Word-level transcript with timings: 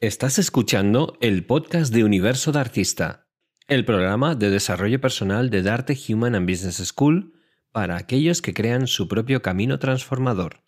Estás 0.00 0.38
escuchando 0.38 1.16
el 1.22 1.46
podcast 1.46 1.90
de 1.90 2.04
Universo 2.04 2.52
de 2.52 2.58
Artista, 2.58 3.30
el 3.66 3.86
programa 3.86 4.34
de 4.34 4.50
desarrollo 4.50 5.00
personal 5.00 5.48
de 5.48 5.62
Darte 5.62 5.96
Human 6.06 6.34
and 6.34 6.46
Business 6.46 6.86
School 6.86 7.32
para 7.72 7.96
aquellos 7.96 8.42
que 8.42 8.52
crean 8.52 8.88
su 8.88 9.08
propio 9.08 9.40
camino 9.40 9.78
transformador. 9.78 10.62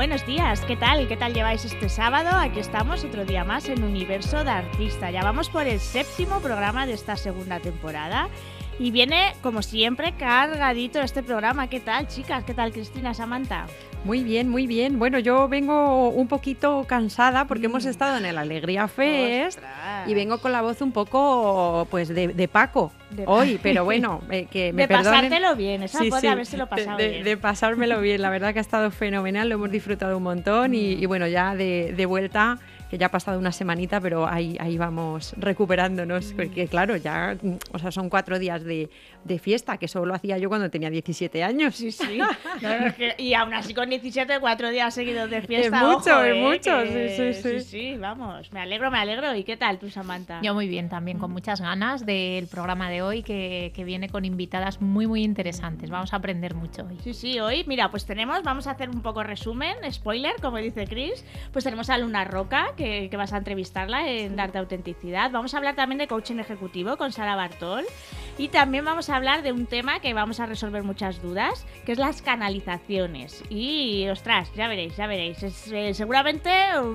Buenos 0.00 0.24
días, 0.24 0.62
¿qué 0.62 0.76
tal? 0.78 1.06
¿Qué 1.08 1.16
tal 1.18 1.34
lleváis 1.34 1.66
este 1.66 1.90
sábado? 1.90 2.30
Aquí 2.32 2.58
estamos 2.58 3.04
otro 3.04 3.26
día 3.26 3.44
más 3.44 3.68
en 3.68 3.84
Universo 3.84 4.44
de 4.44 4.50
Artista. 4.50 5.10
Ya 5.10 5.22
vamos 5.22 5.50
por 5.50 5.66
el 5.66 5.78
séptimo 5.78 6.40
programa 6.40 6.86
de 6.86 6.94
esta 6.94 7.16
segunda 7.16 7.60
temporada. 7.60 8.30
Y 8.80 8.92
viene, 8.92 9.34
como 9.42 9.60
siempre, 9.60 10.14
cargadito 10.18 11.02
este 11.02 11.22
programa. 11.22 11.68
¿Qué 11.68 11.80
tal, 11.80 12.08
chicas? 12.08 12.44
¿Qué 12.44 12.54
tal, 12.54 12.72
Cristina, 12.72 13.12
Samantha? 13.12 13.66
Muy 14.04 14.24
bien, 14.24 14.48
muy 14.48 14.66
bien. 14.66 14.98
Bueno, 14.98 15.18
yo 15.18 15.48
vengo 15.48 16.08
un 16.08 16.28
poquito 16.28 16.86
cansada 16.88 17.44
porque 17.44 17.66
hemos 17.66 17.84
estado 17.84 18.16
en 18.16 18.24
el 18.24 18.38
Alegría 18.38 18.88
Fest 18.88 19.60
y 20.06 20.14
vengo 20.14 20.38
con 20.38 20.52
la 20.52 20.62
voz 20.62 20.80
un 20.80 20.92
poco, 20.92 21.86
pues, 21.90 22.08
de, 22.08 22.48
Paco 22.50 22.90
hoy, 23.26 23.60
pero 23.62 23.84
bueno, 23.84 24.22
eh, 24.30 24.46
que 24.50 24.72
me 24.72 24.86
De 24.86 24.88
pasártelo 24.88 25.56
bien, 25.56 25.82
esa 25.82 25.98
sí, 25.98 26.26
habérselo 26.26 26.66
pasado 26.66 26.96
de, 26.96 27.08
bien. 27.08 27.24
De 27.24 27.36
pasármelo 27.36 28.00
bien, 28.00 28.22
la 28.22 28.30
verdad 28.30 28.54
que 28.54 28.60
ha 28.60 28.62
estado 28.62 28.90
fenomenal, 28.90 29.50
lo 29.50 29.56
hemos 29.56 29.70
disfrutado 29.80 30.16
un 30.16 30.22
montón 30.22 30.72
y, 30.72 31.04
bueno, 31.04 31.26
ya 31.26 31.54
de 31.54 32.06
vuelta 32.08 32.58
que 32.90 32.98
ya 32.98 33.06
ha 33.06 33.10
pasado 33.10 33.38
una 33.38 33.52
semanita, 33.52 34.00
pero 34.00 34.26
ahí, 34.26 34.56
ahí 34.58 34.76
vamos 34.76 35.34
recuperándonos, 35.36 36.32
porque 36.34 36.66
claro, 36.66 36.96
ya 36.96 37.36
o 37.72 37.78
sea, 37.78 37.92
son 37.92 38.10
cuatro 38.10 38.38
días 38.38 38.64
de, 38.64 38.90
de 39.24 39.38
fiesta, 39.38 39.76
que 39.76 39.86
eso 39.86 40.04
lo 40.04 40.14
hacía 40.14 40.38
yo 40.38 40.48
cuando 40.48 40.70
tenía 40.70 40.90
17 40.90 41.42
años. 41.42 41.76
Sí, 41.76 41.92
sí. 41.92 42.18
y 43.18 43.34
aún 43.34 43.54
así 43.54 43.74
con 43.74 43.90
17, 43.90 44.40
cuatro 44.40 44.70
días 44.70 44.94
seguidos 44.94 45.30
de 45.30 45.42
fiesta. 45.42 45.80
Es 45.80 45.82
mucho, 45.82 46.22
es 46.22 46.36
¿eh? 46.36 46.40
mucho, 46.40 46.82
sí, 46.86 47.32
sí, 47.34 47.42
sí, 47.42 47.60
sí. 47.60 47.96
vamos. 47.96 48.52
Me 48.52 48.60
alegro, 48.60 48.90
me 48.90 48.98
alegro. 48.98 49.34
¿Y 49.34 49.44
qué 49.44 49.56
tal 49.56 49.78
tú, 49.78 49.90
Samantha? 49.90 50.40
Yo 50.42 50.54
muy 50.54 50.68
bien 50.68 50.88
también, 50.88 51.18
con 51.18 51.30
muchas 51.30 51.60
ganas 51.60 52.06
del 52.06 52.46
programa 52.46 52.90
de 52.90 53.02
hoy, 53.02 53.22
que, 53.22 53.72
que 53.74 53.84
viene 53.84 54.08
con 54.08 54.24
invitadas 54.24 54.80
muy, 54.80 55.06
muy 55.06 55.22
interesantes. 55.22 55.90
Vamos 55.90 56.12
a 56.12 56.16
aprender 56.16 56.54
mucho 56.54 56.86
hoy. 56.88 56.98
Sí, 57.02 57.14
sí, 57.14 57.40
hoy, 57.40 57.64
mira, 57.66 57.90
pues 57.90 58.06
tenemos, 58.06 58.42
vamos 58.42 58.66
a 58.66 58.72
hacer 58.72 58.90
un 58.90 59.02
poco 59.02 59.22
resumen, 59.22 59.76
spoiler, 59.90 60.34
como 60.40 60.58
dice 60.58 60.86
Chris. 60.86 61.24
Pues 61.52 61.64
tenemos 61.64 61.90
a 61.90 61.98
Luna 61.98 62.24
Roca, 62.24 62.68
que, 62.76 63.10
vas 63.16 63.32
a 63.34 63.36
entrevistarla 63.38 64.08
en 64.08 64.34
Darte 64.36 64.56
Autenticidad. 64.58 65.30
Vamos 65.30 65.52
a 65.52 65.58
hablar 65.58 65.76
también 65.76 65.98
de 65.98 66.08
coaching 66.08 66.38
ejecutivo 66.38 66.96
con 66.96 67.12
Sara 67.12 67.36
Bartol. 67.36 67.84
Y 68.38 68.48
también 68.48 68.84
vamos 68.84 69.09
a 69.09 69.09
hablar 69.10 69.42
de 69.42 69.52
un 69.52 69.66
tema 69.66 70.00
que 70.00 70.14
vamos 70.14 70.40
a 70.40 70.46
resolver 70.46 70.82
muchas 70.82 71.20
dudas, 71.22 71.66
que 71.84 71.92
es 71.92 71.98
las 71.98 72.22
canalizaciones. 72.22 73.42
Y, 73.50 74.08
ostras, 74.08 74.50
ya 74.54 74.68
veréis, 74.68 74.96
ya 74.96 75.06
veréis. 75.06 75.42
Eh, 75.70 75.94
seguramente 75.94 76.50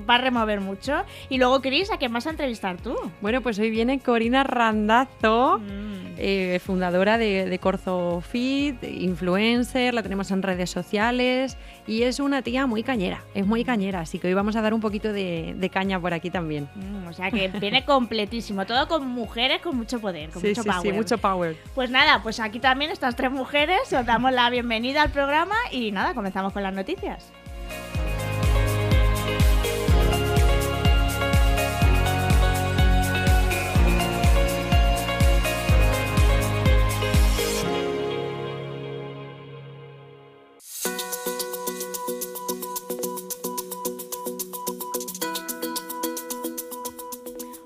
va 0.10 0.16
a 0.16 0.18
remover 0.20 0.62
mucho. 0.62 1.04
Y 1.30 1.38
luego, 1.38 1.62
Cris, 1.62 1.92
¿a 1.92 1.98
quién 1.98 2.14
vas 2.14 2.28
a 2.28 2.32
entrevistar 2.32 2.78
tú? 2.78 2.96
Bueno, 3.22 3.42
pues 3.42 3.60
hoy 3.60 3.70
viene 3.70 4.00
Corina 4.00 4.44
Randazo, 4.44 5.60
mm. 5.60 6.16
eh, 6.18 6.60
fundadora 6.64 7.18
de, 7.18 7.46
de 7.46 7.60
Corzo 7.60 8.22
Fit, 8.22 8.84
influencer, 8.84 9.94
la 9.94 10.04
tenemos 10.04 10.32
en 10.32 10.42
redes 10.42 10.70
sociales 10.70 11.58
y 11.88 12.04
es 12.04 12.20
una 12.20 12.42
tía 12.42 12.66
muy 12.66 12.84
cañera, 12.84 13.24
es 13.34 13.46
muy 13.46 13.64
cañera, 13.64 14.02
así 14.02 14.20
que 14.20 14.28
hoy 14.28 14.34
vamos 14.34 14.56
a 14.56 14.62
dar 14.62 14.74
un 14.74 14.82
poquito 14.82 15.14
de, 15.14 15.70
caña 15.72 16.00
por 16.00 16.14
aquí 16.14 16.30
también. 16.30 16.70
Mm, 16.76 17.08
o 17.08 17.14
sea 17.14 17.32
que 17.32 17.48
viene 17.48 17.86
completísimo, 17.86 18.66
todo 18.66 18.88
con 18.88 19.08
mujeres 19.08 19.62
con 19.62 19.76
mucho 19.76 20.00
poder, 20.00 20.30
con 20.30 20.42
mucho 20.42 20.64
power. 20.64 20.82
Sí, 20.82 20.92
mucho 20.92 21.18
power. 21.18 21.58
Pues 21.74 21.90
nada, 21.90 22.22
pues 22.24 22.40
aquí 22.40 22.60
también 22.60 22.92
estas 22.92 23.16
tres 23.16 23.32
mujeres, 23.32 23.92
os 23.94 24.06
damos 24.06 24.32
la 24.32 24.50
bienvenida 24.50 25.02
al 25.02 25.12
programa 25.12 25.56
y 25.72 25.92
nada, 25.92 26.14
comenzamos 26.14 26.54
con 26.54 26.64
las 26.64 26.74
noticias. 26.74 27.32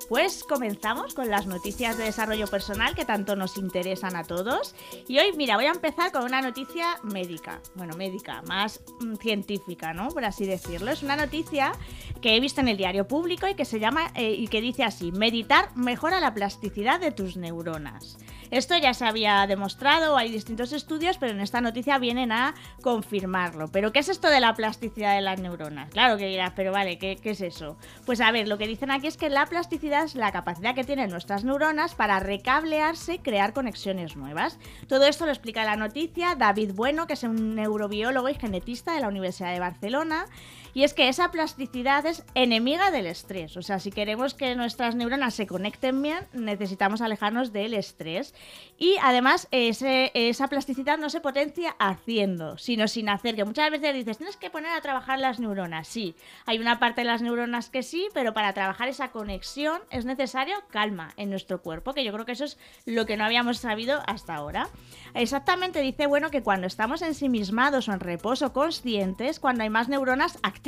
Pues 0.10 0.44
comenzamos 0.44 1.14
con 1.14 1.30
las 1.30 1.46
noticias 1.46 1.96
de 1.96 2.06
desarrollo 2.06 2.48
personal 2.48 2.96
que 2.96 3.06
tanto 3.06 3.36
nos 3.36 3.58
interesan 3.58 4.16
a 4.16 4.24
todos. 4.24 4.74
Y 5.08 5.20
hoy, 5.20 5.34
mira, 5.38 5.56
voy 5.56 5.66
a 5.66 5.72
empezar 5.72 6.12
con 6.12 6.24
una 6.24 6.42
noticia 6.42 6.98
médica. 7.04 7.62
Bueno, 7.76 7.96
médica, 7.96 8.42
más 8.48 8.82
mm, 9.02 9.18
científica, 9.18 9.94
¿no? 9.94 10.08
Por 10.08 10.26
así 10.26 10.48
decirlo. 10.48 10.90
Es 10.90 11.04
una 11.04 11.16
noticia 11.16 11.74
que 12.24 12.36
he 12.36 12.40
visto 12.40 12.60
en 12.60 12.70
el 12.70 12.78
diario 12.78 13.08
público 13.08 13.48
y 13.48 13.54
que 13.54 13.66
se 13.66 13.80
llama 13.80 14.12
eh, 14.16 14.34
y 14.34 14.48
que 14.48 14.62
dice 14.62 14.84
así: 14.84 15.12
meditar 15.12 15.78
mejora 15.78 16.20
la 16.20 16.34
plasticidad 16.34 17.00
de 17.00 17.12
tus 17.12 17.38
neuronas. 17.38 18.18
Esto 18.52 18.76
ya 18.78 18.94
se 18.94 19.06
había 19.06 19.46
demostrado, 19.46 20.18
hay 20.18 20.32
distintos 20.32 20.74
estudios, 20.74 21.18
pero 21.18 21.34
en 21.34 21.40
esta 21.40 21.62
noticia 21.62 22.00
vienen 22.00 22.32
a 22.32 22.56
confirmarlo. 22.82 23.68
¿Pero 23.68 23.92
qué 23.92 24.00
es 24.00 24.10
esto 24.10 24.28
de 24.30 24.40
la 24.40 24.56
plasticidad 24.56 25.16
de 25.16 25.22
las 25.22 25.40
neuronas? 25.40 25.92
Claro 25.92 26.18
que 26.18 26.28
dirás, 26.28 26.54
pero 26.56 26.72
vale, 26.72 26.98
¿qué, 26.98 27.18
¿qué, 27.18 27.32
es 27.32 27.42
eso? 27.42 27.78
Pues 28.06 28.22
a 28.22 28.32
ver, 28.32 28.48
lo 28.48 28.58
que 28.58 28.68
dicen 28.68 28.90
aquí 28.90 29.08
es 29.08 29.18
que 29.18 29.30
la 29.30 29.46
plasticidad 29.46 30.04
es 30.04 30.16
la 30.16 30.32
capacidad 30.32 30.74
que 30.74 30.84
tienen 30.84 31.12
nuestras 31.12 31.44
neuronas 31.44 31.94
para 31.94 32.20
recablearse 32.20 33.16
y 33.16 33.20
crear 33.20 33.54
conexiones 33.54 34.16
nuevas. 34.16 34.58
Todo 34.88 35.06
esto 35.06 35.26
lo 35.26 35.32
explica 35.32 35.64
la 35.64 35.76
noticia 35.76 36.36
David 36.36 36.72
Bueno, 36.74 37.06
que 37.06 37.14
es 37.14 37.24
un 37.24 37.56
neurobiólogo 37.56 38.30
y 38.30 38.36
genetista 38.36 38.94
de 38.94 39.02
la 39.02 39.10
Universidad 39.10 39.54
de 39.54 39.60
Barcelona. 39.60 40.26
Y 40.74 40.84
es 40.84 40.94
que 40.94 41.10
esa 41.10 41.32
plasticidad 41.32 42.06
es 42.06 42.24
enemiga 42.36 42.92
del 42.92 43.08
estrés. 43.08 43.58
O 43.58 43.62
sea, 43.62 43.80
si 43.80 43.92
queremos 43.92 44.34
que 44.34 44.56
nuestras 44.56 44.96
neuronas 44.96 45.34
se 45.34 45.48
conecten 45.48 46.02
bien, 46.02 46.28
necesitamos 46.34 47.02
alejarnos 47.02 47.52
del 47.52 47.74
estrés. 47.74 48.34
Y 48.78 48.96
además, 49.02 49.48
esa 49.52 50.48
plasticidad 50.48 50.98
no 50.98 51.10
se 51.10 51.22
potencia 51.22 51.76
haciendo, 51.80 52.58
sino 52.58 52.88
sin 52.88 53.10
hacer. 53.10 53.36
Que 53.36 53.46
muchas 53.46 53.72
veces 53.72 53.94
dices, 53.94 54.18
tienes 54.18 54.38
que 54.38 54.50
poner 54.50 54.72
a 54.72 54.82
trabajar 54.82 55.20
las 55.20 55.40
neuronas. 55.40 55.88
Sí, 55.88 56.16
hay 56.46 56.60
una 56.60 56.80
parte 56.80 57.02
de 57.02 57.06
las 57.06 57.22
neuronas 57.22 57.70
que 57.70 57.84
sí, 57.84 58.08
pero 58.14 58.34
para 58.34 58.54
trabajar 58.54 58.88
esa 58.88 59.12
conexión 59.12 59.82
es 59.90 60.06
necesario 60.06 60.56
calma 60.70 61.14
en 61.18 61.30
nuestro 61.30 61.62
cuerpo, 61.62 61.94
que 61.94 62.04
yo 62.04 62.14
creo 62.14 62.26
que 62.26 62.34
eso 62.34 62.46
es 62.46 62.58
lo 62.86 63.06
que 63.06 63.18
no 63.18 63.26
habíamos 63.26 63.58
sabido 63.58 64.02
hasta 64.08 64.36
ahora. 64.36 64.70
Exactamente 65.14 65.82
dice, 65.82 66.06
bueno, 66.06 66.30
que 66.30 66.44
cuando 66.44 66.68
estamos 66.68 67.02
ensimismados 67.02 67.88
o 67.88 67.94
en 67.94 68.00
reposo 68.00 68.54
conscientes, 68.54 69.40
cuando 69.40 69.64
hay 69.64 69.70
más 69.70 69.90
neuronas 69.90 70.38
activas, 70.44 70.59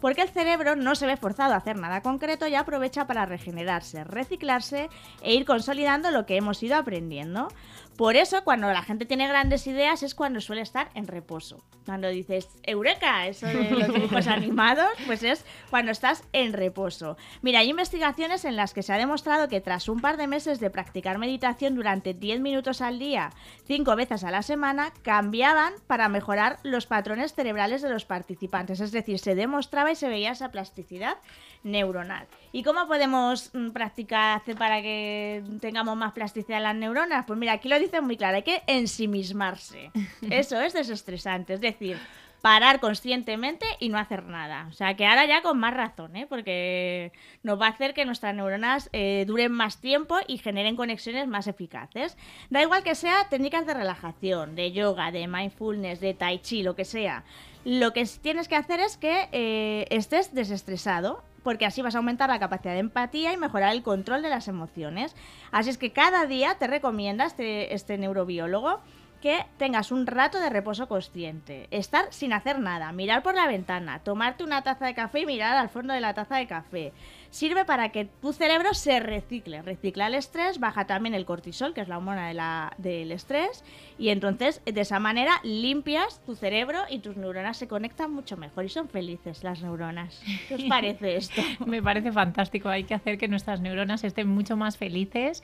porque 0.00 0.22
el 0.22 0.28
cerebro 0.28 0.76
no 0.76 0.94
se 0.94 1.06
ve 1.06 1.16
forzado 1.16 1.54
a 1.54 1.58
hacer 1.58 1.76
nada 1.76 2.02
concreto 2.02 2.46
y 2.46 2.54
aprovecha 2.54 3.06
para 3.06 3.26
regenerarse, 3.26 4.04
reciclarse 4.04 4.88
e 5.22 5.34
ir 5.34 5.44
consolidando 5.44 6.10
lo 6.10 6.26
que 6.26 6.36
hemos 6.36 6.62
ido 6.62 6.76
aprendiendo. 6.76 7.48
Por 7.96 8.16
eso, 8.16 8.44
cuando 8.44 8.70
la 8.72 8.82
gente 8.82 9.06
tiene 9.06 9.26
grandes 9.26 9.66
ideas 9.66 10.02
es 10.02 10.14
cuando 10.14 10.42
suele 10.42 10.60
estar 10.60 10.90
en 10.94 11.06
reposo. 11.06 11.64
Cuando 11.86 12.08
dices, 12.08 12.48
Eureka, 12.62 13.26
eso 13.26 13.46
de 13.46 13.70
los 13.70 13.94
dibujos 13.94 14.26
animados, 14.26 14.90
pues 15.06 15.22
es 15.22 15.46
cuando 15.70 15.92
estás 15.92 16.22
en 16.32 16.52
reposo. 16.52 17.16
Mira, 17.40 17.60
hay 17.60 17.70
investigaciones 17.70 18.44
en 18.44 18.56
las 18.56 18.74
que 18.74 18.82
se 18.82 18.92
ha 18.92 18.98
demostrado 18.98 19.48
que 19.48 19.62
tras 19.62 19.88
un 19.88 20.00
par 20.00 20.18
de 20.18 20.26
meses 20.26 20.60
de 20.60 20.68
practicar 20.68 21.16
meditación 21.18 21.74
durante 21.74 22.12
10 22.12 22.40
minutos 22.40 22.82
al 22.82 22.98
día, 22.98 23.30
5 23.64 23.96
veces 23.96 24.24
a 24.24 24.30
la 24.30 24.42
semana, 24.42 24.92
cambiaban 25.02 25.72
para 25.86 26.10
mejorar 26.10 26.58
los 26.64 26.86
patrones 26.86 27.34
cerebrales 27.34 27.80
de 27.80 27.88
los 27.88 28.04
participantes. 28.04 28.80
Es 28.80 28.92
decir, 28.92 29.18
se 29.18 29.34
demostraba 29.34 29.90
y 29.90 29.96
se 29.96 30.08
veía 30.08 30.32
esa 30.32 30.50
plasticidad 30.50 31.16
neuronal. 31.66 32.26
¿Y 32.52 32.62
cómo 32.62 32.86
podemos 32.86 33.50
mm, 33.52 33.70
practicar 33.70 34.40
para 34.58 34.80
que 34.80 35.42
tengamos 35.60 35.96
más 35.96 36.12
plasticidad 36.12 36.58
en 36.58 36.64
las 36.64 36.76
neuronas? 36.76 37.26
Pues 37.26 37.38
mira, 37.38 37.52
aquí 37.52 37.68
lo 37.68 37.78
dice 37.78 38.00
muy 38.00 38.16
claro, 38.16 38.36
hay 38.36 38.42
que 38.42 38.62
ensimismarse. 38.66 39.90
Eso 40.30 40.60
es 40.60 40.72
desestresante, 40.72 41.54
es 41.54 41.60
decir, 41.60 41.98
parar 42.40 42.78
conscientemente 42.80 43.66
y 43.80 43.88
no 43.88 43.98
hacer 43.98 44.24
nada. 44.24 44.66
O 44.70 44.72
sea, 44.72 44.94
que 44.94 45.04
ahora 45.04 45.26
ya 45.26 45.42
con 45.42 45.58
más 45.58 45.74
razón, 45.74 46.14
¿eh? 46.16 46.26
porque 46.28 47.12
nos 47.42 47.60
va 47.60 47.66
a 47.66 47.70
hacer 47.70 47.92
que 47.92 48.04
nuestras 48.04 48.34
neuronas 48.34 48.88
eh, 48.92 49.24
duren 49.26 49.50
más 49.50 49.80
tiempo 49.80 50.16
y 50.28 50.38
generen 50.38 50.76
conexiones 50.76 51.26
más 51.26 51.48
eficaces. 51.48 52.16
Da 52.48 52.62
igual 52.62 52.84
que 52.84 52.94
sea 52.94 53.28
técnicas 53.28 53.66
de 53.66 53.74
relajación, 53.74 54.54
de 54.54 54.70
yoga, 54.70 55.10
de 55.10 55.26
mindfulness, 55.26 56.00
de 56.00 56.14
tai 56.14 56.38
chi, 56.38 56.62
lo 56.62 56.76
que 56.76 56.84
sea. 56.84 57.24
Lo 57.64 57.92
que 57.92 58.06
tienes 58.22 58.46
que 58.46 58.54
hacer 58.54 58.78
es 58.78 58.96
que 58.96 59.28
eh, 59.32 59.86
estés 59.90 60.32
desestresado 60.32 61.24
porque 61.46 61.64
así 61.64 61.80
vas 61.80 61.94
a 61.94 61.98
aumentar 61.98 62.28
la 62.28 62.40
capacidad 62.40 62.72
de 62.72 62.80
empatía 62.80 63.32
y 63.32 63.36
mejorar 63.36 63.72
el 63.72 63.84
control 63.84 64.20
de 64.20 64.30
las 64.30 64.48
emociones. 64.48 65.14
Así 65.52 65.70
es 65.70 65.78
que 65.78 65.92
cada 65.92 66.26
día 66.26 66.56
te 66.58 66.66
recomienda 66.66 67.24
este, 67.24 67.72
este 67.72 67.98
neurobiólogo 67.98 68.80
que 69.22 69.46
tengas 69.56 69.92
un 69.92 70.08
rato 70.08 70.40
de 70.40 70.50
reposo 70.50 70.88
consciente, 70.88 71.68
estar 71.70 72.06
sin 72.10 72.32
hacer 72.32 72.58
nada, 72.58 72.90
mirar 72.90 73.22
por 73.22 73.36
la 73.36 73.46
ventana, 73.46 74.00
tomarte 74.00 74.42
una 74.42 74.62
taza 74.62 74.86
de 74.86 74.94
café 74.96 75.20
y 75.20 75.26
mirar 75.26 75.56
al 75.56 75.68
fondo 75.68 75.94
de 75.94 76.00
la 76.00 76.14
taza 76.14 76.34
de 76.34 76.48
café, 76.48 76.92
sirve 77.30 77.64
para 77.64 77.90
que 77.90 78.04
tu 78.04 78.32
cerebro 78.32 78.74
se 78.74 79.00
recicle. 79.00 79.62
Recicla 79.62 80.06
el 80.06 80.14
estrés, 80.14 80.58
baja 80.58 80.86
también 80.86 81.14
el 81.14 81.24
cortisol, 81.24 81.74
que 81.74 81.80
es 81.80 81.88
la 81.88 81.98
hormona 81.98 82.28
de 82.28 82.34
la, 82.34 82.72
del 82.78 83.12
estrés, 83.12 83.64
y 83.98 84.10
entonces 84.10 84.62
de 84.64 84.80
esa 84.80 84.98
manera 84.98 85.40
limpias 85.42 86.20
tu 86.24 86.34
cerebro 86.34 86.80
y 86.90 86.98
tus 86.98 87.16
neuronas 87.16 87.56
se 87.56 87.68
conectan 87.68 88.12
mucho 88.12 88.36
mejor 88.36 88.64
y 88.64 88.68
son 88.68 88.88
felices 88.88 89.42
las 89.44 89.62
neuronas. 89.62 90.22
¿Qué 90.48 90.54
os 90.54 90.64
parece 90.68 91.16
esto? 91.16 91.42
Me 91.66 91.82
parece 91.82 92.12
fantástico. 92.12 92.68
Hay 92.68 92.84
que 92.84 92.94
hacer 92.94 93.18
que 93.18 93.28
nuestras 93.28 93.60
neuronas 93.60 94.04
estén 94.04 94.28
mucho 94.28 94.56
más 94.56 94.76
felices 94.76 95.42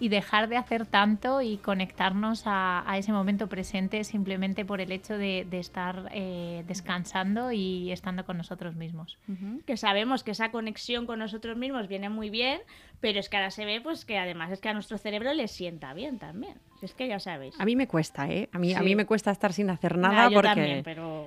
y 0.00 0.08
dejar 0.08 0.48
de 0.48 0.56
hacer 0.56 0.86
tanto 0.86 1.42
y 1.42 1.58
conectarnos 1.58 2.42
a, 2.46 2.84
ese 2.96 3.12
momento 3.12 3.48
presente 3.48 4.04
simplemente 4.04 4.64
por 4.64 4.80
el 4.80 4.92
hecho 4.92 5.18
de, 5.18 5.46
estar 5.52 6.10
eh, 6.12 6.64
descansando 6.66 7.52
y 7.52 7.90
estando 7.90 8.24
con 8.24 8.36
nosotros 8.36 8.74
mismos. 8.76 9.18
Que 9.66 9.76
sabemos 9.76 10.22
que 10.22 10.30
esa 10.30 10.50
conexión 10.50 11.06
con 11.06 11.13
nosotros 11.16 11.56
mismos 11.56 11.88
viene 11.88 12.08
muy 12.08 12.30
bien, 12.30 12.60
pero 13.00 13.20
es 13.20 13.28
que 13.28 13.36
ahora 13.36 13.50
se 13.50 13.64
ve 13.64 13.80
pues 13.80 14.04
que 14.04 14.18
además 14.18 14.50
es 14.50 14.60
que 14.60 14.68
a 14.68 14.74
nuestro 14.74 14.98
cerebro 14.98 15.32
le 15.32 15.48
sienta 15.48 15.94
bien 15.94 16.18
también. 16.18 16.60
Es 16.84 16.92
que 16.92 17.08
ya 17.08 17.18
sabéis. 17.18 17.58
A 17.58 17.64
mí 17.64 17.76
me 17.76 17.88
cuesta, 17.88 18.28
¿eh? 18.28 18.50
A 18.52 18.58
mí, 18.58 18.74
a 18.74 18.82
mí 18.82 18.94
me 18.94 19.06
cuesta 19.06 19.30
estar 19.30 19.54
sin 19.54 19.70
hacer 19.70 19.96
nada 19.96 20.28
porque 20.30 20.84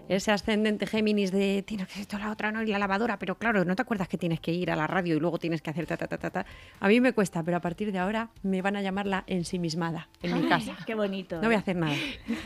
ese 0.08 0.32
ascendente 0.32 0.86
Géminis 0.86 1.32
de 1.32 1.64
tienes 1.66 1.88
que 1.88 1.94
hacer 1.94 2.06
toda 2.06 2.26
la 2.26 2.32
otra, 2.32 2.52
¿no? 2.52 2.62
Y 2.62 2.68
la 2.68 2.78
lavadora, 2.78 3.18
pero 3.18 3.40
claro, 3.40 3.66
no 3.66 3.76
te 3.76 3.82
acuerdas 3.82 4.08
que 4.08 4.20
tienes 4.20 4.40
que 4.40 4.52
ir 4.52 4.70
a 4.70 4.76
la 4.76 4.86
radio 4.86 5.16
y 5.18 5.20
luego 5.20 5.40
tienes 5.40 5.64
que 5.64 5.72
hacer 5.72 5.88
ta, 5.88 5.98
ta, 5.98 6.08
ta, 6.08 6.20
ta, 6.20 6.30
ta. 6.30 6.46
A 6.80 6.88
mí 6.88 7.02
me 7.02 7.12
cuesta, 7.14 7.42
pero 7.42 7.58
a 7.58 7.60
partir 7.60 7.92
de 7.92 7.98
ahora 7.98 8.30
me 8.44 8.62
van 8.62 8.76
a 8.76 8.84
llamar 8.84 9.08
la 9.08 9.24
ensimismada 9.26 10.10
en 10.22 10.42
mi 10.42 10.48
casa. 10.48 10.78
Qué 10.86 10.94
bonito. 10.94 11.38
No 11.42 11.48
voy 11.48 11.56
a 11.56 11.60
hacer 11.60 11.76
nada. 11.76 11.96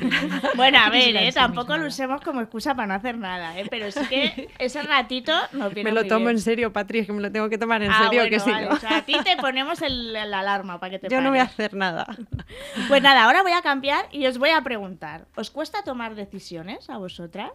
bueno, 0.56 0.78
a 0.80 0.90
ver, 0.90 1.14
¿eh? 1.18 1.32
Tampoco 1.34 1.76
lo 1.76 1.88
usemos 1.88 2.22
como 2.22 2.40
excusa 2.40 2.76
para 2.76 2.88
no 2.88 2.94
hacer 2.94 3.18
nada, 3.18 3.60
¿eh? 3.60 3.66
Pero 3.70 3.92
sí 3.92 4.06
que 4.10 4.50
ese 4.58 4.82
ratito 4.84 5.34
nos 5.52 5.74
viene 5.74 5.92
Me 5.92 6.02
lo 6.02 6.08
tomo 6.08 6.30
en 6.30 6.40
serio, 6.40 6.72
Patri, 6.72 7.06
que 7.06 7.12
me 7.12 7.22
lo 7.22 7.30
tengo 7.30 7.50
que 7.50 7.58
tomar 7.58 7.84
en 7.84 7.92
ah, 7.92 8.08
serio. 8.10 8.30
que 8.30 8.40
sí, 8.40 8.52
o 8.70 8.78
sea, 8.78 8.98
a 8.98 9.02
ti 9.02 9.16
te 9.24 9.36
ponemos 9.36 9.82
el, 9.82 10.14
la 10.14 10.40
alarma 10.40 10.80
para 10.80 10.92
que 10.92 11.00
te 11.00 11.10
Yo 11.12 11.20
no 11.20 11.30
voy 11.30 11.40
a 11.40 11.44
hacer 11.44 11.74
nada. 11.74 12.06
Pues 13.02 13.14
nada, 13.16 13.26
ahora 13.26 13.42
voy 13.42 13.54
a 13.54 13.64
cambiar 13.64 14.06
y 14.12 14.28
os 14.28 14.38
voy 14.38 14.52
a 14.52 14.62
preguntar, 14.62 15.26
¿os 15.36 15.50
cuesta 15.50 15.84
tomar 15.84 16.14
decisiones 16.14 16.88
a 16.88 17.00
vosotras? 17.00 17.50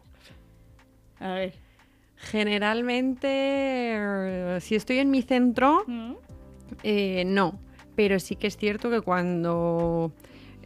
A 1.20 1.34
ver. 1.34 1.54
Generalmente, 2.16 4.58
si 4.60 4.74
estoy 4.74 4.98
en 4.98 5.12
mi 5.12 5.22
centro, 5.22 5.84
mm. 5.86 6.14
eh, 6.82 7.22
no. 7.26 7.60
Pero 7.94 8.18
sí 8.18 8.34
que 8.34 8.48
es 8.48 8.56
cierto 8.56 8.90
que 8.90 9.02
cuando 9.02 10.10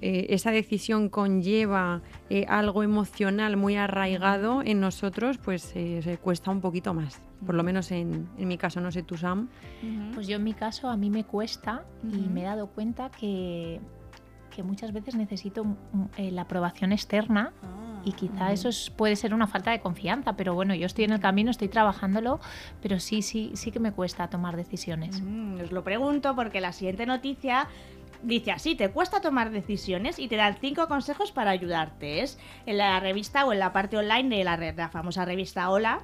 eh, 0.00 0.28
esa 0.30 0.50
decisión 0.50 1.10
conlleva 1.10 2.00
eh, 2.30 2.46
algo 2.48 2.82
emocional 2.82 3.58
muy 3.58 3.76
arraigado 3.76 4.62
en 4.64 4.80
nosotros, 4.80 5.36
pues 5.36 5.60
se 5.60 6.18
cuesta 6.22 6.50
un 6.50 6.62
poquito 6.62 6.94
más. 6.94 7.20
Por 7.44 7.54
lo 7.54 7.62
menos 7.62 7.90
en, 7.90 8.30
mi 8.38 8.56
caso, 8.56 8.80
no 8.80 8.90
sé 8.90 9.02
tú, 9.02 9.18
Sam. 9.18 9.50
Pues 10.14 10.26
yo 10.26 10.36
en 10.36 10.44
mi 10.44 10.54
caso 10.54 10.88
a 10.88 10.96
mí 10.96 11.10
me 11.10 11.24
cuesta 11.24 11.84
y 12.02 12.30
me 12.30 12.40
he 12.40 12.44
dado 12.44 12.68
cuenta 12.68 13.10
que 13.10 13.78
que 14.50 14.62
muchas 14.62 14.92
veces 14.92 15.14
necesito 15.14 15.64
eh, 16.16 16.30
la 16.30 16.42
aprobación 16.42 16.92
externa 16.92 17.52
ah, 17.62 18.02
y 18.04 18.12
quizá 18.12 18.52
eso 18.52 18.70
puede 18.96 19.16
ser 19.16 19.34
una 19.34 19.46
falta 19.46 19.70
de 19.70 19.80
confianza, 19.80 20.34
pero 20.36 20.54
bueno, 20.54 20.74
yo 20.74 20.86
estoy 20.86 21.04
en 21.04 21.12
el 21.12 21.20
camino, 21.20 21.50
estoy 21.50 21.68
trabajándolo, 21.68 22.40
pero 22.82 22.98
sí, 23.00 23.22
sí, 23.22 23.52
sí 23.54 23.70
que 23.70 23.80
me 23.80 23.92
cuesta 23.92 24.28
tomar 24.28 24.56
decisiones. 24.56 25.20
Mm, 25.22 25.60
os 25.62 25.72
lo 25.72 25.84
pregunto 25.84 26.34
porque 26.34 26.60
la 26.60 26.72
siguiente 26.72 27.06
noticia 27.06 27.68
dice 28.22 28.52
así, 28.52 28.74
te 28.74 28.90
cuesta 28.90 29.20
tomar 29.20 29.50
decisiones 29.50 30.18
y 30.18 30.28
te 30.28 30.36
dan 30.36 30.56
cinco 30.60 30.88
consejos 30.88 31.32
para 31.32 31.50
ayudarte. 31.50 32.22
Es 32.22 32.38
en 32.66 32.78
la 32.78 33.00
revista 33.00 33.46
o 33.46 33.52
en 33.52 33.58
la 33.58 33.72
parte 33.72 33.96
online 33.96 34.36
de 34.36 34.44
la, 34.44 34.56
la 34.56 34.88
famosa 34.88 35.24
revista 35.24 35.70
Hola 35.70 36.00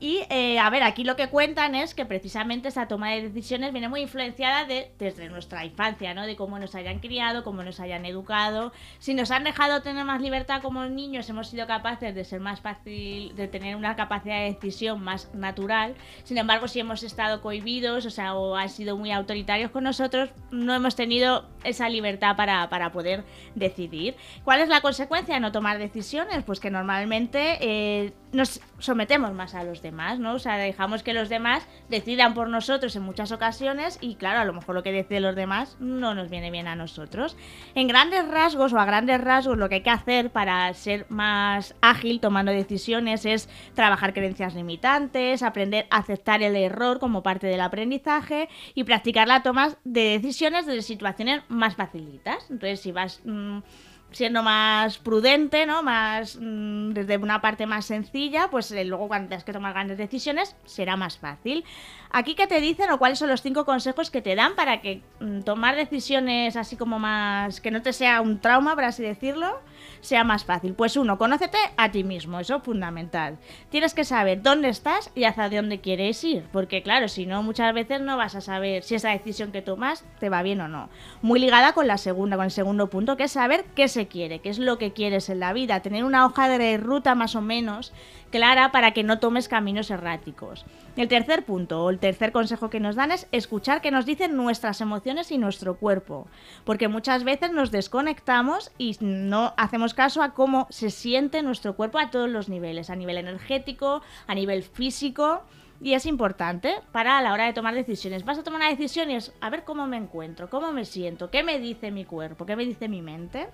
y 0.00 0.20
eh, 0.30 0.60
a 0.60 0.70
ver, 0.70 0.84
aquí 0.84 1.02
lo 1.02 1.16
que 1.16 1.28
cuentan 1.28 1.74
es 1.74 1.94
que 1.94 2.06
precisamente 2.06 2.68
esa 2.68 2.86
toma 2.86 3.10
de 3.10 3.22
decisiones 3.22 3.72
viene 3.72 3.88
muy 3.88 4.02
influenciada 4.02 4.64
de, 4.64 4.92
desde 4.98 5.28
nuestra 5.28 5.64
infancia, 5.64 6.14
¿no? 6.14 6.24
De 6.24 6.36
cómo 6.36 6.58
nos 6.60 6.76
hayan 6.76 7.00
criado, 7.00 7.42
cómo 7.42 7.64
nos 7.64 7.80
hayan 7.80 8.04
educado. 8.04 8.72
Si 9.00 9.14
nos 9.14 9.32
han 9.32 9.42
dejado 9.42 9.82
tener 9.82 10.04
más 10.04 10.22
libertad 10.22 10.62
como 10.62 10.84
niños, 10.86 11.28
hemos 11.30 11.48
sido 11.48 11.66
capaces 11.66 12.14
de 12.14 12.24
ser 12.24 12.38
más 12.38 12.60
fácil, 12.60 13.34
de 13.34 13.48
tener 13.48 13.74
una 13.74 13.96
capacidad 13.96 14.38
de 14.38 14.52
decisión 14.52 15.02
más 15.02 15.34
natural. 15.34 15.96
Sin 16.22 16.38
embargo, 16.38 16.68
si 16.68 16.78
hemos 16.78 17.02
estado 17.02 17.42
cohibidos, 17.42 18.06
o 18.06 18.10
sea, 18.10 18.34
o 18.34 18.54
han 18.54 18.68
sido 18.68 18.96
muy 18.96 19.10
autoritarios 19.10 19.72
con 19.72 19.82
nosotros, 19.82 20.30
no 20.52 20.74
hemos 20.74 20.94
tenido 20.94 21.44
esa 21.64 21.88
libertad 21.88 22.36
para, 22.36 22.68
para 22.68 22.92
poder 22.92 23.24
decidir. 23.56 24.14
¿Cuál 24.44 24.60
es 24.60 24.68
la 24.68 24.80
consecuencia 24.80 25.34
de 25.34 25.40
no 25.40 25.50
tomar 25.50 25.78
decisiones? 25.78 26.44
Pues 26.44 26.60
que 26.60 26.70
normalmente 26.70 27.58
eh, 27.60 28.12
nos 28.32 28.60
sometemos 28.78 29.32
más 29.32 29.54
a 29.54 29.64
los 29.64 29.80
demás, 29.88 30.18
¿no? 30.18 30.34
O 30.34 30.38
sea, 30.38 30.58
dejamos 30.58 31.02
que 31.02 31.14
los 31.14 31.30
demás 31.30 31.66
decidan 31.88 32.34
por 32.34 32.48
nosotros 32.48 32.94
en 32.94 33.02
muchas 33.02 33.32
ocasiones 33.32 33.98
y 34.02 34.16
claro, 34.16 34.40
a 34.40 34.44
lo 34.44 34.52
mejor 34.52 34.74
lo 34.74 34.82
que 34.82 34.92
deciden 34.92 35.22
los 35.22 35.34
demás 35.34 35.76
no 35.80 36.14
nos 36.14 36.28
viene 36.28 36.50
bien 36.50 36.68
a 36.68 36.76
nosotros. 36.76 37.36
En 37.74 37.88
grandes 37.88 38.28
rasgos 38.28 38.72
o 38.74 38.78
a 38.78 38.84
grandes 38.84 39.20
rasgos 39.20 39.56
lo 39.56 39.68
que 39.68 39.76
hay 39.76 39.82
que 39.82 39.90
hacer 39.90 40.30
para 40.30 40.72
ser 40.74 41.06
más 41.08 41.74
ágil 41.80 42.20
tomando 42.20 42.52
decisiones 42.52 43.24
es 43.24 43.48
trabajar 43.74 44.12
creencias 44.12 44.54
limitantes, 44.54 45.42
aprender 45.42 45.86
a 45.90 45.98
aceptar 45.98 46.42
el 46.42 46.54
error 46.54 46.98
como 46.98 47.22
parte 47.22 47.46
del 47.46 47.62
aprendizaje 47.62 48.50
y 48.74 48.84
practicar 48.84 49.26
la 49.26 49.42
toma 49.42 49.76
de 49.84 50.18
decisiones 50.18 50.66
desde 50.66 50.82
situaciones 50.82 51.42
más 51.48 51.76
facilitas. 51.76 52.50
Entonces, 52.50 52.80
si 52.80 52.92
vas... 52.92 53.22
Mm, 53.24 53.60
siendo 54.10 54.42
más 54.42 54.98
prudente, 54.98 55.66
¿no? 55.66 55.82
Más 55.82 56.38
mm, 56.40 56.90
desde 56.90 57.16
una 57.18 57.40
parte 57.40 57.66
más 57.66 57.84
sencilla, 57.84 58.48
pues 58.50 58.70
eh, 58.72 58.84
luego 58.84 59.08
cuando 59.08 59.28
tengas 59.28 59.44
que 59.44 59.52
tomar 59.52 59.74
grandes 59.74 59.98
decisiones 59.98 60.56
será 60.64 60.96
más 60.96 61.18
fácil. 61.18 61.64
Aquí 62.10 62.34
que 62.34 62.46
te 62.46 62.60
dicen 62.60 62.90
o 62.90 62.98
cuáles 62.98 63.18
son 63.18 63.28
los 63.28 63.42
cinco 63.42 63.64
consejos 63.64 64.10
que 64.10 64.22
te 64.22 64.34
dan 64.34 64.54
para 64.54 64.80
que 64.80 65.02
mm, 65.20 65.40
tomar 65.40 65.76
decisiones 65.76 66.56
así 66.56 66.76
como 66.76 66.98
más 66.98 67.60
que 67.60 67.70
no 67.70 67.82
te 67.82 67.92
sea 67.92 68.20
un 68.20 68.40
trauma, 68.40 68.74
por 68.74 68.84
así 68.84 69.02
decirlo, 69.02 69.60
sea 70.00 70.24
más 70.24 70.44
fácil. 70.44 70.74
Pues 70.74 70.96
uno, 70.96 71.18
conócete 71.18 71.58
a 71.76 71.90
ti 71.90 72.04
mismo, 72.04 72.40
eso 72.40 72.56
es 72.56 72.62
fundamental. 72.62 73.38
Tienes 73.70 73.94
que 73.94 74.04
saber 74.04 74.42
dónde 74.42 74.68
estás 74.68 75.10
y 75.14 75.24
hacia 75.24 75.48
dónde 75.48 75.80
quieres 75.80 76.22
ir, 76.24 76.44
porque 76.52 76.82
claro, 76.82 77.08
si 77.08 77.26
no 77.26 77.42
muchas 77.42 77.72
veces 77.74 78.00
no 78.00 78.16
vas 78.16 78.34
a 78.34 78.40
saber 78.40 78.82
si 78.82 78.94
esa 78.94 79.10
decisión 79.10 79.52
que 79.52 79.62
tomas 79.62 80.04
te 80.20 80.28
va 80.28 80.42
bien 80.42 80.60
o 80.60 80.68
no. 80.68 80.88
Muy 81.22 81.40
ligada 81.40 81.72
con 81.72 81.86
la 81.86 81.98
segunda, 81.98 82.36
con 82.36 82.44
el 82.44 82.50
segundo 82.50 82.88
punto, 82.88 83.16
que 83.16 83.24
es 83.24 83.32
saber 83.32 83.64
qué 83.74 83.88
se 83.88 84.08
quiere, 84.08 84.40
qué 84.40 84.50
es 84.50 84.58
lo 84.58 84.78
que 84.78 84.92
quieres 84.92 85.28
en 85.28 85.40
la 85.40 85.52
vida, 85.52 85.80
tener 85.80 86.04
una 86.04 86.26
hoja 86.26 86.48
de 86.48 86.76
ruta 86.76 87.14
más 87.14 87.34
o 87.34 87.40
menos 87.40 87.92
clara 88.30 88.72
para 88.72 88.92
que 88.92 89.02
no 89.02 89.18
tomes 89.18 89.48
caminos 89.48 89.90
erráticos. 89.90 90.64
El 90.96 91.08
tercer 91.08 91.44
punto, 91.44 91.84
o 91.84 91.90
el 91.90 91.98
tercer 91.98 92.32
consejo 92.32 92.70
que 92.70 92.80
nos 92.80 92.96
dan 92.96 93.12
es 93.12 93.28
escuchar 93.32 93.80
qué 93.80 93.90
nos 93.90 94.06
dicen 94.06 94.36
nuestras 94.36 94.80
emociones 94.80 95.30
y 95.30 95.38
nuestro 95.38 95.76
cuerpo, 95.76 96.26
porque 96.64 96.88
muchas 96.88 97.24
veces 97.24 97.52
nos 97.52 97.70
desconectamos 97.70 98.72
y 98.78 98.96
no 99.00 99.54
hacemos 99.56 99.94
caso 99.94 100.22
a 100.22 100.34
cómo 100.34 100.66
se 100.70 100.90
siente 100.90 101.42
nuestro 101.42 101.76
cuerpo 101.76 101.98
a 101.98 102.10
todos 102.10 102.28
los 102.28 102.48
niveles, 102.48 102.90
a 102.90 102.96
nivel 102.96 103.18
energético, 103.18 104.02
a 104.26 104.34
nivel 104.34 104.62
físico. 104.62 105.42
Y 105.80 105.92
es 105.92 106.06
importante 106.06 106.74
para 106.90 107.18
a 107.18 107.22
la 107.22 107.32
hora 107.32 107.46
de 107.46 107.52
tomar 107.52 107.72
decisiones. 107.72 108.24
Vas 108.24 108.38
a 108.38 108.42
tomar 108.42 108.62
una 108.62 108.70
decisión 108.70 109.12
y 109.12 109.14
es 109.14 109.32
a 109.40 109.48
ver 109.48 109.62
cómo 109.62 109.86
me 109.86 109.96
encuentro, 109.96 110.50
cómo 110.50 110.72
me 110.72 110.84
siento, 110.84 111.30
qué 111.30 111.44
me 111.44 111.60
dice 111.60 111.92
mi 111.92 112.04
cuerpo, 112.04 112.46
qué 112.46 112.56
me 112.56 112.64
dice 112.64 112.88
mi 112.88 113.00
mente. 113.00 113.46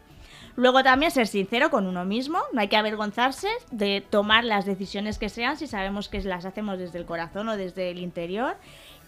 Luego 0.56 0.84
también 0.84 1.10
ser 1.10 1.26
sincero 1.26 1.70
con 1.70 1.86
uno 1.86 2.04
mismo, 2.04 2.38
no 2.52 2.60
hay 2.60 2.68
que 2.68 2.76
avergonzarse 2.76 3.48
de 3.72 4.04
tomar 4.08 4.44
las 4.44 4.64
decisiones 4.64 5.18
que 5.18 5.28
sean 5.28 5.56
si 5.56 5.66
sabemos 5.66 6.08
que 6.08 6.22
las 6.22 6.44
hacemos 6.44 6.78
desde 6.78 6.98
el 6.98 7.06
corazón 7.06 7.48
o 7.48 7.56
desde 7.56 7.90
el 7.90 7.98
interior 7.98 8.56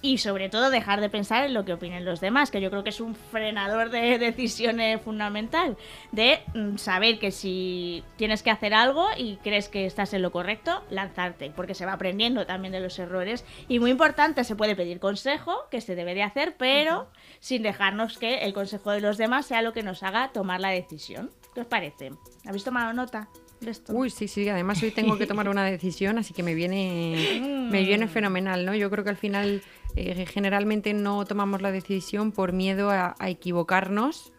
y 0.06 0.18
sobre 0.18 0.48
todo 0.48 0.70
dejar 0.70 1.00
de 1.00 1.10
pensar 1.10 1.44
en 1.44 1.52
lo 1.52 1.64
que 1.64 1.72
opinen 1.72 2.04
los 2.04 2.20
demás, 2.20 2.52
que 2.52 2.60
yo 2.60 2.70
creo 2.70 2.84
que 2.84 2.90
es 2.90 3.00
un 3.00 3.16
frenador 3.16 3.90
de 3.90 4.18
decisiones 4.20 5.00
fundamental, 5.02 5.76
de 6.12 6.38
mm, 6.54 6.76
saber 6.76 7.18
que 7.18 7.32
si 7.32 8.04
tienes 8.14 8.44
que 8.44 8.52
hacer 8.52 8.72
algo 8.72 9.08
y 9.16 9.36
crees 9.38 9.68
que 9.68 9.84
estás 9.84 10.14
en 10.14 10.22
lo 10.22 10.30
correcto, 10.30 10.84
lanzarte, 10.90 11.50
porque 11.50 11.74
se 11.74 11.86
va 11.86 11.94
aprendiendo 11.94 12.46
también 12.46 12.70
de 12.70 12.78
los 12.78 12.96
errores 13.00 13.44
y 13.66 13.80
muy 13.80 13.90
importante, 13.90 14.44
se 14.44 14.54
puede 14.54 14.76
pedir 14.76 15.00
consejo, 15.00 15.66
que 15.72 15.80
se 15.80 15.96
debe 15.96 16.14
de 16.14 16.22
hacer, 16.22 16.54
pero 16.56 17.08
sin 17.40 17.64
dejarnos 17.64 18.16
que 18.16 18.44
el 18.44 18.52
consejo 18.52 18.92
de 18.92 19.00
los 19.00 19.18
demás 19.18 19.46
sea 19.46 19.60
lo 19.60 19.72
que 19.72 19.82
nos 19.82 20.04
haga 20.04 20.30
tomar 20.32 20.60
la 20.60 20.70
decisión. 20.70 21.32
¿Qué 21.52 21.62
os 21.62 21.66
parece? 21.66 22.12
¿Habéis 22.46 22.62
tomado 22.62 22.92
nota? 22.92 23.28
Esto? 23.64 23.94
Uy, 23.94 24.10
sí, 24.10 24.28
sí, 24.28 24.48
además 24.48 24.82
hoy 24.82 24.90
tengo 24.90 25.16
que 25.16 25.26
tomar 25.26 25.48
una 25.48 25.64
decisión, 25.64 26.18
así 26.18 26.34
que 26.34 26.42
me 26.42 26.54
viene, 26.54 27.40
me 27.72 27.82
viene 27.82 28.06
fenomenal, 28.06 28.66
¿no? 28.66 28.74
Yo 28.74 28.90
creo 28.90 29.02
que 29.02 29.10
al 29.10 29.16
final 29.16 29.62
eh, 29.94 30.26
generalmente 30.26 30.92
no 30.94 31.24
tomamos 31.24 31.62
la 31.62 31.70
decisión 31.70 32.32
por 32.32 32.52
miedo 32.52 32.90
a, 32.90 33.14
equivocarnos, 33.26 34.32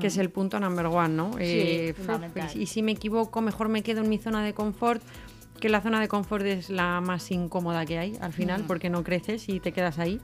que 0.00 0.06
es 0.06 0.16
mm. 0.16 0.20
el 0.20 0.30
punto 0.30 0.60
number 0.60 0.86
one, 0.86 1.08
¿no? 1.10 1.32
Eh, 1.38 1.94
y 2.54 2.66
si 2.66 2.82
me 2.82 2.92
equivoco, 2.92 3.40
mejor 3.40 3.68
me 3.68 3.82
quedo 3.82 4.02
en 4.02 4.08
mi 4.08 4.18
zona 4.18 4.42
de 4.44 4.54
confort, 4.54 5.02
que 5.60 5.68
la 5.68 5.80
zona 5.80 6.00
de 6.00 6.08
confort 6.08 6.44
es 6.46 6.70
la 6.70 7.00
más 7.00 7.30
incómoda 7.30 7.84
que 7.84 7.98
hay 7.98 8.16
al 8.20 8.32
final, 8.32 8.62
mm. 8.62 8.66
porque 8.66 8.90
no 8.90 9.04
creces 9.04 9.48
y 9.48 9.60
te 9.60 9.72
quedas 9.72 9.98
ahí. 9.98 10.20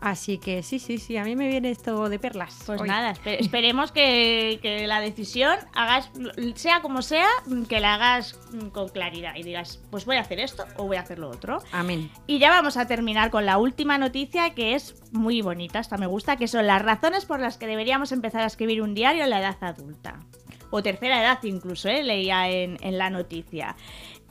Así 0.00 0.38
que 0.38 0.62
sí, 0.62 0.78
sí, 0.78 0.96
sí, 0.96 1.18
a 1.18 1.24
mí 1.24 1.36
me 1.36 1.46
viene 1.46 1.70
esto 1.70 2.08
de 2.08 2.18
perlas. 2.18 2.56
Pues 2.64 2.80
hoy. 2.80 2.88
nada, 2.88 3.12
espe- 3.12 3.36
esperemos 3.38 3.92
que, 3.92 4.58
que 4.62 4.86
la 4.86 4.98
decisión 5.00 5.58
hagas, 5.74 6.10
sea 6.54 6.80
como 6.80 7.02
sea, 7.02 7.26
que 7.68 7.80
la 7.80 7.94
hagas 7.94 8.40
con 8.72 8.88
claridad 8.88 9.34
y 9.36 9.42
digas, 9.42 9.82
pues 9.90 10.06
voy 10.06 10.16
a 10.16 10.20
hacer 10.20 10.40
esto 10.40 10.64
o 10.78 10.84
voy 10.86 10.96
a 10.96 11.00
hacer 11.00 11.18
lo 11.18 11.28
otro. 11.28 11.58
Amén. 11.72 12.10
Y 12.26 12.38
ya 12.38 12.48
vamos 12.48 12.78
a 12.78 12.86
terminar 12.86 13.30
con 13.30 13.44
la 13.44 13.58
última 13.58 13.98
noticia 13.98 14.50
que 14.54 14.74
es 14.74 14.94
muy 15.12 15.42
bonita, 15.42 15.80
esta 15.80 15.98
me 15.98 16.06
gusta, 16.06 16.36
que 16.36 16.48
son 16.48 16.66
las 16.66 16.80
razones 16.80 17.26
por 17.26 17.38
las 17.40 17.58
que 17.58 17.66
deberíamos 17.66 18.10
empezar 18.12 18.40
a 18.40 18.46
escribir 18.46 18.80
un 18.80 18.94
diario 18.94 19.24
en 19.24 19.30
la 19.30 19.40
edad 19.40 19.58
adulta. 19.60 20.20
O 20.72 20.84
tercera 20.84 21.20
edad 21.20 21.40
incluso, 21.42 21.88
¿eh? 21.88 22.04
leía 22.04 22.48
en, 22.48 22.78
en 22.80 22.96
la 22.96 23.10
noticia. 23.10 23.74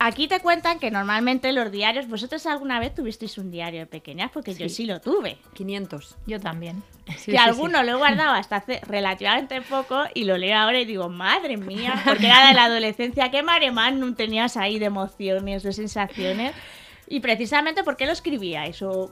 Aquí 0.02 0.30
te 0.30 0.40
cuentan 0.40 0.80
que 0.80 0.92
normalmente 0.92 1.52
los 1.52 1.72
diarios, 1.72 2.08
vosotros 2.08 2.46
alguna 2.46 2.80
vez 2.80 2.96
tuvisteis 2.96 3.38
un 3.38 3.52
diario 3.52 3.82
de 3.82 3.86
pequeñas, 3.86 4.32
porque 4.32 4.54
yo 4.56 4.70
Sí. 4.70 4.86
lo 4.86 5.02
tuve. 5.02 5.38
500. 5.54 6.16
Yo 6.26 6.40
también. 6.40 6.82
Sí, 7.18 7.32
que 7.32 7.32
sí, 7.32 7.38
alguno 7.38 7.84
lo 7.84 7.92
he 7.92 7.96
guardado 7.96 8.32
hasta 8.34 8.58
hace 8.58 8.80
relativamente 8.88 9.62
poco 9.62 10.04
y 10.14 10.24
lo 10.24 10.38
leo 10.38 10.58
ahora 10.58 10.80
y 10.80 10.86
digo, 10.86 11.10
madre 11.10 11.58
mía, 11.58 12.02
porque 12.06 12.28
era 12.28 12.48
de 12.48 12.54
la 12.54 12.64
adolescencia, 12.66 13.30
qué 13.30 13.44
maremán 13.44 14.16
tenías 14.16 14.56
ahí 14.56 14.80
de 14.80 14.86
emociones, 14.86 15.64
de 15.64 15.74
sensaciones. 15.74 16.54
Y 17.08 17.20
precisamente, 17.22 17.84
¿por 17.84 17.98
qué 17.98 18.06
lo 18.06 18.12
escribíais? 18.14 18.82
O 18.84 19.10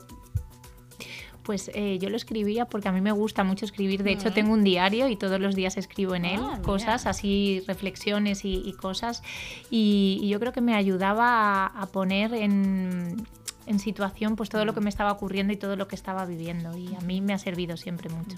Pues 1.48 1.70
eh, 1.72 1.98
yo 1.98 2.10
lo 2.10 2.16
escribía 2.18 2.66
porque 2.66 2.88
a 2.88 2.92
mí 2.92 3.00
me 3.00 3.10
gusta 3.10 3.42
mucho 3.42 3.64
escribir. 3.64 4.02
De 4.02 4.12
hecho, 4.12 4.34
tengo 4.34 4.52
un 4.52 4.62
diario 4.64 5.08
y 5.08 5.16
todos 5.16 5.40
los 5.40 5.54
días 5.54 5.78
escribo 5.78 6.14
en 6.14 6.26
él 6.26 6.40
Ah, 6.42 6.48
mira. 6.50 6.62
cosas, 6.62 7.06
así 7.06 7.62
reflexiones 7.66 8.44
y, 8.44 8.56
y 8.66 8.74
cosas. 8.74 9.22
Y, 9.70 10.18
y 10.22 10.28
yo 10.28 10.40
creo 10.40 10.52
que 10.52 10.60
me 10.60 10.74
ayudaba 10.74 11.24
a, 11.64 11.66
a 11.68 11.86
poner 11.86 12.34
en, 12.34 13.26
en 13.64 13.78
situación 13.78 14.36
pues 14.36 14.50
todo 14.50 14.66
lo 14.66 14.74
que 14.74 14.82
me 14.82 14.90
estaba 14.90 15.10
ocurriendo 15.10 15.50
y 15.54 15.56
todo 15.56 15.74
lo 15.76 15.88
que 15.88 15.94
estaba 15.96 16.26
viviendo. 16.26 16.76
Y 16.76 16.94
a 16.94 17.00
mí 17.00 17.22
me 17.22 17.32
ha 17.32 17.38
servido 17.38 17.78
siempre 17.78 18.10
mucho. 18.10 18.36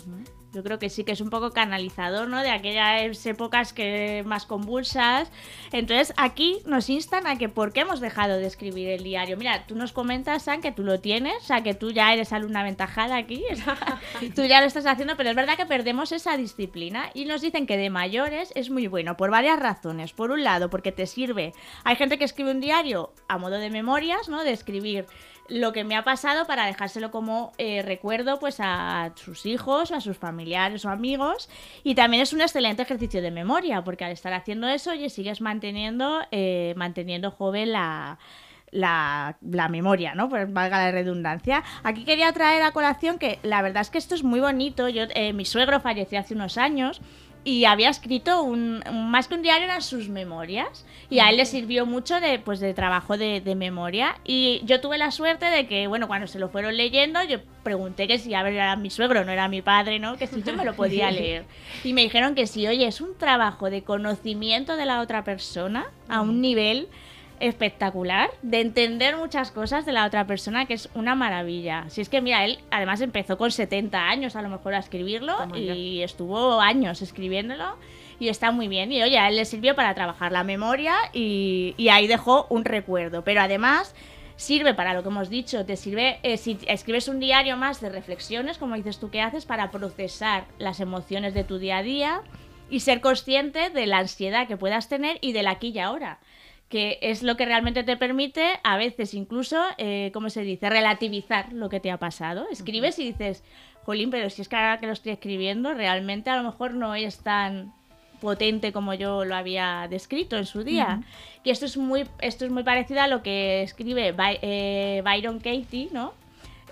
Yo 0.53 0.65
creo 0.65 0.79
que 0.79 0.91
sí 0.91 1.05
que 1.05 1.13
es 1.13 1.21
un 1.21 1.31
poco 1.31 1.53
canalizador, 1.53 2.29
¿no? 2.29 2.43
De 2.43 2.51
aquellas 2.51 3.25
épocas 3.25 3.73
que 3.73 4.23
más 4.27 4.47
convulsas. 4.47 5.31
Entonces, 5.71 6.13
aquí 6.17 6.59
nos 6.67 6.91
instan 6.91 7.27
a 7.27 7.39
que 7.39 7.49
por 7.49 7.73
qué 7.73 7.81
hemos 7.81 8.01
dejado 8.01 8.37
de 8.37 8.47
escribir 8.47 8.89
el 8.89 9.05
diario. 9.05 9.37
Mira, 9.37 9.67
tú 9.67 9.77
nos 9.77 9.93
comentas, 9.93 10.43
San, 10.43 10.61
que 10.61 10.73
tú 10.73 10.83
lo 10.83 11.01
tienes, 11.01 11.37
o 11.37 11.47
sea, 11.47 11.63
que 11.63 11.75
tú 11.75 11.93
ya 11.93 12.13
eres 12.13 12.33
alumna 12.33 12.61
aventajada 12.61 13.17
aquí. 13.17 13.45
tú 14.35 14.43
ya 14.45 14.61
lo 14.61 14.67
estás 14.67 14.87
haciendo, 14.87 15.17
pero 15.17 15.31
es 15.31 15.37
verdad 15.37 15.57
que 15.57 15.67
perdemos 15.67 16.11
esa 16.11 16.37
disciplina 16.37 17.11
y 17.15 17.27
nos 17.27 17.43
dicen 17.43 17.67
que 17.67 17.77
de 17.77 17.91
mayores 17.91 18.53
es 18.57 18.71
muy 18.71 18.89
bueno 18.89 19.17
por 19.17 19.31
varias 19.31 19.59
razones. 19.59 20.13
Por 20.13 20.33
un 20.33 20.43
lado, 20.43 20.69
porque 20.69 20.91
te 20.91 21.07
sirve. 21.07 21.53
Hay 21.85 21.95
gente 21.95 22.19
que 22.19 22.25
escribe 22.25 22.51
un 22.51 22.61
diario 22.61 23.13
a 23.29 23.39
modo 23.39 23.59
de 23.59 23.71
memorias, 23.71 24.29
¿no? 24.29 24.43
De 24.43 24.51
escribir 24.51 25.07
lo 25.51 25.73
que 25.73 25.85
me 25.85 25.97
ha 25.97 26.05
pasado 26.05 26.47
para 26.47 26.65
dejárselo 26.67 27.11
como 27.11 27.53
eh, 27.59 27.83
recuerdo 27.83 28.39
pues 28.39 28.59
a 28.61 29.13
sus 29.17 29.45
hijos, 29.47 29.91
a 29.93 30.01
sus 30.01 30.17
familiares 30.17 30.85
o 30.85 30.89
amigos. 30.89 31.49
Y 31.83 31.95
también 31.95 32.23
es 32.23 32.33
un 32.33 32.41
excelente 32.41 32.83
ejercicio 32.83 33.21
de 33.21 33.31
memoria, 33.31 33.83
porque 33.83 34.05
al 34.05 34.13
estar 34.13 34.33
haciendo 34.33 34.69
eso, 34.69 34.93
oye, 34.93 35.11
sigues 35.11 35.41
manteniendo, 35.41 36.21
eh, 36.31 36.73
manteniendo 36.77 37.31
joven 37.33 37.73
la, 37.73 38.19
la, 38.71 39.37
la 39.43 39.69
memoria, 39.69 40.15
¿no? 40.15 40.29
Pues 40.29 40.53
valga 40.53 40.79
la 40.79 40.91
redundancia. 40.93 41.65
Aquí 41.83 42.05
quería 42.05 42.33
traer 42.33 42.63
a 42.63 42.73
colación 42.73 43.19
que 43.19 43.39
la 43.43 43.63
verdad 43.63 43.83
es 43.83 43.91
que 43.91 43.99
esto 43.99 44.15
es 44.15 44.23
muy 44.23 44.41
bonito. 44.41 44.89
Yo, 44.89 45.05
eh, 45.15 45.33
mi 45.33 45.45
suegro 45.45 45.81
falleció 45.81 46.21
hace 46.21 46.35
unos 46.35 46.59
años 46.59 47.01
y 47.43 47.65
había 47.65 47.89
escrito 47.89 48.43
un, 48.43 48.83
un- 48.89 49.11
más 49.11 49.27
que 49.29 49.35
un 49.35 49.43
diario 49.43 49.65
eran 49.65 49.81
sus 49.83 50.09
memorias 50.09 50.85
y 51.09 51.21
a 51.21 51.31
él 51.31 51.39
le 51.39 51.47
sirvió 51.47 51.87
mucho 51.87 52.21
de 52.21 52.39
pues 52.39 52.61
de 52.61 52.75
trabajo 52.75 53.17
de, 53.17 53.41
de 53.41 53.55
memoria 53.55 54.17
y 54.25 54.61
yo 54.65 54.81
tuve 54.81 54.99
la 54.99 55.11
suerte 55.11 55.47
de 55.47 55.67
que 55.67 55.87
bueno 55.87 56.07
cuando 56.07 56.27
se 56.27 56.39
lo 56.39 56.51
fueron 56.51 56.77
leyendo 56.77 57.23
yo 57.25 57.39
pregunté 57.63 58.07
que 58.07 58.19
si 58.19 58.35
a 58.35 58.43
ver 58.43 58.53
era 58.55 58.77
mi 58.77 58.91
suegro 58.91 59.25
no 59.25 59.33
era 59.33 59.49
mi 59.49 59.63
padre 59.63 59.99
no 59.99 60.17
que 60.19 60.27
si 60.27 60.43
yo 60.43 60.53
me 60.55 60.65
lo 60.65 60.75
podía 60.75 61.11
leer. 61.21 61.45
Y 61.83 61.95
me 61.95 62.03
dijeron 62.03 62.35
que 62.35 62.47
sí 62.47 62.67
oye 62.69 62.87
es 62.87 63.01
un 63.01 63.17
trabajo 63.17 63.71
de 63.71 63.83
conocimiento 63.83 64.77
de 64.77 64.85
la 64.87 65.01
otra 65.01 65.25
persona 65.25 65.87
a 66.09 66.21
un 66.21 66.41
nivel 66.43 66.89
espectacular 67.41 68.31
de 68.43 68.61
entender 68.61 69.17
muchas 69.17 69.51
cosas 69.51 69.87
de 69.87 69.93
la 69.93 70.07
otra 70.07 70.27
persona 70.27 70.67
que 70.67 70.75
es 70.75 70.89
una 70.95 71.15
maravilla. 71.15 71.87
Si 71.89 72.01
es 72.01 72.09
que 72.09 72.21
mira, 72.21 72.45
él 72.45 72.61
además 72.71 73.01
empezó 73.01 73.39
con 73.39 73.51
70 73.51 73.99
años 73.99 74.37
a 74.37 74.43
lo 74.43 74.49
mejor 74.49 74.75
a 74.75 74.79
escribirlo 74.79 75.37
Toma 75.37 75.59
y 75.59 76.03
estuvo 76.03 76.61
años 76.61 77.03
escribiéndolo 77.03 77.77
y 78.19 78.29
está 78.29 78.53
muy 78.53 78.69
bien. 78.69 78.93
Y 78.93 79.03
oye, 79.03 79.19
a 79.19 79.29
él 79.29 79.37
le 79.37 79.45
sirvió 79.47 79.75
para 79.75 79.95
trabajar 79.95 80.31
la 80.31 80.45
memoria 80.45 80.95
y, 81.13 81.75
y 81.77 81.89
ahí 81.89 82.07
dejó 82.07 82.47
un 82.51 82.65
recuerdo. 82.65 83.25
Pero 83.25 83.41
además 83.41 83.95
sirve 84.37 84.73
para 84.73 84.95
lo 84.95 85.03
que 85.03 85.09
hemos 85.09 85.29
dicho, 85.29 85.67
te 85.67 85.77
sirve, 85.77 86.19
eh, 86.23 86.39
si 86.39 86.59
escribes 86.67 87.09
un 87.09 87.21
diario 87.21 87.57
más 87.59 87.81
de 87.81 87.91
reflexiones, 87.91 88.57
como 88.57 88.75
dices 88.75 88.99
tú 88.99 89.11
que 89.11 89.21
haces, 89.21 89.45
para 89.45 89.71
procesar 89.71 90.47
las 90.59 90.81
emociones 90.81 91.35
de 91.35 91.45
tu 91.45 91.59
día 91.59 91.79
a 91.79 91.83
día 91.83 92.23
y 92.71 92.81
ser 92.81 93.03
consciente 93.03 93.69
de 93.69 93.87
la 93.87 93.99
ansiedad 93.99 94.49
que 94.49 94.57
puedas 94.57 94.89
tener 94.89 95.19
y 95.21 95.33
del 95.33 95.47
aquí 95.47 95.73
y 95.75 95.79
ahora 95.79 96.21
que 96.71 96.99
es 97.03 97.23
lo 97.23 97.37
que 97.37 97.45
realmente 97.45 97.85
te 97.85 97.97
permite 97.99 98.61
a 98.63 98.79
veces 98.79 99.13
incluso, 99.13 99.61
eh, 99.77 100.11
¿cómo 100.15 100.31
se 100.31 100.43
dice?, 100.43 100.71
relativizar 100.71 101.53
lo 101.53 101.69
que 101.69 101.81
te 101.81 101.91
ha 101.91 101.99
pasado. 101.99 102.47
Escribes 102.51 102.99
y 103.01 103.07
dices, 103.13 103.45
jolín, 103.85 104.11
pero 104.11 104.31
si 104.31 104.41
es 104.41 104.49
que 104.49 104.57
ahora 104.57 104.79
que 104.79 104.87
lo 104.87 104.93
estoy 104.93 105.13
escribiendo, 105.13 105.75
realmente 105.75 106.31
a 106.31 106.37
lo 106.37 106.45
mejor 106.45 106.73
no 106.75 106.95
es 106.95 107.19
tan 107.19 107.75
potente 108.21 108.73
como 108.73 108.95
yo 108.95 109.25
lo 109.25 109.35
había 109.35 109.89
descrito 109.91 110.37
en 110.37 110.47
su 110.47 110.63
día. 110.63 111.01
Y 111.43 111.51
esto 111.51 111.67
es 111.67 111.77
muy, 111.77 112.07
esto 112.21 112.45
es 112.45 112.51
muy 112.53 112.63
parecido 112.63 113.01
a 113.01 113.09
lo 113.09 113.23
que 113.23 113.63
escribe 113.63 114.13
By- 114.13 114.39
eh, 114.41 115.03
Byron 115.05 115.39
Katie, 115.39 115.89
¿no? 115.93 116.15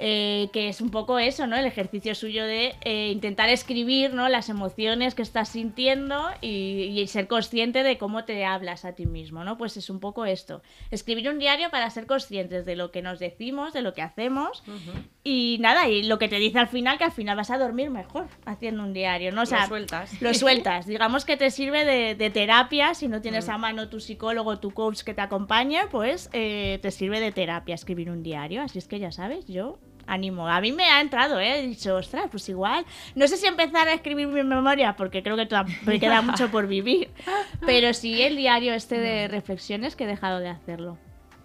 Eh, 0.00 0.48
que 0.52 0.68
es 0.68 0.80
un 0.80 0.90
poco 0.90 1.18
eso, 1.18 1.46
¿no? 1.46 1.56
El 1.56 1.64
ejercicio 1.66 2.14
suyo 2.14 2.44
de 2.44 2.74
eh, 2.82 3.10
intentar 3.10 3.48
escribir, 3.48 4.14
¿no? 4.14 4.28
Las 4.28 4.48
emociones 4.48 5.14
que 5.14 5.22
estás 5.22 5.48
sintiendo 5.48 6.28
y, 6.40 6.48
y 7.00 7.06
ser 7.08 7.26
consciente 7.26 7.82
de 7.82 7.98
cómo 7.98 8.24
te 8.24 8.44
hablas 8.44 8.84
a 8.84 8.92
ti 8.94 9.06
mismo, 9.06 9.44
¿no? 9.44 9.58
Pues 9.58 9.76
es 9.76 9.90
un 9.90 9.98
poco 10.00 10.24
esto. 10.24 10.62
Escribir 10.90 11.28
un 11.28 11.38
diario 11.38 11.70
para 11.70 11.90
ser 11.90 12.06
conscientes 12.06 12.64
de 12.64 12.76
lo 12.76 12.90
que 12.90 13.02
nos 13.02 13.18
decimos, 13.18 13.72
de 13.72 13.82
lo 13.82 13.92
que 13.94 14.02
hacemos 14.02 14.62
y 15.24 15.58
nada, 15.60 15.88
y 15.88 16.02
lo 16.04 16.18
que 16.18 16.28
te 16.28 16.38
dice 16.38 16.58
al 16.58 16.68
final, 16.68 16.96
que 16.98 17.04
al 17.04 17.12
final 17.12 17.36
vas 17.36 17.50
a 17.50 17.58
dormir 17.58 17.90
mejor 17.90 18.28
haciendo 18.46 18.82
un 18.82 18.92
diario, 18.92 19.32
¿no? 19.32 19.42
O 19.42 19.46
sea, 19.46 19.62
Lo 19.62 19.66
sueltas. 19.68 20.22
lo 20.22 20.34
sueltas. 20.34 20.86
Digamos 20.86 21.24
que 21.24 21.36
te 21.36 21.50
sirve 21.50 21.84
de, 21.84 22.14
de 22.14 22.30
terapia. 22.30 22.94
Si 22.94 23.08
no 23.08 23.20
tienes 23.20 23.48
a 23.48 23.58
mano 23.58 23.88
tu 23.88 24.00
psicólogo, 24.00 24.58
tu 24.60 24.70
coach 24.72 25.02
que 25.02 25.14
te 25.14 25.20
acompañe, 25.20 25.80
pues 25.90 26.30
eh, 26.32 26.78
te 26.82 26.90
sirve 26.90 27.20
de 27.20 27.32
terapia 27.32 27.74
escribir 27.74 28.10
un 28.10 28.22
diario. 28.22 28.62
Así 28.62 28.78
es 28.78 28.86
que 28.88 28.98
ya 28.98 29.12
sabes, 29.12 29.46
yo 29.46 29.78
animo. 30.08 30.48
A 30.48 30.60
mí 30.60 30.72
me 30.72 30.84
ha 30.84 31.00
entrado, 31.00 31.38
¿eh? 31.38 31.60
He 31.60 31.66
dicho, 31.66 31.94
ostras, 31.94 32.24
pues 32.30 32.48
igual. 32.48 32.84
No 33.14 33.28
sé 33.28 33.36
si 33.36 33.46
empezar 33.46 33.86
a 33.88 33.92
escribir 33.92 34.26
mi 34.26 34.42
memoria, 34.42 34.96
porque 34.96 35.22
creo 35.22 35.36
que 35.36 35.46
todavía 35.46 35.78
me 35.84 36.00
queda 36.00 36.22
mucho 36.22 36.50
por 36.50 36.66
vivir. 36.66 37.10
Pero 37.66 37.94
sí 37.94 38.22
el 38.22 38.36
diario 38.36 38.74
este 38.74 38.98
de 38.98 39.28
reflexiones 39.28 39.94
que 39.94 40.04
he 40.04 40.06
dejado 40.08 40.40
de 40.40 40.48
hacerlo. 40.48 40.98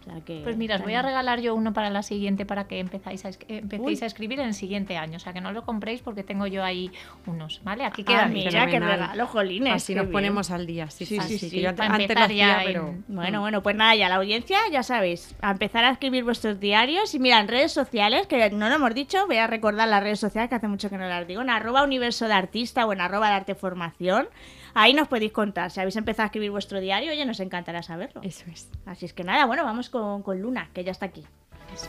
O 0.05 0.11
sea 0.11 0.21
que, 0.25 0.41
Pues 0.43 0.57
mira, 0.57 0.75
os 0.75 0.81
voy 0.81 0.95
a 0.95 1.01
regalar 1.01 1.39
yo 1.39 1.55
uno 1.55 1.71
para 1.71 1.89
la 1.89 2.03
siguiente 2.03 2.45
para 2.45 2.67
que 2.67 2.79
empezáis 2.79 3.23
a, 3.25 3.29
empecéis 3.47 3.99
Uy. 3.99 4.03
a 4.03 4.05
escribir 4.05 4.39
en 4.41 4.47
el 4.47 4.53
siguiente 4.53 4.97
año. 4.97 5.15
O 5.15 5.19
sea, 5.19 5.31
que 5.31 5.39
no 5.39 5.51
lo 5.53 5.63
compréis 5.63 6.01
porque 6.01 6.23
tengo 6.23 6.45
yo 6.47 6.63
ahí 6.63 6.91
unos, 7.25 7.61
¿vale? 7.63 7.85
Aquí 7.85 8.01
Ah, 8.07 8.11
quedan. 8.11 8.33
mira, 8.33 8.67
qué 8.67 8.79
regalo, 8.79 9.27
jolines. 9.27 9.73
Así 9.73 9.95
nos 9.95 10.03
bien. 10.05 10.11
ponemos 10.11 10.51
al 10.51 10.65
día. 10.67 10.89
Sí, 10.89 11.05
Sí, 11.05 11.19
sí, 11.21 11.61
yo 11.61 11.69
antes 11.69 12.15
lo 12.15 12.21
hacía, 12.23 12.61
pero... 12.65 12.87
en- 12.89 13.05
Bueno, 13.07 13.39
bueno, 13.41 13.63
pues 13.63 13.75
nada, 13.75 13.95
ya 13.95 14.09
la 14.09 14.15
audiencia, 14.15 14.57
ya 14.71 14.83
sabéis, 14.83 15.35
a 15.41 15.51
empezar 15.51 15.85
a 15.85 15.91
escribir 15.91 16.23
vuestros 16.23 16.59
diarios 16.59 17.13
y 17.15 17.19
mira, 17.19 17.39
en 17.39 17.47
redes 17.47 17.71
sociales, 17.71 18.27
que 18.27 18.49
no 18.49 18.67
lo 18.69 18.75
hemos 18.75 18.93
dicho, 18.93 19.25
voy 19.27 19.37
a 19.37 19.47
recordar 19.47 19.87
las 19.87 20.03
redes 20.03 20.19
sociales 20.19 20.49
que 20.49 20.55
hace 20.55 20.67
mucho 20.67 20.89
que 20.89 20.97
no 20.97 21.07
las 21.07 21.25
digo, 21.27 21.41
en 21.41 21.49
arroba 21.49 21.83
universo 21.83 22.27
de 22.27 22.33
artista 22.33 22.85
o 22.85 22.91
en 22.93 22.99
arroba 23.01 23.29
de 23.29 23.35
arte 23.35 23.55
formación, 23.55 24.27
ahí 24.73 24.93
nos 24.93 25.07
podéis 25.07 25.31
contar, 25.31 25.71
si 25.71 25.79
habéis 25.79 25.95
empezado 25.95 26.23
a 26.23 26.27
escribir 26.27 26.51
vuestro 26.51 26.79
diario, 26.79 27.11
oye, 27.11 27.25
nos 27.25 27.39
encantará 27.39 27.83
saberlo. 27.83 28.21
Eso 28.23 28.45
es. 28.51 28.69
Así 28.85 29.05
es 29.05 29.13
que 29.13 29.23
nada, 29.23 29.45
bueno, 29.45 29.63
vamos 29.63 29.89
con, 29.89 30.23
con 30.23 30.41
Luna, 30.41 30.69
que 30.73 30.83
ya 30.83 30.91
está 30.91 31.05
aquí. 31.07 31.25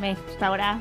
Ven, 0.01 0.17
hasta 0.31 0.47
ahora. 0.47 0.81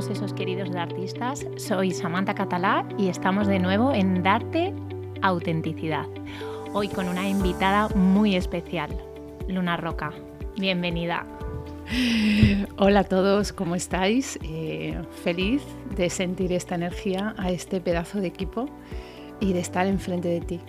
Todos 0.00 0.16
esos 0.16 0.32
queridos 0.32 0.74
artistas. 0.74 1.46
Soy 1.58 1.90
Samantha 1.90 2.34
Catalá 2.34 2.88
y 2.96 3.08
estamos 3.08 3.46
de 3.46 3.58
nuevo 3.58 3.92
en 3.92 4.22
Darte 4.22 4.72
Autenticidad. 5.20 6.06
Hoy 6.72 6.88
con 6.88 7.06
una 7.06 7.28
invitada 7.28 7.88
muy 7.90 8.34
especial, 8.34 8.88
Luna 9.46 9.76
Roca. 9.76 10.10
Bienvenida. 10.56 11.26
Hola 12.78 13.00
a 13.00 13.04
todos, 13.04 13.52
¿cómo 13.52 13.74
estáis? 13.74 14.38
Eh, 14.42 14.98
feliz 15.22 15.60
de 15.96 16.08
sentir 16.08 16.50
esta 16.54 16.76
energía 16.76 17.34
a 17.36 17.50
este 17.50 17.82
pedazo 17.82 18.20
de 18.20 18.28
equipo 18.28 18.70
y 19.38 19.52
de 19.52 19.60
estar 19.60 19.86
enfrente 19.86 20.28
de 20.28 20.40
ti. 20.40 20.60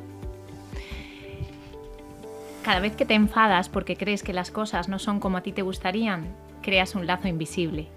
Cada 2.64 2.82
vez 2.82 2.98
que 2.98 3.06
te 3.06 3.14
enfadas 3.14 3.70
porque 3.70 3.96
crees 3.96 4.24
que 4.24 4.34
las 4.34 4.52
cosas 4.52 4.90
no 4.90 5.00
son 5.00 5.22
como 5.22 5.38
a 5.38 5.42
ti 5.42 5.54
te 5.54 5.62
gustarían, 5.62 6.36
creas 6.62 6.96
un 6.96 7.08
lazo 7.08 7.30
invisible. 7.30 7.88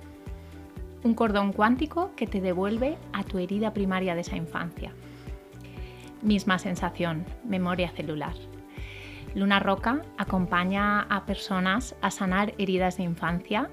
Un 1.05 1.15
cordón 1.15 1.53
cuántico 1.53 2.11
que 2.17 2.27
te 2.27 2.41
devuelve 2.41 2.99
a 3.13 3.23
tu 3.23 3.39
herida 3.39 3.73
primaria 3.73 4.17
de 4.17 4.23
esa 4.23 4.37
infancia. 4.37 4.93
Misma 6.23 6.59
sensación, 6.59 7.25
memoria 7.45 7.91
celular. 7.91 8.35
Luna 9.35 9.61
Roca 9.61 10.03
acompaña 10.19 11.03
a 11.03 11.27
personas 11.27 11.95
a 12.01 12.11
sanar 12.11 12.55
heridas 12.59 12.97
de 12.97 13.05
infancia 13.05 13.71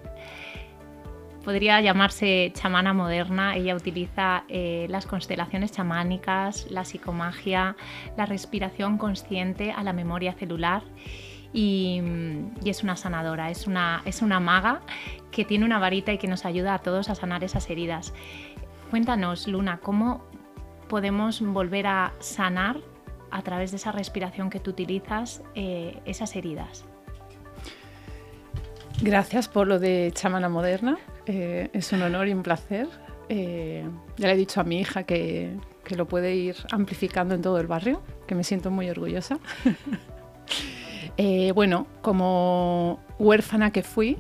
podría 1.43 1.81
llamarse 1.81 2.51
chamana 2.53 2.93
moderna. 2.93 3.55
Ella 3.55 3.75
utiliza 3.75 4.43
eh, 4.47 4.87
las 4.89 5.05
constelaciones 5.05 5.71
chamánicas, 5.71 6.67
la 6.69 6.85
psicomagia, 6.85 7.75
la 8.17 8.25
respiración 8.25 8.97
consciente 8.97 9.71
a 9.71 9.83
la 9.83 9.93
memoria 9.93 10.33
celular. 10.33 10.83
Y, 11.53 12.01
es 12.65 12.83
una 12.83 12.95
sanadora, 12.95 13.49
es 13.49 13.67
una, 13.67 14.01
es 14.05 14.21
una 14.21 14.39
maga 14.39 14.81
que 15.31 15.45
tiene 15.45 15.65
una 15.65 15.79
varita 15.79 16.13
y 16.13 16.17
que 16.17 16.27
nos 16.27 16.45
ayuda 16.45 16.73
a 16.73 16.79
todos 16.79 17.09
a 17.09 17.15
sanar 17.15 17.43
esas 17.43 17.69
heridas. 17.69 18.13
Cuéntanos, 18.89 19.47
Luna, 19.47 19.79
¿cómo 19.81 20.23
podemos 20.87 21.41
volver 21.41 21.87
a 21.87 22.13
sanar 22.19 22.77
a 23.31 23.41
través 23.41 23.71
de 23.71 23.77
esa 23.77 23.91
respiración 23.91 24.49
que 24.49 24.59
tú 24.59 24.71
utilizas 24.71 25.41
eh, 25.55 25.99
esas 26.05 26.35
heridas? 26.35 26.85
Gracias 29.01 29.47
por 29.47 29.67
lo 29.67 29.79
de 29.79 30.11
chamana 30.13 30.49
moderna. 30.49 30.97
Eh, 31.25 31.69
es 31.73 31.91
un 31.91 32.01
honor 32.01 32.27
y 32.27 32.33
un 32.33 32.43
placer. 32.43 32.87
Eh, 33.29 33.87
ya 34.17 34.27
le 34.27 34.33
he 34.33 34.37
dicho 34.37 34.61
a 34.61 34.63
mi 34.63 34.79
hija 34.79 35.03
que, 35.03 35.57
que, 35.85 35.95
lo 35.95 36.07
puede 36.07 36.35
ir 36.35 36.55
amplificando 36.71 37.33
en 37.33 37.41
todo 37.41 37.59
el 37.59 37.67
barrio, 37.67 38.01
que 38.27 38.35
me 38.35 38.43
siento 38.43 38.69
muy 38.69 38.89
orgullosa. 38.89 39.39
Eh, 41.23 41.51
bueno, 41.53 41.85
como 42.01 42.99
huérfana 43.19 43.71
que 43.71 43.83
fui, 43.83 44.17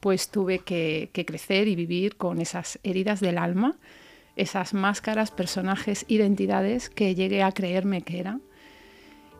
pues 0.00 0.28
tuve 0.28 0.58
que, 0.58 1.10
crecer 1.26 1.68
y 1.68 1.74
vivir 1.74 2.16
con 2.16 2.40
esas 2.40 2.78
heridas 2.82 3.20
del 3.20 3.38
alma, 3.38 3.78
esas 4.36 4.74
máscaras, 4.74 5.30
personajes, 5.30 6.04
identidades 6.08 6.90
que 6.90 7.14
llegué 7.14 7.42
a 7.42 7.52
creerme 7.52 8.02
que 8.02 8.20
eran. 8.20 8.42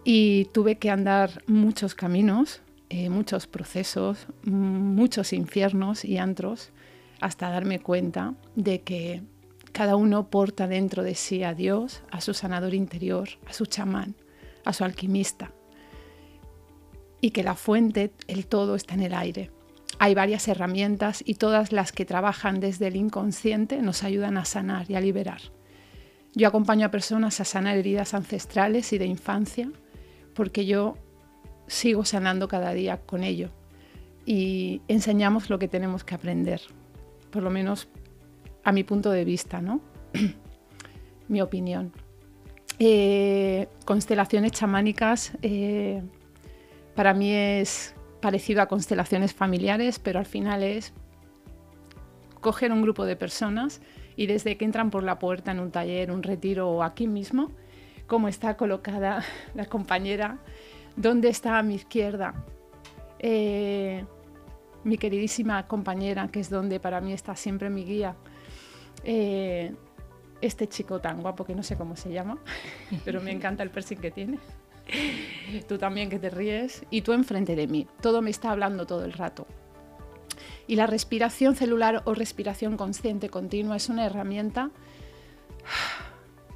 Y 0.03 0.47
tuve 0.53 0.77
que 0.77 0.89
andar 0.89 1.43
muchos 1.47 1.95
caminos 1.95 2.63
eh, 2.93 3.09
muchos 3.09 3.47
procesos, 3.47 4.27
muchos 4.43 5.33
infiernos 5.33 6.05
y 6.05 6.19
antros, 6.19 6.71
hasta 7.21 7.49
darme 7.49 7.79
cuenta 7.79 8.35
de 8.57 8.81
que 8.81 9.23
cada 9.71 9.95
uno 9.95 10.29
porta 10.29 10.67
dentro 10.67 11.05
de 11.05 11.15
sí 11.15 11.45
a 11.45 11.55
Dios, 11.55 12.03
a 12.11 12.21
su 12.21 12.35
sanador 12.35 12.75
interior, 12.75 13.29
a 13.47 13.53
su 13.53 13.67
chamán, 13.67 14.17
a 14.65 14.73
su 14.73 14.85
alquimista, 14.85 15.53
y 17.21 17.31
que 17.31 17.43
la 17.43 17.55
fuente, 17.55 18.13
el 18.27 18.47
todo, 18.47 18.75
está 18.75 18.95
en 18.95 19.03
el 19.03 19.15
aire. 19.15 19.51
Hay 19.99 20.15
varias 20.15 20.49
herramientas 20.49 21.23
y 21.27 21.35
todas 21.35 21.73
las 21.73 21.93
que 21.93 22.07
trabajan 22.07 22.61
desde 22.61 22.87
el 22.87 22.97
inconsciente 22.97 23.83
nos 23.83 24.03
ayudan 24.03 24.39
a 24.39 24.47
sanar 24.47 24.91
y 24.91 24.95
a 24.95 25.01
liberar. 25.01 25.41
Yo 26.35 26.49
acompaño 26.49 26.87
a 26.87 26.91
personas 26.91 27.41
a 27.41 27.45
sanar 27.45 27.77
heridas 27.77 28.15
ancestrales 28.15 28.93
y 28.93 28.99
de 28.99 29.07
infancia 29.07 29.71
porque 30.35 30.65
yo 30.65 30.97
sigo 31.67 32.05
sanando 32.05 32.49
cada 32.49 32.73
día 32.73 32.99
con 32.99 33.25
ello 33.25 33.51
y 34.25 34.81
enseñamos 34.89 35.51
lo 35.51 35.59
que 35.59 35.69
tenemos 35.69 36.05
que 36.05 36.15
aprender, 36.15 36.61
por 37.31 37.43
lo 37.43 37.51
menos 37.51 37.89
a 38.65 38.73
mi 38.73 38.85
punto 38.85 39.11
de 39.11 39.25
vista, 39.25 39.61
¿no? 39.61 39.81
mi 41.29 41.41
opinión. 41.41 41.93
Eh, 42.83 43.69
constelaciones 43.85 44.53
chamánicas 44.53 45.33
eh, 45.43 46.03
para 46.95 47.13
mí 47.13 47.31
es 47.31 47.95
parecido 48.23 48.63
a 48.63 48.67
constelaciones 48.67 49.35
familiares, 49.35 49.99
pero 49.99 50.19
al 50.19 50.25
final 50.25 50.63
es 50.63 50.95
coger 52.41 52.73
un 52.73 52.81
grupo 52.81 53.05
de 53.05 53.17
personas 53.17 53.83
y 54.17 54.27
desde 54.27 54.57
que 54.57 54.65
entran 54.65 54.91
por 54.91 55.03
la 55.03 55.19
puerta 55.19 55.51
en 55.51 55.61
un 55.61 55.71
taller, 55.71 56.11
un 56.11 56.23
retiro 56.23 56.71
o 56.71 56.83
aquí 56.83 57.07
mismo, 57.07 57.53
cómo 58.07 58.29
está 58.29 58.57
colocada 58.57 59.23
la 59.55 59.67
compañera 59.67 60.39
¿Dónde 60.97 61.29
está 61.29 61.59
a 61.59 61.63
mi 61.63 61.77
izquierda? 61.77 62.35
Eh, 63.19 64.05
mi 64.85 64.99
queridísima 64.99 65.67
compañera, 65.67 66.29
que 66.29 66.41
es 66.41 66.51
donde 66.51 66.81
para 66.81 67.01
mí 67.01 67.13
está 67.13 67.37
siempre 67.37 67.71
mi 67.71 67.85
guía. 67.85 68.17
Este 70.41 70.69
chico 70.69 71.01
tan 71.01 71.21
guapo 71.21 71.45
que 71.45 71.55
no 71.55 71.63
sé 71.63 71.77
cómo 71.77 71.97
se 71.97 72.13
llama, 72.13 72.39
pero 73.05 73.21
me 73.21 73.33
encanta 73.33 73.63
el 73.63 73.71
piercing 73.71 73.99
que 73.99 74.11
tiene. 74.11 74.39
Tú 75.69 75.79
también 75.79 76.11
que 76.11 76.19
te 76.19 76.31
ríes 76.31 76.85
y 76.91 77.03
tú 77.03 77.13
enfrente 77.13 77.55
de 77.55 77.67
mí. 77.67 77.87
Todo 78.01 78.23
me 78.23 78.31
está 78.31 78.51
hablando 78.51 78.87
todo 78.87 79.05
el 79.05 79.13
rato. 79.13 79.47
Y 80.67 80.77
la 80.77 80.87
respiración 80.87 81.55
celular 81.55 82.03
o 82.07 82.15
respiración 82.15 82.77
consciente 82.77 83.29
continua 83.29 83.77
es 83.77 83.89
una 83.89 84.07
herramienta 84.07 84.71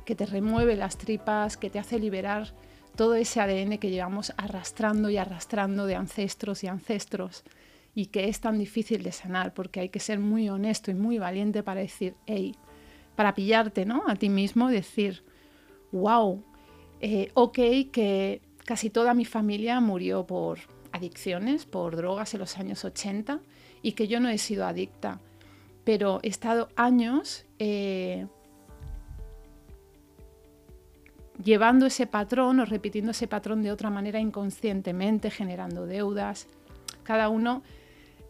que 0.04 0.14
te 0.14 0.26
remueve 0.26 0.76
las 0.76 0.98
tripas, 0.98 1.56
que 1.56 1.70
te 1.70 1.78
hace 1.78 1.98
liberar 1.98 2.54
todo 2.96 3.14
ese 3.14 3.40
ADN 3.40 3.78
que 3.78 3.90
llevamos 3.90 4.32
arrastrando 4.36 5.10
y 5.10 5.16
arrastrando 5.16 5.86
de 5.86 5.96
ancestros 5.96 6.62
y 6.62 6.68
ancestros 6.68 7.42
y 7.94 8.06
que 8.06 8.28
es 8.28 8.40
tan 8.40 8.58
difícil 8.58 9.02
de 9.02 9.12
sanar 9.12 9.54
porque 9.54 9.80
hay 9.80 9.88
que 9.88 10.00
ser 10.00 10.18
muy 10.18 10.48
honesto 10.48 10.90
y 10.90 10.94
muy 10.94 11.18
valiente 11.18 11.62
para 11.62 11.80
decir, 11.80 12.14
hey, 12.26 12.54
para 13.16 13.34
pillarte 13.34 13.84
¿no? 13.84 14.04
a 14.06 14.16
ti 14.16 14.28
mismo, 14.28 14.68
decir, 14.68 15.24
wow, 15.92 16.42
eh, 17.00 17.30
ok, 17.34 17.58
que 17.92 18.40
casi 18.64 18.90
toda 18.90 19.14
mi 19.14 19.24
familia 19.24 19.80
murió 19.80 20.26
por 20.26 20.58
adicciones, 20.92 21.66
por 21.66 21.96
drogas 21.96 22.34
en 22.34 22.40
los 22.40 22.56
años 22.58 22.84
80 22.84 23.40
y 23.82 23.92
que 23.92 24.08
yo 24.08 24.20
no 24.20 24.28
he 24.28 24.38
sido 24.38 24.66
adicta, 24.66 25.20
pero 25.84 26.20
he 26.22 26.28
estado 26.28 26.68
años 26.76 27.44
eh, 27.58 28.26
llevando 31.42 31.86
ese 31.86 32.06
patrón 32.06 32.60
o 32.60 32.64
repitiendo 32.64 33.10
ese 33.10 33.28
patrón 33.28 33.62
de 33.62 33.72
otra 33.72 33.90
manera 33.90 34.20
inconscientemente, 34.20 35.30
generando 35.30 35.86
deudas. 35.86 36.46
Cada 37.02 37.28
uno 37.28 37.62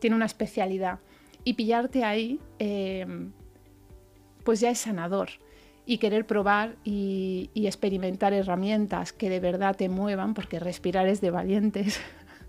tiene 0.00 0.16
una 0.16 0.26
especialidad. 0.26 0.98
Y 1.44 1.54
pillarte 1.54 2.04
ahí, 2.04 2.40
eh, 2.58 3.06
pues 4.44 4.60
ya 4.60 4.70
es 4.70 4.78
sanador. 4.78 5.30
Y 5.86 5.98
querer 5.98 6.26
probar 6.26 6.76
y, 6.84 7.50
experimentar 7.54 8.32
herramientas 8.32 9.12
que 9.12 9.28
de 9.28 9.40
verdad 9.40 9.76
te 9.76 9.88
muevan, 9.88 10.32
porque 10.32 10.58
respirar 10.58 11.08
es 11.08 11.20
de 11.20 11.30
valientes, 11.30 12.00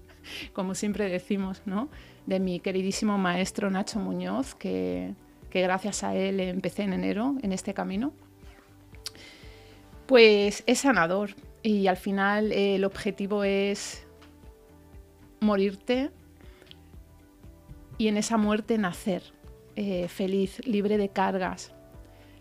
como 0.53 0.73
siempre 0.75 1.10
decimos, 1.10 1.62
¿no? 1.65 1.89
De 2.25 2.39
mi 2.39 2.60
queridísimo 2.60 3.17
maestro 3.17 3.69
Nacho 3.69 3.99
Muñoz, 3.99 4.55
que, 4.55 5.13
gracias 5.51 6.03
a 6.03 6.13
él 6.13 6.41
empecé 6.41 6.84
en 6.84 6.91
enero 6.91 7.36
en 7.41 7.53
este 7.53 7.73
camino 7.73 8.12
pues 10.05 10.63
es 10.67 10.79
sanador 10.79 11.31
y 11.63 11.88
al 11.88 11.97
final 11.97 12.51
el 12.51 12.84
objetivo 12.84 13.43
es 13.43 14.05
morirte 15.39 16.12
y 17.97 18.08
en 18.08 18.17
esa 18.17 18.38
muerte 18.38 18.77
nacer 18.77 19.23
eh, 19.75 20.08
feliz, 20.08 20.65
libre 20.65 20.97
de 20.97 21.10
cargas 21.10 21.74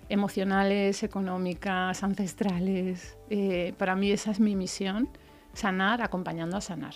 emocionales, 0.08 1.02
económicas, 1.02 2.02
ancestrales. 2.02 3.16
Eh, 3.30 3.74
para 3.78 3.96
mí 3.96 4.10
esa 4.10 4.30
es 4.30 4.40
mi 4.40 4.56
misión, 4.56 5.08
sanar 5.52 6.02
acompañando 6.02 6.56
a 6.56 6.60
sanar. 6.60 6.94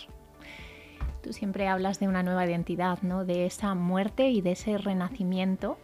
Tú 1.23 1.33
siempre 1.33 1.67
hablas 1.67 1.99
de 1.99 2.07
una 2.07 2.23
nueva 2.23 2.45
identidad, 2.45 3.01
¿no? 3.01 3.25
de 3.25 3.45
esa 3.45 3.75
muerte 3.75 4.29
y 4.29 4.41
de 4.41 4.51
ese 4.51 4.77
renacimiento 4.77 5.77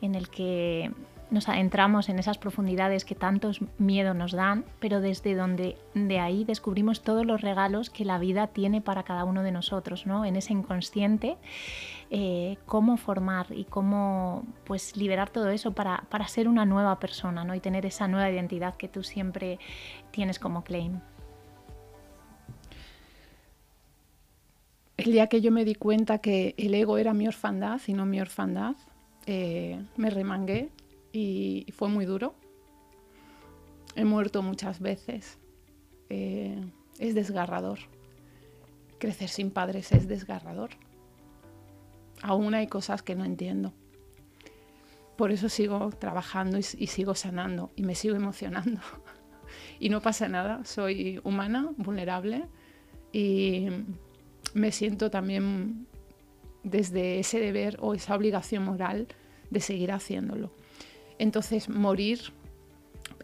en 0.00 0.14
el 0.14 0.28
que 0.28 0.90
nos 1.30 1.48
adentramos 1.48 2.08
en 2.08 2.18
esas 2.18 2.38
profundidades 2.38 3.04
que 3.04 3.14
tantos 3.14 3.60
miedo 3.78 4.14
nos 4.14 4.32
dan, 4.32 4.64
pero 4.78 5.00
desde 5.00 5.34
donde 5.34 5.76
de 5.94 6.20
ahí 6.20 6.44
descubrimos 6.44 7.02
todos 7.02 7.26
los 7.26 7.40
regalos 7.40 7.90
que 7.90 8.04
la 8.04 8.18
vida 8.18 8.46
tiene 8.46 8.80
para 8.80 9.02
cada 9.02 9.24
uno 9.24 9.42
de 9.42 9.50
nosotros, 9.50 10.06
¿no? 10.06 10.24
En 10.24 10.36
ese 10.36 10.52
inconsciente, 10.52 11.36
eh, 12.10 12.58
cómo 12.66 12.96
formar 12.96 13.46
y 13.50 13.64
cómo 13.64 14.44
pues 14.64 14.96
liberar 14.96 15.30
todo 15.30 15.50
eso 15.50 15.72
para, 15.72 16.04
para, 16.10 16.28
ser 16.28 16.48
una 16.48 16.64
nueva 16.64 16.98
persona, 17.00 17.44
¿no? 17.44 17.54
Y 17.54 17.60
tener 17.60 17.86
esa 17.86 18.06
nueva 18.06 18.30
identidad 18.30 18.76
que 18.76 18.88
tú 18.88 19.02
siempre 19.02 19.58
tienes 20.12 20.38
como 20.38 20.62
claim. 20.62 21.00
El 24.96 25.12
día 25.12 25.26
que 25.26 25.40
yo 25.40 25.50
me 25.50 25.64
di 25.64 25.74
cuenta 25.74 26.18
que 26.18 26.54
el 26.56 26.74
ego 26.74 26.98
era 26.98 27.12
mi 27.12 27.28
orfandad 27.28 27.80
y 27.86 27.92
no 27.92 28.06
mi 28.06 28.20
orfandad, 28.20 28.76
eh, 29.26 29.82
me 29.96 30.08
remangué 30.08 30.70
y 31.16 31.72
fue 31.72 31.88
muy 31.88 32.04
duro. 32.04 32.34
He 33.94 34.04
muerto 34.04 34.42
muchas 34.42 34.80
veces. 34.80 35.38
Eh, 36.10 36.62
es 36.98 37.14
desgarrador. 37.14 37.78
Crecer 38.98 39.30
sin 39.30 39.50
padres 39.50 39.92
es 39.92 40.08
desgarrador. 40.08 40.70
Aún 42.22 42.54
hay 42.54 42.66
cosas 42.66 43.02
que 43.02 43.14
no 43.14 43.24
entiendo. 43.24 43.72
Por 45.16 45.32
eso 45.32 45.48
sigo 45.48 45.88
trabajando 45.88 46.58
y, 46.58 46.62
sigo 46.62 47.14
sanando 47.14 47.70
y 47.76 47.82
me 47.82 47.94
sigo 47.94 48.14
emocionando. 48.14 48.80
Y 49.78 49.90
no 49.90 50.02
pasa 50.02 50.28
nada, 50.28 50.64
soy 50.64 51.20
humana, 51.22 51.70
vulnerable 51.76 52.46
y 53.12 53.68
me 54.54 54.72
siento 54.72 55.10
también 55.10 55.86
desde 56.62 57.20
ese 57.20 57.40
deber 57.40 57.76
o 57.80 57.94
esa 57.94 58.16
obligación 58.16 58.64
moral 58.64 59.06
de 59.50 59.60
seguir 59.60 59.92
haciéndolo. 59.92 60.50
Entonces, 61.18 61.68
morir 61.68 62.20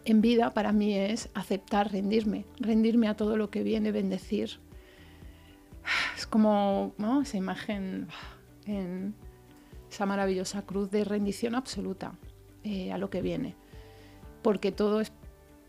en 0.05 0.21
vida 0.21 0.53
para 0.53 0.71
mí 0.71 0.93
es 0.95 1.29
aceptar, 1.33 1.91
rendirme, 1.91 2.45
rendirme 2.59 3.07
a 3.07 3.15
todo 3.15 3.37
lo 3.37 3.49
que 3.49 3.63
viene, 3.63 3.91
bendecir. 3.91 4.59
Es 6.17 6.27
como 6.27 6.93
esa 7.21 7.37
imagen 7.37 8.07
en 8.65 9.13
esa 9.89 10.05
maravillosa 10.05 10.63
cruz 10.63 10.89
de 10.89 11.03
rendición 11.03 11.55
absoluta 11.55 12.13
eh, 12.63 12.91
a 12.91 12.97
lo 12.97 13.09
que 13.09 13.21
viene. 13.21 13.55
Porque 14.41 14.71
todo 14.71 15.01
es 15.01 15.11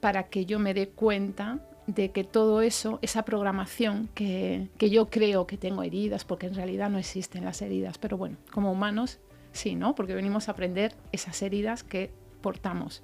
para 0.00 0.24
que 0.28 0.46
yo 0.46 0.58
me 0.58 0.74
dé 0.74 0.88
cuenta 0.88 1.66
de 1.86 2.10
que 2.10 2.24
todo 2.24 2.62
eso, 2.62 2.98
esa 3.02 3.24
programación 3.24 4.08
que, 4.14 4.68
que, 4.78 4.88
yo 4.88 5.10
creo 5.10 5.46
que 5.46 5.58
tengo 5.58 5.82
heridas, 5.82 6.24
porque 6.24 6.46
en 6.46 6.54
realidad 6.54 6.88
no 6.88 6.98
existen 6.98 7.44
las 7.44 7.60
heridas, 7.60 7.98
pero 7.98 8.16
bueno, 8.16 8.38
como 8.50 8.72
humanos 8.72 9.18
sí, 9.54 9.74
¿no? 9.74 9.94
Porque 9.94 10.14
venimos 10.14 10.48
a 10.48 10.52
aprender 10.52 10.94
esas 11.12 11.40
heridas 11.40 11.82
que 11.82 12.10
portamos. 12.42 13.02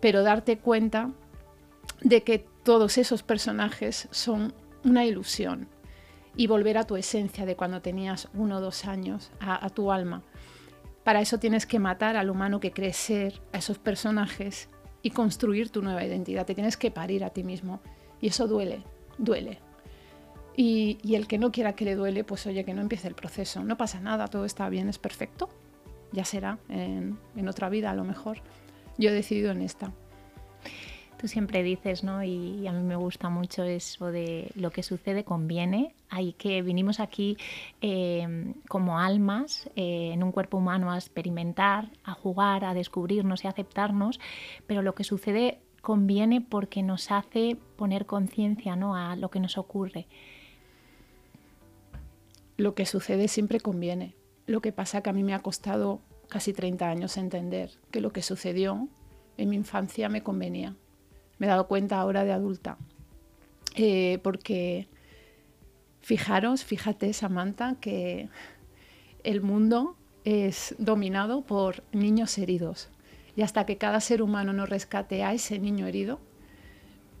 Pero 0.00 0.22
darte 0.22 0.58
cuenta 0.58 1.10
de 2.02 2.22
que 2.22 2.46
todos 2.62 2.98
esos 2.98 3.22
personajes 3.22 4.08
son 4.10 4.54
una 4.84 5.04
ilusión 5.04 5.68
y 6.36 6.46
volver 6.46 6.78
a 6.78 6.84
tu 6.84 6.96
esencia 6.96 7.46
de 7.46 7.56
cuando 7.56 7.82
tenías 7.82 8.28
uno 8.34 8.58
o 8.58 8.60
dos 8.60 8.84
años, 8.84 9.30
a, 9.40 9.68
tu 9.70 9.92
alma. 9.92 10.22
Para 11.04 11.20
eso 11.20 11.38
tienes 11.38 11.66
que 11.66 11.78
matar 11.78 12.16
al 12.16 12.30
humano 12.30 12.60
que 12.60 12.72
crees 12.72 12.96
ser, 12.96 13.40
a 13.52 13.58
esos 13.58 13.78
personajes 13.78 14.68
y 15.02 15.10
construir 15.10 15.70
tu 15.70 15.82
nueva 15.82 16.04
identidad. 16.04 16.46
Te 16.46 16.54
tienes 16.54 16.76
que 16.76 16.90
parir 16.90 17.24
a 17.24 17.30
ti 17.30 17.42
mismo. 17.42 17.80
Y 18.20 18.28
eso 18.28 18.46
duele, 18.46 18.84
duele. 19.18 19.58
Y, 20.56 20.98
el 21.14 21.26
que 21.26 21.38
no 21.38 21.50
quiera 21.50 21.74
que 21.74 21.84
le 21.84 21.94
duele, 21.94 22.24
pues 22.24 22.46
oye, 22.46 22.64
que 22.64 22.74
no 22.74 22.82
empiece 22.82 23.08
el 23.08 23.14
proceso. 23.14 23.64
No 23.64 23.76
pasa 23.76 24.00
nada, 24.00 24.28
todo 24.28 24.44
está 24.44 24.68
bien, 24.68 24.88
es 24.88 24.98
perfecto. 24.98 25.48
Ya 26.12 26.24
será 26.24 26.58
en, 26.68 27.18
otra 27.48 27.68
vida 27.68 27.90
a 27.90 27.94
lo 27.94 28.04
mejor. 28.04 28.38
Yo 28.98 29.10
he 29.10 29.12
decidido 29.12 29.50
en 29.52 29.62
esta. 29.62 29.92
Tú 31.16 31.28
siempre 31.28 31.62
dices, 31.62 32.04
¿no? 32.04 32.22
Y, 32.22 32.66
a 32.66 32.72
mí 32.72 32.82
me 32.82 32.96
gusta 32.96 33.30
mucho 33.30 33.62
eso 33.64 34.10
de 34.10 34.50
lo 34.54 34.70
que 34.70 34.82
sucede 34.82 35.24
conviene. 35.24 35.94
Hay 36.10 36.34
que 36.34 36.60
vinimos 36.60 37.00
aquí 37.00 37.38
eh, 37.80 38.52
como 38.68 38.98
almas 38.98 39.70
eh, 39.76 40.10
en 40.12 40.22
un 40.22 40.32
cuerpo 40.32 40.58
humano 40.58 40.90
a 40.90 40.96
experimentar, 40.96 41.88
a 42.04 42.12
jugar, 42.12 42.64
a 42.64 42.74
descubrirnos 42.74 43.44
y 43.44 43.48
aceptarnos, 43.48 44.20
pero 44.66 44.82
lo 44.82 44.94
que 44.94 45.04
sucede 45.04 45.60
conviene 45.80 46.40
porque 46.40 46.82
nos 46.82 47.10
hace 47.10 47.56
poner 47.76 48.06
conciencia 48.06 48.76
¿no? 48.76 48.96
a 48.96 49.16
lo 49.16 49.30
que 49.30 49.40
nos 49.40 49.58
ocurre. 49.58 50.06
Lo 52.56 52.74
que 52.74 52.86
sucede 52.86 53.28
siempre 53.28 53.60
conviene. 53.60 54.14
Lo 54.46 54.60
que 54.60 54.72
pasa 54.72 55.02
que 55.02 55.10
a 55.10 55.12
mí 55.12 55.22
me 55.22 55.34
ha 55.34 55.40
costado 55.40 56.00
casi 56.28 56.52
30 56.52 56.88
años 56.88 57.16
entender 57.16 57.70
que 57.90 58.00
lo 58.00 58.12
que 58.12 58.22
sucedió 58.22 58.88
en 59.36 59.48
mi 59.50 59.56
infancia 59.56 60.08
me 60.08 60.22
convenía 60.22 60.76
me 61.42 61.46
he 61.46 61.50
dado 61.50 61.66
cuenta 61.66 61.98
ahora 61.98 62.22
de 62.22 62.30
adulta. 62.30 62.78
Eh, 63.74 64.20
porque 64.22 64.86
fijaros, 66.00 66.62
fíjate 66.62 67.12
Samantha, 67.12 67.74
que 67.80 68.28
el 69.24 69.40
mundo 69.40 69.96
es 70.24 70.76
dominado 70.78 71.42
por 71.42 71.82
niños 71.90 72.38
heridos. 72.38 72.90
Y 73.34 73.42
hasta 73.42 73.66
que 73.66 73.76
cada 73.76 74.00
ser 74.00 74.22
humano 74.22 74.52
no 74.52 74.66
rescate 74.66 75.24
a 75.24 75.32
ese 75.32 75.58
niño 75.58 75.88
herido, 75.88 76.20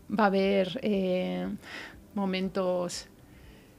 va 0.08 0.22
a 0.22 0.26
haber 0.28 0.78
eh, 0.84 1.48
momentos 2.14 3.08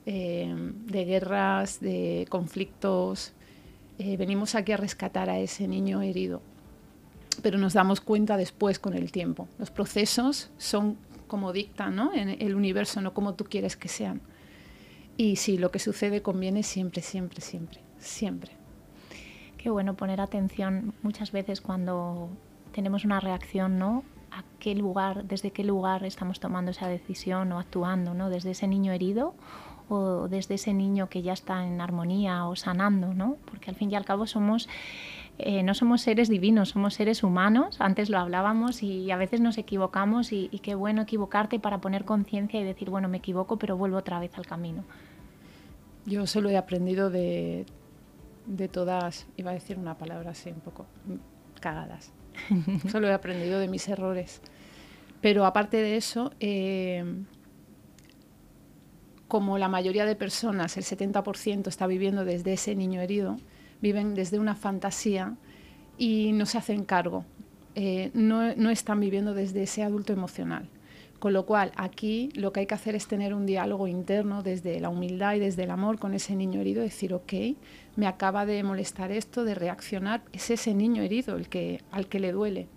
eh, 0.06 0.54
de 0.86 1.06
guerras, 1.06 1.80
de 1.80 2.26
conflictos. 2.30 3.34
venimos 3.98 4.56
aquí 4.56 4.72
a 4.72 4.78
rescatar 4.78 5.30
a 5.30 5.40
ese 5.40 5.68
niño 5.68 6.02
herido 6.02 6.42
pero 7.42 7.58
nos 7.58 7.74
damos 7.74 8.02
cuenta 8.02 8.38
después 8.38 8.80
con 8.80 8.94
el 8.94 9.12
tiempo. 9.12 9.48
Los 9.58 9.72
procesos 9.72 10.52
son 10.58 10.98
como 11.28 11.52
dictan 11.52 11.96
¿no? 11.96 12.14
en 12.14 12.30
el 12.30 12.56
universo, 12.56 13.02
no 13.02 13.14
como 13.14 13.34
tú 13.34 13.46
quieres 13.46 13.76
que 13.76 13.88
sean. 13.88 14.22
Y 15.18 15.38
sí, 15.38 15.58
lo 15.58 15.72
que 15.72 15.80
sucede 15.80 16.22
conviene 16.22 16.64
siempre, 16.64 17.02
siempre, 17.02 17.42
siempre, 17.42 17.80
siempre. 17.98 18.52
Qué 19.58 19.70
bueno 19.70 19.96
poner 19.96 20.22
atención 20.22 20.94
muchas 21.02 21.32
veces 21.32 21.62
cuando 21.62 22.30
tenemos 22.72 23.06
una 23.06 23.20
reacción, 23.20 23.80
¿no? 23.80 24.04
A 24.32 24.44
qué 24.60 24.76
lugar, 24.76 25.26
desde 25.26 25.52
qué 25.52 25.64
lugar 25.64 26.04
estamos 26.04 26.40
tomando 26.40 26.72
esa 26.72 26.88
decisión 26.88 27.52
o 27.52 27.60
actuando, 27.60 28.14
¿no? 28.14 28.30
Desde 28.30 28.52
ese 28.52 28.68
niño 28.68 28.92
herido 28.92 29.36
o 29.90 30.28
desde 30.28 30.56
ese 30.56 30.74
niño 30.74 31.10
que 31.10 31.22
ya 31.22 31.34
está 31.34 31.66
en 31.66 31.82
armonía 31.82 32.46
o 32.46 32.56
sanando, 32.56 33.14
¿no? 33.14 33.38
Porque 33.46 33.70
al 33.70 33.76
fin 33.76 33.92
y 33.92 33.96
al 33.96 34.06
cabo 34.06 34.28
somos 34.28 34.68
eh, 35.40 35.64
no 35.64 35.74
somos 35.74 36.02
seres 36.02 36.30
divinos, 36.30 36.70
somos 36.70 36.94
seres 36.94 37.24
humanos, 37.24 37.78
antes 37.80 38.10
lo 38.10 38.20
hablábamos 38.20 38.84
y 38.84 39.10
a 39.10 39.18
veces 39.18 39.42
nos 39.42 39.58
equivocamos 39.58 40.32
y, 40.32 40.48
qué 40.62 40.76
bueno 40.76 41.02
equivocarte 41.02 41.60
para 41.60 41.82
poner 41.82 42.06
conciencia 42.06 42.62
y 42.62 42.64
decir, 42.64 42.92
bueno, 42.92 43.10
me 43.10 43.18
equivoco, 43.18 43.58
pero 43.58 43.76
vuelvo 43.76 43.98
otra 43.98 44.20
vez 44.20 44.38
al 44.38 44.46
camino. 44.46 44.84
Yo 46.06 46.28
solo 46.28 46.50
he 46.50 46.58
aprendido 46.58 47.10
de, 47.10 47.66
de 48.46 48.68
todas, 48.68 49.26
iba 49.36 49.52
a 49.52 49.54
decir 49.56 49.80
una 49.80 49.98
palabra 49.98 50.32
así 50.32 50.50
un 50.50 50.60
poco 50.60 50.86
cagadas, 51.60 52.12
solo 52.92 53.08
he 53.08 53.14
aprendido 53.14 53.58
de 53.60 53.68
mis 53.68 53.88
errores. 53.88 54.40
Pero 55.20 55.46
aparte 55.46 55.78
de 55.78 55.96
eso, 55.96 56.32
eh, 56.42 57.24
como 59.34 59.58
la 59.58 59.68
mayoría 59.68 60.06
de 60.06 60.16
personas, 60.16 60.78
el 60.78 60.84
70% 60.84 61.68
está 61.68 61.88
viviendo 61.88 62.24
desde 62.24 62.54
ese 62.54 62.76
niño 62.76 63.02
herido, 63.02 63.38
viven 63.82 64.14
desde 64.14 64.38
una 64.38 64.54
fantasía 64.54 65.34
y 65.98 66.34
no 66.34 66.46
se 66.46 66.60
hacen 66.60 66.84
cargo, 66.84 67.26
eh, 67.74 68.12
no, 68.14 68.54
no 68.54 68.70
están 68.70 69.00
viviendo 69.00 69.34
desde 69.34 69.64
ese 69.64 69.82
adulto 69.82 70.14
emocional. 70.14 70.70
Con 71.18 71.34
lo 71.34 71.48
cual, 71.48 71.72
aquí 71.78 72.30
lo 72.36 72.54
que 72.54 72.60
hay 72.60 72.68
que 72.68 72.76
hacer 72.76 72.94
es 72.94 73.08
tener 73.08 73.34
un 73.34 73.48
diálogo 73.48 73.88
interno 73.88 74.44
desde 74.44 74.80
la 74.80 74.90
humildad 74.90 75.34
y 75.34 75.40
desde 75.40 75.64
el 75.64 75.72
amor 75.72 75.98
con 75.98 76.14
ese 76.14 76.36
niño 76.36 76.62
herido, 76.62 76.84
decir, 76.84 77.12
ok, 77.16 77.34
me 77.96 78.06
acaba 78.06 78.46
de 78.46 78.62
molestar 78.62 79.12
esto, 79.12 79.46
de 79.46 79.56
reaccionar, 79.56 80.22
es 80.32 80.52
ese 80.52 80.76
niño 80.76 81.02
herido 81.02 81.38
el 81.38 81.50
que, 81.50 81.82
al 81.90 82.06
que 82.06 82.20
le 82.20 82.34
duele, 82.34 82.68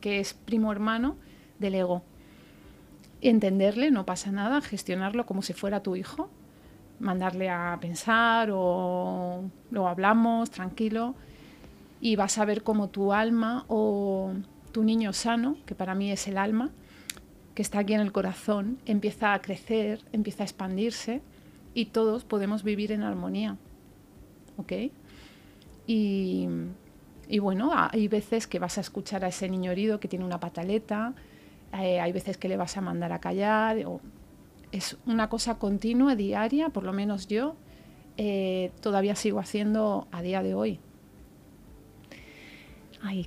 que 0.00 0.18
es 0.18 0.34
primo 0.34 0.72
hermano 0.72 1.14
del 1.60 1.76
ego. 1.76 2.02
Entenderle, 3.22 3.92
no 3.92 4.04
pasa 4.04 4.32
nada, 4.32 4.60
gestionarlo 4.60 5.26
como 5.26 5.42
si 5.42 5.52
fuera 5.52 5.80
tu 5.80 5.94
hijo, 5.94 6.28
mandarle 6.98 7.48
a 7.50 7.78
pensar 7.80 8.50
o 8.52 9.44
lo 9.70 9.88
hablamos 9.88 10.50
tranquilo 10.50 11.14
y 12.00 12.16
vas 12.16 12.38
a 12.38 12.44
ver 12.44 12.64
cómo 12.64 12.88
tu 12.88 13.12
alma 13.12 13.64
o 13.68 14.32
tu 14.72 14.82
niño 14.82 15.12
sano, 15.12 15.56
que 15.66 15.76
para 15.76 15.94
mí 15.94 16.10
es 16.10 16.26
el 16.26 16.36
alma, 16.36 16.70
que 17.54 17.62
está 17.62 17.78
aquí 17.78 17.94
en 17.94 18.00
el 18.00 18.10
corazón, 18.10 18.78
empieza 18.86 19.34
a 19.34 19.40
crecer, 19.40 20.00
empieza 20.12 20.42
a 20.42 20.46
expandirse 20.46 21.22
y 21.74 21.86
todos 21.86 22.24
podemos 22.24 22.64
vivir 22.64 22.90
en 22.90 23.02
armonía. 23.02 23.56
¿Ok? 24.56 24.72
Y, 25.86 26.48
y 27.28 27.38
bueno, 27.38 27.70
hay 27.72 28.08
veces 28.08 28.48
que 28.48 28.58
vas 28.58 28.78
a 28.78 28.80
escuchar 28.80 29.24
a 29.24 29.28
ese 29.28 29.48
niño 29.48 29.70
herido 29.70 30.00
que 30.00 30.08
tiene 30.08 30.24
una 30.24 30.40
pataleta, 30.40 31.14
eh, 31.72 32.00
hay 32.00 32.12
veces 32.12 32.36
que 32.36 32.48
le 32.48 32.56
vas 32.56 32.76
a 32.76 32.80
mandar 32.80 33.12
a 33.12 33.20
callar, 33.20 33.84
o 33.86 34.00
es 34.72 34.96
una 35.06 35.28
cosa 35.28 35.58
continua, 35.58 36.16
diaria, 36.16 36.70
por 36.70 36.84
lo 36.84 36.92
menos 36.92 37.28
yo 37.28 37.56
eh, 38.16 38.72
todavía 38.80 39.14
sigo 39.14 39.38
haciendo 39.38 40.06
a 40.10 40.22
día 40.22 40.42
de 40.42 40.54
hoy. 40.54 40.80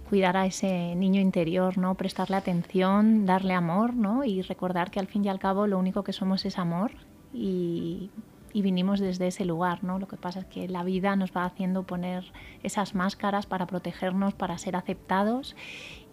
Cuidar 0.10 0.38
a 0.38 0.46
ese 0.46 0.96
niño 0.96 1.20
interior, 1.20 1.78
¿no? 1.78 1.96
Prestarle 1.96 2.38
atención, 2.38 3.26
darle 3.26 3.54
amor, 3.54 3.94
¿no? 3.94 4.24
Y 4.24 4.42
recordar 4.42 4.90
que 4.90 5.00
al 5.00 5.08
fin 5.08 5.26
y 5.26 5.30
al 5.30 5.38
cabo 5.38 5.68
lo 5.68 5.78
único 5.78 6.04
que 6.04 6.14
somos 6.14 6.46
es 6.46 6.58
amor 6.58 6.92
y, 7.34 8.10
vinimos 8.54 9.02
desde 9.02 9.28
ese 9.28 9.44
lugar, 9.44 9.84
¿no? 9.84 10.00
Lo 10.00 10.08
que 10.08 10.16
pasa 10.16 10.40
es 10.40 10.46
que 10.46 10.70
la 10.70 10.84
vida 10.84 11.18
nos 11.18 11.36
va 11.36 11.44
haciendo 11.44 11.84
poner 11.84 12.24
esas 12.64 12.96
máscaras 12.96 13.46
para 13.46 13.68
protegernos, 13.68 14.34
para 14.34 14.58
ser 14.58 14.78
aceptados 14.78 15.58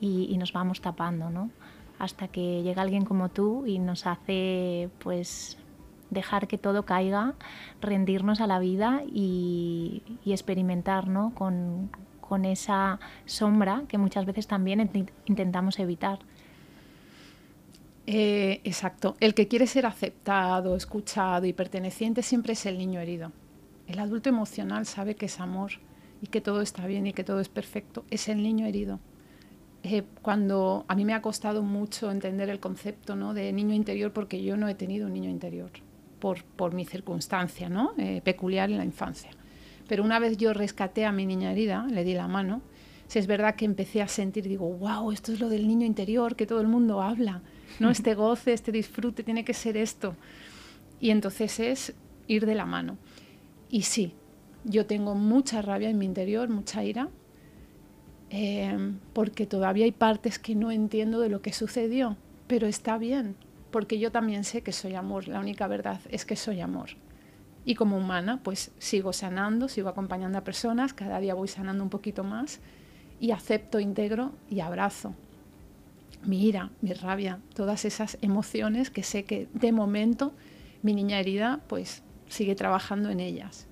y, 0.00 0.26
y 0.28 0.36
nos 0.38 0.52
vamos 0.52 0.80
tapando, 0.80 1.30
¿no? 1.30 1.50
Hasta 2.02 2.26
que 2.26 2.64
llega 2.64 2.82
alguien 2.82 3.04
como 3.04 3.28
tú 3.28 3.64
y 3.64 3.78
nos 3.78 4.08
hace 4.08 4.90
pues 4.98 5.56
dejar 6.10 6.48
que 6.48 6.58
todo 6.58 6.84
caiga, 6.84 7.34
rendirnos 7.80 8.40
a 8.40 8.48
la 8.48 8.58
vida 8.58 9.02
y, 9.06 10.02
experimentar 10.26 11.06
¿no? 11.06 11.32
con, 11.34 11.90
esa 12.44 12.98
sombra 13.26 13.84
que 13.88 13.98
muchas 13.98 14.24
veces 14.24 14.46
también 14.46 14.90
intentamos 15.26 15.78
evitar. 15.78 16.18
Eh, 18.06 18.62
exacto. 18.64 19.16
El 19.20 19.34
que 19.34 19.48
quiere 19.48 19.66
ser 19.66 19.84
aceptado, 19.84 20.74
escuchado 20.74 21.44
y 21.44 21.52
perteneciente 21.52 22.22
siempre 22.22 22.54
es 22.54 22.64
el 22.64 22.78
niño 22.78 23.00
herido. 23.00 23.32
El 23.86 23.98
adulto 23.98 24.30
emocional 24.30 24.86
sabe 24.86 25.14
que 25.14 25.26
es 25.26 25.38
amor 25.40 25.72
y 26.22 26.28
que 26.28 26.40
todo 26.40 26.62
está 26.62 26.86
bien 26.86 27.06
y 27.06 27.12
que 27.12 27.22
todo 27.22 27.38
es 27.38 27.50
perfecto. 27.50 28.04
Es 28.10 28.28
el 28.28 28.42
niño 28.42 28.66
herido 28.66 28.98
eh, 29.82 30.04
cuando 30.22 30.84
a 30.88 30.94
mí 30.94 31.04
me 31.04 31.14
ha 31.14 31.22
costado 31.22 31.62
mucho 31.62 32.10
entender 32.10 32.48
el 32.50 32.60
concepto 32.60 33.16
¿no? 33.16 33.34
de 33.34 33.52
niño 33.52 33.74
interior 33.74 34.12
porque 34.12 34.42
yo 34.42 34.56
no 34.56 34.68
he 34.68 34.74
tenido 34.74 35.06
un 35.06 35.12
niño 35.12 35.28
interior 35.28 35.70
por, 36.20 36.44
por 36.44 36.72
mi 36.72 36.84
circunstancia 36.84 37.68
¿no? 37.68 37.92
Eh, 37.98 38.20
peculiar 38.22 38.70
en 38.70 38.78
la 38.78 38.84
infancia. 38.84 39.30
Pero 39.88 40.04
una 40.04 40.18
vez 40.18 40.36
yo 40.36 40.54
rescaté 40.54 41.04
a 41.04 41.12
mi 41.12 41.26
niña 41.26 41.52
herida, 41.52 41.86
le 41.90 42.04
di 42.04 42.14
la 42.14 42.28
mano, 42.28 42.62
si 43.08 43.18
es 43.18 43.26
verdad 43.26 43.56
que 43.56 43.64
empecé 43.64 44.00
a 44.00 44.08
sentir, 44.08 44.48
digo, 44.48 44.72
wow, 44.72 45.12
esto 45.12 45.32
es 45.32 45.40
lo 45.40 45.48
del 45.48 45.68
niño 45.68 45.84
interior 45.84 46.34
que 46.36 46.46
todo 46.46 46.60
el 46.60 46.68
mundo 46.68 47.02
habla, 47.02 47.42
¿no? 47.78 47.90
Este 47.90 48.14
goce, 48.14 48.52
este 48.52 48.72
disfrute, 48.72 49.22
tiene 49.22 49.44
que 49.44 49.52
ser 49.52 49.76
esto. 49.76 50.16
Y 50.98 51.10
entonces 51.10 51.60
es 51.60 51.94
ir 52.26 52.46
de 52.46 52.54
la 52.54 52.64
mano. 52.64 52.96
Y 53.68 53.82
sí, 53.82 54.14
yo 54.64 54.86
tengo 54.86 55.14
mucha 55.14 55.60
rabia 55.60 55.90
en 55.90 55.98
mi 55.98 56.06
interior, 56.06 56.48
mucha 56.48 56.84
ira, 56.84 57.08
eh, 58.32 58.76
porque 59.12 59.46
todavía 59.46 59.84
hay 59.84 59.92
partes 59.92 60.40
que 60.40 60.56
no 60.56 60.72
entiendo 60.72 61.20
de 61.20 61.28
lo 61.28 61.40
que 61.40 61.52
sucedió, 61.52 62.16
pero 62.48 62.66
está 62.66 62.98
bien, 62.98 63.36
porque 63.70 64.00
yo 64.00 64.10
también 64.10 64.42
sé 64.42 64.62
que 64.62 64.72
soy 64.72 64.96
amor, 64.96 65.28
la 65.28 65.38
única 65.38 65.68
verdad 65.68 66.00
es 66.10 66.24
que 66.24 66.34
soy 66.34 66.60
amor. 66.60 66.90
Y 67.64 67.76
como 67.76 67.96
humana, 67.96 68.40
pues 68.42 68.72
sigo 68.78 69.12
sanando, 69.12 69.68
sigo 69.68 69.88
acompañando 69.88 70.38
a 70.38 70.44
personas, 70.44 70.92
cada 70.92 71.20
día 71.20 71.34
voy 71.34 71.46
sanando 71.46 71.84
un 71.84 71.90
poquito 71.90 72.24
más 72.24 72.58
y 73.20 73.30
acepto, 73.30 73.78
integro 73.78 74.32
y 74.50 74.58
abrazo 74.58 75.14
mi 76.24 76.46
ira, 76.46 76.70
mi 76.80 76.92
rabia, 76.92 77.40
todas 77.54 77.84
esas 77.84 78.18
emociones 78.22 78.90
que 78.90 79.02
sé 79.02 79.24
que 79.24 79.48
de 79.54 79.72
momento 79.72 80.32
mi 80.82 80.94
niña 80.94 81.18
herida 81.18 81.60
pues 81.68 82.02
sigue 82.28 82.54
trabajando 82.54 83.10
en 83.10 83.20
ellas. 83.20 83.66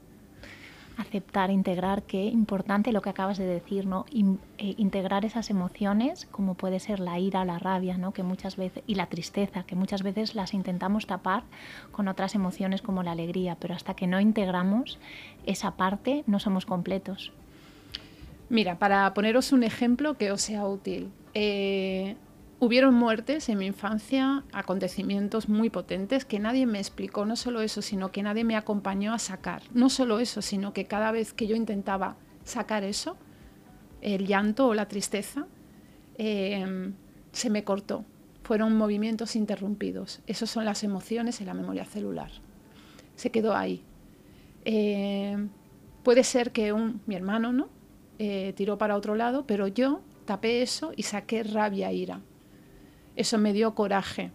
Aceptar, 1.01 1.51
integrar, 1.51 2.03
qué 2.03 2.25
importante 2.25 2.93
lo 2.93 3.01
que 3.01 3.09
acabas 3.09 3.39
de 3.39 3.47
decir, 3.47 3.87
¿no? 3.87 4.05
Eh, 4.13 4.75
integrar 4.77 5.25
esas 5.25 5.49
emociones, 5.49 6.27
como 6.31 6.55
puede 6.55 6.79
ser 6.79 7.01
la 7.01 7.19
ira, 7.19 7.47
la 7.47 7.59
rabia, 7.59 7.97
¿no? 7.97 8.13
Que 8.13 8.23
muchas 8.23 8.57
veces, 8.57 8.83
y 8.87 8.97
la 8.97 9.07
tristeza, 9.07 9.63
que 9.63 9.77
muchas 9.77 10.03
veces 10.03 10.35
las 10.35 10.53
intentamos 10.53 11.07
tapar 11.07 11.45
con 11.91 12.07
otras 12.07 12.35
emociones 12.35 12.83
como 12.83 13.03
la 13.03 13.13
alegría, 13.13 13.57
pero 13.59 13.75
hasta 13.75 13.95
que 13.95 14.07
no 14.07 14.21
integramos 14.21 14.99
esa 15.47 15.71
parte 15.73 16.23
no 16.27 16.39
somos 16.39 16.67
completos. 16.67 17.33
Mira, 18.51 18.79
para 18.79 19.15
poneros 19.15 19.53
un 19.53 19.63
ejemplo 19.63 20.19
que 20.19 20.33
os 20.33 20.43
sea 20.43 20.67
útil, 20.67 21.11
eh, 21.33 22.17
Hubieron 22.63 22.93
muertes 22.93 23.49
en 23.49 23.57
mi 23.57 23.65
infancia, 23.65 24.45
acontecimientos 24.53 25.49
muy 25.49 25.71
potentes 25.71 26.27
que 26.27 26.39
nadie 26.39 26.67
me 26.67 26.79
explicó, 26.79 27.25
no 27.25 27.35
solo 27.35 27.63
eso, 27.63 27.81
sino 27.81 28.13
que 28.13 28.23
nadie 28.23 28.45
me 28.45 28.55
acompañó 28.55 29.15
a 29.15 29.19
sacar. 29.19 29.63
No 29.73 29.89
solo 29.89 30.21
eso, 30.21 30.43
sino 30.43 30.75
que 30.75 30.85
cada 30.85 31.11
vez 31.11 31.33
que 31.33 31.47
yo 31.47 31.57
intentaba 31.57 32.17
sacar 32.45 32.85
eso, 32.85 33.17
el 34.03 34.27
llanto 34.27 34.67
o 34.67 34.75
la 34.75 34.89
tristeza, 34.89 35.47
em, 36.19 36.93
se 37.33 37.49
me 37.49 37.65
cortó. 37.65 38.05
Fueron 38.43 38.77
movimientos 38.77 39.37
interrumpidos. 39.37 40.21
Esas 40.27 40.51
son 40.51 40.67
las 40.67 40.85
emociones 40.85 41.41
en 41.41 41.47
la 41.47 41.55
memoria 41.55 41.87
celular. 41.87 42.31
Se 43.17 43.31
quedó 43.31 43.57
ahí. 43.57 43.83
Em, 44.67 45.49
puede 46.03 46.25
ser 46.25 46.53
que 46.53 46.75
un, 46.75 47.01
mi 47.07 47.15
hermano 47.15 47.55
no 47.55 47.71
eh, 48.19 48.53
tiró 48.55 48.77
para 48.77 48.97
otro 48.97 49.15
lado, 49.15 49.47
pero 49.47 49.67
yo 49.67 50.03
tapé 50.27 50.61
eso 50.61 50.93
y 50.95 51.05
saqué 51.05 51.43
rabia, 51.43 51.91
ira. 51.91 52.21
Eso 53.17 53.39
me 53.39 53.53
dio 53.53 53.75
coraje. 53.75 54.31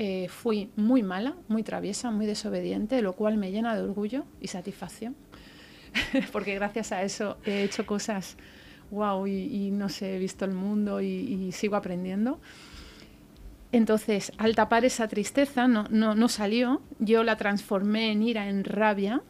Eh, 0.00 0.28
fui 0.28 0.70
muy 0.76 1.02
mala, 1.02 1.34
muy 1.48 1.64
traviesa, 1.64 2.12
muy 2.12 2.24
desobediente, 2.24 3.02
lo 3.02 3.14
cual 3.14 3.36
me 3.36 3.50
llena 3.50 3.74
de 3.74 3.82
orgullo 3.82 4.24
y 4.40 4.46
satisfacción, 4.46 5.16
porque 6.32 6.54
gracias 6.54 6.92
a 6.92 7.02
eso 7.02 7.36
he 7.44 7.64
hecho 7.64 7.84
cosas 7.84 8.36
wow 8.92 9.26
y, 9.26 9.72
no 9.72 9.88
sé, 9.88 10.14
he 10.14 10.18
visto 10.20 10.44
el 10.44 10.52
mundo 10.52 11.00
y, 11.00 11.50
sigo 11.50 11.74
aprendiendo. 11.74 12.38
Entonces, 13.72 14.32
al 14.38 14.54
tapar 14.54 14.84
esa 14.84 15.08
tristeza, 15.08 15.66
no, 15.66 15.88
no, 15.90 16.28
salió, 16.28 16.80
yo 17.00 17.24
la 17.24 17.36
transformé 17.36 18.12
en 18.12 18.22
ira, 18.22 18.48
en 18.48 18.62
rabia. 18.62 19.20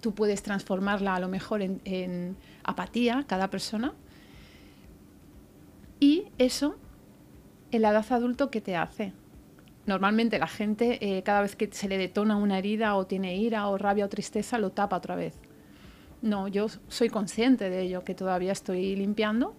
Tú 0.00 0.12
puedes 0.12 0.42
transformarla 0.42 1.14
a 1.14 1.20
lo 1.20 1.28
mejor 1.28 1.62
en 1.62 2.36
apatía, 2.64 3.24
cada 3.28 3.48
persona. 3.48 3.94
Y 6.00 6.24
eso 6.36 6.76
en 7.76 7.82
la 7.82 7.90
edad 7.90 8.04
adulto, 8.10 8.50
¿qué 8.50 8.60
te 8.60 8.76
hace? 8.76 9.12
Normalmente 9.86 10.38
la 10.38 10.48
gente, 10.48 10.98
eh, 11.00 11.22
cada 11.22 11.42
vez 11.42 11.54
que 11.54 11.68
se 11.70 11.88
le 11.88 11.96
detona 11.96 12.36
una 12.36 12.58
herida 12.58 12.96
o 12.96 13.06
tiene 13.06 13.36
ira 13.36 13.68
o 13.68 13.78
rabia 13.78 14.04
o 14.04 14.08
tristeza, 14.08 14.58
lo 14.58 14.70
tapa 14.70 14.96
otra 14.96 15.14
vez. 15.14 15.38
No, 16.22 16.48
yo 16.48 16.66
soy 16.88 17.08
consciente 17.08 17.70
de 17.70 17.82
ello, 17.82 18.02
que 18.02 18.14
todavía 18.14 18.52
estoy 18.52 18.96
limpiando 18.96 19.54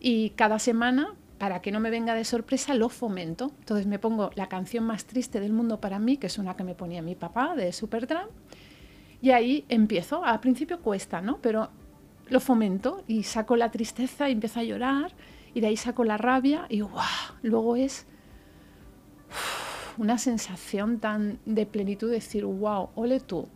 y 0.00 0.30
cada 0.30 0.58
semana, 0.58 1.14
para 1.38 1.62
que 1.62 1.72
no 1.72 1.80
me 1.80 1.88
venga 1.88 2.14
de 2.14 2.24
sorpresa, 2.24 2.74
lo 2.74 2.90
fomento. 2.90 3.52
Entonces 3.60 3.86
me 3.86 3.98
pongo 3.98 4.30
la 4.34 4.48
canción 4.48 4.84
más 4.84 5.06
triste 5.06 5.40
del 5.40 5.52
mundo 5.52 5.80
para 5.80 5.98
mí, 5.98 6.18
que 6.18 6.26
es 6.26 6.36
una 6.36 6.56
que 6.56 6.64
me 6.64 6.74
ponía 6.74 7.00
mi 7.00 7.14
papá 7.14 7.54
de 7.54 7.72
Supertramp, 7.72 8.30
y 9.22 9.30
ahí 9.30 9.64
empiezo. 9.68 10.24
Al 10.24 10.40
principio 10.40 10.80
cuesta, 10.80 11.22
¿no? 11.22 11.38
Pero 11.40 11.70
lo 12.28 12.40
fomento 12.40 13.02
y 13.06 13.22
saco 13.22 13.56
la 13.56 13.70
tristeza 13.70 14.28
y 14.28 14.32
empiezo 14.32 14.60
a 14.60 14.64
llorar 14.64 15.12
y 15.54 15.60
de 15.60 15.68
ahí 15.68 15.76
saco 15.76 16.04
la 16.04 16.16
rabia 16.16 16.66
y 16.68 16.82
luego 17.42 17.76
es 17.76 18.06
una 19.98 20.18
sensación 20.18 20.98
tan 20.98 21.38
de 21.44 21.66
plenitud 21.66 22.08
de 22.08 22.14
decir, 22.14 22.44
wow, 22.44 22.90
ole 22.94 23.20
tú. 23.20 23.48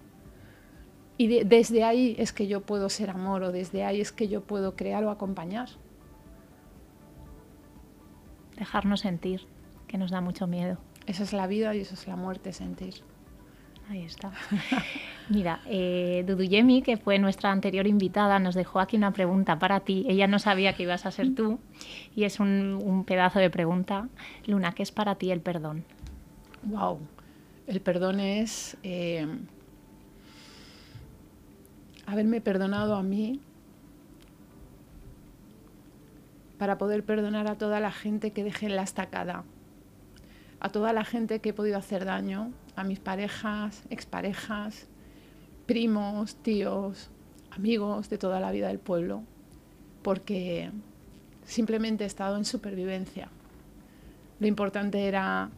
Y 1.16 1.44
desde 1.44 1.85
ahí 1.85 2.16
es 2.18 2.33
que 2.33 2.48
yo 2.48 2.61
puedo 2.62 2.88
ser 2.88 3.11
amor 3.11 3.44
o 3.44 3.52
desde 3.52 3.85
ahí 3.85 4.00
es 4.00 4.11
que 4.11 4.28
yo 4.28 4.42
puedo 4.42 4.74
crear 4.74 5.04
o 5.04 5.11
acompañar. 5.11 5.68
Dejarnos 8.57 9.00
sentir, 9.00 9.46
que 9.87 9.96
nos 9.96 10.11
da 10.11 10.20
mucho 10.20 10.46
miedo. 10.46 10.78
Esa 11.07 11.22
es 11.22 11.33
la 11.33 11.46
vida 11.46 11.74
y 11.74 11.80
eso 11.80 11.94
es 11.94 12.09
la 12.09 12.16
muerte, 12.16 12.52
sentir. 12.52 13.04
Ahí 13.90 14.05
está. 14.05 14.33
Mira, 15.29 15.61
eh, 15.66 16.25
Duduyemi, 16.27 16.83
que 16.83 16.97
fue 16.97 17.18
nuestra 17.18 17.51
anterior 17.51 17.87
invitada, 17.87 18.38
nos 18.38 18.55
dejó 18.55 18.81
aquí 18.81 18.97
una 18.97 19.12
pregunta 19.12 19.59
para 19.59 19.81
ti. 19.81 20.05
Ella 20.09 20.27
no 20.27 20.38
sabía 20.38 20.75
que 20.75 20.85
ibas 20.85 21.07
a 21.07 21.11
ser 21.11 21.35
tú 21.35 21.59
y 22.14 22.25
es 22.25 22.40
un, 22.40 23.05
pedazo 23.07 23.38
de 23.38 23.51
pregunta. 23.51 24.09
Luna, 24.47 24.73
¿qué 24.73 24.83
es 24.83 24.92
para 24.92 25.14
ti 25.16 25.31
el 25.31 25.40
perdón? 25.40 25.85
Wow, 26.62 26.99
el 27.66 27.81
perdón 27.81 28.20
es 28.20 28.77
eh, 28.83 29.27
haberme 32.07 32.40
perdonado 32.40 32.97
a 32.97 33.03
mí 33.03 33.40
para 36.59 36.79
poder 36.79 37.05
perdonar 37.05 37.49
a 37.49 37.57
toda 37.57 37.81
la 37.81 37.92
gente 37.92 38.33
que 38.33 38.44
dejé 38.44 38.66
en 38.66 38.77
la 38.77 38.83
estacada, 38.83 39.44
a 40.61 40.68
toda 40.70 40.92
la 40.92 41.05
gente 41.05 41.40
que 41.40 41.51
he 41.51 41.53
podido 41.53 41.77
hacer 41.77 42.05
daño, 42.05 42.53
a 42.77 42.85
mis 42.85 42.99
parejas, 42.99 43.83
exparejas, 43.91 44.87
primos, 45.67 46.37
tíos, 46.37 47.11
amigos 47.51 48.11
de 48.11 48.19
toda 48.19 48.41
la 48.41 48.51
vida 48.51 48.69
del 48.69 48.79
pueblo, 48.79 49.23
porque 50.03 50.71
simplemente 51.45 52.05
he 52.05 52.07
estado 52.07 52.37
en 52.37 52.45
supervivencia. 52.45 53.29
Lo 54.41 54.47
importante 54.47 55.07
era 55.07 55.51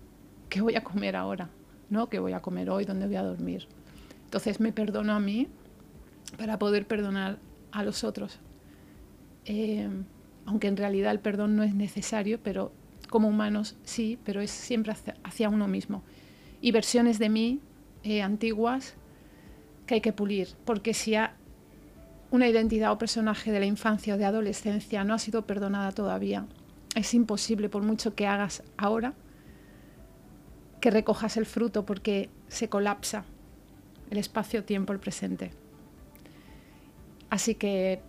qué 0.48 0.60
voy 0.60 0.76
a 0.76 0.84
comer 0.84 1.16
ahora, 1.16 1.48
no 1.90 2.08
qué 2.08 2.18
voy 2.18 2.32
a 2.32 2.40
comer 2.40 2.70
hoy, 2.70 2.84
dónde 2.84 3.06
voy 3.06 3.16
a 3.16 3.22
dormir. 3.22 3.66
Entonces 4.24 4.60
me 4.60 4.72
perdono 4.72 5.14
a 5.14 5.20
mí 5.20 5.48
para 6.36 6.58
poder 6.58 6.86
perdonar 6.86 7.38
a 7.72 7.82
los 7.82 8.04
otros. 8.04 8.38
Eh, 9.44 9.88
aunque 10.44 10.68
en 10.68 10.76
realidad 10.76 11.12
el 11.12 11.20
perdón 11.20 11.56
no 11.56 11.62
es 11.62 11.74
necesario, 11.74 12.38
pero 12.42 12.72
como 13.08 13.28
humanos 13.28 13.76
sí, 13.84 14.18
pero 14.24 14.40
es 14.40 14.50
siempre 14.50 14.94
hacia 15.24 15.48
uno 15.48 15.68
mismo 15.68 16.02
y 16.66 16.72
versiones 16.72 17.20
de 17.20 17.28
mí 17.28 17.60
eh, 18.02 18.22
antiguas 18.22 18.94
que 19.86 19.94
hay 19.94 20.00
que 20.00 20.12
pulir, 20.12 20.48
porque 20.64 20.94
si 20.94 21.14
una 22.32 22.48
identidad 22.48 22.90
o 22.90 22.98
personaje 22.98 23.52
de 23.52 23.60
la 23.60 23.66
infancia 23.66 24.16
o 24.16 24.18
de 24.18 24.24
adolescencia 24.24 25.04
no 25.04 25.14
ha 25.14 25.20
sido 25.20 25.46
perdonada 25.46 25.92
todavía, 25.92 26.44
es 26.96 27.14
imposible, 27.14 27.68
por 27.68 27.84
mucho 27.84 28.16
que 28.16 28.26
hagas 28.26 28.64
ahora, 28.76 29.14
que 30.80 30.90
recojas 30.90 31.36
el 31.36 31.46
fruto 31.46 31.86
porque 31.86 32.30
se 32.48 32.68
colapsa 32.68 33.24
el 34.10 34.18
espacio-tiempo, 34.18 34.92
el 34.92 34.98
presente. 34.98 35.52
Así 37.30 37.54
que 37.54 38.02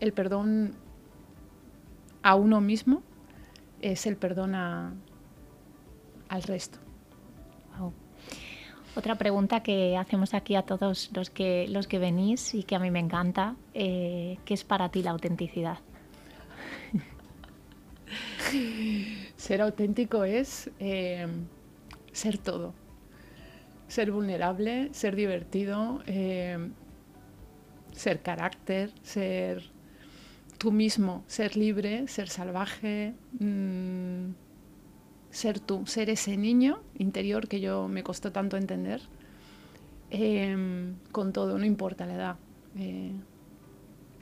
el 0.00 0.12
perdón 0.12 0.74
a 2.22 2.34
uno 2.34 2.60
mismo 2.60 3.02
es 3.80 4.04
el 4.04 4.18
perdón 4.18 4.54
al 4.54 4.92
resto. 6.42 6.83
Otra 8.96 9.16
pregunta 9.16 9.60
que 9.60 9.96
hacemos 9.96 10.34
aquí 10.34 10.54
a 10.54 10.62
todos 10.62 11.10
los 11.12 11.28
que, 11.28 11.66
los 11.68 11.88
que 11.88 11.98
venís 11.98 12.54
y 12.54 12.62
que 12.62 12.76
a 12.76 12.78
mí 12.78 12.92
me 12.92 13.00
encanta, 13.00 13.56
eh, 13.74 14.38
¿qué 14.44 14.54
es 14.54 14.62
para 14.62 14.88
ti 14.88 15.02
la 15.02 15.10
autenticidad? 15.10 15.78
Ser 19.36 19.62
auténtico 19.62 20.22
es 20.22 20.70
eh, 20.78 21.26
ser 22.12 22.38
todo, 22.38 22.72
ser 23.88 24.12
vulnerable, 24.12 24.90
ser 24.92 25.16
divertido, 25.16 26.00
eh, 26.06 26.70
ser 27.90 28.22
carácter, 28.22 28.92
ser 29.02 29.64
tú 30.56 30.70
mismo, 30.70 31.24
ser 31.26 31.56
libre, 31.56 32.06
ser 32.06 32.28
salvaje, 32.28 33.14
mm, 33.40 34.43
ser 35.34 35.58
tú, 35.58 35.84
ser 35.86 36.10
ese 36.10 36.36
niño 36.36 36.80
interior 36.96 37.48
que 37.48 37.60
yo 37.60 37.88
me 37.88 38.04
costó 38.04 38.30
tanto 38.30 38.56
entender, 38.56 39.00
em, 40.10 40.94
con 41.10 41.32
todo, 41.32 41.58
no 41.58 41.64
importa 41.64 42.06
la 42.06 42.14
edad. 42.14 42.36
Eh, 42.78 43.10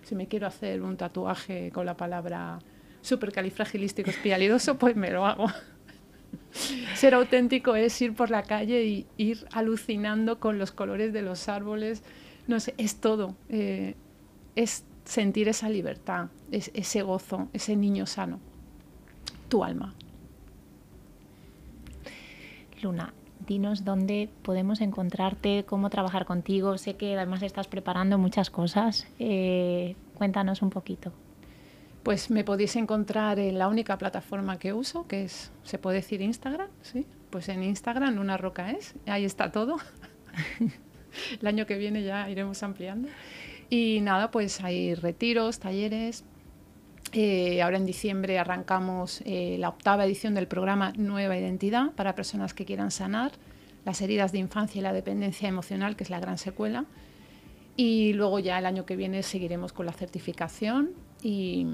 si 0.05 0.15
me 0.15 0.27
quiero 0.27 0.47
hacer 0.47 0.81
un 0.83 0.97
tatuaje 0.97 1.71
con 1.71 1.85
la 1.85 1.97
palabra 1.99 2.59
supercalifragilístico 3.03 4.09
espialidoso, 4.09 4.79
pues 4.79 4.97
me 4.97 5.11
lo 5.11 5.27
hago. 5.27 5.47
Ser 6.95 7.13
auténtico 7.15 7.77
es 7.77 8.01
ir 8.01 8.15
por 8.15 8.31
la 8.31 8.43
calle 8.43 8.85
y 8.85 9.07
ir 9.19 9.47
alucinando 9.53 10.41
con 10.41 10.59
los 10.59 10.73
colores 10.73 11.13
de 11.13 11.21
los 11.21 11.49
árboles. 11.49 12.03
No 12.47 12.59
sé, 12.59 12.75
es 12.79 12.97
todo. 12.97 13.37
Eh, 13.51 13.97
es 14.57 14.85
sentir 15.05 15.49
esa 15.49 15.69
libertad, 15.69 16.29
ese 16.51 17.03
gozo, 17.03 17.49
ese 17.53 17.77
niño 17.77 18.07
sano. 18.07 18.41
Tu 19.49 19.63
alma. 19.63 19.95
Luna, 22.83 23.15
dinos 23.47 23.85
dónde 23.85 24.29
podemos 24.43 24.81
encontrarte, 24.81 25.65
cómo 25.65 25.91
trabajar 25.91 26.25
contigo. 26.25 26.77
Sé 26.79 26.97
que 26.97 27.17
además 27.17 27.43
estás 27.43 27.69
preparando 27.69 28.19
muchas 28.19 28.51
cosas. 28.51 29.07
Eh, 29.19 29.97
cuéntanos 30.15 30.63
un 30.63 30.71
poquito. 30.71 31.13
Pues 32.03 32.31
me 32.31 32.43
podéis 32.43 32.75
encontrar 32.77 33.39
en 33.39 33.59
la 33.59 33.69
única 33.69 33.97
plataforma 33.97 34.59
que 34.59 34.73
uso, 34.73 35.07
que 35.07 35.25
es, 35.25 35.53
se 35.63 35.79
puede 35.79 35.97
decir 35.99 36.21
Instagram, 36.21 36.69
¿sí? 36.83 37.07
Pues 37.31 37.49
en 37.49 37.63
Instagram, 37.63 38.19
una 38.19 38.37
roca 38.37 38.73
es, 38.73 38.95
ahí 39.07 39.25
está 39.25 39.53
todo. 39.53 39.77
El 41.41 41.47
año 41.47 41.67
que 41.67 41.79
viene 41.79 42.03
ya 42.03 42.29
iremos 42.29 42.63
ampliando. 42.63 43.09
Y 43.71 44.01
nada, 44.03 44.31
pues 44.31 44.61
hay 44.63 44.95
retiros, 44.95 45.61
talleres. 45.61 46.25
Eh, 47.15 47.61
ahora 47.61 47.77
en 47.77 47.85
diciembre 47.85 48.39
arrancamos 48.39 49.23
eh, 49.27 49.57
la 49.59 49.69
octava 49.69 50.07
edición 50.07 50.35
del 50.35 50.49
programa 50.49 50.95
Nueva 50.97 51.37
Identidad 51.37 51.91
para 51.93 52.15
personas 52.15 52.55
que 52.55 52.65
quieran 52.65 52.91
sanar 52.91 53.33
las 53.85 54.01
heridas 54.01 54.33
de 54.33 54.39
infancia 54.39 54.79
y 54.79 54.83
la 54.83 54.93
dependencia 54.93 55.49
emocional, 55.49 55.95
que 55.95 56.05
es 56.05 56.11
la 56.11 56.21
gran 56.21 56.39
secuela. 56.39 56.87
Y 57.77 58.13
luego 58.15 58.39
ya 58.39 58.59
el 58.59 58.67
año 58.67 58.87
que 58.87 58.97
viene 58.97 59.23
seguiremos 59.23 59.73
con 59.73 59.87
la 59.87 59.93
certificación 59.93 60.91
y, 61.23 61.67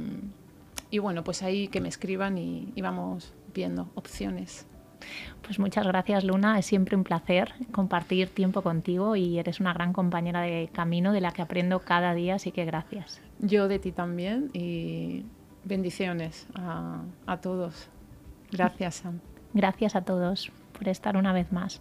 bueno, 1.00 1.24
pues 1.24 1.42
ahí 1.42 1.68
que 1.68 1.80
me 1.80 1.88
escriban 1.88 2.38
y, 2.38 2.72
vamos 2.80 3.32
viendo 3.54 3.90
opciones. 3.94 4.66
Pues 5.42 5.58
muchas 5.58 5.86
gracias 5.86 6.24
Luna, 6.24 6.58
es 6.58 6.66
siempre 6.66 6.96
un 6.96 7.04
placer 7.04 7.54
compartir 7.72 8.28
tiempo 8.28 8.62
contigo 8.62 9.16
y 9.16 9.38
eres 9.38 9.60
una 9.60 9.72
gran 9.72 9.92
compañera 9.92 10.40
de 10.42 10.68
camino 10.72 11.12
de 11.12 11.20
la 11.20 11.32
que 11.32 11.42
aprendo 11.42 11.80
cada 11.80 12.14
día, 12.14 12.34
así 12.34 12.52
que 12.52 12.64
gracias. 12.64 13.20
Yo 13.38 13.68
de 13.68 13.78
ti 13.78 13.92
también 13.92 14.50
y 14.52 15.24
bendiciones 15.64 16.46
a, 16.54 17.02
a 17.26 17.40
todos. 17.40 17.88
Gracias 18.50 18.96
Sam. 18.96 19.20
Gracias 19.54 19.96
a 19.96 20.02
todos 20.02 20.50
por 20.72 20.88
estar 20.88 21.16
una 21.16 21.32
vez 21.32 21.52
más. 21.52 21.80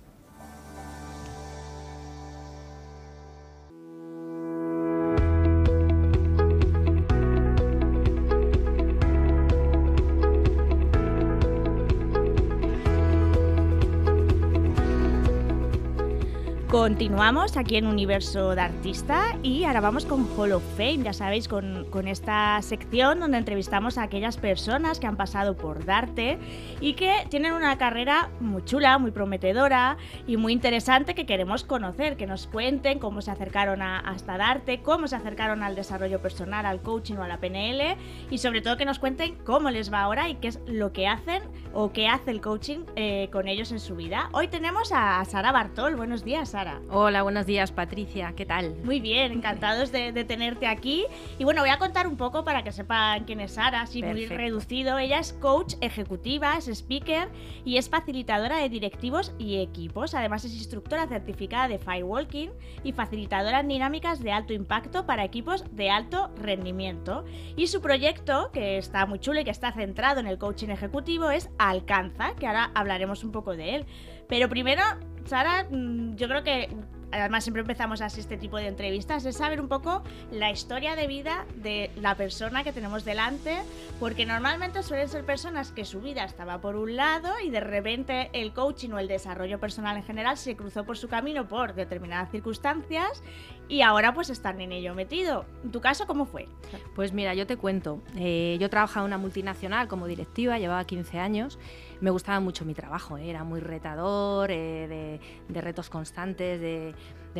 Continuamos 16.69 17.56
aquí 17.56 17.77
en 17.77 17.88
Universo 17.88 18.53
de 18.53 18.60
Artista 18.60 19.38
y 19.41 19.63
ahora 19.63 19.80
vamos 19.80 20.03
con 20.03 20.27
Hall 20.36 20.51
of 20.51 20.63
Fame, 20.75 21.01
ya 21.01 21.13
sabéis, 21.13 21.47
con, 21.47 21.88
esta 22.10 22.62
sección 22.62 23.21
donde 23.21 23.38
entrevistamos 23.38 23.97
a 23.97 24.03
aquellas 24.03 24.36
personas 24.36 24.99
que 24.99 25.08
han 25.08 25.15
pasado 25.15 25.56
por 25.56 25.86
Darte 25.86 26.38
y 26.82 26.93
que 26.95 27.25
tienen 27.30 27.53
una 27.53 27.77
carrera 27.77 28.32
muy 28.41 28.65
chula, 28.65 28.97
muy 28.97 29.12
prometedora 29.12 29.95
y 30.27 30.36
muy 30.36 30.51
interesante 30.51 31.15
que 31.15 31.25
queremos 31.25 31.63
conocer, 31.63 32.17
que 32.17 32.27
nos 32.27 32.47
cuenten 32.47 32.99
cómo 32.99 33.21
se 33.21 33.32
acercaron 33.32 33.82
a, 33.82 33.99
hasta 33.99 34.38
Darte, 34.38 34.82
cómo 34.82 35.08
se 35.08 35.15
acercaron 35.15 35.63
al 35.63 35.73
desarrollo 35.73 36.19
personal, 36.21 36.65
al 36.65 36.82
coaching 36.82 37.15
o 37.15 37.23
a 37.23 37.30
la 37.30 37.39
PNL 37.39 37.95
y 38.30 38.39
sobre 38.39 38.62
todo 38.62 38.75
que 38.75 38.86
nos 38.86 38.99
cuenten 38.99 39.36
cómo 39.45 39.69
les 39.69 39.91
va 39.91 40.01
ahora 40.01 40.27
y 40.27 40.36
qué 40.36 40.49
es 40.49 40.60
lo 40.67 40.91
que 40.91 41.08
hacen 41.08 41.43
o 41.73 41.93
qué 41.93 42.10
hace 42.10 42.32
el 42.32 42.41
coaching 42.41 42.80
eh, 42.97 43.30
con 43.32 43.47
ellos 43.47 43.71
en 43.71 43.80
su 43.80 43.95
vida. 43.95 44.30
Hoy 44.34 44.49
tenemos 44.49 44.91
a 44.93 45.23
Sara 45.23 45.53
Bartol. 45.53 45.95
Buenos 45.95 46.25
días, 46.25 46.49
Sara. 46.49 46.66
Hola, 46.89 47.23
buenos 47.23 47.45
días 47.45 47.71
Patricia, 47.71 48.34
¿qué 48.36 48.45
tal? 48.45 48.75
Muy 48.84 48.99
bien, 48.99 49.32
encantados 49.32 49.91
de, 49.91 50.12
tenerte 50.25 50.67
aquí. 50.67 51.06
Y 51.38 51.43
bueno, 51.43 51.62
voy 51.62 51.69
a 51.69 51.77
contar 51.77 52.08
un 52.08 52.17
poco 52.17 52.43
para 52.43 52.63
que 52.63 52.71
sepan 52.71 53.25
quién 53.25 53.39
es 53.39 53.53
Sara, 53.53 53.82
así 53.82 54.03
muy 54.03 54.25
reducido. 54.25 54.97
Ella 54.97 55.19
es 55.19 55.34
coach 55.34 55.75
ejecutiva, 55.82 56.58
es 56.58 56.67
speaker 56.67 57.30
y 57.63 57.77
es 57.77 57.89
facilitadora 57.89 58.58
de 58.58 58.69
directivos 58.69 59.34
y 59.38 59.58
equipos. 59.62 60.13
Además 60.13 60.45
es 60.45 60.53
instructora 60.53 61.08
certificada 61.08 61.67
de 61.67 61.80
firewalking 61.80 62.51
y 62.84 62.91
facilitadora 62.91 63.60
en 63.62 63.67
dinámicas 63.67 64.21
de 64.21 64.32
alto 64.32 64.53
impacto 64.53 65.06
para 65.06 65.23
equipos 65.23 65.63
de 65.71 65.89
alto 65.89 66.32
rendimiento. 66.41 67.25
Y 67.56 67.67
su 67.67 67.82
proyecto, 67.82 68.51
que 68.51 68.77
está 68.77 69.06
muy 69.06 69.19
chulo 69.19 69.39
y 69.39 69.43
que 69.43 69.51
está 69.51 69.71
centrado 69.71 70.19
en 70.19 70.27
el 70.27 70.38
coaching 70.38 70.69
ejecutivo, 70.69 71.30
es 71.30 71.49
Alcanza, 71.58 72.36
que 72.36 72.47
ahora 72.47 72.71
hablaremos 72.73 73.23
un 73.23 73.32
poco 73.32 73.56
de 73.56 73.75
él. 73.75 73.86
Pero 74.27 74.49
primero 74.49 74.84
Sara, 75.28 75.66
mm, 75.70 76.16
yo 76.16 76.28
creo 76.28 76.44
que 76.44 76.70
además 77.12 77.44
siempre 77.44 77.62
empezamos 77.62 78.02
así 78.02 78.20
este 78.20 78.38
tipo 78.38 78.58
de 78.58 78.68
entrevistas, 78.68 79.26
es 79.26 79.38
saber 79.38 79.62
un 79.62 79.68
poco 79.68 80.04
la 80.32 80.52
historia 80.52 80.96
de 80.96 81.08
vida 81.08 81.46
de 81.56 81.92
la 82.02 82.16
persona 82.16 82.63
que 82.63 82.74
tenemos 82.74 83.06
delante, 83.06 83.58
porque 84.00 84.26
normalmente 84.26 84.84
suelen 84.84 85.08
ser 85.08 85.26
personas 85.26 85.72
que 85.72 85.86
su 85.86 86.02
vida 86.02 86.24
estaba 86.24 86.60
por 86.60 86.76
un 86.76 86.96
lado 86.96 87.30
y 87.44 87.50
de 87.50 87.60
repente 87.60 88.30
el 88.34 88.54
coaching 88.54 88.92
o 88.92 89.00
el 89.00 89.08
desarrollo 89.08 89.60
personal 89.60 89.98
en 89.98 90.04
general 90.04 90.38
se 90.38 90.56
cruzó 90.56 90.84
por 90.84 90.98
su 90.98 91.08
camino 91.08 91.48
por 91.48 91.76
determinadas 91.76 92.32
circunstancias 92.32 93.24
y 93.70 93.82
ahora 93.82 94.13
pues 94.13 94.30
están 94.30 94.62
en 94.62 94.72
ello 94.72 94.94
metido. 94.94 95.46
¿En 95.63 95.72
tu 95.72 95.82
caso 95.82 96.08
cómo 96.08 96.26
fue? 96.26 96.48
Pues 96.96 97.13
mira, 97.13 97.34
yo 97.34 97.48
te 97.48 97.58
cuento. 97.58 98.02
Eh, 98.16 98.58
yo 98.60 98.70
trabajaba 98.70 99.06
en 99.06 99.10
una 99.10 99.18
multinacional 99.18 99.88
como 99.88 100.08
directiva, 100.08 100.58
llevaba 100.58 100.84
15 100.86 101.20
años. 101.20 101.60
Me 101.99 102.12
gustaba 102.12 102.39
mucho 102.39 102.63
mi 102.63 102.73
trabajo, 102.73 103.17
eh, 103.17 103.29
era 103.29 103.43
muy 103.43 103.60
retador, 103.60 104.51
eh, 104.51 105.19
de, 105.47 105.62
retos 105.62 105.89
constantes, 105.89 106.60
de, 106.60 106.93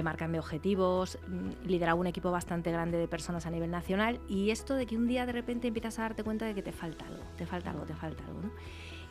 marcarme 0.04 0.38
objetivos. 0.38 1.18
Mm, 1.28 1.68
lideraba 1.68 2.00
un 2.00 2.06
equipo 2.06 2.30
bastante 2.30 2.72
grande 2.72 2.98
de 2.98 3.08
personas 3.08 3.48
a 3.48 3.50
nivel 3.50 3.72
nacional 3.72 4.20
y 4.28 4.52
esto 4.52 4.76
de 4.76 4.86
que 4.86 4.96
un 4.96 5.08
día 5.08 5.26
de 5.26 5.32
repente 5.32 5.68
empiezas 5.68 5.98
a 5.98 6.04
darte 6.04 6.24
cuenta 6.24 6.46
de 6.46 6.54
que 6.54 6.62
te 6.62 6.72
falta 6.72 7.06
algo, 7.06 7.24
te 7.36 7.48
falta 7.48 7.72
algo, 7.72 7.84
te 7.84 7.96
falta 7.96 8.24
algo. 8.26 8.42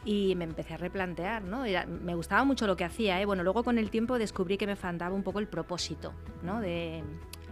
y 0.05 0.37
me 0.37 0.45
empecé 0.45 0.75
a 0.75 0.77
replantear, 0.77 1.43
¿no? 1.43 1.63
me 1.89 2.15
gustaba 2.15 2.45
mucho 2.45 2.69
lo 2.69 2.77
que 2.77 2.85
hacía, 2.85 3.21
¿eh? 3.21 3.27
Bueno, 3.27 3.43
luego 3.43 3.65
con 3.65 3.79
el 3.79 3.91
tiempo 3.91 4.17
descubrí 4.19 4.57
que 4.57 4.67
me 4.69 4.77
faltaba 4.77 5.13
un 5.15 5.25
poco 5.25 5.41
el 5.41 5.49
propósito, 5.49 6.13
¿no? 6.45 6.61
De, 6.61 7.03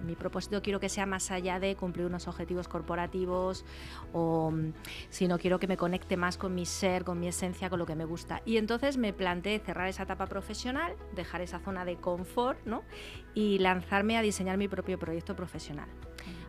mi 0.04 0.14
propósito 0.14 0.62
quiero 0.62 0.80
que 0.80 0.88
sea 0.88 1.06
más 1.06 1.30
allá 1.30 1.58
de 1.60 1.76
cumplir 1.76 2.06
unos 2.06 2.28
objetivos 2.28 2.68
corporativos 2.68 3.64
o 4.12 4.52
si 5.10 5.28
no 5.28 5.38
quiero 5.38 5.58
que 5.58 5.66
me 5.66 5.76
conecte 5.76 6.16
más 6.16 6.36
con 6.36 6.54
mi 6.54 6.66
ser, 6.66 7.04
con 7.04 7.18
mi 7.18 7.28
esencia, 7.28 7.70
con 7.70 7.78
lo 7.78 7.86
que 7.86 7.94
me 7.94 8.04
gusta. 8.04 8.42
Y 8.44 8.56
entonces 8.56 8.96
me 8.96 9.12
planteé 9.12 9.58
cerrar 9.58 9.88
esa 9.88 10.04
etapa 10.04 10.26
profesional, 10.26 10.94
dejar 11.14 11.40
esa 11.40 11.60
zona 11.60 11.84
de 11.84 11.96
confort 11.96 12.58
¿no? 12.64 12.82
y 13.34 13.58
lanzarme 13.58 14.16
a 14.16 14.22
diseñar 14.22 14.58
mi 14.58 14.68
propio 14.68 14.98
proyecto 14.98 15.34
profesional. 15.36 15.88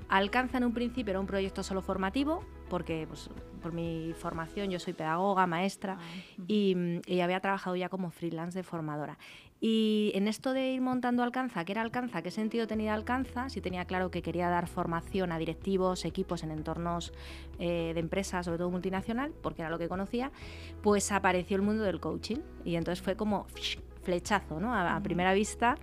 Alcanza 0.08 0.58
en 0.58 0.66
un 0.66 0.74
principio 0.74 1.12
era 1.12 1.20
un 1.20 1.26
proyecto 1.26 1.64
solo 1.64 1.82
formativo, 1.82 2.46
porque 2.70 3.06
pues, 3.08 3.30
por 3.66 3.74
mi 3.74 4.14
formación 4.14 4.70
yo 4.70 4.80
soy 4.80 4.94
pedagoga, 4.94 5.48
maestra 5.48 5.98
ah, 6.00 6.44
y, 6.48 7.02
había 7.20 7.40
trabajado 7.40 7.76
ya 7.76 7.90
como 7.90 8.12
freelance 8.12 8.60
de 8.60 8.62
formadora. 8.62 9.18
Y 9.60 10.12
en 10.14 10.28
esto 10.28 10.54
de 10.54 10.74
ir 10.74 10.82
montando 10.82 11.24
Alcanza, 11.24 11.66
¿qué 11.66 11.72
era 11.72 11.82
Alcanza? 11.82 12.22
¿Qué 12.22 12.30
sentido 12.30 12.68
tenía 12.68 12.94
Alcanza? 12.94 13.50
Si 13.50 13.62
tenía 13.62 13.86
claro 13.86 14.12
que 14.12 14.22
quería 14.22 14.50
dar 14.50 14.68
formación 14.68 15.32
a 15.32 15.40
directivos, 15.40 16.06
equipos 16.06 16.44
en 16.44 16.52
entornos 16.52 17.12
eh, 17.58 17.94
de 17.96 18.00
empresas, 18.00 18.46
sobre 18.46 18.60
todo 18.60 18.70
multinacional, 18.70 19.34
porque 19.42 19.64
era 19.64 19.72
lo 19.72 19.80
que 19.80 19.88
conocía, 19.88 20.32
pues 20.84 21.12
apareció 21.12 21.58
el 21.58 21.64
mundo 21.64 21.82
del 21.82 22.00
coaching. 22.00 22.42
Y 22.64 22.76
entonces 22.76 23.02
fue 23.04 23.16
como 23.16 23.48
flechazo, 24.06 24.60
¿no? 24.60 24.74
A, 24.74 25.00
primera 25.02 25.34
vista. 25.34 25.76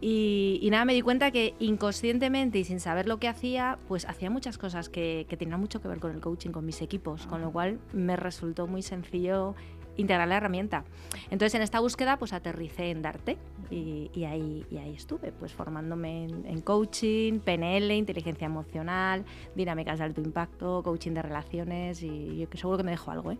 Y, 0.00 0.68
nada, 0.70 0.84
me 0.84 0.94
di 0.94 1.02
cuenta 1.02 1.30
que 1.30 1.54
inconscientemente 1.58 2.58
y 2.58 2.64
sin 2.64 2.80
saber 2.80 3.06
lo 3.08 3.18
que 3.18 3.28
hacía, 3.28 3.78
pues 3.88 4.04
hacía 4.04 4.30
muchas 4.30 4.58
cosas 4.58 4.88
que, 4.88 5.26
que 5.28 5.36
tenían 5.36 5.60
mucho 5.60 5.80
que 5.80 5.88
ver 5.88 6.00
con 6.00 6.12
el 6.12 6.20
coaching, 6.20 6.50
con 6.50 6.66
mis 6.66 6.82
equipos, 6.82 7.26
con 7.26 7.40
lo 7.40 7.50
cual 7.50 7.78
me 7.92 8.16
resultó 8.16 8.66
muy 8.66 8.82
sencillo 8.82 9.54
integrar 9.96 10.28
la 10.28 10.36
herramienta. 10.36 10.84
Entonces 11.30 11.54
en 11.54 11.62
esta 11.62 11.80
búsqueda 11.80 12.18
pues 12.18 12.32
aterricé 12.32 12.90
en 12.90 13.02
Darte 13.02 13.36
y, 13.70 14.24
ahí, 14.24 14.66
y 14.70 14.76
ahí 14.76 14.94
estuve 14.94 15.32
pues 15.32 15.52
formándome 15.52 16.24
en, 16.24 16.60
coaching, 16.60 17.40
PNL, 17.40 17.90
inteligencia 17.92 18.46
emocional, 18.46 19.24
dinámicas 19.54 19.98
de 19.98 20.04
alto 20.04 20.20
impacto, 20.20 20.82
coaching 20.82 21.12
de 21.12 21.22
relaciones 21.22 22.02
y 22.02 22.46
seguro 22.54 22.78
que 22.78 22.84
me 22.84 22.90
dejo 22.92 23.10
algo. 23.10 23.32
¿eh? 23.32 23.38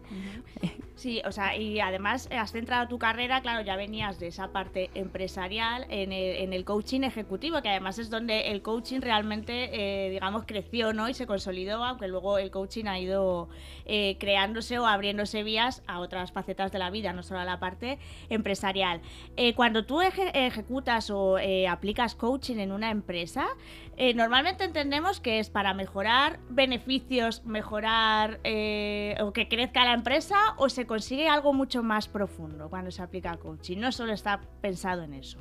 Sí, 0.96 1.22
o 1.24 1.32
sea, 1.32 1.56
y 1.56 1.80
además 1.80 2.28
has 2.30 2.52
centrado 2.52 2.88
tu 2.88 2.98
carrera, 2.98 3.40
claro, 3.40 3.64
ya 3.64 3.76
venías 3.76 4.18
de 4.18 4.28
esa 4.28 4.52
parte 4.52 4.90
empresarial 4.94 5.86
en 5.88 6.12
el, 6.12 6.36
en 6.36 6.52
el 6.52 6.64
coaching 6.64 7.02
ejecutivo, 7.02 7.62
que 7.62 7.68
además 7.68 7.98
es 7.98 8.10
donde 8.10 8.50
el 8.52 8.62
coaching 8.62 9.00
realmente, 9.00 9.70
eh, 9.72 10.10
digamos, 10.10 10.44
creció, 10.46 10.92
¿no? 10.92 11.08
Y 11.08 11.14
se 11.14 11.26
consolidó, 11.26 11.84
aunque 11.84 12.08
luego 12.08 12.38
el 12.38 12.50
coaching 12.50 12.86
ha 12.86 12.98
ido 12.98 13.48
eh, 13.84 14.16
creándose 14.18 14.78
o 14.78 14.86
abriéndose 14.86 15.42
vías 15.42 15.82
a 15.86 16.00
otras 16.00 16.32
facetas 16.42 16.72
de 16.72 16.78
la 16.78 16.90
vida, 16.90 17.12
no 17.12 17.22
solo 17.22 17.40
a 17.40 17.44
la 17.44 17.58
parte 17.60 17.98
empresarial. 18.28 19.00
Eh, 19.36 19.54
cuando 19.54 19.84
tú 19.84 20.00
ejecutas 20.00 21.10
o 21.10 21.36
aplicas 21.68 22.14
coaching 22.14 22.56
en 22.56 22.72
una 22.72 22.90
empresa, 22.90 23.46
normalmente 24.14 24.64
entendemos 24.64 25.20
que 25.20 25.38
es 25.38 25.50
para 25.50 25.74
mejorar 25.74 26.40
beneficios, 26.48 27.44
mejorar 27.44 28.40
o 29.20 29.32
que 29.32 29.46
crezca 29.48 29.84
la 29.84 29.94
empresa 29.94 30.36
o 30.56 30.68
se 30.68 30.86
consigue 30.86 31.28
algo 31.28 31.52
mucho 31.52 31.82
más 31.82 32.08
profundo 32.08 32.68
cuando 32.68 32.90
se 32.90 33.02
aplica 33.02 33.36
coaching. 33.36 33.78
No 33.78 33.92
solo 33.92 34.12
está 34.12 34.40
pensado 34.60 35.02
en 35.02 35.14
eso. 35.14 35.38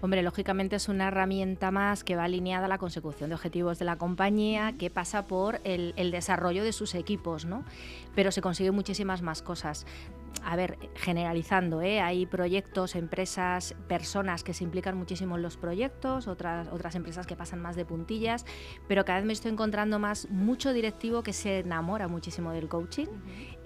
Hombre, 0.00 0.22
lógicamente 0.22 0.76
es 0.76 0.88
una 0.88 1.08
herramienta 1.08 1.72
más 1.72 2.04
que 2.04 2.14
va 2.14 2.24
alineada 2.24 2.66
a 2.66 2.68
la 2.68 2.78
consecución 2.78 3.30
de 3.30 3.34
objetivos 3.34 3.78
de 3.78 3.84
la 3.84 3.96
compañía, 3.96 4.74
que 4.78 4.88
pasa 4.88 5.26
por 5.26 5.60
el, 5.64 5.94
el 5.96 6.12
desarrollo 6.12 6.62
de 6.62 6.72
sus 6.72 6.94
equipos, 6.94 7.44
¿no? 7.44 7.64
Pero 8.14 8.30
se 8.30 8.40
consiguen 8.40 8.74
muchísimas 8.74 9.22
más 9.22 9.42
cosas 9.42 9.86
a 10.42 10.56
ver, 10.56 10.78
generalizando, 10.94 11.82
¿eh? 11.82 12.00
hay 12.00 12.26
proyectos, 12.26 12.94
empresas, 12.94 13.74
personas 13.88 14.44
que 14.44 14.54
se 14.54 14.64
implican 14.64 14.96
muchísimo 14.96 15.36
en 15.36 15.42
los 15.42 15.56
proyectos, 15.56 16.28
otras, 16.28 16.68
otras 16.68 16.94
empresas 16.94 17.26
que 17.26 17.36
pasan 17.36 17.60
más 17.60 17.76
de 17.76 17.84
puntillas, 17.84 18.44
pero 18.88 19.04
cada 19.04 19.18
vez 19.18 19.26
me 19.26 19.32
estoy 19.32 19.52
encontrando 19.52 19.98
más 19.98 20.28
mucho 20.30 20.72
directivo 20.72 21.22
que 21.22 21.32
se 21.32 21.60
enamora 21.60 22.08
muchísimo 22.08 22.52
del 22.52 22.68
coaching 22.68 23.06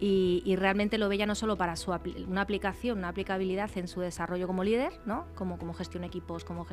y, 0.00 0.54
realmente 0.56 0.98
lo 0.98 1.08
ve 1.08 1.18
ya 1.18 1.26
no 1.26 1.34
solo 1.34 1.56
para 1.56 1.74
su 1.76 1.92
una 2.28 2.40
aplicación, 2.40 2.98
una 2.98 3.08
aplicabilidad 3.08 3.70
en 3.76 3.88
su 3.88 4.00
desarrollo 4.00 4.46
como 4.46 4.62
líder, 4.62 4.92
¿no? 5.06 5.26
como, 5.34 5.58
como 5.58 5.74
gestiono 5.74 6.06
equipos, 6.06 6.44
como 6.44 6.66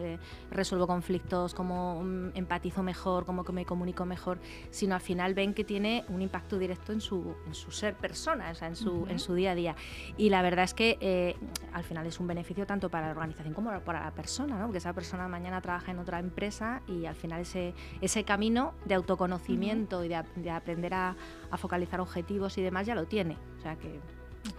resuelvo 0.52 0.86
conflictos, 0.86 1.56
como 1.56 2.04
mm, 2.04 2.32
empatizo 2.36 2.84
mejor, 2.84 3.26
como 3.26 3.44
me 3.44 3.66
comunico 3.66 4.06
mejor, 4.06 4.40
sino 4.70 4.96
al 4.96 5.02
final 5.02 5.34
ven 5.34 5.54
que 5.54 5.64
tiene 5.64 6.06
un 6.10 6.22
impacto 6.22 6.60
directo 6.60 6.92
en 6.92 7.02
su, 7.02 7.36
en 7.48 7.56
su 7.56 7.72
ser 7.72 7.96
persona, 7.96 8.52
o 8.52 8.56
sea, 8.56 8.68
en, 8.68 8.76
su, 8.76 9.08
en 9.10 9.18
su 9.18 9.34
día 9.34 9.52
a 9.52 9.56
día. 9.56 9.76
Y 10.18 10.30
la 10.30 10.42
verdad 10.42 10.66
es 10.66 10.74
que 10.74 10.98
eh, 11.02 11.36
al 11.74 11.84
final 11.84 12.06
es 12.06 12.20
un 12.20 12.28
beneficio 12.28 12.68
tanto 12.68 12.90
para 12.90 13.08
la 13.08 13.14
organización 13.14 13.54
como 13.54 13.80
para 13.82 14.04
la 14.04 14.12
persona, 14.12 14.60
¿no? 14.60 14.66
porque 14.66 14.78
esa 14.78 14.94
persona 14.94 15.28
mañana 15.28 15.62
trabaja 15.62 15.92
en 15.92 16.00
otra 16.00 16.20
empresa 16.20 16.82
y 16.88 17.06
al 17.06 17.16
final 17.16 17.42
ese, 17.42 17.74
ese 18.02 18.24
camino 18.24 18.74
de 18.86 18.96
autoconocimiento 18.96 20.04
y 20.04 20.10
de, 20.10 20.24
de 20.36 20.52
aprender 20.52 20.94
a, 20.94 21.16
a 21.50 21.58
focalizar 21.58 22.00
objetivos 22.02 22.58
y 22.58 22.62
demás 22.62 22.86
ya 22.86 22.94
lo 22.94 23.06
tiene. 23.06 23.15
O 23.22 23.62
sea 23.62 23.76
que 23.78 24.00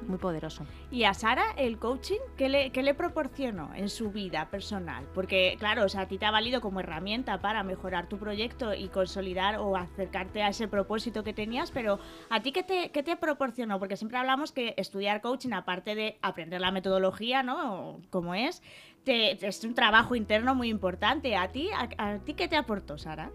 muy 0.06 0.18
poderoso. 0.18 0.64
¿Y 0.90 1.04
a 1.04 1.14
Sara 1.14 1.52
el 1.56 1.78
coaching 1.78 2.18
qué 2.36 2.48
le, 2.48 2.70
qué 2.70 2.82
le 2.82 2.94
proporcionó 2.94 3.70
en 3.74 3.88
su 3.88 4.10
vida 4.10 4.48
personal? 4.50 5.06
Porque, 5.14 5.56
claro, 5.58 5.84
o 5.84 5.88
sea, 5.88 6.02
a 6.02 6.08
ti 6.08 6.18
te 6.18 6.26
ha 6.26 6.30
valido 6.30 6.60
como 6.60 6.80
herramienta 6.80 7.40
para 7.40 7.62
mejorar 7.62 8.08
tu 8.08 8.18
proyecto 8.18 8.74
y 8.74 8.88
consolidar 8.88 9.58
o 9.58 9.76
acercarte 9.76 10.42
a 10.42 10.48
ese 10.48 10.68
propósito 10.68 11.24
que 11.24 11.32
tenías, 11.32 11.70
pero 11.70 11.98
¿a 12.30 12.40
ti 12.40 12.52
qué 12.52 12.62
te, 12.62 12.90
qué 12.90 13.02
te 13.02 13.16
proporcionó? 13.16 13.78
Porque 13.78 13.96
siempre 13.96 14.18
hablamos 14.18 14.52
que 14.52 14.74
estudiar 14.76 15.20
coaching, 15.20 15.52
aparte 15.52 15.94
de 15.94 16.18
aprender 16.22 16.60
la 16.60 16.70
metodología, 16.70 17.42
¿no? 17.42 18.00
Como 18.10 18.34
es, 18.34 18.62
te, 19.04 19.46
es 19.46 19.64
un 19.64 19.74
trabajo 19.74 20.14
interno 20.14 20.54
muy 20.54 20.68
importante. 20.68 21.36
¿A 21.36 21.52
ti, 21.52 21.70
a 21.72 22.18
ti 22.18 22.34
qué 22.34 22.48
te 22.48 22.56
aportó, 22.56 22.98
Sara? 22.98 23.30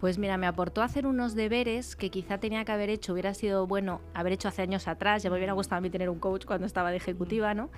Pues 0.00 0.18
mira, 0.18 0.36
me 0.36 0.46
aportó 0.46 0.82
hacer 0.82 1.06
unos 1.06 1.34
deberes 1.34 1.96
que 1.96 2.10
quizá 2.10 2.38
tenía 2.38 2.64
que 2.64 2.72
haber 2.72 2.90
hecho, 2.90 3.14
hubiera 3.14 3.32
sido 3.32 3.66
bueno 3.66 4.00
haber 4.12 4.34
hecho 4.34 4.48
hace 4.48 4.62
años 4.62 4.88
atrás, 4.88 5.22
ya 5.22 5.30
me 5.30 5.36
hubiera 5.36 5.54
gustado 5.54 5.78
a 5.78 5.80
mí 5.80 5.88
tener 5.88 6.10
un 6.10 6.18
coach 6.18 6.44
cuando 6.44 6.66
estaba 6.66 6.90
de 6.90 6.98
ejecutiva, 6.98 7.54
¿no? 7.54 7.70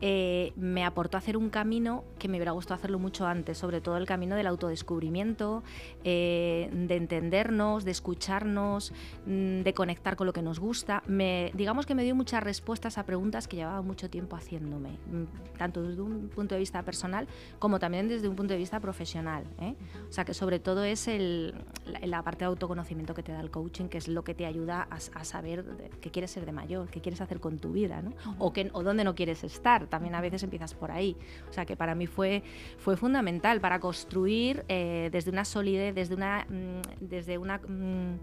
Eh, 0.00 0.52
me 0.56 0.84
aportó 0.84 1.16
hacer 1.16 1.36
un 1.36 1.50
camino 1.50 2.04
que 2.18 2.28
me 2.28 2.36
hubiera 2.38 2.52
gustado 2.52 2.76
hacerlo 2.76 2.98
mucho 2.98 3.26
antes, 3.26 3.58
sobre 3.58 3.80
todo 3.80 3.96
el 3.96 4.06
camino 4.06 4.36
del 4.36 4.46
autodescubrimiento, 4.46 5.64
eh, 6.04 6.70
de 6.72 6.96
entendernos, 6.96 7.84
de 7.84 7.90
escucharnos, 7.90 8.92
mm, 9.26 9.62
de 9.62 9.74
conectar 9.74 10.16
con 10.16 10.26
lo 10.26 10.32
que 10.32 10.42
nos 10.42 10.60
gusta. 10.60 11.02
Me, 11.06 11.50
digamos 11.54 11.86
que 11.86 11.94
me 11.94 12.04
dio 12.04 12.14
muchas 12.14 12.42
respuestas 12.42 12.98
a 12.98 13.04
preguntas 13.04 13.48
que 13.48 13.56
llevaba 13.56 13.82
mucho 13.82 14.08
tiempo 14.08 14.36
haciéndome, 14.36 14.90
mm, 14.90 15.56
tanto 15.58 15.82
desde 15.82 16.02
un 16.02 16.28
punto 16.28 16.54
de 16.54 16.60
vista 16.60 16.82
personal 16.82 17.26
como 17.58 17.78
también 17.78 18.08
desde 18.08 18.28
un 18.28 18.36
punto 18.36 18.52
de 18.52 18.58
vista 18.58 18.78
profesional. 18.78 19.44
¿eh? 19.60 19.74
O 20.08 20.12
sea 20.12 20.24
que 20.24 20.34
sobre 20.34 20.60
todo 20.60 20.84
es 20.84 21.08
el 21.08 21.54
la, 22.02 22.22
parte 22.22 22.40
de 22.40 22.46
autoconocimiento 22.46 23.14
que 23.14 23.22
te 23.22 23.32
da 23.32 23.40
el 23.40 23.50
coaching, 23.50 23.88
que 23.88 23.98
es 23.98 24.08
lo 24.08 24.24
que 24.24 24.34
te 24.34 24.46
ayuda 24.46 24.88
a, 24.90 25.24
saber 25.24 25.64
qué 26.00 26.10
quieres 26.10 26.30
ser 26.30 26.46
de 26.46 26.52
mayor, 26.52 26.88
qué 26.88 27.00
quieres 27.00 27.20
hacer 27.20 27.40
con 27.40 27.58
tu 27.58 27.72
vida, 27.72 28.02
¿no? 28.02 28.12
o, 28.38 28.52
que, 28.52 28.70
o 28.72 28.82
dónde 28.82 29.04
no 29.04 29.14
quieres 29.14 29.44
estar. 29.44 29.86
También 29.86 30.14
a 30.14 30.20
veces 30.20 30.42
empiezas 30.42 30.74
por 30.74 30.90
ahí. 30.90 31.16
O 31.50 31.52
sea 31.52 31.66
que 31.66 31.76
para 31.76 31.94
mí 31.94 32.06
fue, 32.06 32.42
fue 32.78 32.96
fundamental 32.96 33.60
para 33.60 33.80
construir 33.80 34.64
eh, 34.68 35.08
desde 35.12 35.30
una 35.30 35.44
solidez, 35.44 35.94
desde 35.94 36.14
una... 36.14 36.46
Mm, 36.48 36.82
desde 37.00 37.38
una 37.38 37.58
mm, 37.58 38.18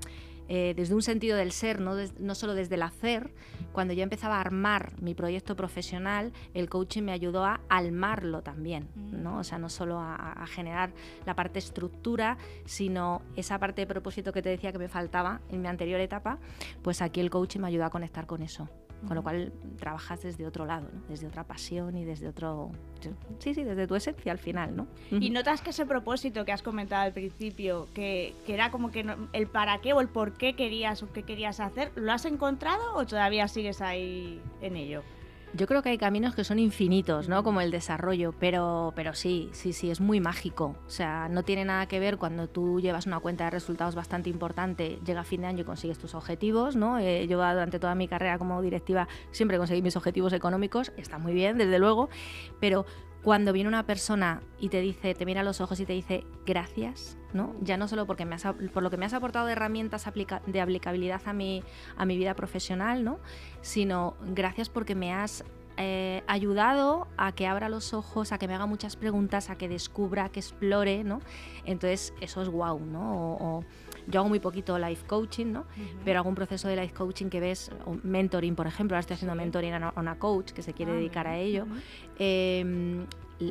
eh, 0.48 0.74
desde 0.76 0.96
un 0.96 1.02
sentido 1.02 1.38
del 1.38 1.52
ser, 1.52 1.80
no, 1.80 1.96
no 2.20 2.36
solo 2.36 2.54
desde 2.54 2.76
el 2.76 2.82
hacer. 2.82 3.32
Cuando 3.72 3.94
yo 3.94 4.04
empezaba 4.04 4.38
a 4.38 4.42
armar 4.42 5.02
mi 5.02 5.14
proyecto 5.14 5.56
profesional, 5.56 6.34
el 6.54 6.70
coaching 6.70 7.04
me 7.04 7.12
ayudó 7.12 7.46
a 7.46 7.62
almarlo 7.70 8.42
también, 8.42 8.90
¿no? 8.96 9.40
O 9.40 9.44
sea, 9.44 9.58
no 9.58 9.70
solo 9.70 10.00
a, 10.00 10.16
a, 10.16 10.48
generar 10.48 10.92
la 11.26 11.36
parte 11.36 11.60
estructura, 11.60 12.38
sino 12.66 13.22
esa 13.36 13.60
parte 13.60 13.82
de 13.82 13.88
propósito 13.88 14.34
que 14.34 14.42
te 14.42 14.50
decía 14.50 14.72
que 14.72 14.80
me 14.80 14.90
faltaba 14.90 15.42
en 15.50 15.62
mi 15.62 15.68
anterior 15.68 16.00
etapa, 16.00 16.40
pues 16.82 17.02
aquí 17.02 17.22
el 17.22 17.30
coaching 17.30 17.62
me 17.62 17.68
ayudó 17.68 17.86
a 17.86 17.90
conectar 17.90 18.26
con 18.26 18.42
eso. 18.42 18.70
Con 19.08 19.16
lo 19.16 19.24
cual 19.24 19.52
trabajas 19.80 20.22
desde 20.22 20.46
otro 20.46 20.66
lado, 20.66 20.88
desde 21.10 21.28
otra 21.28 21.44
pasión 21.44 21.98
y 21.98 22.06
desde 22.06 22.28
otro... 22.28 22.72
Sí, 23.40 23.56
sí, 23.56 23.64
desde 23.64 23.88
tu 23.88 23.96
esencia 23.96 24.32
al 24.32 24.38
final, 24.38 24.76
¿no? 24.76 24.88
Y 25.10 25.32
notas 25.32 25.62
que 25.62 25.72
ese 25.72 25.88
propósito 25.88 26.46
que 26.46 26.52
has 26.52 26.62
comentado 26.62 27.02
al 27.04 27.14
principio, 27.14 27.88
que, 27.96 28.36
que 28.46 28.54
era 28.54 28.70
como 28.70 28.92
que 28.92 29.04
el 29.34 29.48
para 29.48 29.80
qué 29.80 29.94
o 29.94 30.02
el 30.02 30.08
por 30.08 30.34
qué 30.34 30.54
querías 30.54 31.02
o 31.02 31.12
qué 31.12 31.24
querías 31.24 31.60
hacer, 31.60 31.92
¿lo 31.96 32.12
has 32.12 32.26
encontrado 32.26 32.94
o 32.96 33.06
todavía 33.06 33.48
sigues 33.48 33.82
ahí 33.82 34.40
en 34.62 34.76
ello? 34.76 35.02
Yo 35.54 35.68
creo 35.68 35.82
que 35.82 35.90
hay 35.90 35.98
caminos 35.98 36.34
que 36.34 36.46
son 36.46 36.60
infinitos, 36.60 37.28
¿no? 37.28 37.44
Como 37.44 37.60
el 37.60 37.72
desarrollo, 37.72 38.34
pero, 38.40 38.94
pero 38.96 39.14
sí, 39.14 39.50
sí, 39.52 39.74
sí, 39.74 39.92
es 39.92 40.00
muy 40.00 40.22
mágico. 40.22 40.78
O 40.88 40.90
sea, 40.90 41.28
no 41.30 41.44
tiene 41.44 41.66
nada 41.66 41.88
que 41.88 42.00
ver 42.00 42.18
cuando 42.18 42.48
tú 42.48 42.80
llevas 42.80 43.06
una 43.06 43.20
cuenta 43.20 43.44
de 43.46 43.50
resultados 43.50 43.94
bastante 43.94 44.30
importante, 44.30 45.00
llega 45.06 45.22
a 45.22 45.26
fin 45.26 45.42
de 45.42 45.48
año 45.48 45.62
y 45.62 45.66
consigues 45.66 45.98
tus 45.98 46.16
objetivos, 46.16 46.78
¿no? 46.78 47.00
Eh, 47.00 47.28
yo 47.28 47.38
durante 47.38 47.80
toda 47.80 47.96
mi 47.96 48.08
carrera 48.08 48.38
como 48.38 48.62
directiva 48.62 49.10
siempre 49.32 49.58
conseguí 49.58 49.82
mis 49.82 49.98
objetivos 49.98 50.32
económicos, 50.32 50.94
está 50.96 51.18
muy 51.18 51.34
bien, 51.34 51.58
desde 51.58 51.80
luego, 51.80 52.08
pero 52.62 52.86
cuando 53.22 53.52
viene 53.52 53.68
una 53.68 53.86
persona 53.86 54.42
y 54.58 54.70
te 54.70 54.80
dice, 54.80 55.14
te 55.16 55.26
mira 55.26 55.42
a 55.42 55.44
los 55.44 55.60
ojos 55.60 55.82
y 55.82 55.86
te 55.86 55.94
dice 55.94 56.24
gracias, 56.46 57.18
¿no? 57.34 57.56
Ya 57.62 57.78
no 57.78 57.88
solo 57.88 58.06
porque 58.06 58.26
me 58.26 58.36
has, 58.36 58.44
por 58.74 58.84
lo 58.84 58.90
que 58.90 58.98
me 58.98 59.06
has 59.06 59.14
aportado 59.14 59.46
de 59.46 59.54
herramientas 59.54 60.06
de 60.46 60.62
aplicabilidad 60.62 61.22
a 61.26 61.34
mi, 61.34 61.64
a 61.98 62.06
mi 62.06 62.18
vida 62.18 62.34
profesional, 62.36 63.04
¿no? 63.04 63.20
Sino 63.62 64.16
gracias 64.22 64.70
porque 64.70 64.96
me 64.96 65.14
has 65.14 65.44
eh, 65.78 66.24
ayudado 66.28 67.08
a 67.18 67.32
que 67.32 67.48
abra 67.48 67.70
los 67.70 67.94
ojos, 67.94 68.32
a 68.32 68.38
que 68.38 68.48
me 68.48 68.54
haga 68.54 68.66
muchas 68.66 68.96
preguntas, 68.96 69.50
a 69.50 69.58
que 69.58 69.68
descubra, 69.68 70.26
a 70.26 70.30
que 70.30 70.40
explore, 70.40 71.04
¿no? 71.04 71.22
Entonces, 71.66 72.14
eso 72.22 72.42
es 72.42 72.50
guau, 72.50 72.80
¿no? 72.80 73.64
Yo 74.08 74.20
hago 74.20 74.30
muy 74.30 74.40
poquito 74.40 74.78
life 74.78 75.06
coaching, 75.08 75.48
¿no? 75.48 75.66
Pero 76.04 76.20
hago 76.20 76.30
un 76.30 76.36
proceso 76.36 76.68
de 76.68 76.76
life 76.76 76.94
coaching 76.94 77.28
que 77.28 77.40
ves, 77.40 77.72
mentoring, 78.04 78.56
por 78.56 78.68
ejemplo, 78.68 78.96
ahora 78.96 79.02
estoy 79.02 79.16
haciendo 79.16 79.36
mentoring 79.36 79.74
a 79.74 79.94
una, 79.96 80.16
coach 80.20 80.52
que 80.52 80.62
se 80.62 80.74
quiere 80.74 80.92
ah, 80.92 80.96
dedicar 80.96 81.28
a 81.28 81.38
ello 81.38 81.66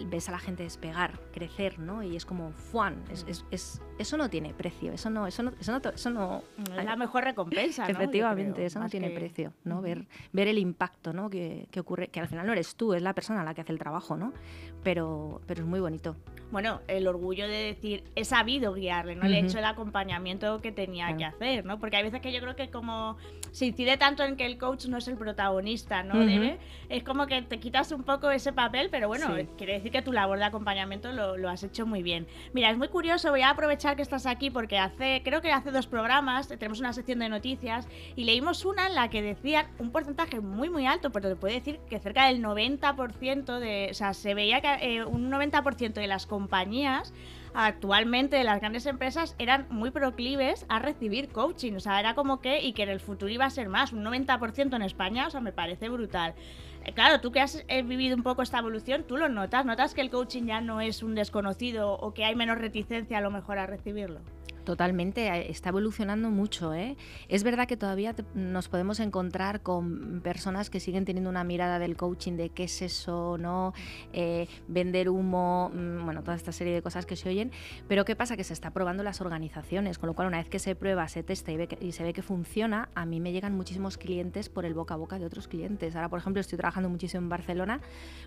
ves 0.08 0.28
a 0.28 0.32
la 0.32 0.38
gente 0.38 0.62
despegar, 0.62 1.18
crecer, 1.32 1.78
¿no? 1.78 2.02
Y 2.02 2.16
es 2.16 2.24
como, 2.24 2.52
¡fuan! 2.52 3.02
Es, 3.10 3.44
es, 3.50 3.82
eso 3.98 4.16
no 4.16 4.30
tiene 4.30 4.54
precio, 4.54 4.92
eso 4.92 5.10
no, 5.10 5.26
eso 5.26 5.42
no, 5.42 5.52
eso 5.60 5.72
no, 5.72 5.90
eso 5.90 6.10
no 6.10 6.42
es 6.76 6.84
la 6.84 6.96
mejor 6.96 7.24
recompensa, 7.24 7.84
¿no? 7.84 7.90
Efectivamente, 7.90 8.64
eso 8.64 8.78
no 8.78 8.88
tiene 8.88 9.10
precio, 9.10 9.52
¿no? 9.64 9.82
Ver, 9.82 10.06
ver 10.32 10.48
el 10.48 10.58
impacto, 10.58 11.12
¿no? 11.12 11.28
Que, 11.28 11.66
que, 11.70 11.80
ocurre, 11.80 12.08
que 12.08 12.20
al 12.20 12.28
final 12.28 12.46
no 12.46 12.52
eres 12.52 12.76
tú, 12.76 12.94
es 12.94 13.02
la 13.02 13.14
persona 13.14 13.44
la 13.44 13.54
que 13.54 13.62
hace 13.62 13.72
el 13.72 13.78
trabajo, 13.78 14.16
¿no? 14.16 14.32
Pero, 14.82 15.40
pero 15.46 15.62
es 15.62 15.66
muy 15.66 15.80
bonito. 15.80 16.16
Bueno, 16.50 16.80
el 16.88 17.06
orgullo 17.06 17.46
de 17.46 17.74
decir, 17.74 18.02
he 18.16 18.24
sabido 18.24 18.74
guiarle, 18.74 19.14
¿no? 19.14 19.28
Le 19.28 19.38
he 19.38 19.44
hecho 19.44 19.58
el 19.58 19.64
acompañamiento 19.64 20.60
que 20.60 20.72
tenía 20.72 21.16
que 21.16 21.24
hacer, 21.24 21.64
¿no? 21.64 21.78
Porque 21.78 21.96
hay 21.96 22.02
veces 22.02 22.20
que 22.20 22.32
yo 22.32 22.40
creo 22.40 22.56
que 22.56 22.70
como 22.70 23.16
se 23.52 23.66
incide 23.66 23.96
tanto 23.96 24.24
en 24.24 24.36
que 24.36 24.46
el 24.46 24.58
coach 24.58 24.86
no 24.86 24.98
es 24.98 25.06
el 25.06 25.16
protagonista, 25.16 26.02
¿no? 26.02 26.18
Debe, 26.18 26.58
es 26.88 27.04
como 27.04 27.26
que 27.26 27.42
te 27.42 27.60
quitas 27.60 27.92
un 27.92 28.02
poco 28.02 28.30
ese 28.30 28.52
papel, 28.52 28.88
pero 28.90 29.06
bueno, 29.06 29.28
quiere 29.56 29.74
decir 29.74 29.92
que 29.92 30.02
tu 30.02 30.12
labor 30.12 30.38
de 30.38 30.44
acompañamiento 30.44 31.12
lo, 31.12 31.48
has 31.48 31.62
hecho 31.62 31.86
muy 31.86 32.02
bien. 32.02 32.26
Mira, 32.52 32.70
es 32.70 32.78
muy 32.78 32.88
curioso, 32.88 33.30
voy 33.30 33.42
a 33.42 33.50
aprovechar 33.50 33.94
que 33.94 34.02
estás 34.02 34.26
aquí 34.26 34.50
porque 34.50 34.78
hace, 34.78 35.22
creo 35.24 35.40
que 35.40 35.52
hace 35.52 35.70
dos 35.70 35.86
programas 35.86 36.48
tenemos 36.48 36.80
una 36.80 36.92
sección 36.92 37.20
de 37.20 37.28
noticias 37.28 37.88
y 38.16 38.24
leímos 38.24 38.64
una 38.64 38.88
en 38.88 38.94
la 38.94 39.08
que 39.08 39.22
decían 39.22 39.68
un 39.78 39.90
porcentaje 39.90 40.40
muy 40.40 40.68
muy 40.68 40.86
alto, 40.86 41.10
pero 41.10 41.28
te 41.28 41.36
puede 41.36 41.54
decir 41.54 41.80
que 41.88 41.98
cerca 41.98 42.26
del 42.26 42.42
90% 42.42 43.58
de, 43.58 43.88
o 43.90 43.94
sea, 43.94 44.14
se 44.14 44.34
veía 44.34 44.60
que 44.60 44.69
eh, 44.76 45.04
un 45.04 45.30
90% 45.30 45.94
de 45.94 46.06
las 46.06 46.26
compañías 46.26 47.12
actualmente 47.54 48.42
las 48.44 48.60
grandes 48.60 48.86
empresas 48.86 49.34
eran 49.38 49.66
muy 49.70 49.90
proclives 49.90 50.66
a 50.68 50.78
recibir 50.78 51.28
coaching. 51.30 51.74
O 51.74 51.80
sea, 51.80 52.00
era 52.00 52.14
como 52.14 52.40
que, 52.40 52.62
y 52.62 52.72
que 52.72 52.84
en 52.84 52.90
el 52.90 53.00
futuro 53.00 53.30
iba 53.30 53.44
a 53.44 53.50
ser 53.50 53.68
más, 53.68 53.92
un 53.92 54.04
90% 54.04 54.74
en 54.76 54.82
España, 54.82 55.26
o 55.26 55.30
sea, 55.30 55.40
me 55.40 55.52
parece 55.52 55.88
brutal. 55.88 56.34
Eh, 56.84 56.92
Claro, 56.92 57.20
tú 57.20 57.30
que 57.30 57.40
has 57.40 57.64
eh, 57.68 57.82
vivido 57.82 58.16
un 58.16 58.22
poco 58.22 58.42
esta 58.42 58.58
evolución, 58.58 59.04
tú 59.06 59.16
lo 59.16 59.28
notas, 59.28 59.64
notas 59.66 59.94
que 59.94 60.00
el 60.00 60.10
coaching 60.10 60.44
ya 60.44 60.60
no 60.60 60.80
es 60.80 61.02
un 61.02 61.14
desconocido 61.14 61.92
o 61.92 62.14
que 62.14 62.24
hay 62.24 62.34
menos 62.34 62.58
reticencia 62.58 63.18
a 63.18 63.20
lo 63.20 63.30
mejor 63.30 63.58
a 63.58 63.66
recibirlo. 63.66 64.20
Totalmente, 64.70 65.26
eh, 65.26 65.50
está 65.50 65.70
evolucionando 65.70 66.30
mucho. 66.30 66.72
¿eh? 66.74 66.96
Es 67.28 67.42
verdad 67.42 67.66
que 67.66 67.76
todavía 67.76 68.14
nos 68.34 68.68
podemos 68.68 69.00
encontrar 69.00 69.62
con 69.64 70.20
personas 70.22 70.70
que 70.70 70.78
siguen 70.78 71.04
teniendo 71.04 71.28
una 71.28 71.42
mirada 71.42 71.80
del 71.80 71.96
coaching 71.96 72.34
de 72.34 72.50
qué 72.50 72.64
es 72.64 72.80
eso, 72.82 73.36
no 73.36 73.74
Eh, 74.12 74.46
vender 74.68 75.08
humo, 75.08 75.72
mm, 75.74 76.04
bueno, 76.04 76.22
toda 76.22 76.36
esta 76.36 76.52
serie 76.52 76.72
de 76.72 76.82
cosas 76.82 77.04
que 77.04 77.16
se 77.16 77.28
oyen. 77.28 77.50
Pero 77.88 78.04
¿qué 78.04 78.14
pasa? 78.14 78.36
Que 78.36 78.44
se 78.44 78.52
está 78.52 78.70
probando 78.70 79.02
las 79.02 79.20
organizaciones, 79.20 79.98
con 79.98 80.06
lo 80.06 80.14
cual 80.14 80.28
una 80.28 80.38
vez 80.38 80.48
que 80.48 80.60
se 80.60 80.76
prueba, 80.76 81.08
se 81.08 81.24
testa 81.24 81.50
y, 81.50 81.56
ve 81.56 81.66
que- 81.66 81.90
se 81.92 82.04
ve 82.04 82.12
que 82.12 82.22
funciona, 82.22 82.90
a 82.94 83.06
mí 83.06 83.18
me 83.18 83.32
llegan 83.32 83.56
muchísimos 83.56 83.98
clientes 83.98 84.48
por 84.48 84.64
el 84.66 84.74
boca 84.74 84.94
a 84.94 84.96
boca 84.98 85.18
de 85.18 85.24
otros 85.26 85.48
clientes. 85.48 85.96
Ahora, 85.96 86.08
por 86.08 86.20
ejemplo, 86.20 86.40
estoy 86.40 86.58
trabajando 86.58 86.88
muchísimo 86.88 87.22
en 87.24 87.28
Barcelona 87.28 87.80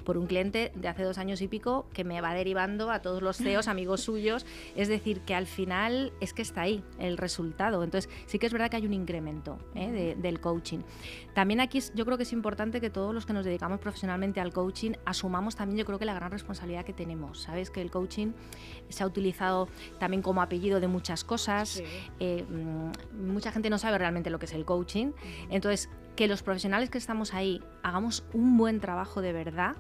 por 0.04 0.18
un 0.18 0.28
cliente 0.28 0.74
de 0.76 0.88
hace 0.89 1.04
dos 1.04 1.18
años 1.18 1.41
y 1.41 1.48
pico 1.48 1.86
que 1.94 2.04
me 2.04 2.20
va 2.20 2.34
derivando 2.34 2.91
a 2.91 3.02
todos 3.02 3.22
los 3.22 3.38
CEOs, 3.38 3.70
amigos 3.70 4.02
suyos. 4.02 4.46
Es 4.76 4.88
decir, 4.89 5.22
que 5.22 5.36
al 5.36 5.46
final 5.48 6.12
es 6.20 6.33
que 6.34 6.42
está 6.42 6.62
ahí 6.62 6.84
el 7.00 7.18
resultado. 7.18 7.84
Entonces, 7.84 8.10
sí 8.26 8.40
que 8.40 8.48
es 8.48 8.54
verdad 8.54 8.70
que 8.70 8.78
hay 8.78 8.86
un 8.86 8.94
incremento 8.94 9.58
¿eh? 9.76 9.92
de- 9.92 10.16
del 10.16 10.40
coaching. 10.40 10.80
También 11.34 11.60
aquí 11.62 11.80
yo 11.96 12.06
creo 12.06 12.18
que 12.18 12.24
es 12.24 12.34
importante 12.34 12.82
que 12.82 12.90
todos 12.90 13.14
los 13.14 13.26
que 13.26 13.34
nos 13.34 13.46
dedicamos 13.46 13.80
profesionalmente 13.80 14.40
al 14.40 14.54
coaching 14.54 14.92
asumamos 15.06 15.56
también, 15.56 15.78
yo 15.78 15.86
creo 15.86 16.00
que 16.00 16.06
la 16.06 16.14
gran 16.14 16.32
responsabilidad 16.32 16.86
que 16.86 16.94
tenemos. 16.94 17.42
Sabes 17.42 17.70
que 17.70 17.82
el 17.82 17.90
coaching 17.92 18.34
se 18.90 19.04
ha 19.04 19.08
utilizado 19.08 19.68
también 20.00 20.22
como 20.22 20.42
apellido 20.42 20.80
de 20.80 20.88
muchas 20.88 21.24
cosas. 21.24 21.82
Eh, 22.20 22.46
mm, 22.50 23.32
mucha 23.34 23.52
gente 23.52 23.70
no 23.70 23.78
sabe 23.78 23.98
realmente 23.98 24.30
lo 24.30 24.40
que 24.40 24.46
es 24.46 24.54
el 24.54 24.66
coaching. 24.66 25.12
Entonces, 25.50 25.90
que 26.16 26.28
los 26.28 26.43
profesionales 26.43 26.89
que 26.89 26.97
estamos 26.97 27.34
ahí 27.34 27.61
hagamos 27.82 28.24
un 28.34 28.57
buen 28.57 28.80
trabajo 28.80 29.22
de 29.22 29.34
verdad, 29.34 29.76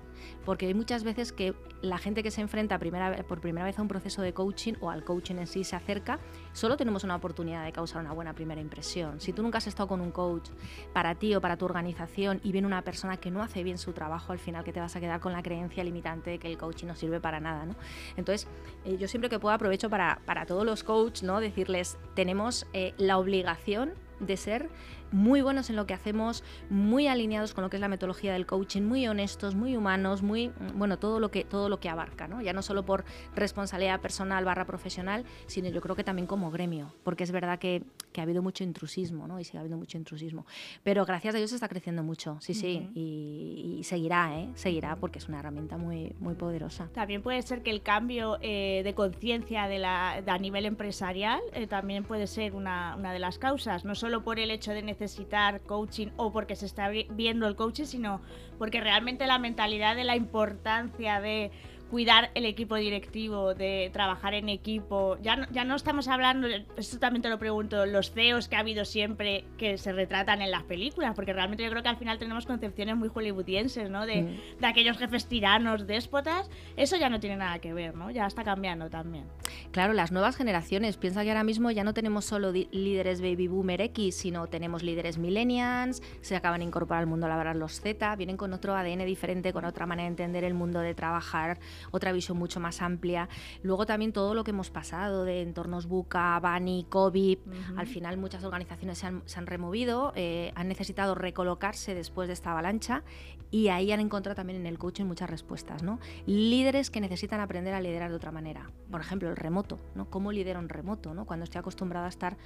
porque 0.45 0.67
hay 0.67 0.73
muchas 0.73 1.03
veces 1.03 1.31
que 1.31 1.53
la 1.81 1.97
gente 1.97 2.23
que 2.23 2.31
se 2.31 2.41
enfrenta 2.41 2.79
por 2.79 3.41
primera 3.41 3.65
vez 3.65 3.77
a 3.77 3.81
un 3.81 3.87
proceso 3.87 4.21
de 4.21 4.33
coaching 4.33 4.73
o 4.79 4.89
al 4.89 5.03
coaching 5.03 5.35
en 5.35 5.47
sí 5.47 5.63
se 5.63 5.75
acerca, 5.75 6.19
solo 6.53 6.77
tenemos 6.77 7.03
una 7.03 7.15
oportunidad 7.15 7.63
de 7.63 7.71
causar 7.71 8.01
una 8.01 8.13
buena 8.13 8.33
primera 8.33 8.61
impresión. 8.61 9.19
Si 9.19 9.33
tú 9.33 9.43
nunca 9.43 9.59
has 9.59 9.67
estado 9.67 9.87
con 9.87 10.01
un 10.01 10.11
coach 10.11 10.49
para 10.93 11.15
ti 11.15 11.35
o 11.35 11.41
para 11.41 11.57
tu 11.57 11.65
organización 11.65 12.39
y 12.43 12.51
viene 12.51 12.67
una 12.67 12.81
persona 12.81 13.17
que 13.17 13.31
no 13.31 13.43
hace 13.43 13.63
bien 13.63 13.77
su 13.77 13.93
trabajo, 13.93 14.31
al 14.31 14.39
final 14.39 14.63
que 14.63 14.73
te 14.73 14.79
vas 14.79 14.95
a 14.95 14.99
quedar 14.99 15.19
con 15.19 15.33
la 15.33 15.43
creencia 15.43 15.83
limitante 15.83 16.31
de 16.31 16.39
que 16.39 16.47
el 16.47 16.57
coaching 16.57 16.87
no 16.87 16.95
sirve 16.95 17.19
para 17.19 17.39
nada. 17.39 17.65
¿no? 17.65 17.75
Entonces, 18.17 18.47
eh, 18.85 18.97
yo 18.97 19.07
siempre 19.07 19.29
que 19.29 19.39
puedo 19.39 19.53
aprovecho 19.53 19.89
para, 19.89 20.19
para 20.25 20.45
todos 20.45 20.65
los 20.65 20.83
coaches, 20.83 21.23
¿no? 21.23 21.39
decirles, 21.39 21.97
tenemos 22.15 22.65
eh, 22.73 22.93
la 22.97 23.17
obligación 23.17 23.93
de 24.19 24.37
ser 24.37 24.69
muy 25.13 25.41
buenos 25.41 25.69
en 25.69 25.77
lo 25.77 25.85
que 25.87 25.93
hacemos, 25.93 26.43
muy 26.69 27.07
alineados 27.07 27.53
con 27.53 27.63
lo 27.63 27.69
que 27.69 27.77
es 27.77 27.81
la 27.81 27.87
metodología 27.87 28.33
del 28.33 28.45
coaching, 28.45 28.81
muy 28.81 29.07
honestos, 29.07 29.55
muy 29.55 29.77
humanos, 29.77 30.21
muy 30.23 30.49
mm, 30.49 30.77
bueno, 30.77 30.99
todo 30.99 31.19
lo 31.21 31.31
que 31.31 31.45
todo 31.45 31.69
lo 31.69 31.79
que 31.79 31.87
abarca, 31.87 32.27
¿no? 32.27 32.41
Ya 32.41 32.51
no 32.51 32.61
solo 32.61 32.83
por 32.83 33.05
responsabilidad 33.35 34.01
personal 34.01 34.43
barra 34.45 34.65
profesional, 34.65 35.23
sino 35.47 35.69
yo 35.69 35.79
creo 35.81 35.95
que 35.95 36.03
también 36.03 36.27
como 36.27 36.51
gremio, 36.51 36.93
porque 37.03 37.23
es 37.23 37.31
verdad 37.31 37.59
que, 37.59 37.83
que 38.11 38.21
ha 38.21 38.23
habido 38.23 38.41
mucho 38.41 38.63
intrusismo, 38.63 39.27
¿no? 39.27 39.39
Y 39.39 39.43
sigue 39.43 39.59
habiendo 39.59 39.77
mucho 39.77 39.97
intrusismo. 39.97 40.45
Pero 40.83 41.05
gracias 41.05 41.35
a 41.35 41.37
Dios 41.37 41.53
está 41.53 41.67
creciendo 41.69 42.03
mucho, 42.03 42.37
sí, 42.41 42.53
sí, 42.53 42.89
y, 42.95 43.77
y 43.79 43.83
seguirá, 43.83 44.39
¿eh? 44.39 44.49
Seguirá 44.55 44.95
porque 44.95 45.19
es 45.19 45.27
una 45.29 45.39
herramienta 45.39 45.77
muy, 45.77 46.15
muy 46.19 46.35
poderosa. 46.35 46.89
También 46.93 47.21
puede 47.21 47.41
ser 47.43 47.61
que 47.61 47.69
el 47.71 47.81
cambio 47.81 48.37
eh, 48.41 48.81
de 48.83 48.93
conciencia 48.93 49.67
de 49.67 49.79
la- 49.79 50.21
de 50.23 50.31
a 50.31 50.37
nivel 50.37 50.65
empresarial 50.65 51.39
eh, 51.53 51.67
también 51.67 52.03
puede 52.03 52.27
ser 52.27 52.55
una, 52.55 52.95
una 52.97 53.13
de 53.13 53.19
las 53.19 53.37
causas, 53.37 53.85
no 53.85 53.93
solo 53.95 54.23
por 54.23 54.39
el 54.39 54.49
hecho 54.51 54.71
de 54.71 54.81
necesitar 55.03 55.61
coaching 55.61 56.07
o 56.17 56.31
porque 56.31 56.55
se 56.55 56.65
está 56.65 56.89
vi- 56.89 57.07
viendo 57.11 57.47
el 57.47 57.55
coaching, 57.55 57.85
sino 57.85 58.21
porque 58.57 58.81
realmente 58.81 59.27
la 59.27 59.37
mentalidad 59.39 59.95
de 59.95 60.03
la 60.03 60.15
importancia 60.15 61.19
de 61.21 61.51
cuidar 61.93 62.31
el 62.33 62.47
equipo 62.47 62.75
directivo, 62.75 63.53
de 63.53 63.91
trabajar 63.93 64.33
en 64.33 64.49
equipo. 64.49 65.15
Ya 65.21 65.35
no, 65.35 65.45
ya 65.51 65.63
no 65.63 65.75
estamos 65.75 66.07
hablando, 66.07 66.47
esto 66.75 66.97
también 66.97 67.21
te 67.21 67.29
lo 67.29 67.37
pregunto, 67.37 67.85
los 67.85 68.11
CEOs 68.11 68.47
que 68.47 68.55
ha 68.55 68.61
habido 68.61 68.83
siempre 68.83 69.45
que 69.59 69.77
se 69.77 69.91
retratan 69.91 70.41
en 70.41 70.49
las 70.49 70.63
películas, 70.63 71.13
porque 71.13 71.33
realmente 71.33 71.63
yo 71.63 71.69
creo 71.69 71.83
que 71.83 71.89
al 71.89 71.97
final 71.97 72.17
tenemos 72.17 72.47
concepciones 72.47 72.95
muy 72.95 73.09
hollywoodienses, 73.13 73.91
¿no? 73.91 74.07
De, 74.07 74.23
Mm. 74.23 74.59
de 74.59 74.65
aquellos 74.67 74.97
jefes 74.97 75.27
tiranos, 75.27 75.85
déspotas, 75.85 76.49
eso 76.77 76.97
ya 76.97 77.11
no 77.11 77.19
tiene 77.19 77.37
nada 77.37 77.59
que 77.59 77.75
ver, 77.75 77.93
¿no? 77.93 78.09
Ya 78.09 78.25
está 78.25 78.43
cambiando 78.43 78.89
también. 78.89 79.25
Claro, 79.69 79.93
las 79.93 80.11
nuevas 80.11 80.35
generaciones. 80.35 80.97
Piensa 80.97 81.21
que 81.21 81.29
ahora 81.29 81.43
mismo 81.43 81.69
ya 81.69 81.83
no 81.83 81.93
tenemos 81.93 82.25
solo 82.25 82.51
líderes 82.51 83.21
baby 83.21 83.47
boomer 83.47 83.81
X, 83.81 84.15
sino 84.15 84.47
tenemos 84.47 84.81
líderes 84.81 85.19
millennials, 85.19 86.01
se 86.21 86.35
acaban 86.35 86.61
de 86.61 86.65
incorporar 86.65 87.01
al 87.01 87.07
mundo 87.07 87.27
laboral 87.27 87.59
los 87.59 87.81
Z, 87.81 88.15
vienen 88.15 88.35
con 88.35 88.51
otro 88.51 88.75
ADN 88.75 89.05
diferente, 89.05 89.53
con 89.53 89.63
otra 89.63 89.85
manera 89.85 90.05
de 90.05 90.09
entender 90.13 90.43
el 90.43 90.55
mundo 90.55 90.79
de 90.79 90.95
trabajar, 90.95 91.59
otra 91.91 92.11
visión 92.11 92.37
mucho 92.37 92.59
más 92.59 92.81
amplia. 92.81 93.29
Luego 93.61 93.85
también 93.85 94.13
todo 94.13 94.33
lo 94.33 94.43
que 94.43 94.51
hemos 94.51 94.69
pasado 94.69 95.23
de 95.23 95.41
entornos 95.41 95.87
buca, 95.87 96.39
Bani, 96.39 96.85
COVID. 96.89 97.39
Al 97.77 97.87
final 97.87 98.17
muchas 98.17 98.43
organizaciones 98.43 98.97
se 98.97 99.07
han, 99.07 99.23
se 99.25 99.39
han 99.39 99.47
removido, 99.47 100.13
eh, 100.15 100.51
han 100.55 100.67
necesitado 100.67 101.15
recolocarse 101.15 101.95
después 101.95 102.27
de 102.27 102.33
esta 102.33 102.51
avalancha 102.51 103.03
y 103.51 103.67
ahí 103.67 103.91
han 103.91 103.99
encontrado 103.99 104.35
también 104.35 104.59
en 104.59 104.65
el 104.65 104.79
coaching 104.79 105.05
muchas 105.05 105.29
respuestas, 105.29 105.83
¿no? 105.83 105.99
Líderes 106.25 106.89
que 106.89 106.99
necesitan 107.01 107.39
aprender 107.39 107.73
a 107.73 107.81
liderar 107.81 108.09
de 108.09 108.15
otra 108.15 108.31
manera. 108.31 108.71
Por 108.93 109.01
ejemplo, 109.01 109.27
el 109.27 109.35
remoto, 109.35 109.79
¿no? 109.95 110.05
¿Cómo 110.07 110.31
lidero 110.31 110.59
en 110.59 110.69
remoto, 110.69 111.15
¿no? 111.15 111.25
Cuando 111.25 111.45
estoy 111.45 111.57
acostumbrada 111.57 112.05
a 112.05 112.09
estar 112.09 112.37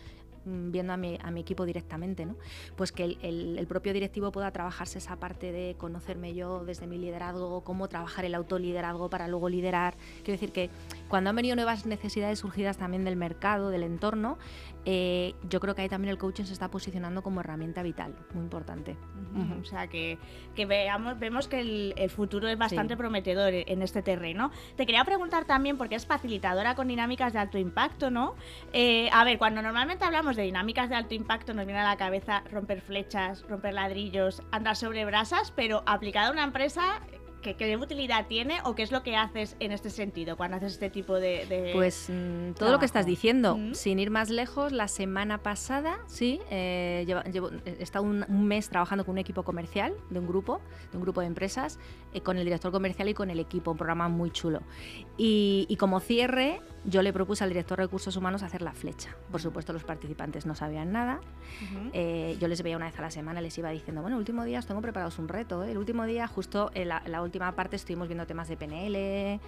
mm, 0.45 0.71
viendo 0.71 0.93
a 0.93 0.97
mi, 0.97 1.19
a 1.21 1.29
mi 1.29 1.41
equipo 1.41 1.65
directamente, 1.65 2.25
¿no? 2.25 2.37
Pues 2.77 2.93
que 2.93 3.03
el, 3.03 3.17
el- 3.21 3.57
el 3.59 3.67
propio 3.67 3.91
directivo 3.91 4.31
pueda 4.31 4.49
trabajarse 4.51 4.97
esa 4.99 5.17
parte 5.17 5.51
de 5.51 5.75
conocerme 5.77 6.33
yo 6.33 6.63
desde 6.63 6.87
mi 6.87 6.97
liderazgo, 6.97 7.65
cómo 7.65 7.89
trabajar 7.89 8.23
el 8.23 8.33
autoliderazgo 8.33 9.09
para 9.09 9.27
luego 9.27 9.49
liderar. 9.49 9.95
Quiero 10.23 10.39
decir 10.39 10.53
que 10.53 10.69
cuando 11.09 11.31
han 11.31 11.35
venido 11.35 11.57
nuevas 11.57 11.85
necesidades 11.85 12.39
surgidas 12.39 12.77
también 12.77 13.03
del 13.03 13.17
mercado, 13.17 13.69
del 13.69 13.83
entorno, 13.83 14.37
eh, 14.85 15.35
yo 15.49 15.59
creo 15.59 15.75
que 15.75 15.81
ahí 15.81 15.89
también 15.89 16.11
el 16.13 16.17
coaching 16.17 16.45
se 16.45 16.53
está 16.53 16.69
posicionando 16.71 17.21
como 17.21 17.41
herramienta 17.41 17.83
vital, 17.83 18.15
muy 18.33 18.43
importante. 18.43 18.95
Ujú, 19.35 19.59
O 19.61 19.65
sea, 19.65 19.87
que, 19.87 20.17
que 20.55 20.65
veamos, 20.65 21.19
vemos 21.19 21.49
que 21.49 21.59
el, 21.59 21.93
el 21.97 22.09
futuro 22.09 22.47
es 22.47 22.57
bastante 22.57 22.93
Sí. 22.93 22.97
prometedor 22.97 23.53
en 23.53 23.81
este 23.81 24.01
terreno. 24.01 24.49
Te 24.77 24.85
quería 24.85 25.03
preguntar 25.03 25.43
también, 25.43 25.77
porque 25.77 25.95
es 25.95 26.05
facilitadora 26.37 26.75
con 26.75 26.87
dinámicas 26.87 27.33
de 27.33 27.39
alto 27.39 27.57
impacto, 27.57 28.09
¿no? 28.11 28.35
Eh, 28.73 29.09
a 29.11 29.23
ver, 29.23 29.37
cuando 29.37 29.61
normalmente 29.61 30.05
hablamos 30.05 30.35
de 30.35 30.43
dinámicas 30.43 30.89
de 30.89 30.95
alto 30.95 31.13
impacto, 31.15 31.53
nos 31.53 31.65
viene 31.65 31.79
a 31.81 31.83
la 31.83 31.97
cabeza 31.97 32.43
romper 32.51 32.81
flechas, 32.81 33.43
romper 33.49 33.73
ladrillos, 33.73 34.41
andar 34.51 34.75
sobre 34.75 35.03
brasas, 35.05 35.51
pero 35.55 35.83
aplicada 35.85 36.27
a 36.29 36.31
una 36.31 36.43
empresa, 36.43 37.01
¿qué, 37.41 37.55
qué 37.55 37.75
utilidad 37.77 38.27
tiene 38.27 38.59
o 38.65 38.75
qué 38.75 38.83
es 38.83 38.91
lo 38.91 39.01
que 39.03 39.15
haces 39.15 39.55
en 39.59 39.71
este 39.71 39.89
sentido 39.89 40.37
cuando 40.37 40.57
haces 40.57 40.73
este 40.73 40.89
tipo 40.89 41.15
de. 41.15 41.45
de- 41.47 41.71
Pues 41.73 42.09
mm, 42.09 42.51
todo 42.53 42.71
lo 42.71 42.79
que 42.79 42.85
estás 42.85 43.05
diciendo, 43.05 43.57
Mm. 43.57 43.73
sin 43.73 43.99
ir 43.99 44.09
más 44.11 44.29
lejos, 44.29 44.71
la 44.71 44.87
semana 44.87 45.39
pasada, 45.39 45.97
sí, 46.07 46.39
eh, 46.51 47.03
llevo- 47.07 47.51
he 47.65 47.81
estado 47.81 48.05
un, 48.05 48.25
un 48.27 48.45
mes 48.47 48.69
trabajando 48.69 49.05
con 49.05 49.13
un 49.13 49.19
equipo 49.19 49.43
comercial 49.43 49.93
de 50.09 50.19
un 50.19 50.27
grupo, 50.27 50.61
de 50.91 50.97
un 50.97 51.03
grupo 51.03 51.21
de 51.21 51.27
empresas, 51.27 51.79
eh, 52.13 52.21
con 52.21 52.37
el 52.37 52.43
director 52.43 52.71
comercial 52.71 53.09
y 53.09 53.13
con 53.13 53.29
el 53.29 53.39
equipo, 53.39 53.71
un 53.71 53.77
programa 53.77 54.07
muy 54.07 54.31
chulo. 54.31 54.61
Y, 55.17 55.65
y 55.69 55.75
como 55.77 55.99
cierre, 55.99 56.61
yo 56.87 57.01
le 57.01 57.11
propuse 57.11 57.43
al 57.43 57.49
director 57.49 57.77
de 57.77 57.83
recursos 57.83 58.15
humanos 58.15 58.43
hacer 58.43 58.61
la 58.61 58.71
flecha. 58.71 59.15
Por 59.29 59.41
supuesto, 59.41 59.73
los 59.73 59.83
participantes 59.83 60.45
no 60.45 60.55
sabían 60.55 60.93
nada. 60.93 61.19
Eh, 61.91 62.37
yo 62.39 62.47
les 62.47 62.61
veía 62.63 62.77
una 62.77 62.85
vez 62.85 62.97
a 62.97 63.01
la 63.01 63.11
semana, 63.11 63.41
les 63.41 63.57
iba 63.57 63.69
diciendo, 63.71 64.01
bueno, 64.01 64.15
el 64.15 64.19
último 64.19 64.45
día 64.45 64.59
os 64.59 64.65
tengo 64.65 64.79
preparados 64.81 65.19
un 65.19 65.27
reto. 65.27 65.65
¿eh? 65.65 65.71
El 65.71 65.77
último 65.77 66.05
día, 66.05 66.27
justo 66.27 66.71
en 66.73 66.87
la, 66.87 67.03
la 67.05 67.21
última 67.21 67.53
parte, 67.55 67.75
estuvimos 67.75 68.07
viendo 68.07 68.25
temas 68.25 68.47
de 68.47 68.55
PNL, 68.55 68.95
eh, 68.95 69.39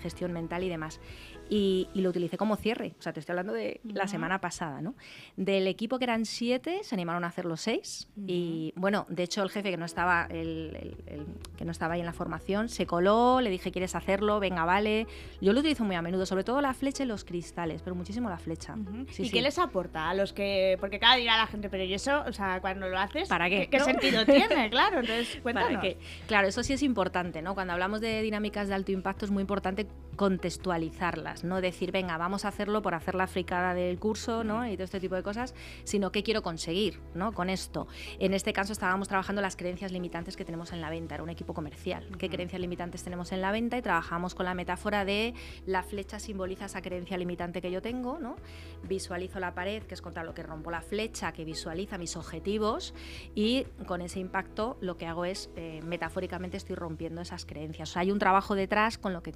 gestión 0.00 0.32
mental 0.32 0.62
y 0.62 0.68
demás. 0.68 1.00
Y, 1.48 1.88
y 1.94 2.00
lo 2.00 2.10
utilicé 2.10 2.36
como 2.36 2.56
cierre. 2.56 2.94
O 2.98 3.02
sea, 3.02 3.12
te 3.12 3.20
estoy 3.20 3.32
hablando 3.34 3.52
de 3.52 3.80
la 3.84 4.08
semana 4.08 4.40
pasada, 4.40 4.80
¿no? 4.80 4.94
Del 5.36 5.66
equipo 5.68 5.98
que 5.98 6.04
eran 6.04 6.24
siete, 6.24 6.80
se 6.82 6.94
animaron 6.94 7.22
a 7.24 7.28
hacer 7.28 7.44
los 7.44 7.60
seis. 7.60 8.08
Y 8.26 8.72
bueno, 8.76 9.06
de 9.08 9.22
hecho, 9.22 9.42
el 9.42 9.50
jefe 9.50 9.70
que 9.70 9.76
no 9.76 9.84
estaba, 9.84 10.26
el, 10.30 10.76
el- 10.80 10.96
el 11.06 11.26
que 11.56 11.64
no 11.64 11.70
estaba 11.70 11.94
ahí 11.94 12.00
en 12.00 12.06
la 12.06 12.12
formación, 12.12 12.68
se 12.68 12.86
coló, 12.86 13.40
le 13.40 13.50
dije, 13.50 13.70
¿quieres 13.70 13.94
hacerlo? 13.94 14.40
Venga, 14.40 14.64
vale. 14.64 15.06
Yo 15.40 15.52
lo 15.52 15.60
utilizo 15.60 15.84
muy 15.84 15.94
a 15.94 16.02
menudo, 16.02 16.26
sobre 16.26 16.42
todo 16.44 16.60
la 16.60 16.74
flecha 16.74 17.04
y 17.04 17.06
los 17.06 17.24
cristales, 17.24 17.80
pero 17.82 17.94
muchísimo 17.94 18.28
la 18.28 18.38
flecha. 18.38 18.74
Sí, 19.10 19.22
¿Y 19.22 19.26
sí. 19.26 19.30
qué 19.30 19.40
les 19.42 19.58
aporta 19.58 20.08
a 20.10 20.14
los 20.14 20.32
que.? 20.32 20.76
Porque 20.80 20.98
cada 20.98 21.16
dirá 21.16 21.36
la 21.36 21.46
gente, 21.46 21.68
pero 21.68 21.84
¿y 21.84 21.94
eso? 21.94 22.24
O 22.26 22.32
sea, 22.32 22.60
cuando 22.60 22.88
lo 22.88 22.98
haces. 22.98 23.28
¿Para 23.28 23.48
qué? 23.48 23.68
¿Qué, 23.68 23.78
¿No? 23.78 23.84
sentido 23.84 24.24
tiene? 24.24 24.68
Claro, 24.70 24.98
entonces 25.00 25.28
Para 25.42 25.42
cuéntanos. 25.68 25.96
claro, 26.26 26.48
eso 26.48 26.62
sí 26.62 26.72
es 26.72 26.82
importante, 26.82 27.40
¿no? 27.40 27.54
Cuando 27.54 27.72
hablamos 27.72 28.00
de 28.00 28.20
dinámicas 28.22 28.66
de 28.68 28.74
alto 28.74 28.90
impacto 28.92 29.24
es 29.24 29.30
muy 29.30 29.42
importante 29.42 29.86
contextualizarlas, 30.16 31.44
no 31.44 31.60
decir, 31.60 31.92
venga, 31.92 32.16
vamos 32.18 32.44
a 32.44 32.48
hacerlo 32.48 32.82
por 32.82 32.94
hacer 32.94 33.14
la 33.14 33.26
fricada 33.26 33.74
del 33.74 33.98
curso, 33.98 34.44
¿no? 34.44 34.66
Y 34.66 34.74
todo 34.74 34.84
este 34.84 35.00
tipo 35.00 35.14
de 35.14 35.22
cosas, 35.22 35.54
sino 35.84 36.10
qué 36.10 36.22
quiero 36.22 36.42
conseguir, 36.42 37.00
¿no? 37.14 37.32
Con 37.32 37.50
esto. 37.50 37.86
En 38.18 38.34
este 38.34 38.52
caso 38.52 38.72
estábamos 38.72 39.08
trabajando 39.08 39.42
las 39.42 39.56
creencias 39.56 39.92
limitantes 39.92 40.36
que 40.36 40.44
tenemos 40.44 40.72
en 40.72 40.80
la 40.80 40.90
venta, 40.90 41.14
era 41.14 41.22
un 41.22 41.30
equipo 41.30 41.54
comercial. 41.54 42.08
¿Qué 42.18 42.28
creencias 42.28 42.60
limitantes 42.60 43.02
tenemos 43.02 43.32
en 43.32 43.40
la 43.40 43.52
venta? 43.52 43.76
Y 43.78 43.82
trabajamos 43.82 44.34
con 44.34 44.46
la 44.46 44.54
metáfora 44.54 45.04
de 45.04 45.34
la 45.66 45.82
flecha 45.82 46.18
simboliza 46.18 46.66
esa 46.66 46.82
creencia 46.82 47.16
limitante 47.18 47.60
que 47.60 47.70
yo 47.70 47.82
tengo, 47.82 48.18
¿no? 48.18 48.36
Visualizo 48.82 49.38
la 49.40 49.54
pared, 49.54 49.82
que 49.82 49.94
es 49.94 50.02
contra 50.02 50.24
lo 50.24 50.34
que 50.34 50.42
rompo 50.42 50.70
la 50.70 50.80
flecha, 50.80 51.32
que 51.32 51.44
visualiza 51.44 51.98
mis 51.98 52.16
objetivos 52.16 52.94
y 53.34 53.64
con 53.86 54.00
ese 54.00 54.20
impacto 54.20 54.76
lo 54.80 54.96
que 54.96 55.06
hago 55.06 55.24
es, 55.24 55.50
eh, 55.56 55.80
metafóricamente, 55.84 56.56
estoy 56.56 56.76
rompiendo 56.76 57.20
esas 57.20 57.44
creencias. 57.44 57.90
O 57.90 57.92
sea, 57.94 58.02
hay 58.02 58.10
un 58.10 58.18
trabajo 58.18 58.54
detrás 58.54 58.98
con 58.98 59.12
lo 59.12 59.22
que 59.22 59.32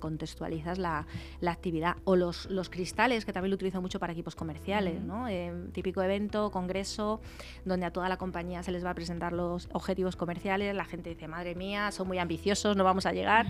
contextualizas 0.71 0.79
la, 0.79 1.07
la 1.41 1.53
actividad. 1.53 1.97
O 2.05 2.17
los, 2.17 2.47
los, 2.51 2.71
cristales, 2.71 3.25
que 3.25 3.33
también 3.33 3.51
lo 3.51 3.55
utilizo 3.55 3.81
mucho 3.81 3.99
para 3.99 4.13
equipos 4.13 4.35
comerciales, 4.35 5.01
¿no? 5.03 5.29
Eh, 5.29 5.53
típico 5.73 6.03
evento, 6.03 6.51
congreso, 6.51 7.21
donde 7.65 7.87
a 7.87 7.93
toda 7.93 8.09
la 8.09 8.17
compañía 8.17 8.63
se 8.63 8.73
les 8.73 8.85
va 8.85 8.91
a 8.91 8.95
presentar 8.95 9.33
los 9.33 9.69
objetivos 9.73 10.17
comerciales, 10.17 10.75
la 10.75 10.85
gente 10.85 11.11
dice, 11.11 11.29
madre 11.29 11.55
mía, 11.55 11.91
son 11.91 12.09
muy 12.09 12.19
ambiciosos, 12.19 12.77
no 12.77 12.85
vamos 12.85 13.07
a 13.07 13.13
llegar. 13.13 13.47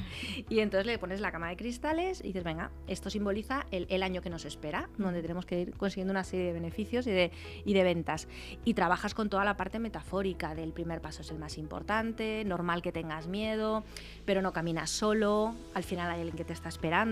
Y 0.49 0.61
entonces 0.61 0.87
le 0.87 0.99
pones 0.99 1.21
la 1.21 1.33
cama 1.33 1.49
de 1.49 1.57
cristales 1.57 2.21
y 2.21 2.29
dices, 2.29 2.45
venga, 2.45 2.71
esto 2.87 3.11
simboliza 3.11 3.67
el, 3.71 3.87
el 3.91 4.03
año 4.03 4.23
que 4.23 4.31
nos 4.31 4.45
espera, 4.45 4.89
donde 4.99 5.23
tenemos 5.23 5.47
que 5.47 5.61
ir 5.61 5.77
consiguiendo 5.77 6.13
una 6.13 6.25
serie 6.25 6.47
de 6.47 6.53
beneficios 6.53 7.07
y 7.07 7.11
de, 7.11 7.31
y 7.65 7.75
de 7.75 7.83
ventas. 7.83 8.29
Y 8.65 8.75
trabajas 8.75 9.15
con 9.15 9.29
toda 9.29 9.45
la 9.45 9.57
parte 9.57 9.79
metafórica 9.79 10.55
del 10.55 10.73
primer 10.73 11.01
paso 11.01 11.23
es 11.23 11.31
el 11.31 11.39
más 11.39 11.59
importante, 11.59 12.45
normal 12.45 12.83
que 12.83 12.93
tengas 12.93 13.27
miedo, 13.27 13.85
pero 14.25 14.43
no 14.43 14.53
caminas 14.53 14.91
solo, 14.91 15.55
al 15.75 15.83
final 15.83 16.11
hay 16.11 16.21
alguien 16.21 16.37
que 16.37 16.45
te 16.45 16.53
está 16.53 16.69
esperando. 16.69 17.10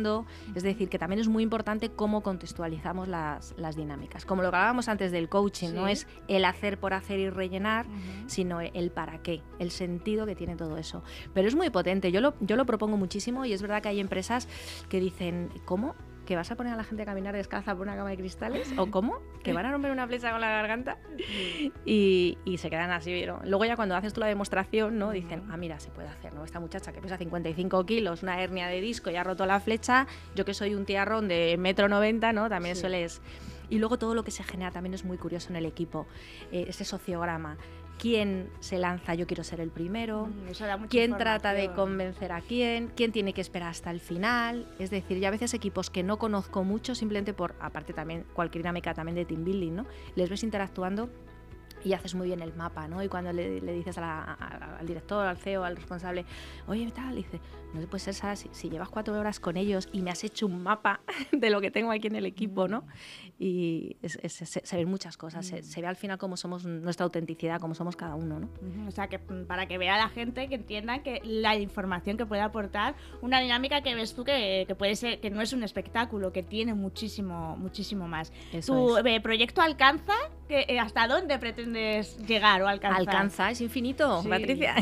Es 0.54 0.62
decir, 0.62 0.88
que 0.88 0.98
también 0.98 1.20
es 1.20 1.28
muy 1.28 1.42
importante 1.42 1.90
cómo 1.90 2.22
contextualizamos 2.22 3.08
las, 3.08 3.54
las 3.56 3.76
dinámicas. 3.76 4.24
Como 4.24 4.42
lo 4.42 4.50
que 4.50 4.56
hablábamos 4.56 4.88
antes 4.88 5.12
del 5.12 5.28
coaching, 5.28 5.68
sí. 5.68 5.74
no 5.74 5.88
es 5.88 6.06
el 6.28 6.44
hacer 6.44 6.78
por 6.78 6.94
hacer 6.94 7.18
y 7.18 7.30
rellenar, 7.30 7.86
uh 7.86 7.90
-huh. 7.90 8.28
sino 8.28 8.60
el 8.60 8.90
para 8.90 9.22
qué, 9.22 9.42
el 9.58 9.70
sentido 9.70 10.26
que 10.26 10.34
tiene 10.34 10.56
todo 10.56 10.76
eso. 10.76 11.02
Pero 11.34 11.48
es 11.48 11.54
muy 11.54 11.70
potente, 11.70 12.12
yo 12.12 12.20
lo, 12.20 12.34
yo 12.40 12.56
lo 12.56 12.66
propongo 12.66 12.96
muchísimo 12.96 13.44
y 13.44 13.52
es 13.52 13.62
verdad 13.62 13.82
que 13.82 13.88
hay 13.88 14.00
empresas 14.00 14.48
que 14.88 15.00
dicen, 15.00 15.50
¿cómo? 15.64 15.94
¿Que 16.28 16.36
vas 16.36 16.50
a 16.50 16.56
poner 16.56 16.74
a 16.74 16.76
la 16.76 16.84
gente 16.84 17.04
a 17.04 17.06
caminar 17.06 17.34
descalza 17.34 17.74
por 17.74 17.86
una 17.86 17.96
cama 17.96 18.10
de 18.10 18.18
cristales? 18.18 18.74
¿O 18.76 18.86
cómo? 18.90 19.22
¿Que 19.42 19.54
van 19.54 19.64
a 19.64 19.72
romper 19.72 19.90
una 19.90 20.06
flecha 20.06 20.30
con 20.30 20.42
la 20.42 20.50
garganta? 20.50 20.98
Y, 21.86 22.36
y 22.44 22.58
se 22.58 22.68
quedan 22.68 22.90
así. 22.90 23.24
¿no? 23.24 23.40
Luego 23.44 23.64
ya 23.64 23.76
cuando 23.76 23.96
haces 23.96 24.12
tú 24.12 24.20
la 24.20 24.26
demostración, 24.26 24.98
¿no? 24.98 25.10
Dicen, 25.12 25.44
ah, 25.50 25.56
mira, 25.56 25.80
se 25.80 25.88
puede 25.88 26.08
hacer, 26.08 26.34
¿no? 26.34 26.44
Esta 26.44 26.60
muchacha 26.60 26.92
que 26.92 27.00
pesa 27.00 27.16
55 27.16 27.86
kilos, 27.86 28.22
una 28.22 28.42
hernia 28.42 28.68
de 28.68 28.82
disco 28.82 29.08
y 29.08 29.16
ha 29.16 29.24
roto 29.24 29.46
la 29.46 29.58
flecha, 29.58 30.06
yo 30.34 30.44
que 30.44 30.52
soy 30.52 30.74
un 30.74 30.84
tiarrón 30.84 31.28
de 31.28 31.56
metro 31.58 31.88
90, 31.88 32.34
¿no? 32.34 32.50
También 32.50 32.74
sí. 32.74 32.82
sueles... 32.82 33.22
Y 33.70 33.78
luego 33.78 33.98
todo 33.98 34.14
lo 34.14 34.22
que 34.22 34.30
se 34.30 34.44
genera 34.44 34.70
también 34.70 34.92
es 34.92 35.06
muy 35.06 35.16
curioso 35.16 35.48
en 35.48 35.56
el 35.56 35.64
equipo, 35.64 36.06
eh, 36.52 36.66
ese 36.68 36.84
sociograma 36.84 37.56
quién 37.98 38.50
se 38.60 38.78
lanza, 38.78 39.14
yo 39.14 39.26
quiero 39.26 39.44
ser 39.44 39.60
el 39.60 39.70
primero, 39.70 40.26
mm, 40.26 40.84
quién 40.88 41.16
trata 41.16 41.52
de 41.52 41.72
convencer 41.72 42.32
a 42.32 42.40
quién, 42.40 42.90
quién 42.94 43.12
tiene 43.12 43.32
que 43.32 43.40
esperar 43.40 43.70
hasta 43.70 43.90
el 43.90 44.00
final. 44.00 44.66
Es 44.78 44.90
decir, 44.90 45.18
yo 45.18 45.28
a 45.28 45.30
veces 45.30 45.52
equipos 45.54 45.90
que 45.90 46.02
no 46.02 46.18
conozco 46.18 46.64
mucho, 46.64 46.94
simplemente 46.94 47.34
por, 47.34 47.54
aparte 47.60 47.92
también, 47.92 48.24
cualquier 48.32 48.62
dinámica 48.62 48.94
también 48.94 49.16
de 49.16 49.24
team 49.24 49.44
building, 49.44 49.72
¿no? 49.72 49.86
Les 50.14 50.30
ves 50.30 50.42
interactuando 50.42 51.10
y 51.84 51.92
haces 51.92 52.14
muy 52.14 52.28
bien 52.28 52.40
el 52.42 52.54
mapa, 52.54 52.88
¿no? 52.88 53.02
Y 53.02 53.08
cuando 53.08 53.32
le, 53.32 53.60
le 53.60 53.72
dices 53.72 53.98
a 53.98 54.00
la, 54.00 54.22
a, 54.22 54.78
al 54.78 54.86
director, 54.86 55.26
al 55.26 55.36
CEO, 55.36 55.64
al 55.64 55.76
responsable, 55.76 56.24
oye, 56.66 56.90
tal, 56.90 57.16
dice, 57.16 57.40
no 57.74 57.86
puede 57.86 58.00
ser, 58.00 58.14
Sara, 58.14 58.36
si, 58.36 58.48
si, 58.52 58.70
llevas 58.70 58.88
cuatro 58.88 59.18
horas 59.18 59.40
con 59.40 59.56
ellos 59.56 59.88
y 59.92 60.02
me 60.02 60.10
has 60.10 60.24
hecho 60.24 60.46
un 60.46 60.62
mapa 60.62 61.00
de 61.32 61.50
lo 61.50 61.60
que 61.60 61.70
tengo 61.70 61.90
aquí 61.90 62.06
en 62.06 62.16
el 62.16 62.26
equipo, 62.26 62.68
¿no? 62.68 62.84
Y 63.38 63.96
es, 64.02 64.18
es, 64.22 64.32
se, 64.32 64.46
se, 64.46 64.76
ven 64.76 64.88
muchas 64.88 65.16
cosas, 65.16 65.46
se, 65.46 65.62
se, 65.62 65.80
ve 65.80 65.86
al 65.86 65.96
final 65.96 66.18
cómo 66.18 66.36
somos 66.36 66.64
nuestra 66.64 67.04
autenticidad, 67.04 67.60
cómo 67.60 67.74
somos 67.74 67.96
cada 67.96 68.14
uno, 68.14 68.40
¿no? 68.40 68.48
O 68.86 68.90
sea, 68.90 69.08
que 69.08 69.18
para 69.18 69.66
que 69.66 69.78
vea 69.78 69.96
la 69.96 70.08
gente, 70.08 70.48
que 70.48 70.56
entienda 70.56 71.02
que 71.02 71.20
la 71.24 71.56
información 71.56 72.16
que 72.16 72.26
puede 72.26 72.42
aportar, 72.42 72.94
una 73.20 73.40
dinámica 73.40 73.82
que 73.82 73.94
ves 73.94 74.14
tú 74.14 74.24
que, 74.24 74.64
que 74.66 74.74
puede 74.74 74.96
ser, 74.96 75.20
que 75.20 75.30
no 75.30 75.40
es 75.40 75.52
un 75.52 75.62
espectáculo, 75.62 76.32
que 76.32 76.42
tiene 76.42 76.74
muchísimo, 76.74 77.56
muchísimo 77.56 78.08
más. 78.08 78.32
Eso 78.52 78.74
¿Tu 78.74 78.98
es. 78.98 79.06
Eh, 79.06 79.20
proyecto 79.20 79.60
alcanza? 79.60 80.14
Que, 80.48 80.64
eh, 80.68 80.80
¿Hasta 80.80 81.06
dónde 81.06 81.38
pretendes 81.38 82.16
llegar 82.26 82.62
o 82.62 82.68
alcanzar? 82.68 83.00
Alcanza, 83.00 83.50
es 83.50 83.60
infinito, 83.60 84.22
sí. 84.22 84.28
Patricia. 84.28 84.74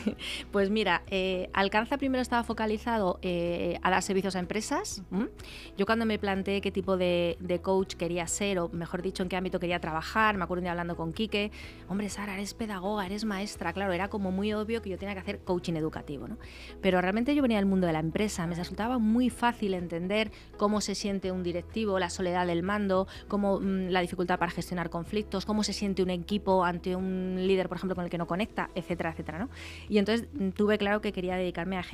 pues 0.52 0.70
mira, 0.70 1.02
eh, 1.10 1.48
Alcanza 1.54 1.96
primero 1.98 2.20
estaba 2.34 2.44
focalizado 2.44 3.20
eh, 3.22 3.78
a 3.82 3.90
dar 3.90 4.02
servicios 4.02 4.34
a 4.34 4.40
empresas. 4.40 5.04
-huh. 5.12 5.30
Yo 5.76 5.86
cuando 5.86 6.04
me 6.04 6.18
planteé 6.18 6.60
qué 6.60 6.72
tipo 6.72 6.96
de, 6.96 7.36
de, 7.38 7.60
coach 7.60 7.94
quería 7.94 8.26
ser, 8.26 8.58
o 8.58 8.68
mejor 8.70 9.02
dicho, 9.02 9.22
en 9.22 9.28
qué 9.28 9.36
ámbito 9.36 9.60
quería 9.60 9.78
trabajar, 9.78 10.36
me 10.36 10.42
acuerdo 10.42 10.60
un 10.60 10.64
día 10.64 10.72
hablando 10.72 10.96
con 10.96 11.12
Quique, 11.12 11.52
hombre, 11.88 12.08
Sara, 12.08 12.34
eres 12.34 12.52
pedagoga, 12.52 13.06
eres 13.06 13.24
maestra, 13.24 13.72
claro, 13.72 13.92
era 13.92 14.08
como 14.08 14.32
muy 14.32 14.52
obvio 14.52 14.82
que 14.82 14.90
yo 14.90 14.98
tenía 14.98 15.14
que 15.14 15.20
hacer 15.20 15.38
coaching 15.44 15.74
educativo, 15.74 16.26
¿no? 16.26 16.36
Pero 16.82 17.00
realmente 17.00 17.36
yo 17.36 17.42
venía 17.42 17.58
del 17.58 17.66
mundo 17.66 17.86
de 17.86 17.92
la 17.92 18.00
empresa, 18.00 18.44
me 18.48 18.56
resultaba 18.56 18.98
muy 18.98 19.30
fácil 19.30 19.74
entender 19.74 20.32
cómo 20.56 20.80
se 20.80 20.96
siente 20.96 21.30
un 21.30 21.44
directivo, 21.44 22.00
la 22.00 22.10
soledad 22.10 22.48
del 22.48 22.64
mando, 22.64 23.06
cómo 23.28 23.60
mmm, 23.60 23.90
la 23.90 24.00
dificultad 24.00 24.40
para 24.40 24.50
gestionar 24.50 24.90
conflictos, 24.90 25.46
cómo 25.46 25.62
se 25.62 25.72
siente 25.72 26.02
un 26.02 26.10
equipo 26.10 26.64
ante 26.64 26.96
un 26.96 27.36
líder, 27.46 27.68
por 27.68 27.76
ejemplo, 27.76 27.94
con 27.94 28.04
el 28.04 28.10
que 28.10 28.18
no 28.18 28.26
conecta, 28.26 28.70
etcétera, 28.74 29.10
etcétera, 29.10 29.38
¿no? 29.38 29.48
Y 29.88 29.98
entonces 29.98 30.26
mm, 30.32 30.48
tuve 30.50 30.78
claro 30.78 31.00
que 31.00 31.12
quería 31.12 31.36
dedicarme 31.36 31.76
a 31.76 31.84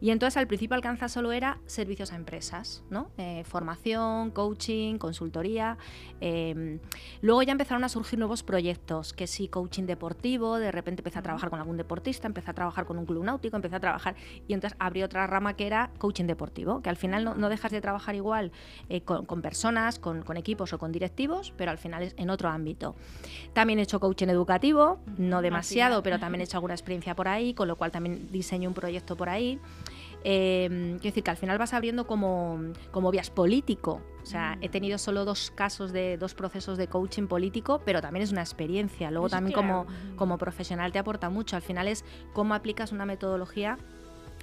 Y 0.00 0.10
entonces 0.10 0.36
al 0.36 0.46
principio 0.46 0.74
Alcanza 0.74 1.08
solo 1.08 1.32
era 1.32 1.58
servicios 1.66 2.12
a 2.12 2.16
empresas, 2.16 2.82
¿no? 2.90 3.10
Eh, 3.18 3.44
formación, 3.44 4.30
coaching, 4.30 4.98
consultoría. 4.98 5.76
Eh, 6.20 6.78
luego 7.22 7.42
ya 7.42 7.52
empezaron 7.52 7.84
a 7.84 7.88
surgir 7.88 8.18
nuevos 8.18 8.42
proyectos, 8.42 9.12
que 9.12 9.26
sí, 9.26 9.48
coaching 9.48 9.84
deportivo, 9.84 10.56
de 10.58 10.70
repente 10.70 11.00
empecé 11.00 11.18
a 11.18 11.22
trabajar 11.22 11.50
con 11.50 11.58
algún 11.58 11.76
deportista, 11.76 12.26
empecé 12.26 12.50
a 12.50 12.54
trabajar 12.54 12.86
con 12.86 12.98
un 12.98 13.06
club 13.06 13.24
náutico, 13.24 13.56
empecé 13.56 13.76
a 13.76 13.80
trabajar 13.80 14.14
y 14.46 14.54
entonces 14.54 14.76
abrí 14.78 15.02
otra 15.02 15.26
rama 15.26 15.54
que 15.54 15.66
era 15.66 15.90
coaching 15.98 16.26
deportivo, 16.26 16.82
que 16.82 16.90
al 16.90 16.96
final 16.96 17.24
no, 17.24 17.34
no 17.34 17.48
dejas 17.48 17.72
de 17.72 17.80
trabajar 17.80 18.14
igual 18.14 18.52
eh, 18.88 19.02
con, 19.02 19.26
con, 19.26 19.42
personas, 19.42 19.98
con, 19.98 20.22
con, 20.22 20.36
equipos 20.36 20.72
o 20.72 20.78
con 20.78 20.92
directivos, 20.92 21.52
pero 21.56 21.70
al 21.70 21.78
final 21.78 22.02
es 22.02 22.14
en 22.16 22.30
otro 22.30 22.48
ámbito. 22.48 22.96
También 23.52 23.78
he 23.78 23.82
hecho 23.82 24.00
coaching 24.00 24.28
educativo, 24.28 25.00
no 25.18 25.42
demasiado, 25.42 26.02
pero 26.02 26.18
también 26.18 26.40
he 26.40 26.44
hecho 26.50 26.56
alguna 26.56 26.74
experiencia 26.74 27.14
por 27.14 27.28
ahí, 27.28 27.54
con 27.54 27.68
lo 27.68 27.76
cual 27.76 27.90
también 27.90 28.28
diseño 28.30 28.68
un 28.68 28.74
proyecto 28.74 29.16
por 29.16 29.28
ahí. 29.28 29.49
Eh, 30.22 30.68
quiero 30.68 31.00
decir 31.02 31.24
que 31.24 31.30
al 31.30 31.36
final 31.36 31.56
vas 31.58 31.72
abriendo 31.72 32.06
como, 32.06 32.60
como 32.90 33.10
vías 33.10 33.30
político. 33.30 34.02
O 34.22 34.26
sea, 34.26 34.58
he 34.60 34.68
tenido 34.68 34.98
solo 34.98 35.24
dos 35.24 35.50
casos 35.50 35.92
de 35.92 36.18
dos 36.18 36.34
procesos 36.34 36.76
de 36.76 36.88
coaching 36.88 37.26
político, 37.26 37.80
pero 37.84 38.02
también 38.02 38.22
es 38.22 38.32
una 38.32 38.42
experiencia. 38.42 39.10
Luego 39.10 39.30
también 39.30 39.54
como, 39.54 39.86
como 40.16 40.36
profesional 40.36 40.92
te 40.92 40.98
aporta 40.98 41.30
mucho. 41.30 41.56
Al 41.56 41.62
final 41.62 41.88
es 41.88 42.04
cómo 42.34 42.54
aplicas 42.54 42.92
una 42.92 43.06
metodología 43.06 43.78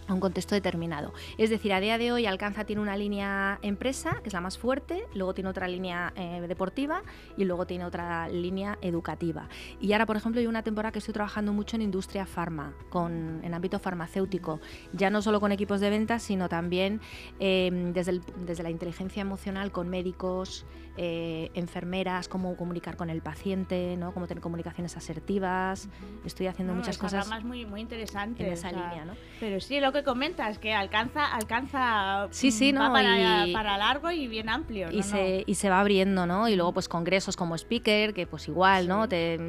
a 0.07 0.13
un 0.13 0.19
contexto 0.19 0.55
determinado. 0.55 1.13
Es 1.37 1.49
decir, 1.49 1.73
a 1.73 1.79
día 1.79 1.97
de 1.97 2.11
hoy 2.11 2.25
Alcanza 2.25 2.65
tiene 2.65 2.81
una 2.81 2.97
línea 2.97 3.59
empresa, 3.61 4.19
que 4.21 4.29
es 4.29 4.33
la 4.33 4.41
más 4.41 4.57
fuerte, 4.57 5.05
luego 5.13 5.33
tiene 5.33 5.49
otra 5.49 5.67
línea 5.67 6.13
eh, 6.15 6.43
deportiva 6.47 7.03
y 7.37 7.45
luego 7.45 7.67
tiene 7.67 7.85
otra 7.85 8.27
línea 8.29 8.77
educativa. 8.81 9.49
Y 9.79 9.93
ahora, 9.93 10.05
por 10.05 10.17
ejemplo, 10.17 10.39
hay 10.39 10.47
una 10.47 10.63
temporada 10.63 10.91
que 10.91 10.99
estoy 10.99 11.13
trabajando 11.13 11.53
mucho 11.53 11.75
en 11.75 11.81
industria 11.81 12.25
farma, 12.25 12.73
en 13.43 13.53
ámbito 13.53 13.79
farmacéutico, 13.79 14.59
ya 14.93 15.09
no 15.09 15.21
solo 15.21 15.39
con 15.39 15.51
equipos 15.51 15.79
de 15.81 15.89
ventas, 15.89 16.23
sino 16.23 16.49
también 16.49 17.01
eh, 17.39 17.91
desde, 17.93 18.21
desde 18.45 18.63
la 18.63 18.69
inteligencia 18.69 19.21
emocional 19.21 19.71
con 19.71 19.89
médicos, 19.89 20.65
eh, 20.97 21.51
enfermeras, 21.53 22.27
cómo 22.27 22.57
comunicar 22.57 22.97
con 22.97 23.09
el 23.09 23.21
paciente, 23.21 23.95
¿no? 23.97 24.13
cómo 24.13 24.27
tener 24.27 24.41
comunicaciones 24.41 24.97
asertivas. 24.97 25.85
Uh 25.85 25.89
-huh. 25.89 26.27
Estoy 26.27 26.47
haciendo 26.47 26.73
no, 26.73 26.79
muchas 26.79 26.97
cosas 26.97 27.27
muy, 27.43 27.65
muy 27.65 27.81
interesantes 27.81 28.45
en 28.45 28.53
esa 28.53 28.69
o 28.69 28.71
sea, 28.71 28.89
línea. 28.89 29.05
¿no? 29.05 29.13
Pero 29.39 29.59
sí, 29.59 29.79
lo 29.79 29.91
que 29.91 30.03
comentas, 30.03 30.57
que 30.59 30.73
alcanza, 30.73 31.25
alcanza 31.25 32.27
sí, 32.31 32.51
sí, 32.51 32.71
¿no? 32.71 32.91
para, 32.91 33.47
y, 33.47 33.53
para, 33.53 33.77
largo 33.77 34.11
y 34.11 34.27
bien 34.27 34.49
amplio. 34.49 34.91
Y, 34.91 34.97
¿no? 34.97 35.03
Se, 35.03 35.43
y 35.45 35.55
se 35.55 35.69
va 35.69 35.79
abriendo, 35.79 36.25
¿no? 36.25 36.49
Y 36.49 36.55
luego 36.55 36.73
pues 36.73 36.89
congresos 36.89 37.35
como 37.35 37.55
speaker, 37.55 38.13
que 38.13 38.25
pues 38.27 38.47
igual, 38.47 38.83
sí. 38.83 38.87
¿no? 38.89 39.07
Te, 39.07 39.39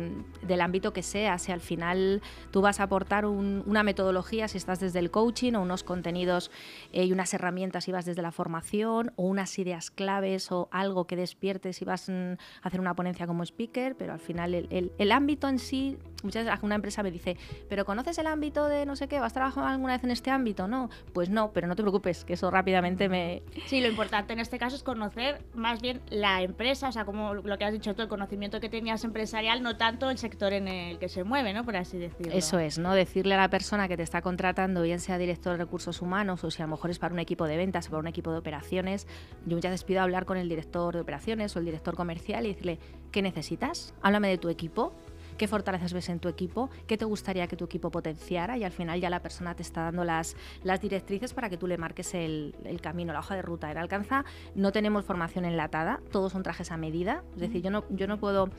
del 0.43 0.61
ámbito 0.61 0.93
que 0.93 1.03
sea, 1.03 1.39
si 1.39 1.53
al 1.53 1.61
final 1.61 2.23
tú 2.51 2.61
vas 2.61 2.81
a 2.81 2.85
aportar 2.85 3.25
un, 3.27 3.63
una 3.67 3.83
metodología, 3.83 4.49
si 4.49 4.59
estás 4.59 4.81
desde 4.81 4.99
el 4.99 5.11
coaching 5.11 5.55
o 5.55 5.63
unos 5.63 5.83
contenidos 5.83 6.51
eh, 6.93 7.05
y 7.05 7.13
unas 7.13 7.33
herramientas 7.35 7.89
y 7.89 7.93
vas 7.93 8.05
desde 8.05 8.23
la 8.23 8.33
formación 8.33 9.13
o 9.17 9.25
unas 9.25 9.59
ideas 9.59 9.91
claves 9.91 10.53
o 10.53 10.69
algo 10.71 11.07
que 11.07 11.17
des 11.17 11.38
despiertes 11.39 11.81
y 11.81 11.85
vas 11.85 12.09
mm, 12.09 12.33
a 12.33 12.37
hacer 12.67 12.81
una 12.81 12.95
ponencia 12.95 13.27
como 13.27 13.45
speaker, 13.45 13.95
pero 13.97 14.13
al 14.13 14.19
final 14.19 14.55
el, 14.55 14.93
el, 14.99 15.13
ámbito 15.13 15.49
en 15.49 15.61
sí, 15.61 15.97
muchas 16.25 16.45
veces 16.45 16.59
una 16.63 16.75
empresa 16.75 17.03
me 17.03 17.13
dice, 17.13 17.37
pero 17.69 17.85
¿conoces 17.85 18.19
el 18.19 18.27
ámbito 18.27 18.67
de 18.67 18.85
no 18.87 18.97
sé 18.97 19.07
qué? 19.07 19.21
¿Vas 19.21 19.33
a 19.33 19.35
trabajar 19.35 19.65
alguna 19.69 19.93
vez 19.93 20.03
en 20.03 20.11
este 20.11 20.31
ámbito? 20.31 20.67
No, 20.67 20.91
pues 21.13 21.31
no, 21.31 21.53
pero 21.53 21.69
no 21.69 21.77
te 21.77 21.83
preocupes, 21.83 22.25
que 22.25 22.33
eso 22.33 22.51
rápidamente 22.51 23.09
me... 23.09 23.43
Sí, 23.67 23.81
lo 23.81 23.89
importante 23.89 24.33
en 24.33 24.41
este 24.41 24.59
caso 24.59 24.75
es 24.75 24.83
conocer 24.83 25.41
más 25.55 25.81
bien 25.81 26.01
la 26.11 26.43
empresa, 26.43 26.89
o 26.89 26.93
sea, 26.93 27.05
como 27.05 27.35
lo 27.35 27.59
que 27.59 27.65
has 27.65 27.73
dicho 27.73 27.95
tú, 27.95 28.03
el 28.03 28.09
conocimiento 28.09 28.61
que 28.61 28.69
tenías 28.69 29.05
empresarial, 29.05 29.63
no 29.63 29.77
tanto 29.77 30.11
el 30.11 30.19
sector 30.19 30.53
en 30.53 30.67
el 30.67 30.99
que 30.99 31.09
se 31.09 31.23
mueve, 31.23 31.53
¿no? 31.53 31.65
Por 31.65 31.77
así 31.77 31.99
decirlo. 31.99 32.33
Eso 32.33 32.59
es, 32.59 32.79
¿no? 32.79 32.95
Decirle 32.95 33.35
a 33.35 33.39
la 33.39 33.49
persona 33.49 33.87
que 33.87 33.97
te 33.97 34.03
está 34.03 34.23
contratando, 34.23 34.83
bien 34.83 34.99
sea 34.99 35.19
director 35.19 35.53
de 35.53 35.59
recursos 35.59 36.03
humanos 36.03 36.43
o 36.43 36.51
si 36.51 36.63
a 36.63 36.67
lo 36.67 36.73
mejor 36.73 36.91
es 36.91 36.99
para 36.99 37.15
un 37.15 37.21
equipo 37.21 37.47
de 37.47 37.57
ventas 37.57 37.87
o 37.87 37.91
para 37.91 38.01
un 38.01 38.09
equipo 38.09 38.33
de 38.33 38.39
operaciones, 38.39 39.07
yo 39.47 39.57
muchas 39.57 39.71
veces 39.71 39.85
pido 39.85 40.01
hablar 40.01 40.25
con 40.25 40.37
el 40.37 40.49
director 40.49 40.95
de 40.95 41.01
operaciones 41.01 41.28
o 41.29 41.59
el 41.59 41.65
director 41.65 41.95
comercial 41.95 42.47
y 42.47 42.49
decirle, 42.49 42.79
¿qué 43.13 43.21
necesitas? 43.21 43.95
Háblame 44.01 44.29
de 44.29 44.39
tu 44.39 44.49
equipo, 44.49 44.95
qué 45.37 45.47
fortalezas 45.47 45.93
ves 45.93 46.09
en 46.09 46.19
tu 46.19 46.29
equipo, 46.29 46.71
qué 46.87 46.97
te 46.97 47.05
gustaría 47.05 47.47
que 47.47 47.57
tu 47.57 47.67
equipo 47.67 47.91
potenciara 47.91 48.57
y 48.57 48.65
al 48.65 48.73
final 48.73 49.01
ya 49.01 49.11
la 49.11 49.21
persona 49.21 49.55
te 49.55 49.63
está 49.63 49.83
dando 49.83 50.05
las, 50.05 50.37
las 50.65 50.81
directrices 50.81 51.35
para 51.35 51.51
que 51.51 51.57
tú 51.57 51.67
le 51.67 51.79
marques 51.79 52.15
el, 52.15 52.55
camino, 52.83 53.13
la 53.13 53.21
hoja 53.21 53.37
de 53.37 53.43
ruta. 53.43 53.71
En 53.71 53.79
Alcanza 53.79 54.25
no 54.55 54.73
tenemos 54.73 55.05
formación 55.05 55.45
enlatada, 55.45 56.01
todos 56.11 56.33
son 56.33 56.43
trajes 56.43 56.73
a 56.73 56.77
medida, 56.77 57.23
es 57.35 57.41
decir, 57.41 57.63
yo 57.63 57.71
no, 57.71 57.85
yo 57.91 58.07
no 58.07 58.19
puedo... 58.19 58.51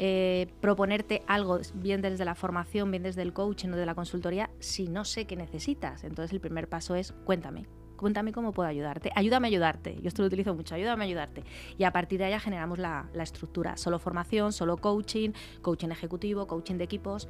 Eh, 0.00 0.46
proponerte 0.60 1.24
algo 1.26 1.58
bien 1.74 2.02
desde 2.02 2.24
la 2.24 2.36
formación, 2.36 2.88
bien 2.88 3.02
desde 3.02 3.22
el 3.22 3.32
coaching 3.32 3.70
o 3.70 3.76
de 3.76 3.84
la 3.84 3.96
consultoría, 3.96 4.48
si 4.60 4.86
no 4.86 5.04
sé 5.04 5.24
qué 5.24 5.34
necesitas. 5.34 6.04
Entonces 6.04 6.32
el 6.32 6.38
primer 6.38 6.68
paso 6.68 6.94
es 6.94 7.10
cuéntame, 7.24 7.66
cuéntame 7.98 8.32
cómo 8.32 8.52
puedo 8.52 8.68
ayudarte, 8.68 9.12
ayúdame 9.14 9.48
a 9.48 9.50
ayudarte, 9.50 9.96
yo 10.00 10.08
esto 10.08 10.22
lo 10.22 10.28
utilizo 10.28 10.54
mucho, 10.54 10.74
ayúdame 10.74 11.04
a 11.04 11.06
ayudarte. 11.06 11.44
Y 11.76 11.84
a 11.84 11.92
partir 11.92 12.18
de 12.18 12.26
ahí 12.26 12.40
generamos 12.40 12.78
la, 12.78 13.06
estructura, 13.20 13.76
solo 13.76 13.98
formación, 13.98 14.52
solo 14.52 14.78
coaching, 14.78 15.30
coaching 15.60 15.90
ejecutivo, 15.90 16.46
coaching 16.46 16.76
de 16.76 16.84
equipos, 16.84 17.28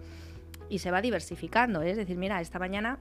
y 0.70 0.78
se 0.78 0.92
va 0.92 1.00
diversificando, 1.00 1.82
¿eh? 1.82 1.90
es 1.90 1.96
decir, 1.96 2.16
mira, 2.16 2.40
esta 2.40 2.58
mañana 2.58 2.98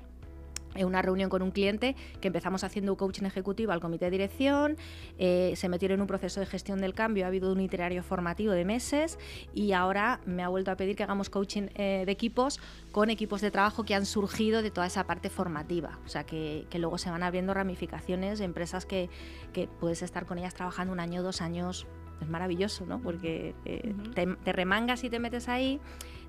una 0.85 1.01
reunión 1.01 1.29
con 1.29 1.41
un 1.41 1.51
cliente 1.51 1.95
que 2.21 2.27
empezamos 2.27 2.63
haciendo 2.63 2.93
un 2.93 2.97
coaching 2.97 3.25
ejecutivo 3.25 3.71
al 3.71 3.79
comité 3.79 4.05
de 4.05 4.11
dirección, 4.11 4.77
eh, 5.17 5.53
se 5.55 5.69
metieron 5.69 5.95
en 5.95 6.01
un 6.01 6.07
proceso 6.07 6.39
de 6.39 6.45
gestión 6.45 6.79
del 6.79 6.93
cambio, 6.93 7.25
ha 7.25 7.27
habido 7.27 7.51
un 7.51 7.59
itinerario 7.59 8.03
formativo 8.03 8.53
de 8.53 8.65
meses 8.65 9.17
y 9.53 9.71
ahora 9.71 10.19
me 10.25 10.43
ha 10.43 10.49
vuelto 10.49 10.71
a 10.71 10.75
pedir 10.75 10.95
que 10.95 11.03
hagamos 11.03 11.29
coaching 11.29 11.69
eh, 11.75 12.03
de 12.05 12.11
equipos 12.11 12.59
con 12.91 13.09
equipos 13.09 13.41
de 13.41 13.51
trabajo 13.51 13.83
que 13.83 13.95
han 13.95 14.05
surgido 14.05 14.61
de 14.61 14.71
toda 14.71 14.87
esa 14.87 15.05
parte 15.05 15.29
formativa, 15.29 15.99
o 16.05 16.09
sea 16.09 16.25
que, 16.25 16.65
luego 16.77 16.99
se 16.99 17.09
van 17.09 17.23
abriendo 17.23 17.55
ramificaciones 17.55 18.39
empresas 18.39 18.85
que, 18.85 19.09
que 19.51 19.67
puedes 19.67 20.03
estar 20.03 20.27
con 20.27 20.37
ellas 20.37 20.53
trabajando 20.53 20.93
un 20.93 20.99
año, 20.99 21.23
dos 21.23 21.41
años, 21.41 21.87
es 22.21 22.27
maravilloso, 22.27 22.85
¿no? 22.85 22.99
Porque 22.99 23.55
eh, 23.65 23.93
te, 24.13 24.53
remangas 24.53 25.03
y 25.03 25.09
te 25.09 25.19
metes 25.19 25.47
ahí 25.49 25.79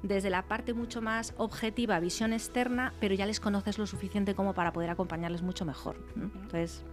desde 0.03 0.31
la 0.31 0.43
parte 0.43 0.75
mucho 0.75 1.03
más 1.03 1.35
objetiva, 1.37 2.01
visión 2.01 2.33
externa, 2.33 2.93
pero 3.01 3.15
ya 3.15 3.27
les 3.27 3.41
conoces 3.41 3.79
lo 3.79 3.87
suficiente 3.87 4.35
como 4.35 4.55
para 4.55 4.73
poder 4.73 4.91
acompañarles 4.91 5.43
mucho 5.43 5.65
mejor. 5.65 5.97
Entonces, 6.17 6.85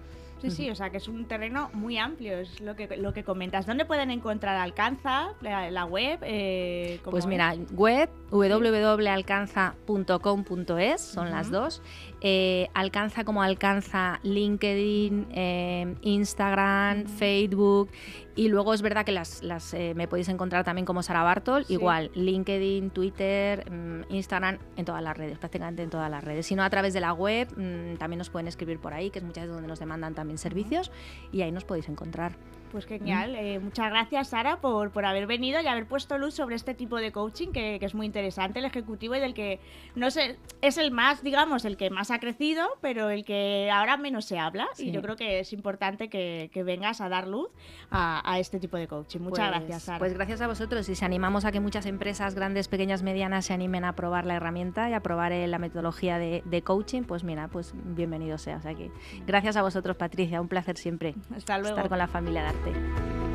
Sí, 0.41 0.51
sí, 0.51 0.69
o 0.69 0.75
sea 0.75 0.89
que 0.89 0.97
es 0.97 1.07
un 1.07 1.23
terreno 1.25 1.69
muy 1.73 1.97
amplio, 1.97 2.37
es 2.37 2.59
lo 2.59 2.75
que, 2.75 2.97
lo 2.97 3.13
que 3.13 3.23
comentas. 3.23 3.65
¿Dónde 3.65 3.85
pueden 3.85 4.11
encontrar 4.11 4.57
Alcanza, 4.57 5.29
la, 5.41 5.85
web? 5.85 6.19
Eh, 6.23 6.99
pues 7.03 7.25
mira, 7.25 7.55
web 7.71 8.09
www.alcanza.com.es, 8.31 11.01
son 11.01 11.31
las 11.31 11.49
dos. 11.49 11.81
Eh, 12.27 12.69
alcanza 12.73 13.23
como 13.23 13.43
alcanza 13.43 14.19
LinkedIn, 14.23 15.27
eh, 15.29 15.95
Instagram, 16.01 17.05
Facebook. 17.05 17.91
Y 18.35 18.47
luego 18.47 18.73
es 18.73 18.81
verdad 18.81 19.05
que 19.05 19.11
las, 19.11 19.43
las 19.43 19.75
me 19.95 20.07
podéis 20.07 20.27
encontrar 20.29 20.63
también 20.65 20.85
como 20.85 21.03
Sara 21.03 21.21
Bartol, 21.21 21.65
igual 21.69 22.09
LinkedIn, 22.15 22.89
Twitter, 22.89 23.69
mm, 23.71 24.11
Instagram, 24.11 24.57
en 24.75 24.85
todas 24.85 25.03
las 25.03 25.15
redes, 25.15 25.37
prácticamente 25.37 25.83
en 25.83 25.91
todas 25.91 26.09
las 26.09 26.23
redes. 26.23 26.47
Si 26.47 26.55
no, 26.55 26.63
a 26.63 26.69
través 26.71 26.95
de 26.95 26.99
la 26.99 27.13
web 27.13 27.47
mm, 27.55 27.97
también 27.97 28.17
nos 28.17 28.31
pueden 28.31 28.47
escribir 28.47 28.79
por 28.79 28.93
ahí, 28.93 29.11
que 29.11 29.19
es 29.19 29.23
muchas 29.23 29.43
veces 29.43 29.53
donde 29.53 29.67
nos 29.67 29.79
demandan 29.79 30.15
también 30.15 30.39
servicios 30.39 30.91
y 31.31 31.43
ahí 31.43 31.51
nos 31.51 31.63
podéis 31.63 31.87
encontrar. 31.89 32.35
Pues 32.71 32.85
genial. 32.85 33.35
Eh, 33.35 33.59
muchas 33.59 33.89
gracias, 33.89 34.29
Sara, 34.29 34.57
por, 34.57 34.91
por 34.91 35.05
haber 35.05 35.27
venido 35.27 35.61
y 35.61 35.67
haber 35.67 35.85
puesto 35.85 36.17
luz 36.17 36.33
sobre 36.33 36.55
este 36.55 36.73
tipo 36.73 36.97
de 36.97 37.11
coaching 37.11 37.49
que, 37.51 37.79
es 37.81 37.95
muy 37.95 38.05
interesante, 38.05 38.59
el 38.59 38.65
ejecutivo 38.65 39.15
y 39.15 39.19
del 39.19 39.33
que 39.33 39.59
no 39.95 40.11
sé, 40.11 40.37
es 40.61 40.77
el 40.77 40.91
más, 40.91 41.23
digamos, 41.23 41.65
el 41.65 41.77
que 41.77 41.89
más 41.89 42.11
ha 42.11 42.19
crecido, 42.19 42.67
pero 42.81 43.09
el 43.09 43.23
que 43.23 43.69
ahora 43.71 43.97
menos 43.97 44.25
se 44.25 44.39
habla. 44.39 44.67
Y 44.77 44.91
yo 44.91 45.01
creo 45.01 45.15
que 45.15 45.39
es 45.39 45.53
importante 45.53 46.09
que, 46.09 46.49
vengas 46.65 46.99
a 46.99 47.09
dar 47.09 47.27
luz 47.27 47.49
a, 47.91 48.39
este 48.39 48.59
tipo 48.59 48.77
de 48.77 48.87
coaching. 48.87 49.19
Muchas 49.19 49.49
pues, 49.49 49.59
gracias, 49.59 49.83
Sara. 49.83 49.99
Pues 49.99 50.13
gracias 50.13 50.41
a 50.41 50.47
vosotros 50.47 50.89
y 50.89 50.95
si 50.95 51.05
animamos 51.05 51.45
a 51.45 51.51
que 51.51 51.59
muchas 51.59 51.85
empresas, 51.85 52.33
grandes, 52.33 52.67
pequeñas, 52.67 53.03
medianas, 53.03 53.45
se 53.45 53.53
animen 53.53 53.85
a 53.85 53.93
probar 53.93 54.25
la 54.25 54.35
herramienta 54.35 54.89
y 54.89 54.93
a 54.93 54.99
probar 54.99 55.31
eh, 55.31 55.47
la 55.47 55.59
metodología 55.59 56.17
de, 56.17 56.41
de, 56.45 56.61
coaching, 56.63 57.03
pues 57.03 57.23
mira, 57.23 57.47
pues 57.47 57.73
bienvenido 57.75 58.37
sea. 58.37 58.57
O 58.57 58.61
sea 58.61 58.73
que 58.73 58.91
gracias 59.27 59.55
a 59.57 59.61
vosotros, 59.61 59.95
Patricia. 59.95 60.41
Un 60.41 60.47
placer 60.47 60.77
siempre 60.77 61.13
Hasta 61.35 61.57
luego. 61.57 61.75
estar 61.75 61.89
con 61.89 61.97
la 61.97 62.07
familia 62.07 62.41
de 62.41 62.49
Namaste. 62.65 63.34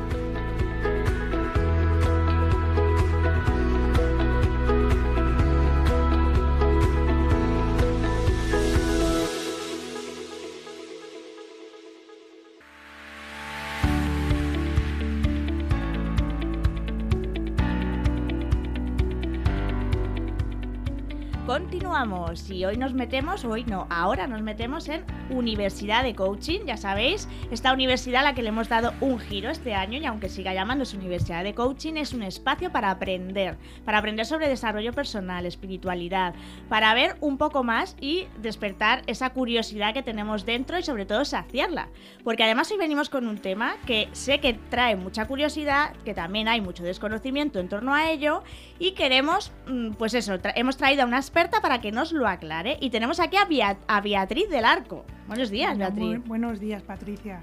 Continuamos 22.01 22.49
y 22.49 22.65
hoy 22.65 22.77
nos 22.77 22.95
metemos, 22.95 23.45
hoy 23.45 23.63
no, 23.63 23.85
ahora 23.91 24.25
nos 24.25 24.41
metemos 24.41 24.89
en 24.89 25.05
Universidad 25.29 26.01
de 26.01 26.15
Coaching, 26.15 26.61
ya 26.65 26.75
sabéis, 26.75 27.29
esta 27.51 27.71
universidad 27.73 28.21
a 28.21 28.23
la 28.23 28.33
que 28.33 28.41
le 28.41 28.49
hemos 28.49 28.69
dado 28.69 28.91
un 29.01 29.19
giro 29.19 29.51
este 29.51 29.75
año 29.75 29.99
y 29.99 30.05
aunque 30.07 30.27
siga 30.27 30.51
llamándose 30.51 30.97
Universidad 30.97 31.43
de 31.43 31.53
Coaching 31.53 31.97
es 31.97 32.13
un 32.13 32.23
espacio 32.23 32.71
para 32.71 32.89
aprender, 32.89 33.59
para 33.85 33.99
aprender 33.99 34.25
sobre 34.25 34.49
desarrollo 34.49 34.93
personal, 34.93 35.45
espiritualidad, 35.45 36.33
para 36.69 36.91
ver 36.95 37.17
un 37.21 37.37
poco 37.37 37.63
más 37.63 37.95
y 38.01 38.25
despertar 38.41 39.03
esa 39.05 39.29
curiosidad 39.29 39.93
que 39.93 40.01
tenemos 40.01 40.43
dentro 40.43 40.79
y 40.79 40.83
sobre 40.83 41.05
todo 41.05 41.23
saciarla, 41.23 41.89
porque 42.23 42.43
además 42.43 42.71
hoy 42.71 42.79
venimos 42.79 43.11
con 43.11 43.27
un 43.27 43.37
tema 43.37 43.75
que 43.85 44.09
sé 44.13 44.39
que 44.39 44.55
trae 44.55 44.95
mucha 44.95 45.27
curiosidad, 45.27 45.93
que 46.03 46.15
también 46.15 46.47
hay 46.47 46.61
mucho 46.61 46.81
desconocimiento 46.81 47.59
en 47.59 47.69
torno 47.69 47.93
a 47.93 48.09
ello 48.09 48.41
y 48.79 48.93
queremos, 48.93 49.51
mm, 49.67 49.91
pues 49.91 50.15
eso, 50.15 50.39
hemos 50.55 50.77
traído 50.77 51.03
a 51.03 51.05
una 51.05 51.17
experta 51.17 51.61
para 51.61 51.79
que 51.79 51.90
nos 51.91 52.11
lo 52.11 52.27
aclare. 52.27 52.77
Y 52.81 52.89
tenemos 52.89 53.19
aquí 53.19 53.37
a, 53.37 54.01
Beatriz 54.01 54.49
del 54.49 54.65
Arco. 54.65 55.05
Buenos 55.27 55.49
días, 55.49 55.77
Beatriz. 55.77 56.25
buenos 56.25 56.59
días, 56.59 56.81
Patricia. 56.83 57.41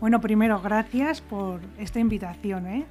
Bueno, 0.00 0.20
primero, 0.20 0.60
gracias 0.60 1.20
por 1.20 1.60
esta 1.78 2.00
invitación. 2.00 2.66
¿eh? 2.66 2.86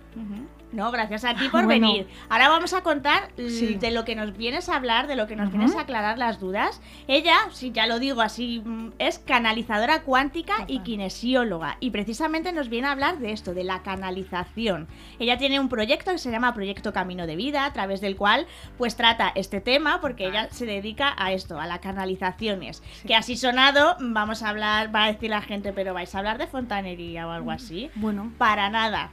No, 0.72 0.92
gracias 0.92 1.26
a 1.26 1.34
ti 1.36 1.50
por 1.50 1.66
venir. 1.68 2.08
Ahora 2.30 2.50
vamos 2.50 2.74
a 2.74 2.82
contar 2.82 3.34
de 3.36 3.92
lo 3.92 4.06
que 4.06 4.16
nos 4.16 4.38
vienes 4.38 4.70
a 4.70 4.76
hablar, 4.76 5.08
de 5.08 5.16
lo 5.16 5.28
que 5.28 5.36
nos 5.36 5.52
vienes 5.52 5.76
a 5.76 5.82
aclarar 5.82 6.18
las 6.18 6.40
dudas. 6.40 6.82
Ella, 7.08 7.36
si 7.52 7.72
ya 7.72 7.88
lo 7.88 8.00
digo 8.00 8.22
así, 8.22 8.62
mm, 8.64 8.94
es 9.00 9.20
canalizadora 9.20 10.04
cuántica 10.04 10.66
y 10.68 10.80
kinesióloga. 10.80 11.78
Y 11.80 11.90
precisamente 11.90 12.54
nos 12.54 12.70
viene 12.70 12.88
a 12.88 12.92
hablar 12.92 13.18
de 13.20 13.32
esto, 13.32 13.54
de 13.54 13.64
la 13.64 13.82
canalización. 13.82 14.88
Ella 15.18 15.38
tiene 15.38 15.60
un 15.60 15.70
proyecto 15.70 16.12
que 16.12 16.18
se 16.18 16.32
llama 16.32 16.54
Proyecto 16.54 16.94
Camino 16.94 17.26
de 17.26 17.36
Vida, 17.36 17.66
a 17.66 17.74
través 17.74 18.02
del 18.02 18.16
cual 18.16 18.46
pues 18.78 18.96
trata 18.96 19.32
este 19.36 19.62
tema, 19.62 20.02
porque 20.02 20.28
ella 20.28 20.50
se 20.52 20.66
dedica 20.66 21.16
a 21.18 21.32
esto, 21.32 21.60
a 21.60 21.66
las 21.66 21.80
canalizaciones. 21.80 22.84
Que 23.08 23.16
así 23.16 23.38
sonado, 23.38 23.96
vamos 24.00 24.44
a 24.44 24.50
hablar, 24.50 24.94
va 24.94 25.06
a 25.06 25.12
decir 25.12 25.30
la 25.30 25.42
gente, 25.42 25.74
pero 25.74 25.94
vais 25.94 26.14
a 26.14 26.20
hablar 26.20 26.38
de 26.38 26.48
fontanería 26.48 27.28
o 27.28 27.32
algo 27.32 27.52
así. 27.52 27.90
Bueno. 27.96 28.32
Para 28.38 28.70
nada. 28.70 29.12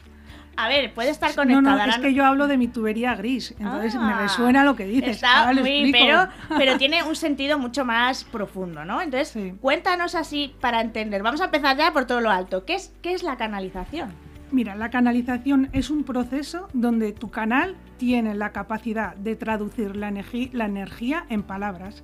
A 0.56 0.68
ver, 0.68 0.94
puede 0.94 1.10
estar 1.10 1.34
conectada. 1.34 1.76
No, 1.76 1.86
no, 1.86 1.92
es 1.92 1.98
que 1.98 2.14
yo 2.14 2.24
hablo 2.24 2.46
de 2.46 2.56
mi 2.56 2.68
tubería 2.68 3.14
gris, 3.14 3.54
entonces 3.58 3.94
me 3.94 4.12
ah. 4.12 4.22
resuena 4.22 4.64
lo 4.64 4.74
que 4.74 4.86
dices. 4.86 5.16
Está 5.16 5.52
muy, 5.52 5.92
pero, 5.92 6.28
pero 6.56 6.76
tiene 6.78 7.02
un 7.02 7.14
sentido 7.14 7.58
mucho 7.58 7.84
más 7.84 8.24
profundo, 8.24 8.84
¿no? 8.84 9.02
Entonces, 9.02 9.54
cuéntanos 9.60 10.14
así 10.14 10.54
para 10.60 10.80
entender. 10.80 11.22
Vamos 11.22 11.40
a 11.40 11.46
empezar 11.46 11.76
ya 11.76 11.92
por 11.92 12.06
todo 12.06 12.20
lo 12.20 12.30
alto. 12.30 12.64
¿Qué 12.64 12.74
es, 12.74 12.94
qué 13.02 13.12
es 13.12 13.22
la 13.22 13.36
canalización? 13.36 14.12
Mira, 14.50 14.76
la 14.76 14.90
canalización 14.90 15.68
es 15.72 15.90
un 15.90 16.04
proceso 16.04 16.68
donde 16.72 17.12
tu 17.12 17.30
canal 17.30 17.76
tiene 17.98 18.34
la 18.34 18.52
capacidad 18.52 19.14
de 19.16 19.36
traducir 19.36 19.96
la, 19.96 20.10
la 20.10 20.64
energía 20.64 21.26
en 21.28 21.42
palabras. 21.42 22.02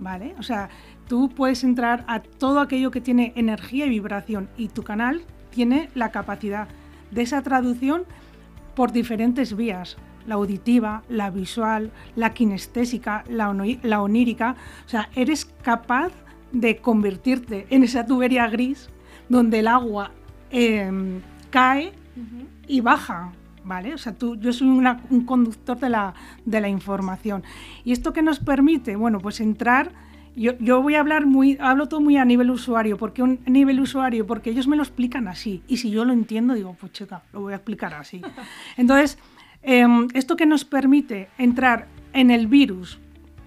¿Vale? 0.00 0.34
O 0.38 0.42
sea, 0.42 0.68
tú 1.08 1.28
puedes 1.28 1.62
entrar 1.62 2.04
a 2.08 2.20
todo 2.20 2.60
aquello 2.60 2.90
que 2.90 3.00
tiene 3.00 3.32
energía 3.36 3.86
y 3.86 3.90
vibración 3.90 4.50
y 4.56 4.68
tu 4.68 4.82
canal 4.82 5.22
tiene 5.50 5.90
la 5.94 6.10
capacidad 6.10 6.66
de 7.10 7.22
esa 7.22 7.42
traducción 7.42 8.04
por 8.74 8.92
diferentes 8.92 9.56
vías, 9.56 9.96
la 10.26 10.36
auditiva, 10.36 11.02
la 11.08 11.30
visual, 11.30 11.90
la 12.16 12.32
kinestésica, 12.32 13.24
la, 13.28 13.54
la 13.82 14.02
onírica. 14.02 14.56
O 14.86 14.88
sea, 14.88 15.08
eres 15.14 15.44
capaz 15.62 16.12
de 16.52 16.78
convertirte 16.78 17.66
en 17.70 17.84
esa 17.84 18.06
tubería 18.06 18.48
gris 18.48 18.90
donde 19.28 19.60
el 19.60 19.68
agua 19.68 20.10
em, 20.50 21.20
cae 21.50 21.92
y 22.66 22.80
baja. 22.80 23.32
¿Vale? 23.62 23.92
O 23.92 23.98
sea, 23.98 24.14
tú, 24.14 24.36
yo 24.36 24.54
soy 24.54 24.68
un 24.68 25.24
conductor 25.26 25.78
de 25.78 25.90
la, 25.90 26.14
de 26.46 26.62
la 26.62 26.68
información. 26.70 27.44
¿Y 27.84 27.92
esto 27.92 28.14
qué 28.14 28.22
nos 28.22 28.40
permite? 28.40 28.96
Bueno, 28.96 29.20
pues 29.20 29.38
entrar 29.38 29.92
yo, 30.36 30.52
yo, 30.58 30.82
voy 30.82 30.94
a 30.94 31.00
hablar 31.00 31.26
muy, 31.26 31.56
hablo 31.60 31.88
todo 31.88 32.00
muy 32.00 32.16
a 32.16 32.24
nivel 32.24 32.50
usuario, 32.50 32.96
porque 32.96 33.22
un 33.22 33.40
nivel 33.46 33.80
usuario, 33.80 34.26
porque 34.26 34.50
ellos 34.50 34.68
me 34.68 34.76
lo 34.76 34.82
explican 34.82 35.28
así, 35.28 35.62
y 35.68 35.78
si 35.78 35.90
yo 35.90 36.04
lo 36.04 36.12
entiendo, 36.12 36.54
digo, 36.54 36.76
pues 36.78 36.92
chica, 36.92 37.22
lo 37.32 37.40
voy 37.40 37.52
a 37.52 37.56
explicar 37.56 37.94
así. 37.94 38.22
Entonces, 38.76 39.18
em, 39.62 40.08
esto 40.14 40.36
que 40.36 40.46
nos 40.46 40.64
permite 40.64 41.28
entrar 41.38 41.88
en 42.12 42.30
el 42.30 42.46
virus 42.46 42.98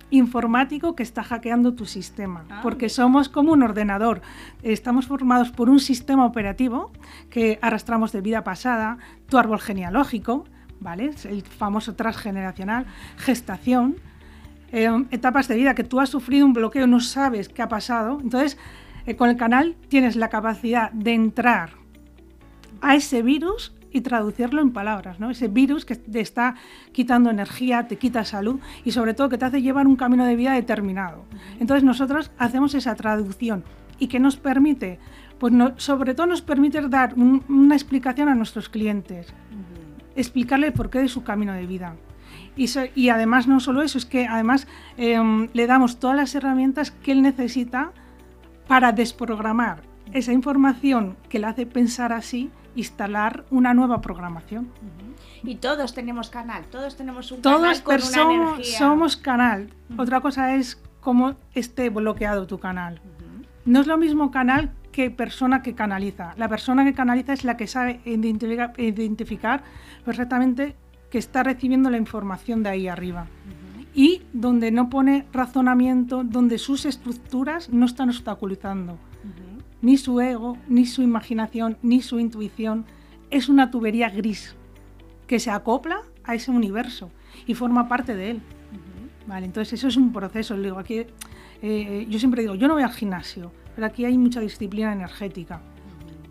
informático 0.10 0.96
que 0.96 1.04
está 1.04 1.24
hackeando 1.24 1.74
tu 1.74 1.86
sistema, 1.86 2.46
ah, 2.50 2.60
porque 2.62 2.88
somos 2.90 3.30
como 3.30 3.52
un 3.52 3.64
ordenador, 3.64 4.22
estamos 4.62 5.08
formados 5.08 5.52
por 5.52 5.70
un 5.70 5.80
sistema 5.80 6.26
operativo 6.26 6.92
que 7.32 7.58
arrastramos 7.62 8.12
de 8.12 8.22
vida 8.22 8.44
pasada, 8.44 9.00
tu 9.28 9.40
árbol 9.40 9.60
genealógico, 9.60 10.46
¿vale? 10.80 11.12
El 11.24 11.42
famoso 11.42 11.96
transgeneracional, 11.96 12.86
gestación, 13.18 13.96
eh, 14.74 14.90
etapas 15.12 15.48
de 15.48 15.56
vida 15.56 15.76
que 15.76 15.84
tú 15.84 16.00
has 16.00 16.10
sufrido 16.10 16.48
un 16.48 16.54
bloqueo, 16.54 16.88
no 16.88 17.00
sabes 17.00 17.48
qué 17.48 17.62
ha 17.62 17.70
pasado. 17.70 18.20
Entonces, 18.20 18.58
eh, 19.06 19.16
con 19.16 19.30
el 19.30 19.38
canal 19.38 19.76
tienes 19.88 20.16
la 20.16 20.30
capacidad 20.30 20.92
de 20.92 21.14
entrar 21.14 21.70
a 22.82 22.96
ese 22.96 23.22
virus 23.22 23.72
y 23.92 24.02
traducirlo 24.02 24.64
en 24.64 24.72
palabras, 24.72 25.20
¿no? 25.20 25.30
Ese 25.30 25.48
virus 25.48 25.86
que 25.86 25.96
te 25.96 26.20
está 26.20 26.56
quitando 26.92 27.30
energía, 27.30 27.88
te 27.88 27.98
quita 27.98 28.26
salud 28.26 28.60
y 28.84 28.92
sobre 28.92 29.14
todo 29.14 29.30
que 29.30 29.38
te 29.38 29.46
hace 29.46 29.62
llevar 29.62 29.86
un 29.86 29.96
camino 29.96 30.26
de 30.26 30.36
vida 30.36 30.54
determinado. 30.54 31.24
Entonces 31.60 31.84
nosotros 31.84 32.32
hacemos 32.40 32.74
esa 32.74 32.96
traducción 32.96 33.64
y 34.00 34.08
que 34.08 34.20
nos 34.20 34.38
permite, 34.38 34.98
pues 35.38 35.54
sobre 35.78 36.16
todo 36.16 36.26
nos 36.26 36.42
permite 36.42 36.82
dar 36.90 37.14
una 37.14 37.76
explicación 37.76 38.28
a 38.28 38.34
nuestros 38.34 38.70
clientes, 38.70 39.32
explicarle 40.16 40.68
el 40.68 40.74
porqué 40.74 40.98
de 40.98 41.08
su 41.08 41.24
camino 41.24 41.54
de 41.54 41.68
vida. 41.68 41.96
Y, 42.56 43.10
además 43.10 43.48
no 43.48 43.60
solo 43.60 43.82
eso, 43.82 43.98
es 43.98 44.06
que 44.06 44.28
además 44.28 44.68
em, 44.98 45.50
le 45.54 45.68
damos 45.68 46.00
todas 46.00 46.16
las 46.16 46.36
herramientas 46.36 46.92
que 46.92 47.12
él 47.12 47.22
necesita 47.22 47.92
para 48.68 48.92
desprogramar 48.92 49.82
esa 50.12 50.32
información 50.32 51.18
que 51.30 51.40
le 51.40 51.48
hace 51.48 51.66
pensar 51.66 52.14
así, 52.14 52.52
instalar 52.76 53.46
una 53.50 53.74
nueva 53.74 54.02
programación. 54.02 54.70
Y 55.44 55.56
todos 55.56 55.94
tenemos 55.94 56.30
canal, 56.30 56.66
todos 56.66 56.96
tenemos 56.96 57.32
un 57.32 57.42
canal 57.42 57.84
con 57.84 57.96
una 58.02 58.22
energía. 58.22 58.78
somos 58.78 59.18
canal. 59.18 59.70
Otra 59.98 60.22
cosa 60.22 60.56
es 60.56 60.82
cómo 61.02 61.36
esté 61.54 61.90
bloqueado 61.90 62.48
tu 62.48 62.60
canal. 62.60 63.02
No 63.66 63.82
es 63.82 63.88
lo 63.88 63.98
mismo 63.98 64.32
canal 64.32 64.72
que 64.92 65.10
persona 65.10 65.62
que 65.62 65.74
canaliza. 65.74 66.34
La 66.38 66.48
persona 66.48 66.86
que 66.86 66.94
canaliza 66.94 67.34
es 67.34 67.44
la 67.44 67.58
que 67.58 67.68
sabe 67.68 68.00
identificar 68.06 69.64
perfectamente 70.06 70.76
que 71.14 71.20
está 71.20 71.44
recibiendo 71.44 71.92
la 71.92 72.00
información 72.00 72.64
de 72.64 72.70
ahí 72.70 72.88
arriba. 72.88 73.28
Y 73.94 74.24
donde 74.34 74.72
no 74.72 74.90
pone 74.90 75.28
razonamiento, 75.32 76.24
donde 76.24 76.58
sus 76.58 76.86
estructuras 76.86 77.70
no 77.70 77.86
están 77.86 78.10
obstaculizando. 78.10 78.98
Ni 79.80 79.98
su 79.98 80.20
ego, 80.22 80.58
ni 80.68 80.88
su 80.88 81.04
imaginación, 81.04 81.78
ni 81.84 82.02
su 82.02 82.18
intuición. 82.18 82.86
Es 83.30 83.48
una 83.48 83.70
tubería 83.70 84.10
gris 84.10 84.56
que 85.28 85.40
se 85.40 85.52
acopla 85.52 86.02
a 86.24 86.34
ese 86.34 86.50
universo 86.50 87.12
y 87.46 87.54
forma 87.54 87.88
parte 87.88 88.16
de 88.16 88.32
él. 88.32 88.42
Vale, 89.28 89.46
entonces 89.46 89.74
eso 89.74 89.90
es 89.90 89.98
un 89.98 90.12
proceso. 90.12 90.58
Digo, 90.58 90.80
aquí, 90.80 91.06
eh, 91.62 92.08
yo 92.10 92.18
siempre 92.18 92.42
digo, 92.42 92.56
yo 92.56 92.68
no 92.68 92.74
voy 92.74 92.82
al 92.82 92.92
gimnasio, 92.92 93.52
pero 93.76 93.86
aquí 93.86 94.04
hay 94.04 94.18
mucha 94.18 94.40
disciplina 94.40 94.92
energética. 94.92 95.62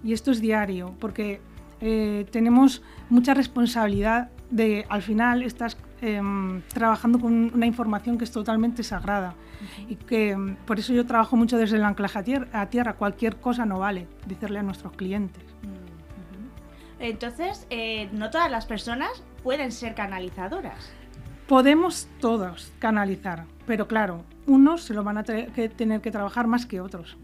Y 0.03 0.13
esto 0.13 0.33
es 0.33 0.41
diario, 0.41 0.97
porque 0.99 1.41
eh, 1.81 2.27
tenemos 2.33 2.83
mucha 3.11 3.33
responsabilidad 3.33 4.33
de 4.53 4.85
al 4.89 5.03
final 5.03 5.43
estás 5.43 5.77
em, 6.03 6.63
trabajando 6.73 7.19
con 7.19 7.53
una 7.55 7.67
información 7.67 8.19
que 8.19 8.25
es 8.25 8.31
totalmente 8.31 8.83
sagrada 8.83 9.35
y 9.89 9.97
que 9.97 10.31
em, 10.31 10.57
por 10.67 10.79
eso 10.79 10.93
yo 10.93 11.07
trabajo 11.07 11.37
mucho 11.37 11.57
desde 11.57 11.77
el 11.77 11.85
anclaje 11.85 12.19
a 12.53 12.67
tierra, 12.67 12.93
cualquier 12.95 13.37
cosa 13.37 13.65
no 13.65 13.79
vale, 13.79 14.07
decirle 14.27 14.59
a 14.59 14.63
nuestros 14.63 14.93
clientes. 14.93 15.43
Entonces, 16.99 17.67
eh, 17.71 18.09
no 18.13 18.31
todas 18.31 18.51
las 18.51 18.67
personas 18.67 19.11
pueden 19.43 19.73
ser 19.73 19.95
canalizadoras. 19.95 20.93
Podemos 21.49 22.07
todos 22.21 22.73
canalizar, 22.79 23.47
pero 23.67 23.89
claro, 23.89 24.25
unos 24.47 24.83
se 24.83 24.95
lo 24.95 25.03
van 25.03 25.19
a 25.19 25.25
tener 25.25 25.51
que, 25.51 25.69
tener 25.69 26.01
que 26.01 26.11
trabajar 26.11 26.47
más 26.47 26.65
que 26.67 26.81
otros. 26.81 27.17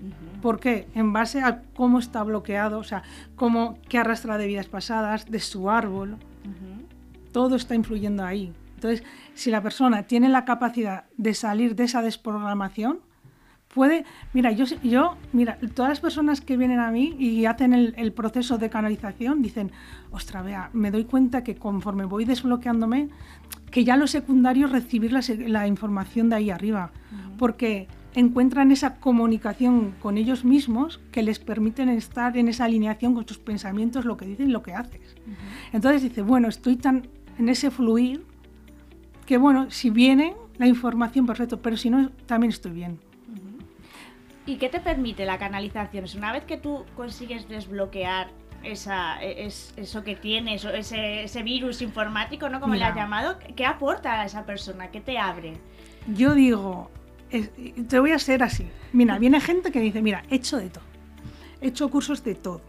¿Por 0.43 0.59
qué? 0.59 0.89
En 0.95 1.13
base 1.13 1.43
a 1.43 1.63
cómo 1.75 2.01
está 2.01 2.25
bloqueado, 2.25 2.79
o 2.79 2.85
sea, 2.85 3.03
cómo, 3.37 3.79
qué 3.89 3.99
arrastra 3.99 4.37
de 4.37 4.49
vidas 4.49 4.67
pasadas, 4.67 5.31
de 5.31 5.39
su 5.39 5.71
árbol, 5.71 6.19
todo 7.33 7.57
está 7.57 7.75
influyendo 7.75 8.25
ahí. 8.25 8.53
Entonces, 8.75 9.03
si 9.35 9.51
la 9.51 9.63
persona 9.63 10.05
tiene 10.05 10.29
la 10.29 10.45
capacidad 10.45 11.05
de 11.17 11.35
salir 11.35 11.75
de 11.75 11.85
esa 11.85 12.01
desprogramación, 12.01 13.01
puede, 13.75 14.05
mira, 14.33 14.53
yo, 14.53 14.65
yo 14.83 15.17
mira, 15.33 15.59
todas 15.75 15.91
las 15.91 16.01
personas 16.01 16.41
que 16.41 16.57
vienen 16.57 16.81
a 16.81 16.91
mí 16.91 17.17
y 17.19 17.45
hacen 17.47 17.73
el, 17.73 18.13
proceso 18.13 18.57
de 18.59 18.71
canalización 18.71 19.43
dicen, 19.43 19.73
ostra, 20.11 20.43
vea, 20.43 20.71
me 20.73 20.91
doy 20.91 21.05
cuenta 21.05 21.45
que 21.45 21.57
conforme 21.57 22.05
voy 22.05 22.25
desbloqueándome, 22.25 23.09
que 23.71 23.85
ya 23.85 23.97
lo 23.97 24.07
secundario 24.07 24.67
es 24.67 24.73
recibir 24.73 25.13
la, 25.13 25.67
información 25.67 26.29
de 26.29 26.37
ahí 26.37 26.51
arriba, 26.51 26.93
porque 27.37 27.89
encuentran 28.15 28.73
esa 28.73 28.97
comunicación 28.97 29.95
con 30.01 30.19
ellos 30.19 30.45
mismos 30.45 31.01
que 31.13 31.23
les 31.23 31.39
permiten 31.39 31.89
estar 31.89 32.37
en 32.37 32.49
esa 32.49 32.65
alineación 32.65 33.15
con 33.15 33.25
tus 33.27 33.39
pensamientos, 33.39 34.05
lo 34.05 34.17
que 34.17 34.27
dicen 34.27 34.49
y 34.49 34.53
lo 34.53 34.63
que 34.63 34.75
haces. 34.75 35.17
Entonces 35.73 36.03
dice, 36.03 36.23
bueno, 36.23 36.49
estoy 36.49 36.77
tan 36.77 37.09
en 37.39 37.49
ese 37.49 37.71
fluir, 37.71 38.25
que 39.27 39.39
bueno, 39.39 39.71
si 39.71 39.91
viene 39.91 40.35
la 40.59 40.67
información, 40.67 41.27
perfecto, 41.27 41.61
pero 41.61 41.77
si 41.77 41.91
no, 41.91 42.11
también 42.27 42.51
estoy 42.51 42.73
bien. 42.73 42.99
¿Y 44.47 44.57
qué 44.57 44.69
te 44.69 44.81
permite 44.81 45.27
la 45.27 45.39
canalización? 45.39 46.05
Es 46.05 46.15
una 46.15 46.33
vez 46.33 46.45
que 46.45 46.57
tú 46.57 46.85
consigues 46.97 47.49
desbloquear 47.49 48.29
esa, 48.63 49.23
e, 49.23 49.47
es, 49.47 49.75
eso 49.77 50.03
que 50.03 50.17
tienes, 50.17 50.65
ese, 50.65 51.25
ese 51.25 51.43
virus 51.43 51.83
informático, 51.83 52.49
¿no? 52.49 52.59
Como 52.59 52.75
le 52.75 52.85
has 52.85 52.97
llamado, 52.97 53.39
¿qué 53.55 53.67
aporta 53.67 54.23
a 54.23 54.25
esa 54.25 54.47
persona? 54.47 54.91
¿Qué 54.91 55.01
te 55.01 55.19
abre? 55.19 55.59
Yo 56.07 56.35
digo, 56.35 56.91
te 57.89 57.99
voy 58.01 58.13
a 58.13 58.19
ser 58.19 58.43
así. 58.43 58.67
Mira, 58.95 59.19
viene 59.19 59.41
gente 59.41 59.71
que 59.71 59.81
dice, 59.81 60.01
mira, 60.01 60.23
he 60.31 60.37
hecho 60.37 60.57
de 60.57 60.71
todo. 60.71 60.85
He 61.61 61.69
hecho 61.69 61.91
cursos 61.91 62.25
de 62.25 62.35
todo 62.35 62.63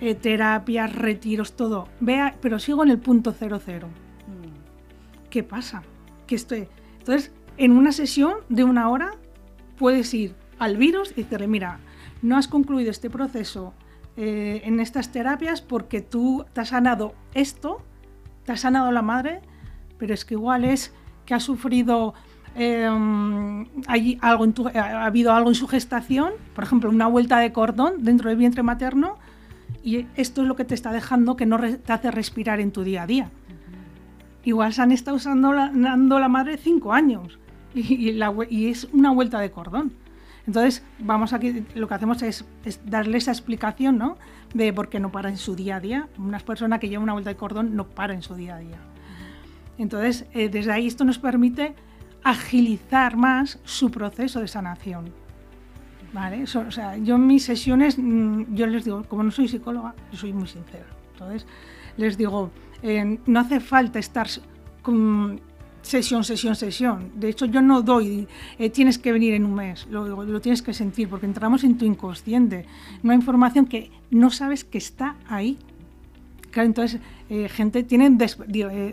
eh, 0.00 0.14
terapias, 0.14 0.92
retiros, 0.94 1.54
todo. 1.54 1.88
Vea, 2.00 2.36
pero 2.40 2.58
sigo 2.58 2.82
en 2.82 2.90
el 2.90 2.98
punto 2.98 3.32
cero 3.32 3.60
cero. 3.64 3.88
Mm. 4.26 5.28
¿Qué 5.30 5.42
pasa? 5.42 5.82
Que 6.26 6.34
estoy. 6.34 6.68
Entonces, 6.98 7.32
en 7.56 7.72
una 7.72 7.92
sesión 7.92 8.34
de 8.48 8.64
una 8.64 8.88
hora 8.88 9.12
puedes 9.76 10.12
ir 10.14 10.34
al 10.58 10.76
virus 10.76 11.12
y 11.12 11.22
decirle, 11.22 11.46
mira, 11.46 11.78
no 12.22 12.36
has 12.36 12.48
concluido 12.48 12.90
este 12.90 13.10
proceso 13.10 13.74
eh, 14.16 14.62
en 14.64 14.80
estas 14.80 15.10
terapias 15.12 15.60
porque 15.60 16.00
tú 16.00 16.44
te 16.52 16.60
has 16.60 16.68
sanado 16.68 17.14
esto, 17.34 17.82
te 18.44 18.52
has 18.52 18.60
sanado 18.60 18.92
la 18.92 19.02
madre, 19.02 19.40
pero 19.98 20.14
es 20.14 20.24
que 20.24 20.34
igual 20.34 20.64
es 20.64 20.92
que 21.26 21.34
ha 21.34 21.40
sufrido 21.40 22.14
em, 22.54 23.66
algo 24.20 24.70
ha 24.74 25.04
habido 25.04 25.32
algo 25.32 25.50
en 25.50 25.54
su 25.54 25.66
gestación, 25.66 26.32
por 26.54 26.64
ejemplo, 26.64 26.90
una 26.90 27.06
vuelta 27.06 27.38
de 27.38 27.52
cordón 27.52 28.04
dentro 28.04 28.28
del 28.28 28.38
vientre 28.38 28.62
materno, 28.62 29.18
y 29.84 30.06
esto 30.16 30.40
es 30.40 30.48
lo 30.48 30.56
que 30.56 30.64
te 30.64 30.74
está 30.74 30.92
dejando 30.92 31.36
que 31.36 31.44
no 31.44 31.58
te 31.58 31.92
hace 31.92 32.10
respirar 32.10 32.58
en 32.58 32.72
tu 32.72 32.82
día 32.82 33.02
a 33.02 33.06
día. 33.06 33.30
Igual 34.42 34.72
se 34.72 34.80
han 34.80 34.92
estado 34.92 35.18
usando 35.18 35.52
la, 35.52 35.70
dando 35.74 36.18
la 36.18 36.28
madre 36.28 36.56
cinco 36.56 36.94
años 36.94 37.38
y, 37.74 38.18
es 38.68 38.84
una 38.92 39.10
vuelta 39.10 39.38
de 39.40 39.50
cordón. 39.50 39.92
Entonces, 40.46 40.82
vamos 40.98 41.32
aquí, 41.32 41.64
lo 41.74 41.86
que 41.86 41.94
hacemos 41.94 42.22
es, 42.22 42.44
darle 42.86 43.18
esa 43.18 43.30
explicación, 43.30 43.98
¿no? 43.98 44.16
De 44.54 44.72
por 44.72 44.88
qué 44.88 45.00
no 45.00 45.12
para 45.12 45.28
en 45.28 45.36
su 45.36 45.54
día 45.54 45.76
a 45.76 45.80
día. 45.80 46.08
Una 46.18 46.38
persona 46.38 46.78
que 46.78 46.88
lleva 46.88 47.02
una 47.02 47.12
vuelta 47.12 47.30
de 47.30 47.36
cordón 47.36 47.76
no 47.76 47.86
para 47.86 48.14
en 48.14 48.22
su 48.22 48.34
día 48.34 48.56
a 48.56 48.58
día. 48.58 48.78
Entonces, 49.76 50.26
eh, 50.32 50.48
desde 50.48 50.72
ahí 50.72 50.86
esto 50.86 51.04
nos 51.04 51.18
permite 51.18 51.74
agilizar 52.22 53.16
más 53.16 53.58
su 53.64 53.90
proceso 53.90 54.40
de 54.40 54.48
sanación. 54.48 55.23
¿Vale? 56.14 56.44
o 56.44 56.70
sea, 56.70 56.96
yo 56.96 57.16
en 57.16 57.26
mis 57.26 57.44
sesiones, 57.44 57.98
mm, 57.98 58.54
yo 58.54 58.66
les 58.68 58.84
digo, 58.84 59.02
como 59.04 59.24
no 59.24 59.30
soy 59.32 59.48
psicóloga, 59.48 59.94
yo 60.12 60.16
soy 60.16 60.32
muy 60.32 60.46
sincera. 60.46 60.86
Entonces, 61.12 61.44
les 61.96 62.16
digo, 62.16 62.50
eh, 62.82 63.18
no 63.26 63.40
hace 63.40 63.58
falta 63.60 63.98
estar 63.98 64.28
con 64.80 65.40
sesión, 65.82 66.22
sesión, 66.22 66.54
sesión. 66.54 67.10
De 67.16 67.28
hecho, 67.28 67.46
yo 67.46 67.60
no 67.60 67.82
doy, 67.82 68.28
eh, 68.58 68.70
tienes 68.70 68.98
que 68.98 69.10
venir 69.10 69.34
en 69.34 69.44
un 69.44 69.54
mes, 69.54 69.86
lo, 69.90 70.24
lo, 70.24 70.40
tienes 70.40 70.62
que 70.62 70.72
sentir, 70.72 71.08
porque 71.08 71.26
entramos 71.26 71.64
en 71.64 71.76
tu 71.76 71.84
inconsciente, 71.84 72.64
una 73.02 73.14
información 73.14 73.66
que 73.66 73.90
no 74.10 74.30
sabes 74.30 74.64
que 74.64 74.78
está 74.78 75.16
ahí. 75.28 75.58
Claro, 76.52 76.68
entonces, 76.68 77.00
eh, 77.28 77.48
gente 77.48 77.82
tiene 77.82 78.08
des, 78.10 78.38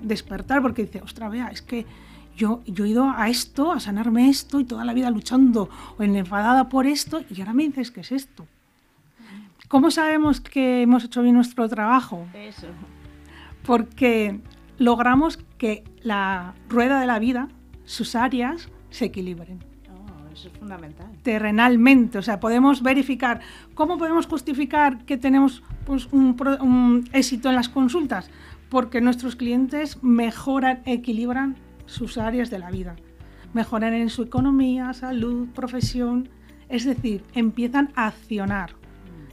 despertar 0.02 0.64
porque 0.64 0.86
dice, 0.86 1.02
ostra, 1.02 1.30
vea, 1.30 1.50
es 1.50 1.62
que 1.62 1.86
yo, 2.42 2.64
yo 2.66 2.86
he 2.86 2.89
ido 2.89 3.08
a 3.08 3.30
esto, 3.30 3.72
a 3.72 3.80
sanarme 3.80 4.28
esto 4.28 4.60
y 4.60 4.66
toda 4.66 4.84
la 4.84 4.94
vida 4.94 5.12
luchando 5.12 5.70
o 5.98 6.02
enfadada 6.02 6.70
por 6.70 6.88
esto 6.88 7.24
y 7.30 7.39
ahora 7.39 7.54
me 7.54 7.64
dices 7.68 7.92
que 7.92 8.02
es 8.02 8.12
esto. 8.12 8.48
¿Cómo 9.68 9.92
sabemos 9.92 10.42
que 10.42 10.82
hemos 10.82 11.04
hecho 11.04 11.22
bien 11.22 11.36
nuestro 11.36 11.70
trabajo? 11.70 12.26
Eso. 12.34 12.68
porque 13.64 14.39
logramos 14.80 15.38
que 15.60 15.84
la 16.02 16.56
rueda 16.68 17.00
de 17.00 17.06
la 17.06 17.20
vida, 17.20 17.48
sus 17.86 18.16
áreas, 18.16 18.70
se 18.89 19.06
equilibren. 19.06 19.60
Oh, 19.94 20.34
eso 20.34 20.48
es 20.48 20.58
fundamental. 20.58 21.12
Terrenalmente, 21.22 22.18
o 22.18 22.24
sea, 22.24 22.39
podemos 22.39 22.82
verificar, 22.82 23.42
¿cómo 23.76 24.00
podemos 24.00 24.26
justificar 24.26 25.06
que 25.06 25.18
tenemos 25.18 25.62
pues, 25.86 26.08
un, 26.12 26.36
un 26.62 27.08
éxito 27.14 27.50
en 27.50 27.56
las 27.56 27.70
consultas? 27.70 28.32
Porque 28.68 29.00
nuestros 29.00 29.36
clientes 29.36 30.02
mejoran, 30.02 30.82
equilibran 30.86 31.56
sus 31.92 32.18
áreas 32.18 32.50
de 32.50 32.60
la 32.60 32.72
vida. 32.72 32.96
Mejoran 33.54 33.94
en 33.94 34.10
su 34.10 34.24
economía, 34.24 34.94
salud, 34.94 35.50
profesión, 35.50 36.30
es 36.70 36.86
decir, 36.86 37.24
empiezan 37.34 37.92
a 37.96 38.08
accionar. 38.08 38.72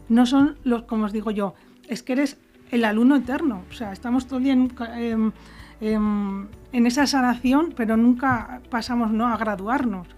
No 0.08 0.26
son 0.26 0.58
los, 0.64 0.82
como 0.82 1.04
os 1.04 1.12
digo 1.12 1.30
yo, 1.30 1.54
es 1.88 2.02
que 2.02 2.14
eres 2.14 2.38
el 2.70 2.84
alumno 2.84 3.16
eterno. 3.16 3.62
O 3.70 3.72
sea, 3.72 3.92
estamos 3.92 4.26
todo 4.26 4.38
el 4.38 4.44
día 4.44 4.52
en, 4.52 5.32
en, 5.80 6.86
esa 6.86 7.06
sanación, 7.06 7.72
pero 7.76 7.96
nunca 7.96 8.60
pasamos 8.70 9.12
¿no? 9.12 9.28
a 9.28 9.36
graduarnos. 9.36 10.08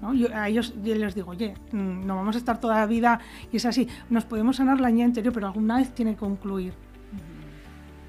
¿no? 0.00 0.14
Yo, 0.14 0.28
a 0.32 0.48
ellos 0.48 0.74
les 0.84 1.14
digo, 1.14 1.32
oye, 1.32 1.54
mm, 1.72 2.06
no 2.06 2.16
vamos 2.16 2.36
a 2.36 2.38
estar 2.38 2.60
toda 2.60 2.76
la 2.76 2.86
vida 2.86 3.18
y 3.50 3.56
es 3.56 3.66
así. 3.66 3.88
Nos 4.10 4.24
podemos 4.24 4.56
sanar 4.56 4.80
la 4.80 4.88
año 4.88 5.04
anterior, 5.04 5.34
pero 5.34 5.48
alguna 5.48 5.78
vez 5.78 5.92
tiene 5.94 6.12
que 6.12 6.18
concluir. 6.18 6.74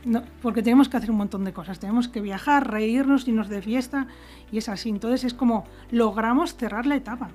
No, 0.06 0.24
porque 0.41 0.64
tenemos 0.64 0.88
que 0.88 0.97
hacer 0.97 1.12
un 1.12 1.18
montón 1.18 1.43
de 1.43 1.54
cosas. 1.54 1.80
Tenemos 1.80 2.08
que 2.08 2.22
viajar, 2.22 2.72
reírnos, 2.72 3.28
irnos 3.28 3.50
de 3.50 3.62
fiesta 3.62 4.08
y 4.52 4.58
es 4.58 4.70
así. 4.70 4.89
Entonces 4.89 5.24
es 5.24 5.34
como 5.34 5.66
logramos 5.91 6.56
cerrar 6.56 6.86
la 6.86 6.95
etapa. 6.95 7.30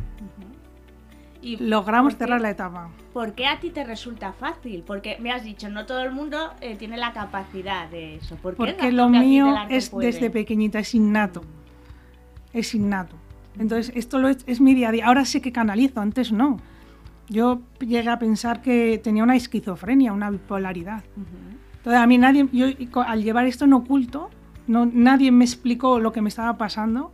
Y 1.42 1.58
logramos 1.58 2.16
cerrar 2.16 2.40
la 2.40 2.50
etapa. 2.50 2.88
¿Por 3.12 3.34
qué 3.34 3.46
a 3.46 3.60
ti 3.60 3.68
te 3.68 3.84
resulta 3.84 4.32
fácil? 4.32 4.82
Porque 4.86 5.18
me 5.20 5.30
has 5.30 5.44
dicho, 5.44 5.68
no 5.68 5.84
todo 5.84 6.00
el 6.00 6.10
mundo 6.10 6.54
eh, 6.62 6.76
tiene 6.76 6.96
la 6.96 7.12
capacidad 7.12 7.86
de 7.90 8.16
eso. 8.16 8.36
¿Por 8.36 8.52
qué 8.52 8.56
Porque 8.56 8.92
lo 8.92 9.10
mío 9.10 9.54
es 9.68 9.92
desde 9.94 10.30
pequeñita, 10.30 10.78
es 10.78 10.94
innato. 10.94 11.42
Es 12.54 12.74
innato. 12.74 13.16
Entonces, 13.58 13.94
esto 13.94 14.18
lo 14.18 14.28
es, 14.28 14.42
es, 14.46 14.60
mi 14.60 14.74
día 14.74 14.88
a 14.88 14.92
día. 14.92 15.06
Ahora 15.06 15.26
sé 15.26 15.42
que 15.42 15.52
canalizo, 15.52 16.00
antes 16.00 16.32
no. 16.32 16.56
Yo 17.28 17.60
llegué 17.78 18.08
a 18.08 18.18
pensar 18.18 18.62
que 18.62 18.98
tenía 19.02 19.22
una 19.22 19.36
esquizofrenia, 19.36 20.12
una 20.12 20.30
bipolaridad. 20.30 21.04
Entonces, 21.85 22.01
a 22.01 22.07
mí 22.07 22.16
nadie, 22.16 22.49
yo 22.53 22.66
al 23.03 23.22
llevar 23.22 23.47
esto 23.47 23.66
en 23.66 23.74
oculto, 23.74 24.30
no, 24.66 24.87
nadie 24.87 25.30
me 25.30 25.45
explicó 25.45 26.01
lo 26.01 26.12
que 26.12 26.22
me 26.22 26.30
estaba 26.30 26.57
pasando 26.57 27.11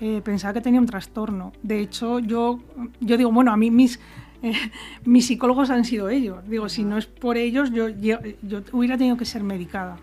eh, 0.00 0.22
pensaba 0.24 0.54
que 0.54 0.62
tenía 0.62 0.80
un 0.80 0.86
trastorno. 0.86 1.52
De 1.62 1.80
hecho, 1.80 2.20
yo, 2.20 2.60
yo 3.00 3.16
digo, 3.18 3.30
bueno, 3.30 3.52
a 3.52 3.56
mí 3.56 3.70
mis, 3.70 4.00
eh, 4.42 4.54
mis 5.04 5.26
psicólogos 5.26 5.68
han 5.68 5.84
sido 5.84 6.08
ellos. 6.08 6.38
Digo, 6.48 6.68
si 6.70 6.84
no 6.84 6.96
es 6.96 7.06
por 7.06 7.36
ellos, 7.36 7.70
yo, 7.70 7.88
yo, 7.88 8.18
hubiera 8.72 8.96
tenido 8.96 9.16
que 9.16 9.26
ser 9.26 9.42
medicada. 9.42 9.96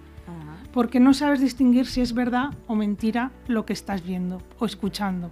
Porque 0.74 1.00
no 1.00 1.16
sabes 1.16 1.40
distinguir 1.40 1.88
si 1.88 2.02
es 2.02 2.14
verdad 2.14 2.52
o 2.68 2.76
mentira 2.76 3.32
lo 3.48 3.66
que 3.66 3.74
estás 3.74 4.06
viendo 4.06 4.44
o 4.60 4.66
escuchando. 4.68 5.32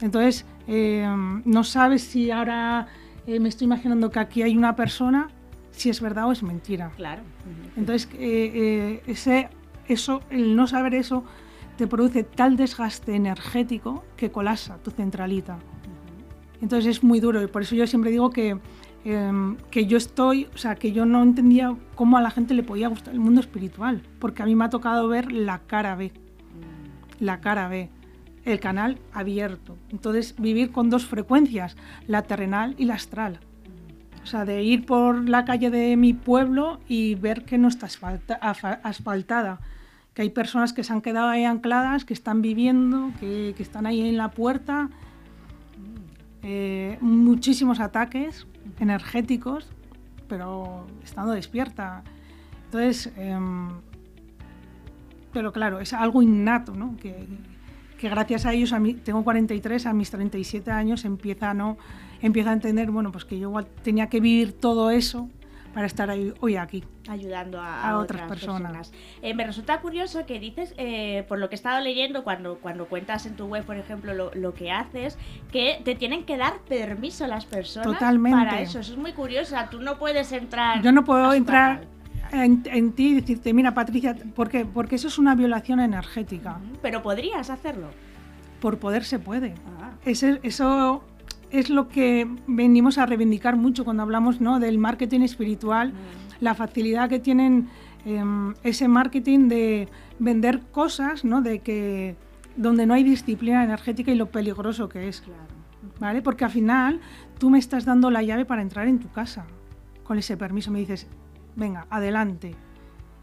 Entonces, 0.00 0.46
eh, 0.66 1.06
no 1.44 1.64
sabes 1.64 2.02
si 2.02 2.30
ahora 2.30 2.86
me 3.26 3.48
estoy 3.50 3.66
imaginando 3.66 4.10
que 4.10 4.18
aquí 4.18 4.40
hay 4.40 4.56
una 4.56 4.76
persona, 4.76 5.28
si 5.72 5.90
es 5.90 6.00
verdad 6.00 6.26
o 6.28 6.32
es 6.32 6.42
mentira. 6.42 6.90
Claro. 6.96 7.22
Entonces, 7.76 8.08
ese, 8.18 9.48
eso, 9.88 10.22
el 10.30 10.56
no 10.56 10.66
saber 10.66 10.94
eso 10.94 11.24
te 11.76 11.86
produce 11.86 12.24
tal 12.24 12.56
desgaste 12.56 13.14
energético 13.14 14.04
que 14.16 14.30
colapsa 14.30 14.76
tu 14.78 14.90
centralita. 14.90 15.58
Entonces 16.60 16.98
es 16.98 17.02
muy 17.02 17.20
duro 17.20 17.42
y 17.42 17.46
por 17.46 17.62
eso 17.62 17.74
yo 17.74 17.86
siempre 17.86 18.10
digo 18.10 18.28
que, 18.28 18.58
em, 19.04 19.56
que 19.70 19.86
yo 19.86 19.96
estoy, 19.96 20.46
o 20.54 20.58
sea, 20.58 20.74
que 20.74 20.92
yo 20.92 21.06
no 21.06 21.22
entendía 21.22 21.74
cómo 21.94 22.18
a 22.18 22.20
la 22.20 22.30
gente 22.30 22.52
le 22.52 22.62
podía 22.62 22.88
gustar 22.88 23.14
el 23.14 23.20
mundo 23.20 23.40
espiritual, 23.40 24.02
porque 24.18 24.42
a 24.42 24.46
mí 24.46 24.54
me 24.54 24.66
ha 24.66 24.68
tocado 24.68 25.08
ver 25.08 25.32
la 25.32 25.60
cara 25.60 25.96
B, 25.96 26.12
la 27.18 27.40
cara 27.40 27.68
B, 27.68 27.88
el 28.44 28.60
canal 28.60 28.98
abierto. 29.12 29.78
Entonces 29.90 30.34
vivir 30.38 30.72
con 30.72 30.90
dos 30.90 31.06
frecuencias, 31.06 31.76
la 32.06 32.22
terrenal 32.22 32.74
y 32.76 32.84
la 32.84 32.94
astral. 32.94 33.40
O 34.22 34.26
sea, 34.26 34.44
de 34.44 34.62
ir 34.62 34.86
por 34.86 35.28
la 35.28 35.44
calle 35.44 35.70
de 35.70 35.96
mi 35.96 36.12
pueblo 36.12 36.80
y 36.88 37.14
ver 37.14 37.44
que 37.44 37.58
no 37.58 37.68
está 37.68 37.88
asfaltada 38.82 39.60
que 40.14 40.22
hay 40.22 40.30
personas 40.30 40.72
que 40.72 40.84
se 40.84 40.92
han 40.92 41.00
quedado 41.02 41.28
ahí 41.28 41.44
ancladas, 41.44 42.04
que 42.04 42.14
están 42.14 42.42
viviendo, 42.42 43.12
que, 43.20 43.54
están 43.58 43.86
ahí 43.86 44.00
en 44.00 44.16
la 44.16 44.30
puerta. 44.30 44.90
Eh, 46.42 46.98
muchísimos 47.00 47.80
ataques 47.80 48.46
energéticos, 48.80 49.70
pero 50.28 50.86
estando 51.04 51.32
despierta. 51.32 52.02
Entonces, 52.64 53.12
em, 53.16 53.68
pero 55.32 55.52
claro, 55.52 55.80
es 55.80 55.92
algo 55.92 56.22
innato, 56.22 56.74
¿no? 56.74 56.96
Que, 56.96 57.26
gracias 58.02 58.46
a 58.46 58.52
ellos, 58.52 58.72
a 58.72 58.80
mí, 58.80 58.94
tengo 58.94 59.22
43, 59.22 59.86
a 59.86 59.92
mis 59.92 60.10
37 60.10 60.70
años 60.70 61.04
empieza, 61.04 61.52
¿no? 61.52 61.76
Empieza 62.22 62.50
a 62.50 62.52
entender, 62.54 62.90
bueno, 62.90 63.12
pues 63.12 63.24
que 63.24 63.38
yo 63.38 63.52
tenía 63.82 64.08
que 64.08 64.20
vivir 64.20 64.52
todo 64.52 64.90
eso 64.90 65.28
para 65.74 65.86
estar 65.86 66.10
hoy 66.40 66.56
aquí. 66.56 66.84
Ayudando 67.08 67.60
a, 67.60 67.98
otras, 67.98 68.28
personas. 68.28 68.92
Eh, 69.22 69.34
me 69.34 69.46
resulta 69.46 69.80
curioso 69.80 70.26
que 70.26 70.40
dices, 70.40 70.74
eh, 70.76 71.24
por 71.28 71.38
lo 71.38 71.48
que 71.48 71.54
he 71.54 71.56
estado 71.56 71.80
leyendo, 71.80 72.24
cuando, 72.24 72.58
cuando 72.58 72.86
cuentas 72.86 73.26
en 73.26 73.36
tu 73.36 73.46
web, 73.46 73.64
por 73.64 73.76
ejemplo, 73.76 74.30
lo, 74.34 74.54
que 74.54 74.70
haces, 74.70 75.16
que 75.52 75.80
te 75.84 75.94
tienen 75.94 76.24
que 76.24 76.36
dar 76.36 76.58
permiso 76.68 77.26
las 77.26 77.46
personas 77.46 77.98
para 77.98 78.60
eso. 78.60 78.80
Eso 78.80 78.92
es 78.92 78.98
muy 78.98 79.12
curioso. 79.12 79.56
tú 79.70 79.80
no 79.80 79.98
puedes 79.98 80.32
entrar. 80.32 80.82
Yo 80.82 80.92
no 80.92 81.04
puedo 81.04 81.32
entrar. 81.32 81.82
En, 82.32 82.92
ti 82.92 83.08
y 83.08 83.14
decirte, 83.14 83.52
mira 83.52 83.74
Patricia, 83.74 84.14
¿por 84.36 84.48
qué? 84.48 84.64
Porque 84.64 84.94
eso 84.94 85.08
es 85.08 85.18
una 85.18 85.34
violación 85.34 85.80
energética. 85.80 86.58
Pero 86.80 87.02
podrías 87.02 87.50
hacerlo. 87.50 87.88
Por 88.60 88.78
poder 88.78 89.02
se 89.02 89.18
puede. 89.18 89.54
Ah. 89.80 89.90
eso 90.04 91.02
es 91.50 91.70
lo 91.70 91.88
que 91.88 92.28
venimos 92.46 92.98
a 92.98 93.06
reivindicar 93.06 93.56
mucho 93.56 93.84
cuando 93.84 94.02
hablamos 94.02 94.40
¿no? 94.40 94.60
del 94.60 94.78
marketing 94.78 95.20
espiritual, 95.20 95.92
mm. 95.92 95.94
la 96.40 96.54
facilidad 96.54 97.08
que 97.08 97.18
tienen 97.18 97.68
em, 98.04 98.54
ese 98.62 98.88
marketing 98.88 99.48
de 99.48 99.88
vender 100.18 100.60
cosas, 100.70 101.24
¿no? 101.24 101.42
de 101.42 101.60
que 101.60 102.16
donde 102.56 102.86
no 102.86 102.94
hay 102.94 103.04
disciplina 103.04 103.64
energética 103.64 104.12
y 104.12 104.16
lo 104.16 104.30
peligroso 104.30 104.88
que 104.88 105.08
es. 105.08 105.22
¿Vale? 105.98 106.22
Porque 106.22 106.44
al 106.44 106.50
final 106.50 107.00
tú 107.38 107.50
me 107.50 107.58
estás 107.58 107.84
dando 107.84 108.10
la 108.10 108.22
llave 108.22 108.44
para 108.44 108.62
entrar 108.62 108.86
en 108.86 108.98
tu 108.98 109.10
casa. 109.10 109.46
Con 110.04 110.18
ese 110.18 110.36
permiso 110.36 110.70
me 110.70 110.80
dices, 110.80 111.06
venga, 111.56 111.86
adelante. 111.90 112.54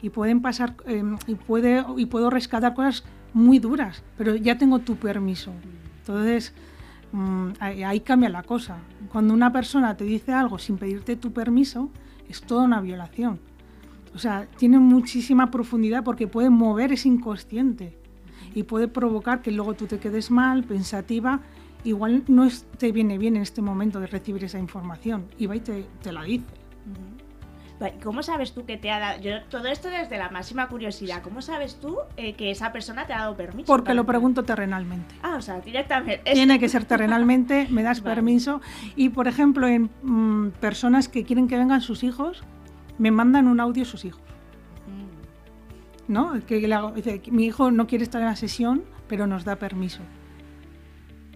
Y 0.01 0.09
pueden 0.09 0.41
pasar, 0.41 0.75
em, 0.85 1.17
y, 1.27 1.35
puede, 1.35 1.83
y 1.97 2.05
puedo 2.05 2.29
rescatar 2.29 2.73
cosas 2.73 3.03
muy 3.33 3.59
duras, 3.59 4.03
pero 4.17 4.35
ya 4.35 4.57
tengo 4.57 4.79
tu 4.79 4.95
permiso. 4.95 5.51
Mm. 5.51 5.97
Entonces, 5.99 6.53
Mm, 7.11 7.51
ahí, 7.59 7.99
cambia 8.01 8.29
la 8.29 8.43
cosa. 8.43 8.77
Cuando 9.11 9.33
una 9.33 9.51
persona 9.51 9.95
te 9.95 10.03
dice 10.03 10.33
algo 10.33 10.59
sin 10.59 10.77
pedirte 10.77 11.15
tu 11.15 11.31
permiso, 11.31 11.89
es 12.29 12.41
toda 12.41 12.63
una 12.63 12.81
violación. 12.81 13.39
O 14.13 14.19
sea, 14.19 14.47
tiene 14.57 14.79
muchísima 14.79 15.51
profundidad 15.51 16.03
porque 16.03 16.27
puede 16.27 16.49
mover 16.49 16.91
ese 16.91 17.07
inconsciente 17.07 17.97
y 18.55 18.63
puede 18.63 18.87
provocar 18.87 19.41
que 19.41 19.51
luego 19.51 19.73
tú 19.73 19.85
te 19.85 19.99
quedes 19.99 20.31
mal, 20.31 20.63
pensativa. 20.63 21.41
Igual 21.83 22.23
no 22.27 22.47
te 22.77 22.91
viene 22.91 23.17
bien 23.17 23.35
en 23.35 23.43
este 23.43 23.61
momento 23.61 23.99
de 23.99 24.07
recibir 24.07 24.43
esa 24.43 24.59
información 24.59 25.25
y 25.37 25.45
va 25.45 25.55
y 25.55 25.59
te 25.59 26.11
la 26.11 26.23
dice. 26.23 26.45
¿Cómo 28.03 28.23
sabes 28.23 28.53
tú 28.53 28.65
que 28.65 28.77
te 28.77 28.89
ha 28.89 28.99
dado.? 28.99 29.21
Yo, 29.21 29.43
todo 29.49 29.67
esto 29.67 29.89
desde 29.89 30.17
la 30.17 30.29
máxima 30.29 30.67
curiosidad. 30.67 31.21
¿Cómo 31.21 31.41
sabes 31.41 31.75
tú 31.79 31.97
eh, 32.15 32.33
que 32.33 32.49
esa 32.49 32.71
persona 32.71 33.05
te 33.05 33.13
ha 33.13 33.19
dado 33.19 33.35
permiso? 33.35 33.67
Porque 33.67 33.93
lo 33.93 34.05
pregunto 34.05 34.43
terrenalmente. 34.43 35.13
Ah, 35.21 35.35
o 35.37 35.41
sea, 35.41 35.59
directamente. 35.61 36.31
Tiene 36.33 36.59
que 36.59 36.69
ser 36.69 36.85
terrenalmente, 36.85 37.67
me 37.69 37.83
das 37.83 38.01
permiso. 38.13 38.61
Y 38.95 39.09
por 39.09 39.27
ejemplo, 39.27 39.67
en 39.67 39.91
mm, 40.01 40.51
personas 40.59 41.07
que 41.07 41.23
quieren 41.23 41.47
que 41.47 41.57
vengan 41.57 41.81
sus 41.81 42.03
hijos, 42.03 42.43
me 42.97 43.11
mandan 43.11 43.47
un 43.47 43.59
audio 43.59 43.85
sus 43.85 44.05
hijos. 44.05 44.23
Mm. 44.87 46.11
¿No? 46.13 46.33
Que 46.47 46.59
dice, 46.95 47.21
mi 47.29 47.45
hijo 47.45 47.69
no 47.69 47.85
quiere 47.85 48.03
estar 48.03 48.21
en 48.21 48.27
la 48.27 48.35
sesión, 48.35 48.85
pero 49.07 49.27
nos 49.27 49.45
da 49.45 49.57
permiso. 49.57 50.01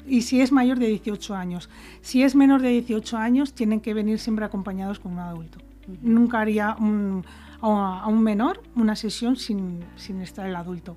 Y 0.08 0.24
si 0.24 0.42
es 0.42 0.52
mayor 0.52 0.80
de 0.80 0.88
18 0.88 1.36
años. 1.36 1.70
Si 2.02 2.24
es 2.24 2.36
menor 2.36 2.64
de 2.64 2.70
18 2.70 3.18
años, 3.18 3.54
tienen 3.54 3.80
que 3.80 3.94
venir 3.94 4.18
siempre 4.18 4.44
acompañados 4.44 5.00
con 5.00 5.14
un 5.14 5.20
adulto. 5.20 5.60
Nunca 6.02 6.40
haría 6.40 6.76
a, 7.62 8.08
un 8.08 8.24
menor 8.24 8.62
una 8.76 8.96
sesión 8.96 9.36
sin, 9.36 9.84
estar 10.22 10.48
el 10.48 10.56
adulto. 10.56 10.96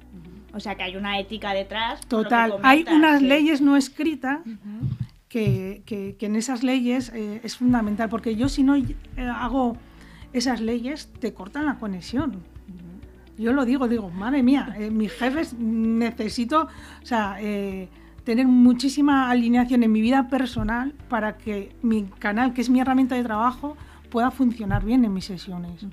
O 0.52 0.60
sea 0.60 0.76
que 0.76 0.84
hay 0.84 0.96
una 0.96 1.18
ética 1.18 1.52
detrás. 1.52 2.00
Total, 2.06 2.54
hay 2.62 2.84
unas 2.90 3.20
leyes 3.22 3.60
no 3.60 3.76
escritas 3.76 4.40
que, 5.28 6.16
en 6.20 6.36
esas 6.36 6.62
leyes 6.62 7.10
eh, 7.14 7.40
es 7.42 7.56
fundamental, 7.56 8.08
porque 8.08 8.36
yo 8.36 8.48
si 8.48 8.62
no 8.62 8.76
eh, 8.76 8.94
hago 9.16 9.76
esas 10.32 10.60
leyes, 10.60 11.10
te 11.18 11.34
cortan 11.34 11.66
la 11.66 11.78
conexión. 11.78 12.42
Yo 13.36 13.52
lo 13.52 13.64
digo, 13.64 13.88
digo, 13.88 14.10
madre 14.10 14.44
mía, 14.44 14.76
eh, 14.78 14.90
mis 14.90 15.12
jefes 15.12 15.54
necesito, 15.54 16.68
o 17.02 17.06
sea, 17.06 17.36
tener 18.22 18.46
muchísima 18.46 19.28
alineación 19.28 19.82
en 19.82 19.90
mi 19.90 20.00
vida 20.00 20.28
personal 20.28 20.94
para 21.08 21.36
que 21.36 21.74
mi 21.82 22.04
canal, 22.04 22.54
que 22.54 22.60
es 22.60 22.70
mi 22.70 22.80
herramienta 22.80 23.16
de 23.16 23.24
trabajo, 23.24 23.76
pueda 24.14 24.30
funcionar 24.30 24.84
bien 24.84 25.04
en 25.04 25.12
mis 25.12 25.24
sesiones. 25.24 25.84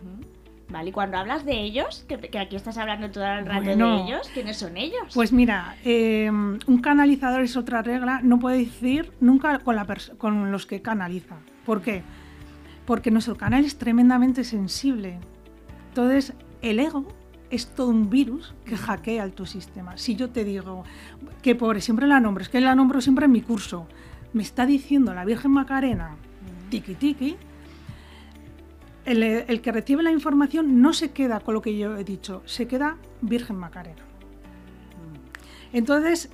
Vale, 0.69 0.89
y 0.89 0.91
cuando 0.91 1.17
hablas 1.17 1.43
de 1.43 1.59
ellos, 1.59 2.05
que, 2.07 2.19
que 2.19 2.38
aquí 2.38 2.55
estás 2.55 2.78
hablando 2.78 3.09
todo 3.09 3.26
el 3.26 3.47
rato 3.47 3.63
Bueno. 3.63 3.97
de 3.97 4.03
ellos, 4.03 4.30
¿quiénes 4.32 4.57
son 4.57 4.78
ellos? 4.78 5.01
Pues 5.15 5.34
mira, 5.34 5.76
eh, 5.84 6.30
un 6.30 6.82
canalizador 6.84 7.41
es 7.41 7.57
otra 7.57 7.82
regla, 7.82 8.19
no 8.22 8.38
puede 8.38 8.59
decir 8.59 9.11
nunca 9.22 9.57
con, 9.57 9.76
la 9.76 9.88
con 10.19 10.51
los 10.51 10.67
que 10.67 10.84
canaliza. 10.84 11.38
¿Por 11.65 11.82
qué? 11.82 12.03
Porque 12.86 13.09
nuestro 13.09 13.36
canal 13.36 13.65
es 13.65 13.80
tremendamente 13.80 14.43
sensible. 14.43 15.17
Entonces, 15.88 16.34
el 16.61 16.80
ego 16.80 17.07
es 17.49 17.74
todo 17.74 17.88
un 17.88 18.11
virus 18.11 18.53
que 18.65 18.78
hackea 18.78 19.28
tu 19.30 19.47
sistema. 19.47 19.97
Si 19.97 20.15
yo 20.15 20.30
te 20.30 20.43
digo 20.43 20.84
que 21.41 21.55
pobre, 21.55 21.82
siempre 21.82 22.05
la 22.05 22.19
nombro, 22.19 22.43
es 22.43 22.49
que 22.49 22.61
la 22.61 22.76
nombro 22.76 23.01
siempre 23.01 23.26
en 23.26 23.32
mi 23.32 23.41
curso, 23.41 23.88
me 24.32 24.43
está 24.43 24.67
diciendo 24.67 25.11
la 25.15 25.26
Virgen 25.26 25.49
Macarena, 25.49 26.17
tiki 26.69 26.93
tiki, 26.93 27.36
el, 29.06 29.62
que 29.62 29.72
recibe 29.72 30.04
la 30.04 30.12
información 30.12 30.82
no 30.82 30.93
se 30.93 31.12
queda 31.12 31.39
con 31.39 31.54
lo 31.54 31.62
que 31.62 31.78
yo 31.78 31.97
he 31.97 32.04
dicho, 32.04 32.41
se 32.45 32.68
queda 32.68 32.97
Virgen 33.22 33.58
Macarena. 33.58 34.04
Entonces, 35.74 36.30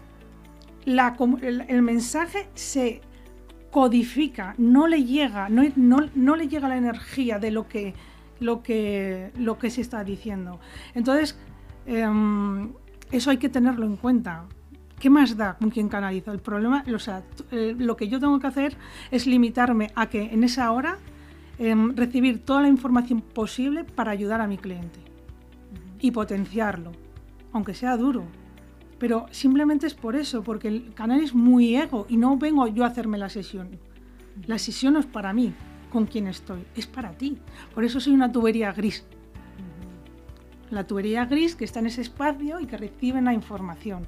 el, 0.86 1.82
mensaje 1.82 2.48
se 2.56 3.02
codifica, 3.72 4.56
no 4.58 4.88
le 4.88 5.04
llega, 5.04 5.50
no, 5.50 6.36
le 6.36 6.48
llega 6.48 6.68
la 6.68 6.78
energía 6.78 7.40
de 7.40 7.52
lo 7.52 7.68
que, 7.68 7.94
se 9.70 9.82
está 9.82 10.04
diciendo. 10.04 10.60
Entonces, 10.96 11.38
em, 11.86 12.74
eso 13.12 13.30
hay 13.30 13.38
que 13.38 13.50
tenerlo 13.50 13.86
en 13.86 13.96
cuenta. 13.96 14.46
¿Qué 15.00 15.12
más 15.12 15.38
da 15.38 15.58
con 15.58 15.70
quien 15.70 15.90
canalizo? 15.90 16.32
El 16.32 16.40
problema, 16.40 16.84
o 16.94 16.98
sea, 16.98 17.22
eh, 17.52 17.76
lo 17.78 17.96
que 17.96 18.08
yo 18.08 18.20
tengo 18.20 18.40
que 18.40 18.48
hacer 18.48 18.76
es 19.12 19.28
limitarme 19.28 19.92
a 19.94 20.08
que 20.08 20.24
en 20.24 20.44
esa 20.44 20.72
hora 20.72 20.98
em, 21.60 21.96
recibir 21.96 22.44
toda 22.44 22.62
la 22.62 22.68
información 22.68 23.22
posible 23.22 23.84
para 23.84 24.12
ayudar 24.12 24.42
a 24.42 24.48
mi 24.48 24.58
cliente 24.58 25.00
y 26.00 26.12
potenciarlo, 26.12 26.92
aunque 27.52 27.74
sea 27.74 27.98
duro. 27.98 28.26
Pero 29.00 29.28
simplemente 29.32 29.88
es 29.88 29.94
por 29.94 30.16
eso, 30.16 30.44
porque 30.44 30.68
el 30.68 30.94
canal 30.94 31.22
es 31.22 31.34
muy 31.34 31.76
ego 31.76 32.06
y 32.10 32.18
no 32.18 32.38
vengo 32.38 32.68
yo 32.68 32.84
a 32.84 32.88
hacerme 32.88 33.18
la 33.18 33.30
sesión. 33.30 33.70
La 34.46 34.58
sesión 34.58 34.94
no 34.94 35.00
es 35.00 35.06
para 35.06 35.34
mí, 35.34 35.54
con 35.92 36.06
quien 36.06 36.28
estoy, 36.28 36.66
es 36.76 36.88
para 36.88 37.12
ti. 37.12 37.38
Por 37.74 37.84
eso 37.84 38.00
soy 38.00 38.14
una 38.14 38.32
tubería 38.32 38.72
gris. 38.72 39.06
La 40.70 40.86
tubería 40.86 41.26
gris 41.26 41.56
que 41.56 41.66
está 41.66 41.80
en 41.80 41.88
ese 41.88 42.02
espacio 42.02 42.60
y 42.60 42.66
que 42.66 42.78
recibe 42.78 43.22
la 43.22 43.34
información. 43.34 44.06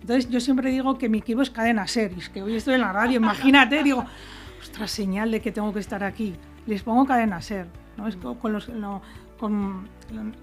Entonces 0.00 0.28
yo 0.28 0.40
siempre 0.40 0.70
digo 0.70 0.98
que 0.98 1.08
mi 1.08 1.18
equipo 1.18 1.40
es 1.40 1.50
cadena 1.50 1.86
series, 1.86 2.28
que 2.28 2.42
hoy 2.42 2.56
estoy 2.56 2.74
en 2.74 2.82
la 2.82 2.92
radio, 2.92 3.16
imagínate, 3.16 3.82
digo, 3.82 4.04
ostras, 4.60 4.90
señal 4.90 5.30
de 5.30 5.40
que 5.40 5.50
tengo 5.50 5.72
que 5.72 5.80
estar 5.80 6.04
aquí. 6.04 6.34
Les 6.66 6.82
pongo 6.82 7.04
cadena 7.06 7.40
ser, 7.40 7.66
¿no? 7.96 8.06
Es 8.08 8.16
co- 8.16 8.38
con, 8.38 8.52
los, 8.52 8.68
no, 8.68 9.02
con, 9.38 9.88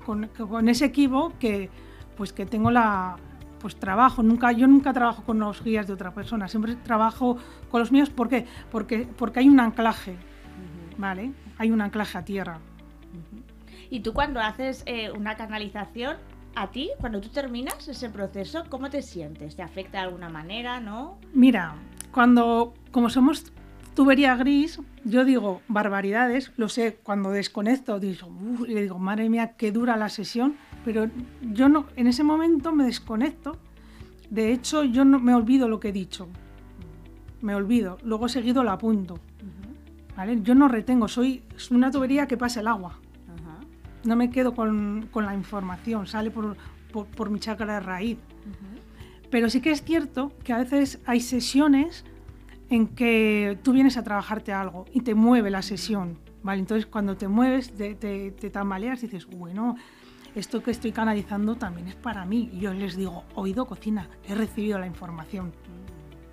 con- 0.06 0.28
con 0.28 0.70
ese 0.70 0.86
equipo 0.86 1.34
que, 1.40 1.70
pues 2.18 2.32
que 2.34 2.46
tengo 2.46 2.70
la, 2.72 3.16
pues 3.60 3.76
trabajo, 3.76 4.22
nunca, 4.24 4.52
yo 4.52 4.68
nunca 4.68 4.94
trabajo 4.94 5.24
con 5.24 5.40
los 5.40 5.64
guías 5.64 5.88
de 5.88 5.94
otra 5.94 6.12
persona, 6.14 6.48
siempre 6.48 6.76
trabajo 6.76 7.38
con 7.70 7.80
los 7.80 7.92
míos, 7.92 8.10
¿por 8.10 8.30
qué? 8.30 8.46
Porque, 8.72 9.08
porque 9.18 9.40
hay 9.40 9.50
un 9.50 9.60
anclaje, 9.60 10.16
¿vale? 10.98 11.32
Hay 11.58 11.72
un 11.72 11.82
anclaje 11.82 12.18
a 12.18 12.24
tierra. 12.26 12.60
Y 13.90 14.00
tú 14.00 14.14
cuando 14.14 14.40
haces 14.40 14.84
eh, 14.86 15.12
una 15.12 15.36
canalización, 15.36 16.16
a 16.56 16.68
ti, 16.72 16.90
cuando 17.00 17.22
tú 17.22 17.30
terminas 17.30 17.88
ese 17.88 18.10
proceso, 18.10 18.64
¿cómo 18.70 18.90
te 18.90 19.02
sientes? 19.02 19.56
¿Te 19.56 19.64
afecta 19.64 20.00
de 20.00 20.06
alguna 20.06 20.30
manera, 20.30 20.80
no? 20.80 21.18
Mira, 21.34 21.76
cuando, 22.12 22.74
como 22.92 23.10
somos 23.10 23.52
tubería 23.94 24.36
gris, 24.36 24.80
yo 25.04 25.26
digo 25.26 25.62
barbaridades, 25.68 26.52
lo 26.58 26.70
sé, 26.70 27.00
cuando 27.04 27.32
desconecto, 27.32 28.00
digo, 28.00 28.28
"Uf", 28.28 28.68
y 28.68 28.74
le 28.74 28.84
digo, 28.84 29.00
madre 29.00 29.30
mía, 29.30 29.54
qué 29.58 29.72
dura 29.72 29.98
la 29.98 30.10
sesión, 30.10 30.56
pero 30.86 31.10
yo 31.42 31.70
no, 31.70 31.86
en 31.96 32.08
ese 32.08 32.24
momento 32.24 32.72
me 32.74 32.86
desconecto, 32.86 33.58
de 34.30 34.52
hecho 34.54 34.84
yo 34.84 35.04
no 35.06 35.20
me 35.20 35.34
olvido 35.36 35.68
lo 35.68 35.80
que 35.80 35.90
he 35.90 35.92
dicho, 35.92 36.28
me 37.42 37.56
olvido, 37.56 37.98
luego 38.04 38.30
seguido 38.30 38.64
lo 38.64 38.72
apunto, 38.72 39.20
¿vale? 40.16 40.42
Yo 40.42 40.56
no 40.56 40.68
retengo, 40.68 41.08
soy 41.08 41.44
una 41.72 41.92
tubería 41.92 42.28
que 42.28 42.38
pasa 42.38 42.62
el 42.62 42.68
agua, 42.68 43.00
no 44.04 44.16
me 44.16 44.30
quedo 44.30 44.56
con, 44.56 45.10
con 45.12 45.26
la 45.26 45.36
información, 45.36 46.08
sale 46.08 46.32
por, 46.32 46.56
por, 46.92 47.06
por 47.08 47.30
mi 47.30 47.40
chakra 47.40 47.76
de 47.76 47.80
raíz. 47.82 48.18
Pero 49.30 49.50
sí 49.50 49.62
que 49.62 49.72
es 49.72 49.84
cierto 49.84 50.34
que 50.44 50.52
a 50.52 50.58
veces 50.58 51.00
hay 51.06 51.22
sesiones 51.22 52.04
en 52.72 52.88
que 52.88 53.60
tú 53.64 53.74
vienes 53.74 53.98
a 53.98 54.04
trabajarte 54.04 54.54
algo 54.54 54.86
y 54.94 55.02
te 55.02 55.14
mueve 55.14 55.50
la 55.52 55.62
sesión, 55.62 56.18
¿vale? 56.42 56.62
Entonces 56.62 56.86
cuando 56.88 57.16
te 57.18 57.28
mueves, 57.28 57.72
te, 57.76 57.96
te, 57.96 58.32
te 58.32 58.50
tambaleas 58.50 59.04
y 59.04 59.08
dices, 59.08 59.28
bueno, 59.28 59.76
esto 60.36 60.64
que 60.64 60.72
estoy 60.72 60.94
canalizando 60.94 61.56
también 61.58 61.90
es 61.90 61.96
para 61.96 62.24
mí. 62.26 62.50
Y 62.54 62.60
yo 62.62 62.74
les 62.74 62.96
digo, 62.96 63.26
oído 63.36 63.66
cocina, 63.66 64.10
he 64.28 64.34
recibido 64.36 64.80
la 64.80 64.88
información, 64.88 65.52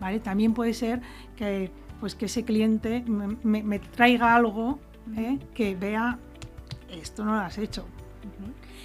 ¿vale? 0.00 0.20
También 0.20 0.54
puede 0.54 0.74
ser 0.74 1.00
que, 1.36 1.72
pues, 1.98 2.14
que 2.14 2.26
ese 2.26 2.44
cliente 2.44 3.02
me, 3.06 3.36
me- 3.42 3.62
me 3.64 3.78
traiga 3.80 4.36
algo 4.36 4.78
¿eh? 5.16 5.38
que 5.54 5.74
vea, 5.74 6.18
esto 6.88 7.24
no 7.24 7.32
lo 7.34 7.40
has 7.40 7.58
hecho. 7.58 7.84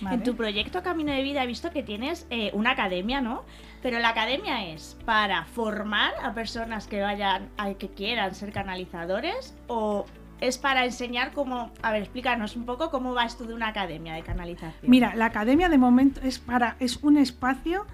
¿vale? 0.02 0.16
En 0.16 0.24
tu 0.24 0.36
proyecto 0.36 0.82
Camino 0.82 1.12
de 1.14 1.22
Vida 1.22 1.44
he 1.44 1.48
visto 1.48 1.70
que 1.70 1.84
tienes 1.84 2.26
eh, 2.32 2.50
una 2.56 2.72
academia, 2.72 3.22
¿no? 3.22 3.44
Pero 3.84 4.00
la 4.00 4.10
academia 4.10 4.66
es 4.70 4.98
para 5.06 5.44
formar 5.44 6.14
a 6.24 6.34
personas 6.34 6.88
que 6.88 7.02
vayan, 7.02 7.50
a, 7.58 7.74
que 7.74 7.90
quieran 7.90 8.34
ser 8.34 8.54
canalizadores 8.54 9.54
o 9.68 10.06
es 10.40 10.58
para 10.58 10.86
enseñar 10.86 11.34
cómo, 11.34 11.70
a 11.82 11.92
ver, 11.92 12.04
explícanos 12.04 12.56
un 12.56 12.66
poco 12.66 12.90
cómo 12.90 13.14
va 13.14 13.26
esto 13.26 13.44
de 13.44 13.54
una 13.54 13.68
academia 13.68 14.14
de 14.14 14.24
canalización. 14.24 14.90
Mira, 14.90 15.14
la 15.16 15.26
academia 15.26 15.68
de 15.68 15.78
momento 15.78 16.22
es 16.24 16.40
para 16.40 16.78
es 16.80 16.98
un 17.04 17.18
espacio 17.18 17.86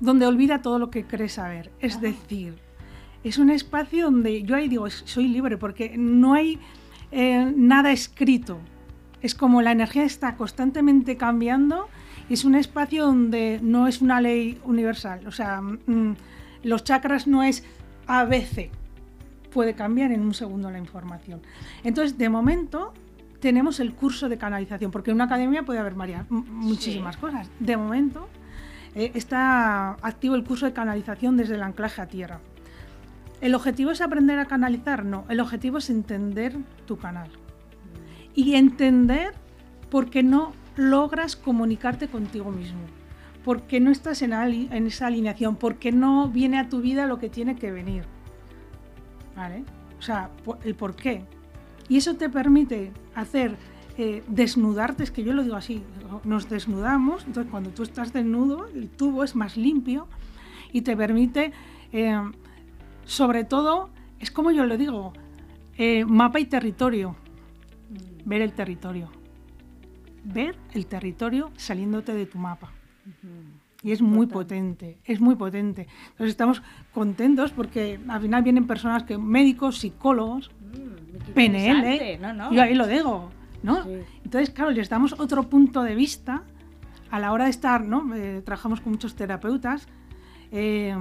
donde 0.00 0.26
olvida 0.26 0.62
todo 0.62 0.80
lo 0.80 0.90
que 0.90 1.04
crees 1.04 1.34
saber. 1.34 1.70
Es 1.78 2.00
decir, 2.00 2.58
es 3.22 3.38
un 3.38 3.50
espacio 3.50 4.06
donde 4.06 4.42
yo 4.42 4.56
ahí 4.56 4.68
digo, 4.68 4.90
soy 4.90 5.28
libre 5.28 5.56
porque 5.58 5.94
no 5.96 6.34
hay 6.34 6.58
eh, 7.12 7.52
nada 7.54 7.92
escrito. 7.92 8.58
Es 9.22 9.36
como 9.36 9.62
la 9.62 9.70
energía 9.70 10.02
está 10.02 10.36
constantemente 10.36 11.16
cambiando 11.16 11.88
es 12.28 12.44
un 12.44 12.54
espacio 12.54 13.06
donde 13.06 13.60
no 13.62 13.86
es 13.86 14.00
una 14.00 14.20
ley 14.20 14.60
universal. 14.64 15.26
O 15.26 15.32
sea, 15.32 15.60
mm, 15.60 16.16
los 16.64 16.84
chakras 16.84 17.26
no 17.26 17.42
es 17.42 17.64
ABC. 18.06 18.70
Puede 19.52 19.74
cambiar 19.74 20.12
en 20.12 20.20
un 20.20 20.34
segundo 20.34 20.70
la 20.70 20.78
información. 20.78 21.40
Entonces, 21.84 22.18
de 22.18 22.28
momento, 22.28 22.92
tenemos 23.40 23.80
el 23.80 23.94
curso 23.94 24.28
de 24.28 24.38
canalización, 24.38 24.90
porque 24.90 25.10
en 25.10 25.16
una 25.16 25.24
academia 25.24 25.64
puede 25.64 25.78
haber 25.78 25.94
varias, 25.94 26.28
muchísimas 26.30 27.16
cosas. 27.16 27.48
De 27.60 27.76
momento, 27.76 28.28
eh, 28.94 29.12
está 29.14 29.92
activo 30.02 30.34
el 30.34 30.44
curso 30.44 30.66
de 30.66 30.72
canalización 30.72 31.36
desde 31.36 31.54
el 31.54 31.62
anclaje 31.62 32.02
a 32.02 32.06
tierra. 32.06 32.40
¿El 33.40 33.54
objetivo 33.54 33.90
es 33.90 34.00
aprender 34.00 34.38
a 34.38 34.46
canalizar? 34.46 35.04
No, 35.04 35.24
el 35.28 35.40
objetivo 35.40 35.78
es 35.78 35.90
entender 35.90 36.56
tu 36.86 36.96
canal. 36.96 37.30
Y 38.34 38.54
entender 38.54 39.34
por 39.90 40.10
qué 40.10 40.22
no 40.22 40.52
logras 40.76 41.36
comunicarte 41.36 42.08
contigo 42.08 42.50
mismo. 42.50 42.80
Por 43.44 43.62
qué 43.62 43.80
no 43.80 43.90
estás 43.90 44.22
en, 44.22 44.32
en 44.32 44.86
esa 44.86 45.06
alineación. 45.06 45.56
Por 45.56 45.76
qué 45.76 45.92
no 45.92 46.28
viene 46.28 46.58
a 46.58 46.68
tu 46.68 46.80
vida 46.80 47.06
lo 47.06 47.18
que 47.18 47.28
tiene 47.28 47.56
que 47.56 47.70
venir. 47.72 48.04
¿Vale? 49.36 49.64
O 49.98 50.02
sea, 50.02 50.30
el 50.64 50.74
por 50.74 50.96
qué. 50.96 51.24
Y 51.88 51.96
eso 51.96 52.16
te 52.16 52.28
permite 52.28 52.92
hacer 53.14 53.56
eh, 53.98 54.22
desnudarte, 54.28 55.04
es 55.04 55.10
que 55.10 55.22
yo 55.24 55.32
lo 55.32 55.42
digo 55.42 55.56
así, 55.56 55.82
nos 56.24 56.50
desnudamos, 56.50 57.24
entonces 57.26 57.50
cuando 57.50 57.70
tú 57.70 57.82
estás 57.82 58.12
desnudo, 58.12 58.66
el 58.74 58.90
tubo 58.90 59.24
es 59.24 59.34
más 59.34 59.56
limpio 59.56 60.06
y 60.70 60.82
te 60.82 60.94
permite, 60.94 61.52
eh, 61.92 62.20
sobre 63.06 63.44
todo, 63.44 63.88
es 64.20 64.30
como 64.30 64.50
yo 64.50 64.66
lo 64.66 64.76
digo, 64.76 65.14
eh, 65.78 66.04
mapa 66.04 66.40
y 66.40 66.44
territorio, 66.44 67.16
ver 68.26 68.42
el 68.42 68.52
territorio, 68.52 69.10
ver 70.26 70.56
el 70.74 70.86
territorio 70.86 71.50
saliéndote 71.56 72.12
de 72.14 72.26
tu 72.26 72.38
mapa. 72.38 72.72
Y 73.82 73.92
es 73.92 74.02
muy 74.02 74.26
potente, 74.26 74.98
es 75.04 75.20
muy 75.20 75.36
potente. 75.36 75.86
Entonces 76.10 76.30
estamos 76.30 76.62
contentos 76.92 77.52
porque 77.52 78.00
al 78.08 78.20
final 78.20 78.42
vienen 78.42 78.66
personas 78.66 79.04
que 79.04 79.16
médicos, 79.18 79.78
psicólogos, 79.78 80.50
Mm, 80.76 81.32
PNL, 81.32 82.18
No, 82.20 82.32
no. 82.34 82.52
yo 82.52 82.62
ahí 82.62 82.74
lo 82.74 82.86
digo, 82.86 83.30
¿no? 83.62 83.84
Sí. 83.84 83.90
Entonces, 84.24 84.50
claro, 84.50 84.70
les 84.70 84.88
damos 84.88 85.14
otro 85.18 85.44
punto 85.44 85.82
de 85.82 85.94
vista 85.94 86.42
a 87.10 87.20
la 87.20 87.32
hora 87.32 87.44
de 87.44 87.50
estar, 87.50 87.84
¿no? 87.84 88.14
Eh, 88.14 88.42
trabajamos 88.44 88.80
con 88.80 88.92
muchos 88.92 89.14
terapeutas, 89.14 89.86
eh, 90.50 90.94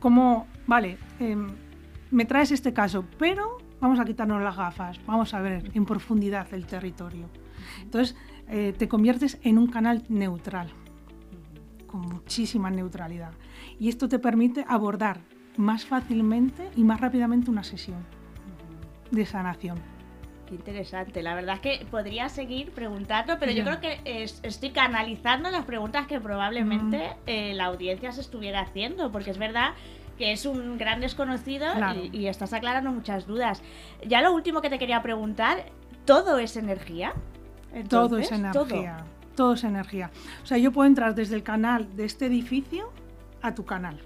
como, 0.00 0.46
vale, 0.66 0.98
eh, 1.20 1.36
me 2.10 2.24
traes 2.24 2.50
este 2.52 2.72
caso, 2.72 3.04
pero 3.18 3.58
vamos 3.80 3.98
a 4.00 4.04
quitarnos 4.04 4.42
las 4.42 4.56
gafas, 4.56 5.00
vamos 5.06 5.32
a 5.34 5.40
ver 5.40 5.70
en 5.74 5.84
profundidad 5.84 6.52
el 6.52 6.66
territorio. 6.66 7.28
Entonces, 7.82 8.16
eh, 8.48 8.74
te 8.76 8.88
conviertes 8.88 9.38
en 9.42 9.58
un 9.58 9.66
canal 9.66 10.04
neutral, 10.08 10.70
con 11.86 12.02
muchísima 12.02 12.70
neutralidad. 12.70 13.32
Y 13.78 13.88
esto 13.88 14.08
te 14.08 14.18
permite 14.18 14.64
abordar 14.68 15.20
más 15.56 15.84
fácilmente 15.84 16.70
y 16.76 16.84
más 16.84 17.00
rápidamente 17.00 17.50
una 17.50 17.64
sesión 17.64 18.04
de 19.10 19.26
sanación. 19.26 19.78
Qué 20.46 20.56
interesante. 20.56 21.22
La 21.22 21.34
verdad 21.34 21.56
es 21.56 21.60
que 21.60 21.86
podría 21.86 22.28
seguir 22.28 22.72
preguntando, 22.72 23.38
pero 23.38 23.52
yo 23.52 23.64
creo 23.64 23.80
que 23.80 24.00
estoy 24.42 24.70
canalizando 24.70 25.50
las 25.50 25.64
preguntas 25.64 26.06
que 26.06 26.20
probablemente 26.20 27.10
eh, 27.26 27.54
la 27.54 27.66
audiencia 27.66 28.12
se 28.12 28.20
estuviera 28.20 28.60
haciendo, 28.60 29.10
porque 29.12 29.30
es 29.30 29.38
verdad 29.38 29.74
que 30.18 30.32
es 30.32 30.44
un 30.44 30.76
gran 30.78 31.00
desconocido 31.00 31.66
y, 32.12 32.26
estás 32.26 32.52
aclarando 32.52 32.90
muchas 32.92 33.26
dudas. 33.26 33.62
Ya 34.06 34.20
lo 34.20 34.32
último 34.32 34.60
que 34.60 34.68
te 34.68 34.78
quería 34.78 35.02
preguntar, 35.02 35.64
¿todo 36.04 36.38
es 36.38 36.56
energía? 36.56 37.14
Todo 37.88 38.18
es 38.18 38.32
energía. 38.32 39.04
Todo. 39.34 39.54
es 39.54 39.64
energía. 39.64 40.10
O 40.42 40.46
sea, 40.46 40.58
yo 40.58 40.72
puedo 40.72 40.86
entrar 40.86 41.14
desde 41.14 41.34
el 41.34 41.42
canal 41.42 41.96
de 41.96 42.04
este 42.04 42.26
edificio 42.26 42.90
a 43.40 43.54
tu 43.54 43.64
canal. 43.64 44.00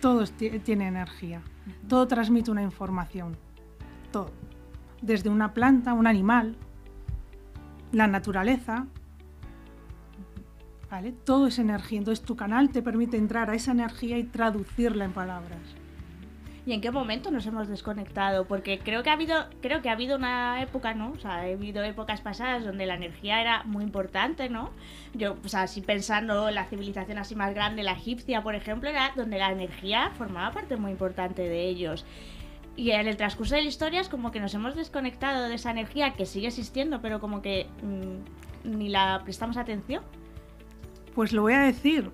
Todo 0.00 0.24
tiene 0.26 0.88
energía. 0.88 1.42
Todo 1.88 2.06
transmite 2.06 2.50
una 2.50 2.62
información. 2.62 3.36
Todo 4.10 4.30
desde 5.02 5.30
una 5.30 5.52
planta, 5.52 5.92
un 5.92 6.06
animal, 6.06 6.56
la 7.92 8.06
naturaleza. 8.06 8.86
¿Vale? 10.90 11.12
Todo 11.12 11.48
es 11.48 11.58
energía. 11.58 11.98
Entonces 11.98 12.24
tu 12.24 12.36
canal 12.36 12.70
te 12.70 12.82
permite 12.82 13.16
entrar 13.16 13.50
a 13.50 13.54
esa 13.54 13.72
energía 13.72 14.18
y 14.18 14.24
traducirla 14.24 15.04
en 15.04 15.12
palabras. 15.12 15.58
¿Y 16.66 16.72
en 16.72 16.80
qué 16.80 16.90
momento 16.90 17.30
nos 17.30 17.46
hemos 17.46 17.68
desconectado? 17.68 18.44
Porque 18.44 18.80
creo 18.80 19.04
que 19.04 19.10
ha 19.10 19.12
habido, 19.12 19.46
creo 19.62 19.82
que 19.82 19.88
ha 19.88 19.92
habido 19.92 20.16
una 20.16 20.60
época, 20.60 20.94
¿no? 20.94 21.12
O 21.12 21.18
sea, 21.20 21.36
ha 21.36 21.42
habido 21.42 21.84
épocas 21.84 22.20
pasadas 22.20 22.64
donde 22.64 22.86
la 22.86 22.96
energía 22.96 23.40
era 23.40 23.62
muy 23.62 23.84
importante, 23.84 24.48
¿no? 24.48 24.70
Yo, 25.14 25.36
o 25.44 25.48
sea, 25.48 25.62
así 25.62 25.80
pensando 25.80 26.50
la 26.50 26.64
civilización 26.64 27.18
así 27.18 27.36
más 27.36 27.54
grande, 27.54 27.84
la 27.84 27.92
egipcia, 27.92 28.42
por 28.42 28.56
ejemplo, 28.56 28.90
era 28.90 29.12
donde 29.14 29.38
la 29.38 29.52
energía 29.52 30.10
formaba 30.18 30.52
parte 30.52 30.76
muy 30.76 30.90
importante 30.90 31.42
de 31.42 31.68
ellos. 31.68 32.04
Y 32.74 32.90
en 32.90 33.06
el 33.06 33.16
transcurso 33.16 33.54
de 33.54 33.62
la 33.62 33.68
historia 33.68 34.00
es 34.00 34.08
como 34.08 34.32
que 34.32 34.40
nos 34.40 34.52
hemos 34.52 34.74
desconectado 34.74 35.48
de 35.48 35.54
esa 35.54 35.70
energía 35.70 36.14
que 36.14 36.26
sigue 36.26 36.48
existiendo, 36.48 37.00
pero 37.00 37.20
como 37.20 37.42
que 37.42 37.68
mm, 37.84 38.76
ni 38.76 38.88
la 38.88 39.20
prestamos 39.22 39.56
atención. 39.56 40.02
Pues 41.14 41.32
lo 41.32 41.42
voy 41.42 41.52
a 41.52 41.60
decir, 41.60 42.10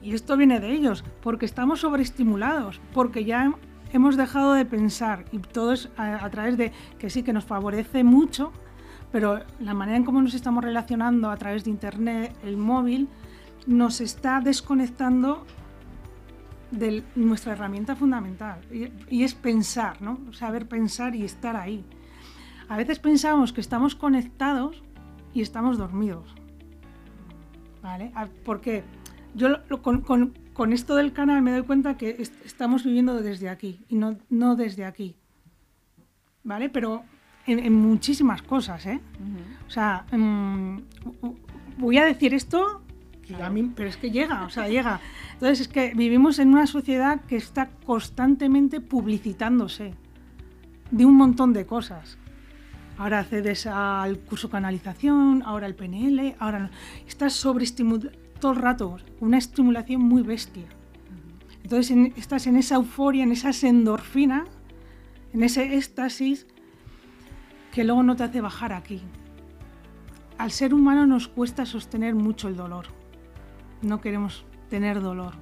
y 0.00 0.14
esto 0.14 0.36
viene 0.36 0.60
de 0.60 0.70
ellos, 0.70 1.02
porque 1.20 1.44
estamos 1.44 1.80
sobreestimulados, 1.80 2.80
porque 2.94 3.24
ya 3.24 3.52
hemos 3.92 4.16
dejado 4.16 4.54
de 4.54 4.64
pensar 4.64 5.24
y 5.32 5.38
todo 5.38 5.72
es 5.72 5.88
a, 5.96 6.28
través 6.30 6.56
de 6.56 6.72
que 6.98 7.10
sí 7.10 7.22
que 7.22 7.32
nos 7.32 7.44
favorece 7.44 8.04
mucho, 8.04 8.52
pero 9.12 9.40
la 9.60 9.74
manera 9.74 9.96
en 9.96 10.04
cómo 10.04 10.20
nos 10.20 10.34
estamos 10.34 10.64
relacionando 10.64 11.30
a 11.30 11.36
través 11.36 11.64
de 11.64 11.70
internet, 11.70 12.36
el 12.42 12.56
móvil, 12.56 13.08
nos 13.66 14.00
está 14.00 14.40
desconectando 14.40 15.44
de 16.70 17.04
nuestra 17.14 17.52
herramienta 17.52 17.94
fundamental 17.94 18.60
y, 18.70 19.22
es 19.22 19.34
pensar, 19.34 20.02
¿no? 20.02 20.18
Saber 20.32 20.66
pensar 20.66 21.14
y 21.14 21.24
estar 21.24 21.56
ahí. 21.56 21.84
A 22.68 22.76
veces 22.76 22.98
pensamos 22.98 23.52
que 23.52 23.60
estamos 23.60 23.94
conectados 23.94 24.82
y 25.32 25.42
estamos 25.42 25.78
dormidos. 25.78 26.34
¿Vale? 27.82 28.12
Porque 28.44 28.82
yo 29.34 29.58
con, 29.80 30.32
esto 30.72 30.94
del 30.96 31.12
canal 31.12 31.42
me 31.42 31.52
doy 31.52 31.62
cuenta 31.62 31.96
que 31.96 32.22
estamos 32.44 32.84
viviendo 32.84 33.22
desde 33.22 33.48
aquí 33.48 33.84
y 33.88 33.96
no, 33.96 34.16
no 34.30 34.56
desde 34.56 34.84
aquí. 34.84 35.16
¿Vale? 36.44 36.70
Pero 36.70 37.04
en, 37.46 37.72
muchísimas 37.74 38.42
cosas, 38.42 38.86
¿eh? 38.86 39.00
O 39.66 39.70
sea, 39.70 40.06
mm, 40.12 40.78
voy 41.78 41.98
a 41.98 42.04
decir 42.04 42.32
esto 42.32 42.82
pero 43.74 43.88
es 43.88 43.96
que 43.96 44.10
llega, 44.10 44.44
o 44.44 44.50
sea, 44.50 44.68
llega. 44.68 45.00
Entonces 45.34 45.60
es 45.60 45.68
que 45.68 45.92
vivimos 45.94 46.38
en 46.38 46.50
una 46.50 46.66
sociedad 46.66 47.20
que 47.22 47.36
está 47.36 47.70
constantemente 47.84 48.80
publicitándose 48.80 49.94
de 50.90 51.04
un 51.04 51.16
montón 51.16 51.52
de 51.52 51.66
cosas. 51.66 52.18
Ahora 52.98 53.18
accedes 53.18 53.66
al 53.66 54.18
curso 54.20 54.48
canalización, 54.48 55.42
ahora 55.44 55.66
el 55.66 55.74
PNL, 55.74 56.36
ahora 56.38 56.70
estás 57.06 57.34
sobreestimulado 57.34 58.10
todo 58.40 58.52
el 58.52 58.58
rato, 58.58 58.96
una 59.20 59.38
estimulación 59.38 60.02
muy 60.02 60.22
bestia. 60.22 60.64
Entonces 61.62 62.12
estás 62.16 62.46
en 62.46 62.56
esa 62.56 62.76
euforia, 62.76 63.24
en 63.24 63.32
esa 63.32 63.50
endorfina, 63.66 64.44
en 65.32 65.42
ese 65.42 65.76
éxtasis 65.76 66.46
que 67.72 67.84
luego 67.84 68.02
no 68.02 68.16
te 68.16 68.24
hace 68.24 68.40
bajar 68.40 68.72
aquí. 68.72 69.02
Al 70.38 70.50
ser 70.50 70.74
humano 70.74 71.06
nos 71.06 71.28
cuesta 71.28 71.66
sostener 71.66 72.14
mucho 72.14 72.48
el 72.48 72.56
dolor 72.56 72.86
no 73.82 74.00
queremos 74.00 74.44
tener 74.68 75.00
dolor. 75.00 75.34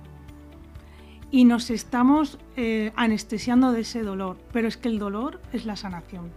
Y 1.31 1.45
nos 1.45 1.71
estamos 1.71 2.39
eh, 2.57 2.93
anestesiando 2.95 3.73
de 3.73 3.81
ese 3.81 4.03
dolor, 4.03 4.39
pero 4.53 4.69
es 4.69 4.77
que 4.77 4.89
el 4.89 4.99
dolor 4.99 5.41
es 5.53 5.67
la 5.67 5.77
sanación. 5.77 6.31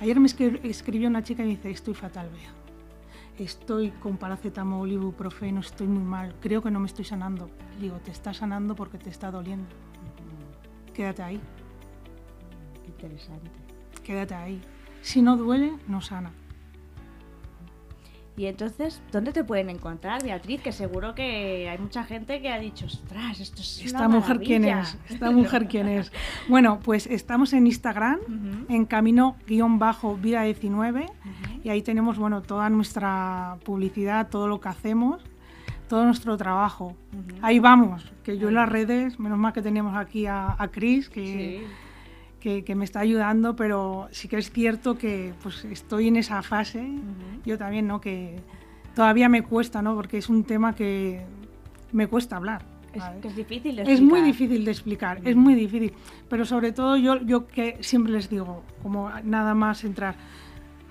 Ayer 0.00 0.18
me 0.20 0.26
escribió 0.26 1.08
una 1.08 1.22
chica 1.22 1.42
y 1.42 1.46
me 1.46 1.52
dice, 1.52 1.70
estoy 1.70 1.94
fatal, 1.94 2.28
vea. 2.30 2.61
Estoy 3.42 3.90
con 3.90 4.18
paracetamol, 4.18 4.92
ibuprofeno, 4.92 5.58
estoy 5.58 5.88
muy 5.88 6.04
mal, 6.04 6.32
creo 6.40 6.62
que 6.62 6.70
no 6.70 6.78
me 6.78 6.86
estoy 6.86 7.04
sanando. 7.04 7.50
Digo, 7.80 7.96
te 7.96 8.12
está 8.12 8.32
sanando 8.32 8.76
porque 8.76 8.98
te 8.98 9.10
está 9.10 9.32
doliendo. 9.32 9.66
Quédate 10.94 11.24
ahí. 11.24 11.40
Interesante. 12.86 13.50
Quédate 14.04 14.34
ahí. 14.36 14.60
Si 15.00 15.22
no 15.22 15.36
duele, 15.36 15.72
no 15.88 16.00
sana. 16.00 16.30
Y 18.36 18.46
entonces, 18.46 19.02
¿dónde 19.10 19.32
te 19.32 19.42
pueden 19.42 19.68
encontrar, 19.70 20.22
Beatriz? 20.22 20.62
Que 20.62 20.72
seguro 20.72 21.14
que 21.14 21.68
hay 21.68 21.78
mucha 21.78 22.04
gente 22.04 22.40
que 22.40 22.48
ha 22.48 22.58
dicho, 22.58 22.86
ostras, 22.86 23.40
esto 23.40 23.60
es 23.60 23.82
¿Esta 23.84 24.08
mujer 24.08 24.38
quién 24.38 24.64
es? 24.64 24.96
¿Esta 25.10 25.30
mujer 25.32 25.66
quién 25.66 25.88
es? 25.88 26.12
Bueno, 26.48 26.78
pues 26.80 27.06
estamos 27.08 27.52
en 27.52 27.66
Instagram, 27.66 28.20
en 28.68 28.86
camino-vida 28.86 30.42
19, 30.44 31.06
y 31.62 31.68
ahí 31.70 31.82
tenemos, 31.82 32.18
bueno, 32.18 32.42
toda 32.42 32.68
nuestra 32.68 33.56
publicidad, 33.64 34.28
todo 34.28 34.48
lo 34.48 34.60
que 34.60 34.68
hacemos, 34.68 35.22
todo 35.88 36.04
nuestro 36.04 36.36
trabajo. 36.36 36.96
Ahí 37.40 37.58
vamos, 37.58 38.12
que 38.24 38.38
yo 38.38 38.48
en 38.48 38.54
las 38.54 38.68
redes, 38.68 39.18
menos 39.18 39.38
mal 39.38 39.52
que 39.52 39.62
tenemos 39.62 39.96
aquí 39.96 40.26
a, 40.26 40.56
a 40.58 40.68
Cris, 40.68 41.08
que 41.08 41.64
que, 42.42 42.74
me 42.74 42.84
está 42.84 43.00
ayudando, 43.00 43.54
pero 43.54 44.08
sí 44.10 44.26
que 44.26 44.36
es 44.36 44.50
cierto 44.50 44.98
que 44.98 45.32
pues, 45.42 45.64
estoy 45.64 46.08
en 46.08 46.16
esa 46.16 46.42
fase, 46.42 46.84
yo 47.44 47.56
también, 47.56 47.86
¿no? 47.86 48.00
Que 48.00 48.40
todavía 48.96 49.28
me 49.28 49.42
cuesta, 49.42 49.80
¿no? 49.80 49.94
Porque 49.94 50.18
es 50.18 50.28
un 50.28 50.42
tema 50.42 50.74
que 50.74 51.24
me 51.92 52.08
cuesta 52.08 52.36
hablar. 52.36 52.64
Es, 52.92 53.02
es 53.22 53.36
difícil 53.36 53.76
de 53.76 53.82
explicar. 53.82 53.92
Es 53.92 54.00
muy 54.00 54.20
difícil 54.20 54.64
de 54.64 54.70
explicar, 54.70 55.20
es 55.24 55.36
muy 55.36 55.54
difícil. 55.54 55.92
Pero 56.28 56.44
sobre 56.44 56.72
todo 56.72 56.96
yo, 56.96 57.20
yo 57.22 57.46
que 57.46 57.78
siempre 57.80 58.12
les 58.12 58.28
digo, 58.28 58.64
como 58.82 59.08
nada 59.22 59.54
más 59.54 59.84
entrar, 59.84 60.16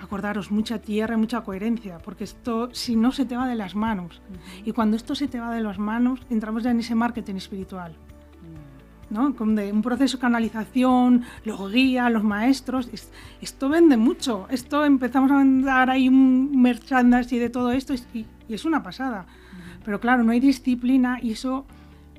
acordaros, 0.02 0.52
mucha 0.52 0.80
tierra 0.80 1.14
y 1.16 1.18
mucha 1.18 1.42
coherencia, 1.42 2.00
porque 2.00 2.24
esto 2.24 2.70
si 2.74 2.96
no 2.96 3.12
se 3.12 3.26
te 3.26 3.38
va 3.38 3.48
de 3.48 3.56
las 3.56 3.76
manos. 3.76 4.22
Y 4.66 4.72
cuando 4.72 4.98
esto 4.98 5.16
se 5.16 5.28
te 5.28 5.40
va 5.40 5.54
de 5.54 5.62
las 5.62 5.78
manos, 5.78 6.22
entramos 6.30 6.64
ya 6.64 6.72
en 6.72 6.80
ese 6.80 6.96
marketing 6.96 7.36
espiritual. 7.36 7.96
¿no? 9.12 9.30
de 9.30 9.74
un 9.74 9.82
proceso 9.82 10.18
de 10.18 10.22
canalización, 10.22 11.24
los 11.44 11.72
guías, 11.72 12.10
los 12.12 12.24
maestros. 12.24 12.90
esto 13.42 13.70
vende 13.70 13.98
mucho. 13.98 14.48
Esto 14.50 14.86
empezamos 14.86 15.30
a 15.32 15.38
vender 15.38 15.90
ahí 15.90 16.08
un 16.08 16.62
merchandising 16.62 17.40
de 17.40 17.50
todo 17.50 17.72
esto 17.72 17.94
y, 18.14 18.26
es 18.48 18.66
una 18.66 18.82
pasada. 18.82 19.26
Pero 19.84 20.00
claro, 20.00 20.24
no 20.24 20.32
hay 20.32 20.40
disciplina 20.40 21.20
y 21.22 21.32
eso 21.32 21.66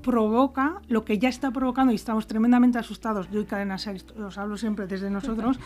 provoca 0.03 0.83
lo 0.89 1.05
que 1.05 1.19
ya 1.19 1.29
está 1.29 1.51
provocando 1.51 1.93
y 1.93 1.97
estamos 1.97 2.27
tremendamente 2.27 2.79
asustados. 2.79 3.31
Yo 3.31 3.41
y 3.41 3.45
Cadena 3.45 3.77
os 3.77 4.39
hablo 4.39 4.57
siempre 4.57 4.87
desde 4.87 5.11
nosotros, 5.11 5.59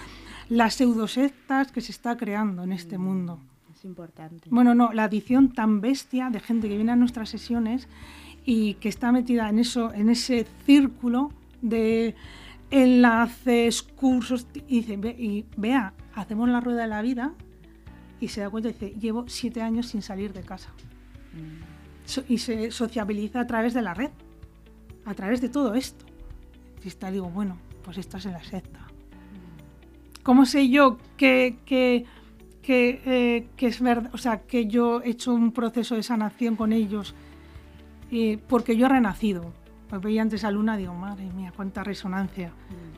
las 0.49 0.75
pseudosectas 0.75 1.73
que 1.73 1.81
se 1.81 1.93
está 1.93 2.17
creando 2.17 2.63
en 2.63 2.73
este 2.73 2.99
mundo. 2.99 3.41
Es 3.75 3.85
importante. 3.85 4.49
Bueno, 4.51 4.75
no, 4.75 4.93
la 4.93 5.05
adición 5.05 5.53
tan 5.53 5.81
bestia 5.81 6.31
de 6.31 6.41
gente 6.41 6.69
que 6.69 6.77
viene 6.77 6.93
a 6.93 6.97
nuestras 6.97 7.29
sesiones 7.29 7.89
y 8.45 8.75
que 8.75 8.89
está 8.89 9.11
metida 9.11 9.49
en 9.49 9.59
eso, 9.59 9.93
en 9.93 10.09
ese 10.09 10.47
círculo 10.65 11.33
de 11.61 12.15
enlaces, 12.71 13.83
cursos, 13.83 14.47
y 14.69 14.83
dice, 14.83 14.95
y 15.19 15.45
vea, 15.57 15.95
hacemos 16.15 16.49
la 16.49 16.61
rueda 16.61 16.83
de 16.83 16.89
la 16.89 17.03
vida 17.03 17.33
y 18.21 18.29
se 18.29 18.41
da 18.41 18.51
cuenta 18.51 18.71
y 18.71 18.73
dice, 18.73 18.95
llevo 18.99 19.25
siete 19.29 19.63
años 19.63 19.87
sin 19.87 20.03
salir 20.03 20.33
de 20.33 20.43
casa. 20.43 20.71
Mm. 21.35 22.23
y 22.29 22.39
se 22.39 22.71
sociabiliza 22.71 23.41
a 23.41 23.47
través 23.47 23.75
de 23.75 23.83
la 23.83 23.93
red, 23.93 24.11
a 25.07 25.15
través 25.15 25.41
de 25.41 25.49
todo 25.49 25.75
esto. 25.75 26.05
Y 26.85 26.89
está, 26.89 27.11
digo, 27.11 27.31
bueno, 27.31 27.57
pues 27.83 27.97
estás 27.97 28.27
en 28.27 28.33
la 28.33 28.45
secta. 28.45 28.81
¿Cómo 30.23 30.45
sé 30.45 30.69
yo 30.69 30.99
que, 31.17 31.57
que, 31.65 32.05
que, 32.61 33.01
eh, 33.07 33.49
que 33.57 33.69
es 33.69 33.81
verdad, 33.81 34.11
o 34.13 34.19
sea, 34.19 34.43
que 34.43 34.67
yo 34.67 35.01
he 35.03 35.11
hecho 35.11 35.33
un 35.33 35.53
proceso 35.53 35.95
de 35.95 36.03
sanación 36.03 36.57
con 36.57 36.73
ellos? 36.73 37.15
porque 38.49 38.77
yo 38.77 38.87
he 38.87 38.89
renacido. 38.89 39.53
Pues 39.89 40.01
veía 40.01 40.23
antes 40.23 40.45
a 40.45 40.51
Luna 40.51 40.77
y 40.77 40.83
digo, 40.83 40.95
madre 40.95 41.27
mía, 41.33 41.53
cuánta 41.55 41.85
resonancia. 41.85 42.49
Mm. 42.49 42.97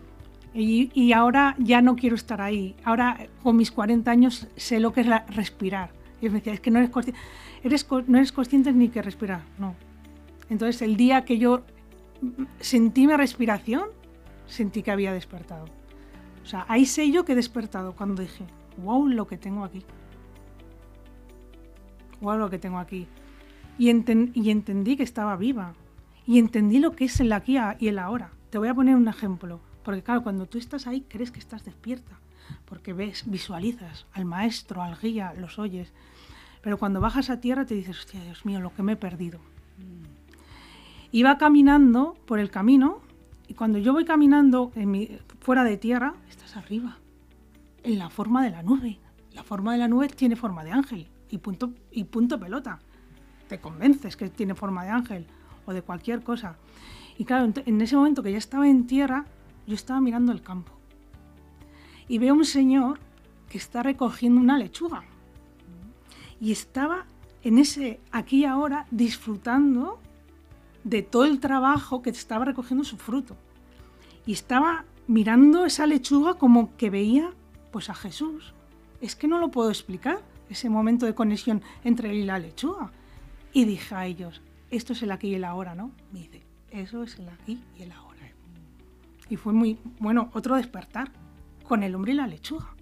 Y, 0.54 1.12
ahora 1.12 1.54
ya 1.58 1.82
no 1.82 1.96
quiero 1.96 2.16
estar 2.16 2.40
ahí. 2.40 2.74
Ahora, 2.84 3.28
con 3.42 3.56
mis 3.56 3.70
40 3.70 4.10
años, 4.10 4.48
sé 4.56 4.80
lo 4.80 4.92
que 4.92 5.02
es 5.02 5.06
respirar. 5.28 5.90
Y 6.20 6.28
me 6.28 6.36
decía, 6.36 6.54
es 6.54 6.60
que 6.60 6.70
no 6.70 6.78
eres, 6.78 6.90
consciente, 6.90 7.20
eres, 7.62 7.86
no 8.06 8.18
eres 8.18 8.32
consciente 8.32 8.72
ni 8.72 8.88
que 8.88 9.02
respirar. 9.02 9.42
No. 9.58 9.74
Entonces, 10.50 10.82
el 10.82 10.96
día 10.96 11.24
que 11.24 11.38
yo 11.38 11.62
sentí 12.60 13.06
mi 13.06 13.14
respiración, 13.14 13.88
sentí 14.46 14.82
que 14.82 14.90
había 14.90 15.12
despertado. 15.12 15.66
sea, 16.44 16.64
ahí 16.68 16.86
sé 16.86 17.10
yo 17.10 17.24
que 17.24 17.32
he 17.32 17.36
despertado 17.36 17.94
cuando 17.94 18.22
dije, 18.22 18.44
wow, 18.78 19.06
lo 19.08 19.26
que 19.26 19.36
tengo 19.36 19.64
aquí. 19.64 19.84
Wow, 22.20 22.38
lo 22.38 22.50
que 22.50 22.58
tengo 22.58 22.78
aquí. 22.78 23.06
Y, 23.78 23.88
y 23.88 24.50
entendí 24.50 24.96
que 24.96 25.02
estaba 25.02 25.36
viva. 25.36 25.74
Y 26.26 26.38
entendí 26.38 26.78
lo 26.78 26.92
que 26.92 27.04
es 27.04 27.20
el 27.20 27.32
aquí 27.32 27.56
y 27.78 27.88
el 27.88 27.98
ahora. 27.98 28.30
Te 28.50 28.58
voy 28.58 28.68
a 28.68 28.74
poner 28.74 28.96
un 28.96 29.08
ejemplo. 29.08 29.60
Porque 29.84 30.02
claro, 30.02 30.22
cuando 30.22 30.46
tú 30.46 30.58
estás 30.58 30.86
ahí 30.86 31.02
crees 31.08 31.30
que 31.30 31.38
estás 31.38 31.64
despierta. 31.64 32.18
Porque 32.64 32.92
ves, 32.92 33.24
visualizas 33.26 34.06
al 34.12 34.24
maestro, 34.24 34.82
al 34.82 34.98
guía, 34.98 35.34
los 35.36 35.58
oyes. 35.58 35.92
Pero 36.62 36.78
cuando 36.78 37.00
bajas 37.00 37.30
a 37.30 37.40
tierra 37.40 37.64
te 37.64 37.74
dices, 37.74 37.98
hostia, 37.98 38.22
Dios 38.22 38.44
mío, 38.44 38.60
lo 38.60 38.74
que 38.74 38.82
me 38.82 38.92
he 38.92 38.96
perdido. 38.96 39.40
Iba 41.10 41.38
caminando 41.38 42.16
por 42.26 42.38
el 42.38 42.50
camino 42.50 43.00
y 43.48 43.54
cuando 43.54 43.78
yo 43.78 43.92
voy 43.92 44.04
caminando 44.04 44.72
fuera 45.40 45.64
de 45.64 45.76
tierra, 45.78 46.14
estás 46.28 46.56
arriba, 46.56 46.98
en 47.82 47.98
la 47.98 48.10
forma 48.10 48.42
de 48.42 48.50
la 48.50 48.62
nube. 48.62 48.98
La 49.32 49.42
forma 49.42 49.72
de 49.72 49.78
la 49.78 49.88
nube 49.88 50.08
tiene 50.08 50.36
forma 50.36 50.64
de 50.64 50.72
ángel 50.72 51.06
y 51.30 51.38
punto, 51.38 51.72
y 51.90 52.04
punto 52.04 52.38
pelota. 52.38 52.80
Te 53.48 53.58
convences 53.58 54.16
que 54.16 54.28
tiene 54.28 54.54
forma 54.54 54.84
de 54.84 54.90
ángel 54.90 55.26
o 55.64 55.72
de 55.72 55.80
cualquier 55.80 56.22
cosa. 56.22 56.56
Y 57.16 57.24
claro, 57.24 57.50
en 57.64 57.80
ese 57.80 57.96
momento 57.96 58.22
que 58.22 58.32
ya 58.32 58.38
estaba 58.38 58.68
en 58.68 58.86
tierra, 58.86 59.24
yo 59.66 59.74
estaba 59.74 60.00
mirando 60.00 60.32
el 60.32 60.42
campo. 60.42 60.72
Y 62.06 62.18
veo 62.18 62.34
un 62.34 62.44
señor 62.44 63.00
que 63.48 63.58
está 63.58 63.82
recogiendo 63.82 64.40
una 64.40 64.58
lechuga. 64.58 65.04
Y 66.40 66.52
estaba 66.52 67.06
en 67.42 67.58
ese 67.58 68.00
aquí 68.12 68.40
y 68.40 68.44
ahora 68.44 68.86
disfrutando 68.90 70.00
de 70.88 71.02
todo 71.02 71.24
el 71.24 71.40
trabajo 71.40 72.02
que 72.02 72.10
estaba 72.10 72.44
recogiendo 72.44 72.84
su 72.84 72.96
fruto. 72.96 73.36
Y 74.26 74.32
estaba 74.32 74.84
mirando 75.06 75.64
esa 75.64 75.86
lechuga 75.86 76.34
como 76.34 76.76
que 76.76 76.90
veía 76.90 77.30
pues 77.70 77.90
a 77.90 77.94
Jesús. 77.94 78.54
Es 79.00 79.14
que 79.14 79.28
no 79.28 79.38
lo 79.38 79.50
puedo 79.50 79.70
explicar, 79.70 80.20
ese 80.48 80.70
momento 80.70 81.06
de 81.06 81.14
conexión 81.14 81.62
entre 81.84 82.10
él 82.10 82.18
y 82.18 82.24
la 82.24 82.38
lechuga. 82.38 82.90
Y 83.52 83.64
dije 83.64 83.94
a 83.94 84.06
ellos, 84.06 84.40
esto 84.70 84.92
es 84.92 85.02
el 85.02 85.12
aquí 85.12 85.28
y 85.28 85.34
el 85.34 85.44
ahora, 85.44 85.74
¿no? 85.74 85.90
Me 86.12 86.20
dice, 86.20 86.42
eso 86.70 87.02
es 87.02 87.18
el 87.18 87.28
aquí 87.28 87.62
y 87.78 87.82
el 87.82 87.92
ahora. 87.92 88.08
Y 89.30 89.36
fue 89.36 89.52
muy, 89.52 89.78
bueno, 89.98 90.30
otro 90.32 90.56
despertar 90.56 91.10
con 91.64 91.82
el 91.82 91.94
hombre 91.94 92.12
y 92.12 92.16
la 92.16 92.26
lechuga. 92.26 92.74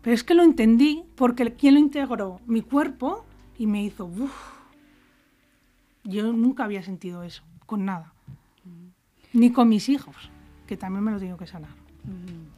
Pero 0.00 0.14
es 0.14 0.24
que 0.24 0.34
lo 0.34 0.42
entendí 0.42 1.04
porque 1.16 1.52
quien 1.52 1.74
lo 1.74 1.80
integró, 1.80 2.40
mi 2.46 2.62
cuerpo, 2.62 3.24
y 3.58 3.66
me 3.66 3.84
hizo, 3.84 4.06
uff, 4.06 4.59
yo 6.10 6.32
nunca 6.32 6.64
había 6.64 6.82
sentido 6.82 7.22
eso, 7.22 7.42
con 7.66 7.84
nada. 7.84 8.12
Ni 9.32 9.52
con 9.52 9.68
mis 9.68 9.88
hijos, 9.88 10.16
que 10.66 10.76
también 10.76 11.04
me 11.04 11.12
lo 11.12 11.18
tengo 11.18 11.36
que 11.36 11.46
sanar. 11.46 11.70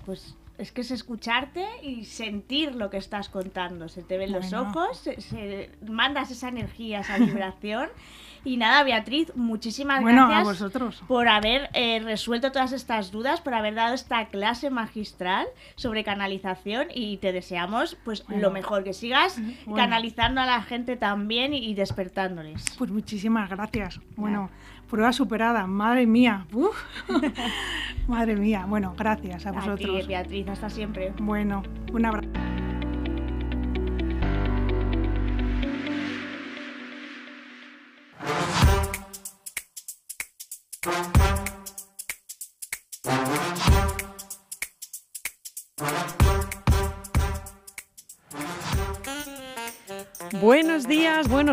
Pues 0.06 0.36
es 0.58 0.72
que 0.72 0.82
es 0.82 0.90
escucharte 0.90 1.66
y 1.82 2.04
sentir 2.04 2.74
lo 2.74 2.90
que 2.90 2.96
estás 2.96 3.28
contando. 3.28 3.88
Se 3.88 4.02
te 4.02 4.16
ven 4.16 4.32
los 4.32 4.52
ojos, 4.52 4.98
se, 4.98 5.70
mandas 5.86 6.30
esa 6.30 6.48
energía, 6.48 7.00
esa 7.00 7.18
vibración. 7.18 7.88
Y 8.44 8.56
nada, 8.56 8.82
Beatriz, 8.82 9.32
muchísimas 9.36 10.02
gracias 10.02 10.72
por 11.06 11.28
haber 11.28 11.70
eh, 11.74 12.00
resuelto 12.00 12.50
todas 12.50 12.72
estas 12.72 13.12
dudas, 13.12 13.40
por 13.40 13.54
haber 13.54 13.74
dado 13.74 13.94
esta 13.94 14.26
clase 14.26 14.70
magistral 14.70 15.46
sobre 15.76 16.02
canalización 16.02 16.88
y 16.92 17.18
te 17.18 17.32
deseamos 17.32 17.96
pues 18.04 18.24
lo 18.28 18.50
mejor, 18.50 18.82
que 18.84 18.92
sigas 18.92 19.40
canalizando 19.76 20.40
a 20.40 20.46
la 20.46 20.62
gente 20.62 20.96
también 20.96 21.54
y, 21.54 21.74
despertándoles. 21.74 22.64
Pues 22.78 22.90
muchísimas 22.90 23.48
gracias. 23.48 24.00
Bueno, 24.16 24.50
prueba 24.90 25.12
superada, 25.12 25.66
madre 25.66 26.06
mía. 26.06 26.46
madre 28.08 28.36
mía. 28.36 28.66
Bueno, 28.66 28.94
gracias 28.96 29.46
a 29.46 29.52
vosotros. 29.52 30.06
Beatriz, 30.06 30.48
hasta 30.48 30.68
siempre. 30.68 31.12
Bueno, 31.18 31.62
un 31.92 32.06
abrazo. 32.06 32.28
Bye. 40.82 41.11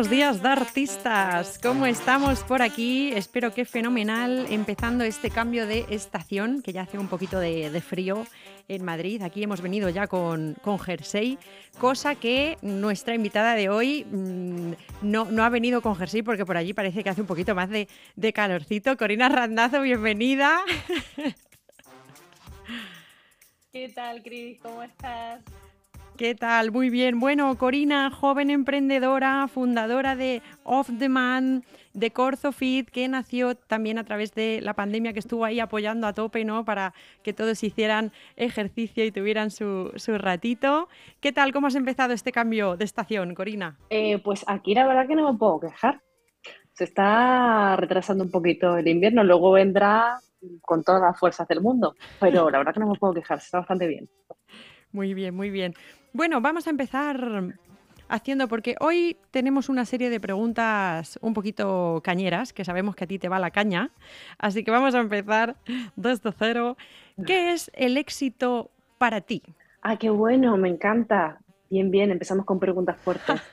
Buenos 0.00 0.16
días, 0.16 0.42
artistas. 0.42 1.58
¿Cómo 1.62 1.84
estamos 1.84 2.42
por 2.44 2.62
aquí? 2.62 3.12
Espero 3.12 3.52
que 3.52 3.66
fenomenal. 3.66 4.46
Empezando 4.48 5.04
este 5.04 5.28
cambio 5.28 5.66
de 5.66 5.84
estación, 5.90 6.62
que 6.62 6.72
ya 6.72 6.80
hace 6.82 6.98
un 6.98 7.06
poquito 7.08 7.38
de, 7.38 7.82
frío 7.82 8.26
en 8.68 8.82
Madrid. 8.82 9.20
Aquí 9.20 9.42
hemos 9.42 9.60
venido 9.60 9.90
ya 9.90 10.06
con, 10.06 10.56
jersey, 10.86 11.38
cosa 11.78 12.14
que 12.14 12.56
nuestra 12.62 13.14
invitada 13.14 13.54
de 13.54 13.68
hoy 13.68 14.06
mm, 14.06 14.72
no, 15.02 15.26
no, 15.26 15.44
ha 15.44 15.50
venido 15.50 15.82
con 15.82 15.94
jersey 15.94 16.22
porque 16.22 16.46
por 16.46 16.56
allí 16.56 16.72
parece 16.72 17.04
que 17.04 17.10
hace 17.10 17.20
un 17.20 17.26
poquito 17.26 17.54
más 17.54 17.68
de, 17.68 17.86
de 18.16 18.32
calorcito. 18.32 18.96
Corina 18.96 19.28
Randazo, 19.28 19.82
bienvenida. 19.82 20.60
¿Qué 23.70 23.90
tal, 23.90 24.22
Cris? 24.22 24.58
¿Cómo 24.62 24.82
estás? 24.82 25.42
¿Qué 26.20 26.34
tal? 26.34 26.70
Muy 26.70 26.90
bien. 26.90 27.18
Bueno, 27.18 27.56
Corina, 27.56 28.10
joven 28.10 28.50
emprendedora, 28.50 29.48
fundadora 29.48 30.16
de 30.16 30.42
Off 30.64 30.90
Demand, 30.90 31.64
de 31.94 32.10
CorzoFit, 32.10 32.90
que 32.90 33.08
nació 33.08 33.54
también 33.54 33.96
a 33.96 34.04
través 34.04 34.34
de 34.34 34.60
la 34.60 34.74
pandemia, 34.74 35.14
que 35.14 35.18
estuvo 35.18 35.46
ahí 35.46 35.60
apoyando 35.60 36.06
a 36.06 36.12
tope, 36.12 36.44
¿no? 36.44 36.62
Para 36.66 36.92
que 37.22 37.32
todos 37.32 37.64
hicieran 37.64 38.12
ejercicio 38.36 39.02
y 39.02 39.12
tuvieran 39.12 39.50
su, 39.50 39.92
ratito. 40.18 40.90
¿Qué 41.20 41.32
tal? 41.32 41.54
¿Cómo 41.54 41.68
has 41.68 41.74
empezado 41.74 42.12
este 42.12 42.32
cambio 42.32 42.76
de 42.76 42.84
estación, 42.84 43.34
Corina? 43.34 43.78
Eh, 43.88 44.18
pues 44.18 44.44
aquí 44.46 44.74
la 44.74 44.86
verdad 44.86 45.08
que 45.08 45.14
no 45.14 45.32
me 45.32 45.38
puedo 45.38 45.58
quejar. 45.58 46.02
Se 46.74 46.84
está 46.84 47.76
retrasando 47.76 48.24
un 48.24 48.30
poquito 48.30 48.76
el 48.76 48.88
invierno, 48.88 49.24
luego 49.24 49.52
vendrá 49.52 50.20
con 50.60 50.84
todas 50.84 51.00
las 51.00 51.18
fuerzas 51.18 51.48
del 51.48 51.62
mundo, 51.62 51.94
pero 52.20 52.50
la 52.50 52.58
verdad 52.58 52.74
que 52.74 52.80
no 52.80 52.88
me 52.88 52.98
puedo 52.98 53.14
quejar, 53.14 53.38
está 53.38 53.60
bastante 53.60 53.86
bien. 53.86 54.06
Muy 54.92 55.14
bien, 55.14 55.34
muy 55.34 55.50
bien. 55.50 55.74
Bueno, 56.12 56.40
vamos 56.40 56.66
a 56.66 56.70
empezar 56.70 57.54
haciendo, 58.08 58.48
porque 58.48 58.74
hoy 58.80 59.16
tenemos 59.30 59.68
una 59.68 59.84
serie 59.84 60.10
de 60.10 60.18
preguntas 60.18 61.18
un 61.22 61.34
poquito 61.34 62.00
cañeras, 62.02 62.52
que 62.52 62.64
sabemos 62.64 62.96
que 62.96 63.04
a 63.04 63.06
ti 63.06 63.18
te 63.18 63.28
va 63.28 63.38
la 63.38 63.52
caña, 63.52 63.92
así 64.36 64.64
que 64.64 64.72
vamos 64.72 64.94
a 64.94 65.00
empezar 65.00 65.56
desde 65.94 66.32
cero. 66.32 66.76
¿Qué 67.24 67.52
es 67.52 67.70
el 67.74 67.96
éxito 67.96 68.70
para 68.98 69.20
ti? 69.20 69.42
Ah, 69.82 69.96
qué 69.96 70.10
bueno, 70.10 70.56
me 70.56 70.68
encanta. 70.68 71.38
Bien, 71.70 71.90
bien, 71.90 72.10
empezamos 72.10 72.44
con 72.44 72.58
preguntas 72.58 72.98
fuertes. 72.98 73.40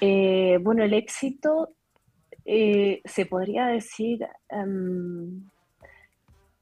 Eh, 0.00 0.58
bueno, 0.62 0.84
el 0.84 0.94
éxito 0.94 1.70
eh, 2.44 3.02
se 3.04 3.26
podría 3.26 3.66
decir, 3.66 4.26
em, 4.48 5.50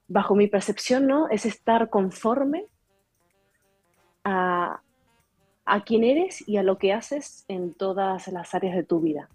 bajo 0.07 0.35
mi 0.35 0.47
percepción, 0.47 1.07
¿no? 1.07 1.29
Es 1.29 1.45
estar 1.45 1.89
conforme 1.89 2.65
a, 4.25 4.81
a 5.65 5.83
quién 5.83 6.03
eres 6.03 6.47
y 6.47 6.57
a 6.57 6.63
lo 6.63 6.77
que 6.77 6.93
haces 6.93 7.45
en 7.47 7.73
todas 7.73 8.27
las 8.27 8.53
áreas 8.53 8.75
de 8.75 8.83
tu 8.83 8.99
vida. 8.99 9.29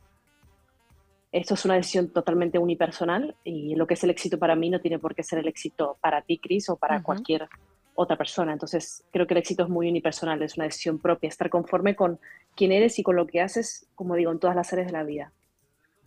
Esto 1.31 1.55
es 1.55 1.65
una 1.65 1.75
decisión 1.75 2.09
totalmente 2.09 2.59
unipersonal 2.59 3.37
y 3.45 3.75
lo 3.75 3.87
que 3.87 3.95
es 3.95 4.05
el 4.05 4.11
éxito 4.11 4.39
para 4.39 4.57
mí 4.57 4.71
no 4.71 4.81
tiene 4.81 4.99
por 4.99 5.15
qué 5.15 5.23
ser 5.23 5.41
el 5.41 5.49
éxito 5.49 5.99
para 6.01 6.23
ti, 6.23 6.39
Chris, 6.39 6.71
o 6.71 6.77
para 6.77 7.03
cualquier 7.03 7.49
otra 7.95 8.17
persona. 8.17 8.53
Entonces, 8.53 9.05
creo 9.11 9.27
que 9.27 9.35
el 9.35 9.39
éxito 9.39 9.65
es 9.65 9.69
muy 9.69 9.89
unipersonal, 9.89 10.43
es 10.43 10.57
una 10.57 10.65
decisión 10.65 10.99
propia, 10.99 11.29
estar 11.29 11.51
conforme 11.51 11.97
con 11.97 12.19
quién 12.55 12.73
eres 12.73 12.99
y 12.99 13.03
con 13.03 13.17
lo 13.17 13.27
que 13.27 13.41
haces, 13.41 13.87
como 13.95 14.15
digo, 14.15 14.33
en 14.33 14.39
todas 14.39 14.57
las 14.57 14.73
áreas 14.73 14.87
de 14.87 14.93
la 14.93 15.05
vida. 15.05 15.33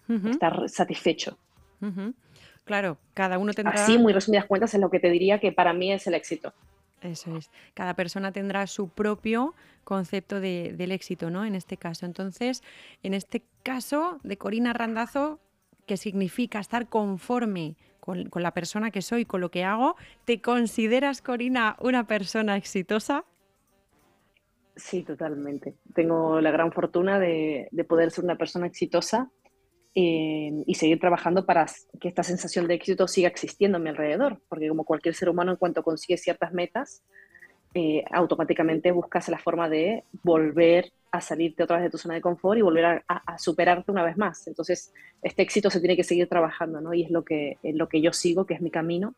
Estar 0.07 0.67
satisfecho. 0.67 1.37
Claro, 2.63 2.97
cada 3.13 3.37
uno 3.37 3.53
tendrá... 3.53 3.73
Así, 3.73 3.97
muy 3.97 4.13
resumidas 4.13 4.45
cuentas, 4.45 4.73
es 4.73 4.79
lo 4.81 4.89
que 4.89 4.99
te 4.99 5.09
diría 5.09 5.39
que 5.39 5.51
para 5.51 5.73
mí 5.73 5.91
es 5.91 6.07
el 6.07 6.15
éxito. 6.15 6.53
Eso 7.01 7.35
es. 7.35 7.49
Cada 7.73 7.95
persona 7.95 8.31
tendrá 8.31 8.67
su 8.67 8.89
propio 8.89 9.55
concepto 9.83 10.39
del 10.39 10.91
éxito, 10.91 11.29
¿no? 11.29 11.45
En 11.45 11.55
este 11.55 11.77
caso. 11.77 12.05
Entonces, 12.05 12.63
en 13.01 13.13
este 13.13 13.43
caso 13.63 14.19
de 14.23 14.37
Corina 14.37 14.73
Randazo, 14.73 15.39
que 15.87 15.97
significa 15.97 16.59
estar 16.59 16.89
conforme 16.89 17.75
con, 17.99 18.29
la 18.35 18.53
persona 18.53 18.91
que 18.91 19.01
soy, 19.01 19.25
con 19.25 19.41
lo 19.41 19.49
que 19.49 19.63
hago, 19.63 19.95
¿te 20.25 20.41
consideras, 20.41 21.21
Corina, 21.21 21.75
una 21.79 22.05
persona 22.05 22.55
exitosa? 22.55 23.25
Sí, 24.75 25.03
totalmente. 25.03 25.75
Tengo 25.93 26.39
la 26.39 26.51
gran 26.51 26.71
fortuna 26.71 27.19
de 27.19 27.85
poder 27.89 28.11
ser 28.11 28.23
una 28.23 28.37
persona 28.37 28.67
exitosa 28.67 29.31
eh, 29.93 30.63
y 30.65 30.75
seguir 30.75 30.99
trabajando 30.99 31.45
para 31.45 31.65
que 31.99 32.07
esta 32.07 32.23
sensación 32.23 32.67
de 32.67 32.75
éxito 32.75 33.07
siga 33.07 33.27
existiendo 33.27 33.77
a 33.77 33.81
mi 33.81 33.89
alrededor, 33.89 34.39
porque 34.47 34.69
como 34.69 34.85
cualquier 34.85 35.15
ser 35.15 35.29
humano 35.29 35.51
en 35.51 35.57
cuanto 35.57 35.83
consigue 35.83 36.17
ciertas 36.17 36.53
metas, 36.53 37.03
eh, 37.73 38.03
automáticamente 38.11 38.91
buscas 38.91 39.29
la 39.29 39.37
forma 39.37 39.69
de 39.69 40.03
volver 40.23 40.91
a 41.11 41.21
salirte 41.21 41.63
otra 41.63 41.77
vez 41.77 41.85
de 41.85 41.89
tu 41.89 41.97
zona 41.97 42.15
de 42.15 42.21
confort 42.21 42.57
y 42.57 42.61
volver 42.61 43.03
a, 43.07 43.37
superarte 43.37 43.91
una 43.91 44.03
vez 44.03 44.17
más. 44.17 44.47
Entonces, 44.47 44.93
este 45.21 45.41
éxito 45.41 45.69
se 45.69 45.79
tiene 45.79 45.95
que 45.95 46.03
seguir 46.03 46.27
trabajando, 46.27 46.81
¿no? 46.81 46.93
Y 46.93 47.03
es 47.03 47.11
lo 47.11 47.23
que, 47.23 47.57
es 47.63 47.75
lo 47.75 47.87
que 47.87 48.01
yo 48.01 48.13
sigo, 48.13 48.45
que 48.45 48.53
es 48.53 48.61
mi 48.61 48.71
camino, 48.71 49.15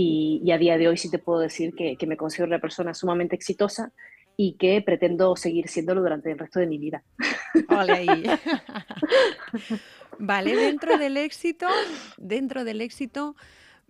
y, 0.00 0.52
a 0.52 0.58
día 0.58 0.78
de 0.78 0.86
hoy 0.86 0.96
sí 0.96 1.10
te 1.10 1.18
puedo 1.18 1.40
decir 1.40 1.74
que, 1.74 1.98
me 2.06 2.16
considero 2.16 2.46
una 2.46 2.60
persona 2.60 2.94
sumamente 2.94 3.34
exitosa 3.34 3.90
y 4.36 4.52
que 4.52 4.80
pretendo 4.80 5.34
seguir 5.34 5.66
siéndolo 5.66 6.02
durante 6.02 6.30
el 6.30 6.38
resto 6.38 6.60
de 6.60 6.68
mi 6.68 6.78
vida. 6.78 7.02
vale, 10.18 10.56
dentro 10.56 10.98
del 10.98 11.16
éxito, 11.16 11.66
dentro 12.16 12.64
del 12.64 12.80
éxito, 12.80 13.36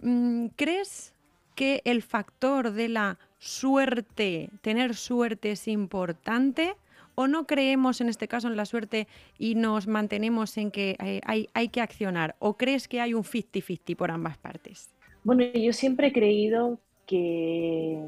mm, 0.01 0.47
¿crees 0.57 1.15
que 1.55 1.83
el 1.85 2.03
factor 2.03 2.73
de 2.73 2.89
la 2.89 3.19
suerte, 3.39 4.51
tener 4.61 4.95
suerte 4.95 5.53
es 5.53 5.69
importante? 5.69 6.75
¿O 7.15 7.27
no 7.27 7.49
creemos 7.49 8.01
en 8.01 8.09
este 8.09 8.29
caso 8.29 8.47
en 8.47 8.57
la 8.57 8.65
suerte 8.65 9.09
y 9.39 9.57
nos 9.57 9.89
mantenemos 9.89 10.57
en 10.57 10.71
que 10.71 10.97
eh, 11.03 11.21
hay, 11.25 11.49
hay 11.53 11.69
que 11.69 11.81
accionar? 11.81 12.37
¿O 12.39 12.57
crees 12.57 12.87
que 12.87 13.01
hay 13.01 13.13
un 13.13 13.25
50-50 13.25 13.97
por 13.97 14.13
ambas 14.13 14.39
partes? 14.39 14.89
Bueno, 15.25 15.45
yo 15.53 15.73
siempre 15.73 16.09
he 16.09 16.13
creído 16.13 16.79
que, 17.07 17.99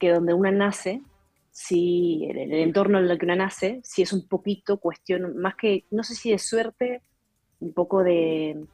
que 0.00 0.10
donde 0.10 0.34
una 0.34 0.50
nace, 0.50 1.02
si 1.52 2.26
el, 2.28 2.36
el, 2.36 2.54
entorno 2.54 2.98
en 2.98 3.08
el 3.08 3.16
que 3.16 3.26
una 3.26 3.36
nace, 3.36 3.80
si 3.84 4.02
es 4.02 4.12
un 4.12 4.26
poquito 4.26 4.78
cuestión, 4.78 5.36
más 5.36 5.54
que, 5.54 5.84
no 5.92 6.02
sé 6.02 6.16
si 6.16 6.32
de 6.32 6.38
suerte, 6.38 7.02
un 7.60 7.72
poco 7.72 8.02
de, 8.02 8.64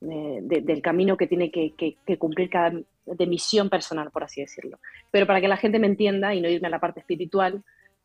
del 0.00 0.82
camino 0.82 1.16
que 1.16 1.26
tiene 1.26 1.50
que, 1.50 1.96
cumplir 2.18 2.50
cada, 2.50 2.72
de 3.04 3.26
misión 3.26 3.68
personal, 3.68 4.10
por 4.10 4.24
así 4.24 4.40
decirlo. 4.40 4.78
Pero 5.10 5.26
para 5.26 5.40
que 5.40 5.48
la 5.48 5.56
gente 5.56 5.78
me 5.78 5.86
entienda 5.86 6.34
y 6.34 6.40
no 6.40 6.48
irme 6.48 6.68
a 6.68 6.70
la 6.70 6.80
parte 6.80 7.00
espiritual, 7.00 7.62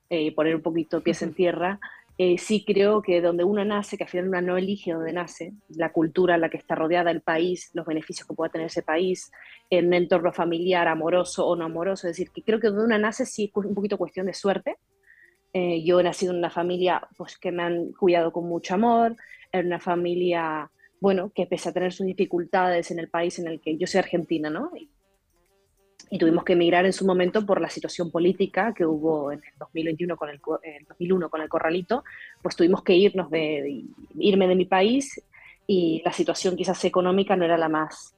eh, 0.10 0.34
poner 0.34 0.56
un 0.56 0.62
poquito 0.62 1.02
pies 1.02 1.22
en 1.22 1.34
tierra, 1.34 1.80
eh, 2.18 2.38
sí 2.38 2.64
creo 2.64 3.02
que 3.02 3.22
donde 3.22 3.44
uno 3.44 3.66
nace, 3.66 3.98
que 3.98 4.04
al 4.04 4.10
final 4.10 4.28
uno 4.28 4.42
no 4.42 4.58
elige 4.58 4.94
donde 4.94 5.14
nace, 5.14 5.54
la 5.70 5.92
cultura 5.92 6.36
en 6.36 6.42
la 6.42 6.50
que 6.50 6.58
está 6.58 6.76
rodeada, 6.76 7.10
el 7.10 7.22
país, 7.22 7.72
los 7.74 7.86
beneficios 7.86 8.28
que 8.28 8.36
pueda 8.36 8.52
tener 8.52 8.68
ese 8.68 8.84
país, 8.84 9.32
en 9.70 9.88
un 9.88 9.94
entorno 9.94 10.32
familiar, 10.32 10.88
amoroso 10.88 11.48
o 11.48 11.56
no 11.56 11.66
amoroso, 11.66 12.08
es 12.08 12.18
decir, 12.18 12.32
que 12.32 12.44
creo 12.44 12.60
que 12.60 12.68
donde 12.68 12.84
uno 12.84 12.98
nace 12.98 13.26
sí 13.26 13.52
es 13.56 13.66
un 13.66 13.74
poquito 13.74 13.98
cuestión 13.98 14.28
de 14.28 14.34
suerte. 14.34 14.78
Eh, 15.54 15.84
yo 15.84 16.00
he 16.00 16.04
nacido 16.04 16.32
en 16.32 16.38
una 16.38 16.50
familia 16.50 17.02
pues, 17.18 17.38
que 17.38 17.52
me 17.52 17.64
han 17.64 17.92
cuidado 17.94 18.32
con 18.32 18.48
mucho 18.48 18.76
amor, 18.76 19.16
en 19.52 19.68
una 19.68 19.80
familia, 19.80 20.70
bueno, 21.00 21.32
que 21.34 21.46
pese 21.46 21.70
a 21.70 21.74
tener 21.74 21.94
sus 21.94 22.06
dificultades 22.06 22.92
en 22.92 23.00
el 23.00 23.10
país 23.10 23.40
en 23.40 23.48
el 23.48 23.60
que 23.60 23.78
yo 23.78 23.88
soy 23.88 24.00
argentina, 24.00 24.50
¿no? 24.50 24.72
y 26.12 26.18
tuvimos 26.18 26.44
que 26.44 26.54
emigrar 26.54 26.86
en 26.86 26.92
su 26.92 27.06
momento 27.06 27.46
por 27.46 27.62
la 27.62 27.70
situación 27.70 28.12
política 28.12 28.74
que 28.76 28.86
hubo 28.86 29.32
en 29.32 29.40
el 29.40 29.58
2021 29.58 30.18
con 30.18 30.30
el, 30.30 30.42
2001 30.90 31.30
con 31.30 31.42
el 31.42 31.48
corralito, 31.48 32.04
pues 32.42 32.58
tuvimos 32.58 32.84
que 32.84 32.94
irnos 32.94 33.32
de, 33.32 33.86
irme 34.20 34.48
de 34.48 34.56
mi 34.56 34.66
país 34.66 35.24
y 35.66 36.02
la 36.04 36.12
situación 36.12 36.58
quizás 36.58 36.84
económica 36.84 37.38
no 37.38 37.46
era 37.46 37.58
la 37.58 37.70
más 37.70 38.14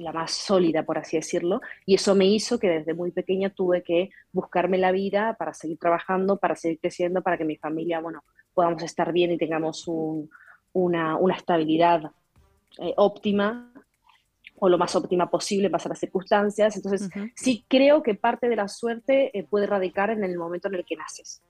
la 0.00 0.12
más 0.12 0.32
sólida, 0.32 0.82
por 0.82 0.98
así 0.98 1.16
decirlo, 1.16 1.60
y 1.86 1.94
eso 1.94 2.14
me 2.14 2.26
hizo 2.26 2.58
que 2.58 2.68
desde 2.68 2.94
muy 2.94 3.10
pequeña 3.10 3.50
tuve 3.50 3.82
que 3.82 4.10
buscarme 4.32 4.78
la 4.78 4.92
vida 4.92 5.36
para 5.38 5.54
seguir 5.54 5.78
trabajando, 5.78 6.38
para 6.38 6.56
seguir 6.56 6.78
creciendo, 6.80 7.22
para 7.22 7.36
que 7.36 7.44
mi 7.44 7.56
familia, 7.56 8.00
bueno, 8.00 8.24
podamos 8.54 8.82
estar 8.82 9.12
bien 9.12 9.32
y 9.32 9.38
tengamos 9.38 9.86
una, 10.72 11.16
una, 11.16 11.34
estabilidad 11.34 12.10
eh, 12.78 12.94
óptima 12.96 13.72
o 14.60 14.68
lo 14.68 14.78
más 14.78 14.94
óptima 14.94 15.30
posible 15.30 15.66
en 15.66 15.72
base 15.72 15.88
a 15.88 15.90
las 15.90 15.98
circunstancias. 15.98 16.76
Entonces, 16.76 17.08
sí 17.34 17.64
creo 17.66 18.02
que 18.02 18.14
parte 18.14 18.48
de 18.48 18.56
la 18.56 18.68
suerte 18.68 19.36
eh, 19.36 19.44
puede 19.44 19.66
radicar 19.66 20.10
en 20.10 20.22
el 20.22 20.36
momento 20.36 20.68
en 20.68 20.74
el 20.74 20.84
que 20.84 20.96
naces. 20.96 21.42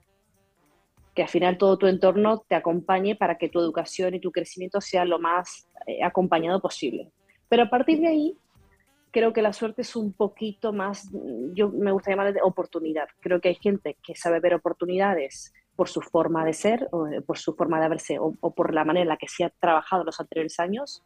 Que 1.13 1.23
al 1.23 1.29
final 1.29 1.57
todo 1.57 1.77
tu 1.77 1.87
entorno 1.87 2.45
te 2.47 2.55
acompañe 2.55 3.15
para 3.15 3.37
que 3.37 3.49
tu 3.49 3.59
educación 3.59 4.15
y 4.15 4.21
tu 4.21 4.31
crecimiento 4.31 4.79
sea 4.79 5.03
lo 5.03 5.19
más 5.19 5.67
eh, 5.87 6.03
acompañado 6.03 6.61
posible. 6.61 7.11
Pero 7.49 7.63
a 7.63 7.69
partir 7.69 7.99
de 7.99 8.07
ahí, 8.07 8.37
creo 9.11 9.33
que 9.33 9.41
la 9.41 9.53
suerte 9.53 9.81
es 9.81 9.95
un 9.95 10.13
poquito 10.13 10.73
más, 10.73 11.09
yo 11.53 11.69
me 11.69 11.91
gusta 11.91 12.11
llamarle 12.11 12.33
de 12.33 12.41
oportunidad. 12.41 13.07
Creo 13.19 13.39
que 13.39 13.49
hay 13.49 13.55
gente 13.55 13.97
que 14.03 14.15
sabe 14.15 14.39
ver 14.39 14.53
oportunidades 14.55 15.53
por 15.75 15.89
su 15.89 16.01
forma 16.01 16.45
de 16.45 16.53
ser, 16.53 16.87
o 16.91 17.07
eh, 17.07 17.21
por 17.21 17.37
su 17.37 17.53
forma 17.53 17.81
de 17.81 17.89
verse, 17.89 18.19
o, 18.19 18.35
o 18.39 18.53
por 18.53 18.73
la 18.73 18.85
manera 18.85 19.03
en 19.03 19.09
la 19.09 19.17
que 19.17 19.27
se 19.27 19.43
ha 19.43 19.49
trabajado 19.49 20.03
los 20.03 20.19
anteriores 20.19 20.59
años, 20.59 21.03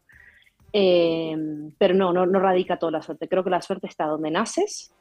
Em, 0.77 1.72
pero 1.77 1.94
no, 1.94 2.11
no, 2.11 2.26
no 2.26 2.38
radica 2.38 2.77
toda 2.77 2.91
la 2.91 3.02
suerte. 3.02 3.30
Creo 3.30 3.45
que 3.45 3.49
la 3.49 3.61
suerte 3.61 3.88
está 3.88 4.07
donde 4.07 4.30
naces 4.30 4.94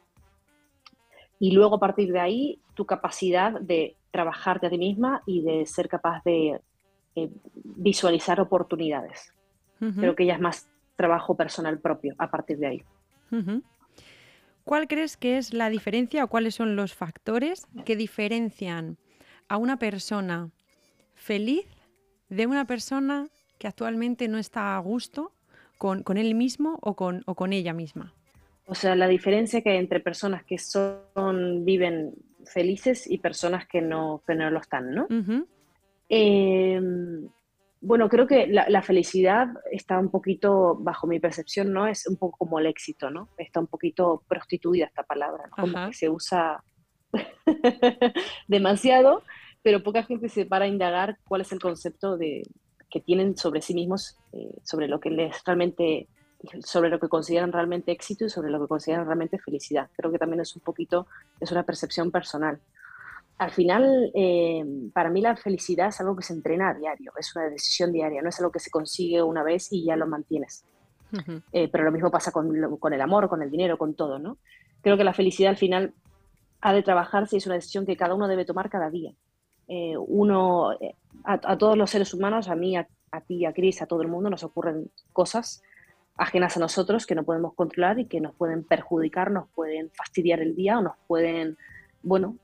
y 1.40 1.51
luego 1.51 1.74
a 1.74 1.81
partir 1.81 2.12
de 2.12 2.20
ahí 2.20 2.60
tu 2.74 2.86
capacidad 2.86 3.60
de 3.60 3.97
trabajarte 4.12 4.68
a 4.68 4.70
ti 4.70 4.78
misma 4.78 5.24
y 5.26 5.43
de 5.43 5.66
ser 5.66 5.89
capaz 5.89 6.22
de 6.22 6.60
eh, 7.16 7.31
visualizar 7.55 8.40
oportunidades. 8.40 9.32
Creo 9.98 10.14
que 10.14 10.24
ya 10.24 10.35
es 10.35 10.40
más 10.40 10.70
trabajo 10.94 11.36
personal 11.36 11.81
propio 11.81 12.14
a 12.18 12.31
partir 12.31 12.56
de 12.59 12.66
ahí. 12.68 12.82
¿Cuál 14.65 14.89
crees 14.89 15.16
que 15.16 15.36
es 15.36 15.52
la 15.52 15.69
diferencia 15.69 16.24
o 16.24 16.28
cuáles 16.28 16.55
son 16.55 16.74
los 16.77 16.94
factores 16.94 17.66
que 17.85 17.97
diferencian 17.97 18.97
a 19.48 19.59
una 19.59 19.78
persona 19.78 20.51
feliz 21.15 21.66
de 22.28 22.47
una 22.47 22.66
persona 22.66 23.28
que 23.59 23.69
actualmente 23.69 24.27
no 24.28 24.39
está 24.39 24.77
a 24.77 24.78
gusto 24.78 25.32
con, 25.78 26.16
él 26.16 26.35
mismo 26.35 26.78
o 26.81 26.94
con, 26.97 27.23
o 27.27 27.35
con 27.35 27.52
ella 27.52 27.74
misma. 27.74 28.15
O 28.66 28.74
sea, 28.74 28.97
la 28.97 29.09
diferencia 29.09 29.61
que 29.61 29.70
hay 29.70 29.77
entre 29.77 30.01
personas 30.01 30.44
que 30.44 30.59
son, 30.59 31.65
viven 31.65 32.15
felices 32.47 33.11
y 33.11 33.19
personas 33.19 33.66
que 33.66 33.82
no, 33.82 34.23
no 34.27 34.51
lo 34.51 34.61
están, 34.61 34.94
¿no? 34.94 35.06
Em, 36.09 37.28
bueno, 37.85 38.09
creo 38.09 38.27
que 38.27 38.47
la, 38.47 38.82
felicidad 38.82 39.48
está 39.70 39.98
un 39.98 40.11
poquito, 40.11 40.74
bajo 40.81 41.06
mi 41.06 41.20
percepción, 41.20 41.73
¿no? 41.73 41.86
Es 41.86 42.06
un 42.06 42.16
poco 42.16 42.39
como 42.39 42.59
el 42.59 42.66
éxito, 42.66 43.11
¿no? 43.11 43.28
Está 43.36 43.61
un 43.61 43.66
poquito 43.66 44.23
prostituida 44.27 44.86
esta 44.86 45.02
palabra, 45.02 45.44
¿no? 45.48 45.56
Como 45.56 45.86
que 45.89 45.93
se 45.93 46.09
usa 46.09 46.65
demasiado, 48.48 49.23
pero 49.62 49.82
poca 49.82 50.02
gente 50.02 50.31
se 50.31 50.47
para 50.47 50.65
a 50.65 50.69
indagar 50.69 51.19
cuál 51.28 51.43
es 51.43 51.52
el 51.52 51.61
concepto 51.61 52.16
de, 52.16 52.43
que 52.90 53.01
tienen 53.01 53.36
sobre 53.36 53.61
sí 53.61 53.74
mismos, 53.74 54.16
eh, 54.32 54.55
sobre 54.62 54.89
lo 54.89 54.98
que 54.98 55.11
les 55.11 55.44
realmente, 55.44 56.09
sobre 56.61 56.89
lo 56.89 56.98
que 56.98 57.09
consideran 57.09 57.52
realmente 57.52 57.93
éxito 57.93 58.24
y 58.24 58.31
sobre 58.31 58.51
lo 58.51 58.61
que 58.61 58.69
consideran 58.69 59.05
realmente 59.05 59.39
felicidad. 59.39 59.90
Creo 59.94 60.11
que 60.11 60.19
también 60.19 60.40
es 60.40 60.56
un 60.56 60.62
poquito, 60.62 61.06
es 61.39 61.52
una 61.52 61.65
percepción 61.65 62.11
personal. 62.11 62.61
Al 63.39 63.51
final, 63.51 64.12
eh, 64.15 64.65
para 64.93 65.11
mí 65.11 65.20
la 65.20 65.36
felicidad 65.36 65.89
es 65.89 66.01
algo 66.01 66.15
que 66.15 66.23
se 66.23 66.35
entrena 66.35 66.70
a 66.70 66.74
diario, 66.74 67.12
es 67.19 67.35
una 67.35 67.47
decisión 67.47 67.93
diaria, 67.93 68.23
no 68.23 68.28
es 68.28 68.39
algo 68.39 68.52
que 68.52 68.61
se 68.61 68.70
consigue 68.70 69.23
una 69.23 69.43
vez 69.43 69.73
y 69.73 69.85
ya 69.85 69.97
lo 69.97 70.06
mantienes. 70.06 70.65
Eh, 71.52 71.69
pero 71.69 71.85
lo 71.85 71.93
mismo 71.93 72.11
pasa 72.11 72.32
con, 72.32 72.52
con, 72.78 72.93
el 72.93 73.01
amor, 73.01 73.28
con 73.28 73.40
el 73.40 73.51
dinero, 73.51 73.78
con 73.78 73.94
todo, 73.94 74.19
¿no? 74.19 74.39
Creo 74.82 74.97
que 74.97 75.05
la 75.05 75.12
felicidad 75.12 75.51
al 75.51 75.56
final 75.56 75.94
ha 76.61 76.73
de 76.73 76.82
trabajarse 76.82 77.36
y 77.36 77.39
es 77.39 77.47
una 77.47 77.55
decisión 77.55 77.86
que 77.86 77.97
cada 77.97 78.15
uno 78.15 78.27
debe 78.27 78.44
tomar 78.44 78.69
cada 78.69 78.90
día. 78.90 79.12
uno, 79.69 80.77
a, 81.24 81.56
todos 81.56 81.77
los 81.77 81.90
seres 81.90 82.12
humanos, 82.15 82.48
a 82.48 82.56
mí, 82.56 82.77
a, 82.77 82.86
ti, 83.27 83.44
a 83.47 83.52
Cris, 83.52 83.81
a 83.81 83.86
todo 83.86 84.02
el 84.02 84.09
mundo, 84.09 84.28
nos 84.28 84.43
ocurren 84.43 84.90
cosas 85.12 85.62
ajenas 86.16 86.56
a 86.56 86.61
nosotros 86.61 87.06
que 87.06 87.15
no 87.15 87.24
podemos 87.24 87.55
controlar 87.55 87.98
y 87.98 88.06
que 88.06 88.20
nos 88.20 88.35
pueden 88.35 88.65
perjudicar, 88.65 89.31
nos 89.31 89.48
pueden 89.51 89.90
fastidiar 89.90 90.40
el 90.40 90.55
día 90.55 90.78
o 90.78 90.82
nos 90.82 90.97
pueden, 91.06 91.56
bueno, 92.02 92.36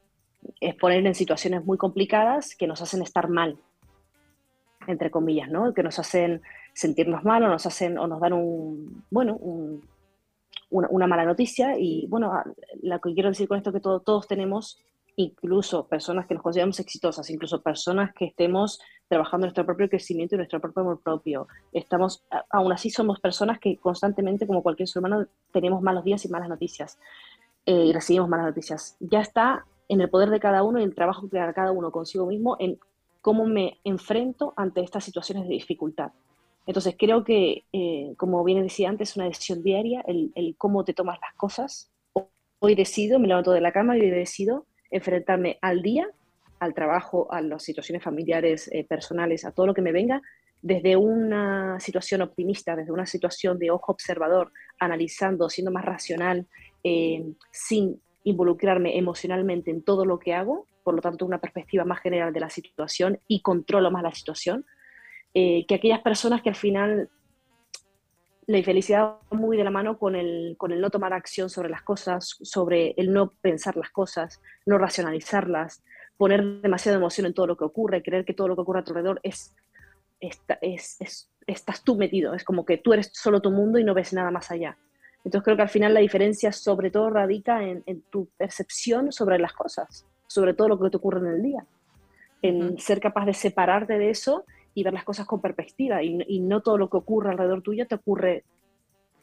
exponer 0.60 1.06
en 1.06 1.14
situaciones 1.14 1.64
muy 1.64 1.78
complicadas 1.78 2.54
que 2.54 2.66
nos 2.66 2.82
hacen 2.82 3.02
estar 3.02 3.28
mal, 3.28 3.58
entre 4.86 5.10
comillas, 5.10 5.48
¿no? 5.48 5.74
Que 5.74 5.82
nos 5.82 5.98
hacen 5.98 6.42
sentirnos 6.72 7.24
mal 7.24 7.42
o 7.42 7.48
nos 7.48 7.66
hacen 7.66 7.98
o 7.98 8.06
nos 8.06 8.20
dan 8.20 8.32
un, 8.32 9.04
bueno, 9.10 9.38
una, 10.70 11.06
mala 11.06 11.24
noticia 11.24 11.78
y 11.78 12.06
bueno, 12.06 12.32
lo 12.82 13.00
que 13.00 13.12
quiero 13.14 13.28
decir 13.28 13.48
con 13.48 13.58
esto 13.58 13.70
es 13.70 13.74
que 13.74 13.80
todos 13.80 14.26
tenemos 14.26 14.78
incluso 15.16 15.86
personas 15.86 16.26
que 16.26 16.34
nos 16.34 16.42
consideramos 16.42 16.80
exitosas, 16.80 17.28
incluso 17.30 17.62
personas 17.62 18.12
que 18.14 18.26
estemos 18.26 18.80
trabajando 19.08 19.46
nuestro 19.46 19.66
propio 19.66 19.88
crecimiento 19.88 20.34
y 20.34 20.38
nuestro 20.38 20.60
propio 20.60 20.82
amor 20.82 21.00
propio. 21.02 21.48
Estamos, 21.72 22.24
aún 22.48 22.72
así 22.72 22.90
somos 22.90 23.20
personas 23.20 23.58
que 23.58 23.76
constantemente, 23.76 24.46
como 24.46 24.62
cualquier 24.62 24.88
ser 24.88 25.00
humano, 25.00 25.26
tenemos 25.52 25.82
malos 25.82 26.04
días 26.04 26.24
y 26.24 26.28
malas 26.28 26.48
noticias 26.48 26.98
eh, 27.66 27.86
y 27.86 27.92
recibimos 27.92 28.28
malas 28.28 28.46
noticias. 28.46 28.96
Ya 29.00 29.20
está 29.20 29.66
en 29.90 30.00
el 30.00 30.08
poder 30.08 30.30
de 30.30 30.38
cada 30.38 30.62
uno 30.62 30.78
y 30.78 30.84
el 30.84 30.94
trabajo 30.94 31.28
que 31.28 31.38
haga 31.40 31.52
cada 31.52 31.72
uno 31.72 31.90
consigo 31.90 32.24
mismo 32.26 32.56
en 32.60 32.78
cómo 33.20 33.44
me 33.44 33.78
enfrento 33.82 34.54
ante 34.56 34.80
estas 34.82 35.04
situaciones 35.04 35.48
de 35.48 35.54
dificultad. 35.54 36.12
Entonces 36.64 36.94
creo 36.96 37.24
que, 37.24 37.64
eh, 37.72 38.14
como 38.16 38.44
bien 38.44 38.62
decía 38.62 38.88
antes, 38.88 39.10
es 39.10 39.16
una 39.16 39.24
decisión 39.24 39.64
diaria, 39.64 40.02
el, 40.06 40.30
el, 40.36 40.54
cómo 40.56 40.84
te 40.84 40.94
tomas 40.94 41.18
las 41.20 41.34
cosas. 41.34 41.90
Hoy 42.60 42.76
decido, 42.76 43.18
me 43.18 43.26
levanto 43.26 43.50
de 43.50 43.60
la 43.60 43.72
cama 43.72 43.96
y 43.96 44.00
hoy 44.00 44.10
decido 44.10 44.64
enfrentarme 44.92 45.58
al 45.60 45.82
día, 45.82 46.08
al 46.60 46.72
trabajo, 46.72 47.26
a 47.32 47.40
las 47.40 47.64
situaciones 47.64 48.04
familiares, 48.04 48.70
eh, 48.72 48.84
personales, 48.84 49.44
a 49.44 49.50
todo 49.50 49.66
lo 49.66 49.74
que 49.74 49.82
me 49.82 49.90
venga, 49.90 50.22
desde 50.62 50.96
una 50.96 51.80
situación 51.80 52.22
optimista, 52.22 52.76
desde 52.76 52.92
una 52.92 53.06
situación 53.06 53.58
de 53.58 53.72
ojo 53.72 53.90
observador, 53.90 54.52
analizando, 54.78 55.48
siendo 55.48 55.72
más 55.72 55.84
racional, 55.84 56.46
eh, 56.84 57.24
sin 57.50 58.00
involucrarme 58.24 58.98
emocionalmente 58.98 59.70
en 59.70 59.82
todo 59.82 60.04
lo 60.04 60.18
que 60.18 60.34
hago, 60.34 60.66
por 60.82 60.94
lo 60.94 61.00
tanto 61.00 61.26
una 61.26 61.38
perspectiva 61.38 61.84
más 61.84 62.00
general 62.00 62.32
de 62.32 62.40
la 62.40 62.50
situación 62.50 63.20
y 63.26 63.40
controlo 63.40 63.90
más 63.90 64.02
la 64.02 64.12
situación, 64.12 64.66
eh, 65.34 65.64
que 65.66 65.76
aquellas 65.76 66.00
personas 66.00 66.42
que 66.42 66.48
al 66.48 66.56
final 66.56 67.08
la 68.46 68.58
infelicidad 68.58 69.14
muy 69.30 69.56
de 69.56 69.64
la 69.64 69.70
mano 69.70 69.96
con 69.96 70.16
el, 70.16 70.56
con 70.58 70.72
el 70.72 70.80
no 70.80 70.90
tomar 70.90 71.12
acción 71.12 71.48
sobre 71.48 71.68
las 71.68 71.82
cosas, 71.82 72.36
sobre 72.42 72.94
el 72.96 73.12
no 73.12 73.32
pensar 73.40 73.76
las 73.76 73.90
cosas, 73.90 74.40
no 74.66 74.76
racionalizarlas, 74.76 75.84
poner 76.16 76.60
demasiada 76.60 76.98
emoción 76.98 77.26
en 77.26 77.34
todo 77.34 77.46
lo 77.46 77.56
que 77.56 77.64
ocurre, 77.64 78.02
creer 78.02 78.24
que 78.24 78.34
todo 78.34 78.48
lo 78.48 78.56
que 78.56 78.62
ocurre 78.62 78.80
a 78.80 78.84
tu 78.84 78.90
alrededor 78.90 79.20
es, 79.22 79.54
es, 80.20 81.30
estás 81.46 81.84
tú 81.84 81.96
metido, 81.96 82.34
es 82.34 82.42
como 82.44 82.64
que 82.64 82.76
tú 82.76 82.92
eres 82.92 83.10
solo 83.14 83.40
tu 83.40 83.50
mundo 83.50 83.78
y 83.78 83.84
no 83.84 83.94
ves 83.94 84.12
nada 84.12 84.30
más 84.32 84.50
allá. 84.50 84.76
Entonces 85.24 85.44
creo 85.44 85.56
que 85.56 85.62
al 85.62 85.68
final 85.68 85.94
la 85.94 86.00
diferencia 86.00 86.52
sobre 86.52 86.90
todo 86.90 87.10
radica 87.10 87.62
en, 87.62 88.02
tu 88.10 88.28
percepción 88.36 89.12
sobre 89.12 89.38
las 89.38 89.52
cosas, 89.52 90.06
sobre 90.26 90.54
todo 90.54 90.68
lo 90.68 90.80
que 90.80 90.90
te 90.90 90.96
ocurre 90.96 91.20
en 91.20 91.34
el 91.34 91.42
día, 91.42 91.66
en 92.42 92.78
ser 92.78 93.00
capaz 93.00 93.26
de 93.26 93.34
separarte 93.34 93.98
de 93.98 94.10
eso 94.10 94.44
y 94.74 94.82
ver 94.82 94.94
las 94.94 95.04
cosas 95.04 95.26
con 95.26 95.40
perspectiva 95.40 96.02
y, 96.02 96.18
y, 96.26 96.40
no 96.40 96.62
todo 96.62 96.78
lo 96.78 96.88
que 96.88 96.96
ocurre 96.96 97.30
alrededor 97.30 97.60
tuyo 97.60 97.86
te 97.86 97.96
ocurre 97.96 98.44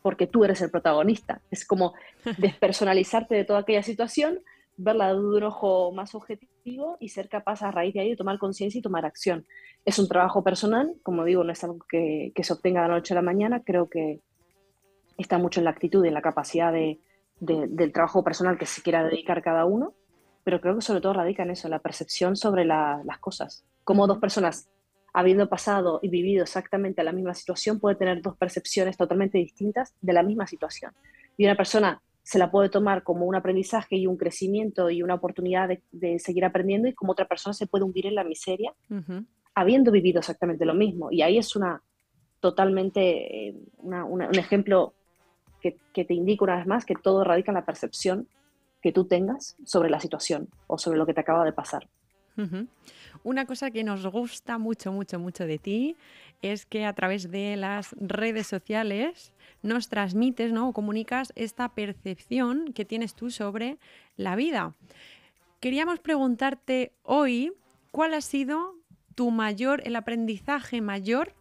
porque 0.01 0.27
tú 0.27 0.43
eres 0.43 0.61
el 0.61 0.69
protagonista. 0.69 1.41
Es 1.49 1.65
como 1.65 1.93
despersonalizarte 2.37 3.33
de 3.35 3.43
toda 3.43 3.59
aquella 3.59 3.83
situación, 3.83 4.39
verla 4.77 5.13
de 5.13 5.19
un 5.19 5.43
ojo 5.43 5.91
más 5.91 6.13
objetivo 6.13 6.97
y 6.99 7.09
ser 7.09 7.27
capaz 7.27 7.63
a 7.63 7.71
raíz 7.71 7.95
de 7.95 8.01
ahí 8.01 8.09
de 8.11 8.15
tomar 8.15 8.37
conciencia 8.37 8.77
y 8.77 8.81
tomar 8.81 9.05
acción. 9.05 9.47
Es 9.83 9.97
un 9.97 10.07
trabajo 10.07 10.43
personal, 10.43 10.93
como 11.01 11.25
digo, 11.25 11.43
no 11.43 11.51
es 11.51 11.63
algo 11.63 11.79
que, 11.89 12.31
que, 12.35 12.43
se 12.43 12.53
obtenga 12.53 12.83
de 12.83 12.87
la 12.87 12.95
noche 12.95 13.13
a 13.13 13.15
la 13.15 13.21
mañana, 13.21 13.63
creo 13.63 13.89
que 13.89 14.21
está 15.18 15.38
mucho 15.38 15.60
en 15.60 15.65
la 15.65 15.72
actitud 15.72 16.03
y 16.06 16.07
en 16.07 16.14
la 16.14 16.22
capacidad 16.22 16.72
de, 16.72 16.99
del 17.39 17.91
trabajo 17.91 18.23
personal 18.23 18.57
que 18.57 18.65
se 18.65 18.81
quiera 18.81 19.03
dedicar 19.03 19.41
cada 19.41 19.65
uno, 19.65 19.94
pero 20.44 20.61
creo 20.61 20.76
que 20.76 20.81
sobre 20.81 21.02
todo 21.02 21.14
radica 21.14 21.44
en 21.44 21.52
eso, 21.52 21.68
la 21.69 21.80
percepción 21.80 22.35
sobre 22.35 22.65
las 22.65 23.19
cosas. 23.19 23.65
Como 23.84 24.07
dos 24.07 24.18
personas, 24.18 24.69
habiendo 25.14 25.49
pasado 25.49 25.99
y 26.02 26.10
vivido 26.10 26.44
exactamente 26.44 27.03
la 27.03 27.11
misma 27.11 27.34
situación, 27.34 27.80
puede 27.80 27.95
tener 27.95 28.22
dos 28.22 28.38
percepciones 28.38 28.98
totalmente 28.98 29.38
distintas 29.38 29.94
de 30.02 30.14
la 30.14 30.23
misma 30.23 30.48
situación. 30.48 30.94
Y 31.35 31.45
una 31.45 31.56
persona 31.56 32.02
se 32.23 32.39
la 32.39 32.52
puede 32.52 32.69
tomar 32.69 33.03
como 33.03 33.26
un 33.26 33.35
aprendizaje 33.35 33.95
y 33.95 34.07
un 34.07 34.18
crecimiento 34.18 34.89
y 34.89 35.02
una 35.02 35.15
oportunidad 35.15 35.69
de, 35.91 36.19
seguir 36.19 36.44
aprendiendo 36.44 36.88
y 36.88 36.94
como 36.94 37.14
otra 37.14 37.27
persona 37.27 37.53
se 37.53 37.68
puede 37.68 37.85
hundir 37.85 38.06
en 38.06 38.15
la 38.15 38.23
miseria 38.23 38.73
habiendo 39.53 39.91
vivido 39.91 40.19
exactamente 40.19 40.65
lo 40.65 40.76
mismo. 40.76 41.11
Y 41.11 41.23
ahí 41.23 41.38
es 41.38 41.56
una 41.56 41.81
totalmente 42.39 43.48
eh, 43.48 43.56
un 43.77 44.22
ejemplo 44.38 44.94
que, 45.94 46.06
te 46.06 46.14
indica 46.14 46.44
una 46.44 46.57
vez 46.57 46.68
más 46.68 46.85
que 46.85 46.95
todo 46.95 47.23
radica 47.23 47.52
en 47.52 47.56
la 47.56 47.65
percepción 47.65 48.27
que 48.81 48.91
tú 48.91 49.06
tengas 49.06 49.57
sobre 49.65 49.89
la 49.89 49.99
situación 49.99 50.49
o 50.68 50.77
sobre 50.77 50.98
lo 50.98 51.06
que 51.06 51.14
te 51.14 51.22
acaba 51.22 51.44
de 51.45 51.53
pasar. 51.53 51.88
Una 53.23 53.45
cosa 53.45 53.72
que 53.72 53.84
nos 53.84 54.06
gusta 54.06 54.60
mucho, 54.60 54.91
mucho, 54.91 55.18
mucho 55.18 55.48
de 55.48 55.57
ti 55.57 55.95
es 56.44 56.68
que 56.68 56.85
a 56.85 56.94
través 56.94 57.31
de 57.31 57.57
las 57.57 57.95
redes 57.99 58.45
sociales 58.45 59.34
nos 59.64 59.89
transmites 59.89 60.52
¿no? 60.52 60.69
o 60.69 60.73
comunicas 60.73 61.34
esta 61.35 61.69
percepción 61.69 62.73
que 62.73 62.85
tienes 62.85 63.15
tú 63.15 63.31
sobre 63.31 63.80
la 64.18 64.35
vida. 64.35 64.76
Queríamos 65.60 65.99
preguntarte 65.99 66.91
hoy 67.02 67.53
cuál 67.89 68.14
ha 68.14 68.22
sido 68.22 68.76
tu 69.15 69.31
mayor, 69.31 69.81
el 69.84 69.95
aprendizaje 69.95 70.80
mayor 70.81 71.34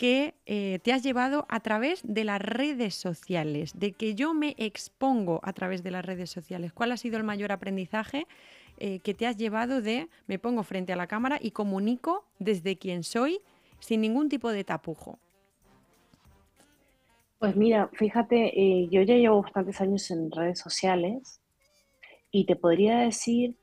que 0.00 0.32
eh, 0.46 0.78
te 0.82 0.94
has 0.94 1.02
llevado 1.02 1.44
a 1.50 1.60
través 1.60 2.00
de 2.02 2.24
las 2.24 2.40
redes 2.40 2.94
sociales, 2.94 3.78
de 3.78 3.92
que 3.92 4.14
yo 4.14 4.32
me 4.32 4.54
expongo 4.56 5.40
a 5.42 5.52
través 5.52 5.82
de 5.82 5.90
las 5.90 6.02
redes 6.02 6.30
sociales. 6.30 6.72
¿Cuál 6.72 6.92
ha 6.92 6.96
sido 6.96 7.18
el 7.18 7.22
mayor 7.22 7.52
aprendizaje 7.52 8.26
eh, 8.78 9.00
que 9.00 9.12
te 9.12 9.26
has 9.26 9.36
llevado 9.36 9.82
de 9.82 10.08
me 10.26 10.38
pongo 10.38 10.62
frente 10.62 10.94
a 10.94 10.96
la 10.96 11.06
cámara 11.06 11.38
y 11.38 11.50
comunico 11.50 12.24
desde 12.38 12.78
quien 12.78 13.02
soy 13.02 13.42
sin 13.78 14.00
ningún 14.00 14.30
tipo 14.30 14.50
de 14.50 14.64
tapujo? 14.64 15.18
Pues 17.38 17.54
mira, 17.54 17.90
fíjate, 17.92 18.58
eh, 18.58 18.88
yo 18.90 19.02
ya 19.02 19.16
llevo 19.16 19.42
bastantes 19.42 19.82
años 19.82 20.10
en 20.10 20.30
redes 20.30 20.60
sociales 20.60 21.42
y 22.30 22.46
te 22.46 22.56
podría 22.56 23.00
decir 23.00 23.54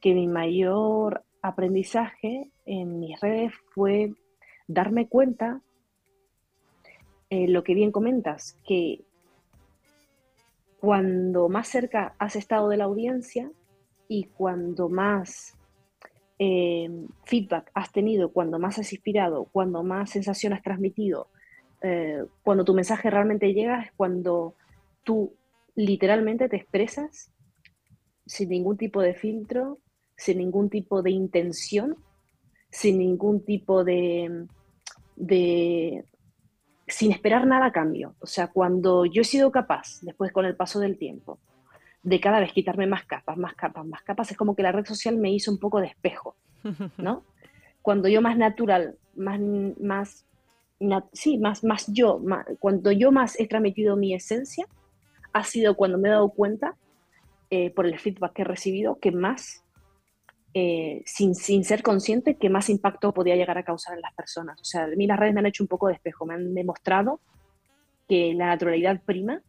que 0.00 0.14
mi 0.14 0.26
mayor 0.26 1.22
aprendizaje 1.42 2.50
en 2.64 2.98
mis 2.98 3.20
redes 3.20 3.52
fue 3.74 4.14
darme 4.72 5.08
cuenta, 5.08 5.60
eh, 7.28 7.48
lo 7.48 7.64
que 7.64 7.74
bien 7.74 7.90
comentas, 7.90 8.56
que 8.66 9.02
cuando 10.78 11.48
más 11.48 11.68
cerca 11.68 12.14
has 12.18 12.36
estado 12.36 12.68
de 12.68 12.76
la 12.76 12.84
audiencia 12.84 13.50
y 14.08 14.24
cuando 14.24 14.88
más 14.88 15.56
eh, 16.38 16.88
feedback 17.24 17.70
has 17.74 17.90
tenido, 17.92 18.32
cuando 18.32 18.58
más 18.58 18.78
has 18.78 18.92
inspirado, 18.92 19.48
cuando 19.52 19.82
más 19.82 20.10
sensación 20.10 20.52
has 20.52 20.62
transmitido, 20.62 21.28
eh, 21.82 22.24
cuando 22.42 22.64
tu 22.64 22.72
mensaje 22.72 23.10
realmente 23.10 23.52
llega, 23.52 23.82
es 23.82 23.92
cuando 23.96 24.54
tú 25.02 25.34
literalmente 25.74 26.48
te 26.48 26.56
expresas 26.56 27.32
sin 28.24 28.50
ningún 28.50 28.76
tipo 28.76 29.02
de 29.02 29.14
filtro, 29.14 29.78
sin 30.16 30.38
ningún 30.38 30.70
tipo 30.70 31.02
de 31.02 31.10
intención, 31.10 31.96
sin 32.70 32.98
ningún 32.98 33.44
tipo 33.44 33.82
de, 33.82 34.46
de 35.20 36.04
sin 36.86 37.12
esperar 37.12 37.46
nada 37.46 37.66
a 37.66 37.72
cambio. 37.72 38.16
O 38.20 38.26
sea, 38.26 38.48
cuando 38.48 39.04
yo 39.04 39.22
he 39.22 39.24
sido 39.24 39.52
capaz, 39.52 40.00
después 40.02 40.32
con 40.32 40.44
el 40.44 40.56
paso 40.56 40.80
del 40.80 40.98
tiempo, 40.98 41.38
de 42.02 42.20
cada 42.20 42.40
vez 42.40 42.52
quitarme 42.52 42.86
más 42.86 43.04
capas, 43.04 43.36
más 43.36 43.54
capas, 43.54 43.86
más 43.86 44.02
capas, 44.02 44.30
es 44.30 44.36
como 44.36 44.56
que 44.56 44.62
la 44.62 44.72
red 44.72 44.86
social 44.86 45.16
me 45.16 45.30
hizo 45.30 45.52
un 45.52 45.58
poco 45.58 45.80
de 45.80 45.88
espejo, 45.88 46.36
¿no? 46.98 47.24
Cuando 47.82 48.08
yo 48.08 48.20
más 48.20 48.36
natural, 48.36 48.96
más, 49.14 49.40
más, 49.80 50.26
sí, 51.12 51.38
más, 51.38 51.62
más 51.62 51.86
yo, 51.88 52.20
cuando 52.58 52.90
yo 52.90 53.12
más 53.12 53.38
he 53.38 53.46
transmitido 53.46 53.96
mi 53.96 54.14
esencia, 54.14 54.66
ha 55.32 55.44
sido 55.44 55.76
cuando 55.76 55.98
me 55.98 56.08
he 56.08 56.12
dado 56.12 56.30
cuenta, 56.30 56.76
eh, 57.50 57.70
por 57.70 57.86
el 57.86 57.98
feedback 57.98 58.32
que 58.32 58.42
he 58.42 58.44
recibido, 58.44 58.98
que 58.98 59.12
más 59.12 59.64
eh, 60.52 61.02
sin, 61.06 61.34
sin, 61.34 61.64
ser 61.64 61.82
consciente 61.82 62.36
qué 62.36 62.50
más 62.50 62.68
impacto 62.68 63.14
podía 63.14 63.36
llegar 63.36 63.56
a 63.58 63.64
causar 63.64 63.94
en 63.94 64.00
las 64.00 64.14
personas. 64.14 64.60
O 64.60 64.64
sea, 64.64 64.84
a 64.84 64.88
mí 64.88 65.06
las 65.06 65.18
redes 65.18 65.34
me 65.34 65.40
han 65.40 65.46
hecho 65.46 65.62
un 65.62 65.68
poco 65.68 65.88
de 65.88 65.94
espejo, 65.94 66.26
me 66.26 66.34
han 66.34 66.54
demostrado 66.54 67.20
que 68.08 68.34
la 68.34 68.46
naturalidad 68.46 69.00
prima, 69.02 69.42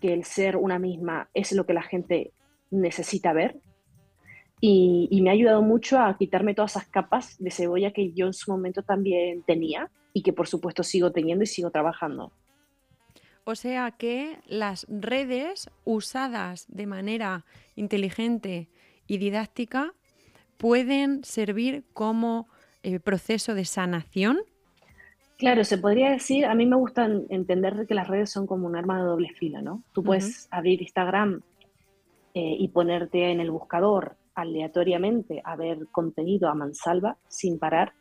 que 0.00 0.14
el 0.14 0.24
ser 0.24 0.56
una 0.56 0.78
misma 0.78 1.28
es 1.34 1.52
lo 1.52 1.66
que 1.66 1.74
la 1.74 1.82
gente 1.82 2.32
necesita 2.70 3.32
ver. 3.32 3.58
Y 4.58 5.20
me 5.22 5.28
ha 5.28 5.34
ayudado 5.34 5.62
mucho 5.62 6.00
a 6.00 6.16
quitarme 6.16 6.54
todas 6.54 6.72
esas 6.72 6.88
capas 6.88 7.36
de 7.38 7.50
cebolla 7.50 7.92
que 7.92 8.12
yo 8.12 8.26
en 8.26 8.32
su 8.32 8.50
momento 8.50 8.82
también 8.82 9.42
tenía 9.42 9.90
y 10.14 10.22
que 10.22 10.32
por 10.32 10.48
supuesto 10.48 10.82
sigo 10.82 11.12
teniendo 11.12 11.44
y 11.44 11.46
sigo 11.46 11.70
trabajando. 11.70 12.32
O 13.44 13.54
sea 13.54 13.92
que 13.92 14.38
las 14.46 14.86
redes 14.88 15.70
usadas 15.84 16.64
de 16.68 16.86
manera 16.86 17.44
inteligente 17.76 18.68
y 19.06 19.18
didáctica 19.18 19.94
pueden 20.56 21.24
servir 21.24 21.84
como 21.92 22.48
eh, 22.82 23.00
proceso 23.00 23.54
de 23.54 23.64
sanación? 23.64 24.38
Claro, 25.38 25.64
se 25.64 25.76
podría 25.76 26.10
decir, 26.10 26.46
a 26.46 26.54
mí 26.54 26.64
me 26.64 26.76
gusta 26.76 27.06
entender 27.28 27.86
que 27.86 27.94
las 27.94 28.08
redes 28.08 28.30
son 28.30 28.46
como 28.46 28.66
un 28.66 28.76
arma 28.76 28.98
de 28.98 29.04
doble 29.04 29.28
filo, 29.30 29.60
¿no? 29.60 29.82
Tú 29.92 30.02
puedes 30.02 30.48
abrir 30.50 30.80
Instagram 30.80 31.42
eh, 32.32 32.56
y 32.58 32.68
ponerte 32.68 33.30
en 33.30 33.40
el 33.40 33.50
buscador 33.50 34.16
aleatoriamente 34.34 35.42
a 35.44 35.56
ver 35.56 35.88
contenido 35.90 36.48
a 36.48 36.54
mansalva 36.54 37.16
sin 37.28 37.58
parar, 37.58 37.92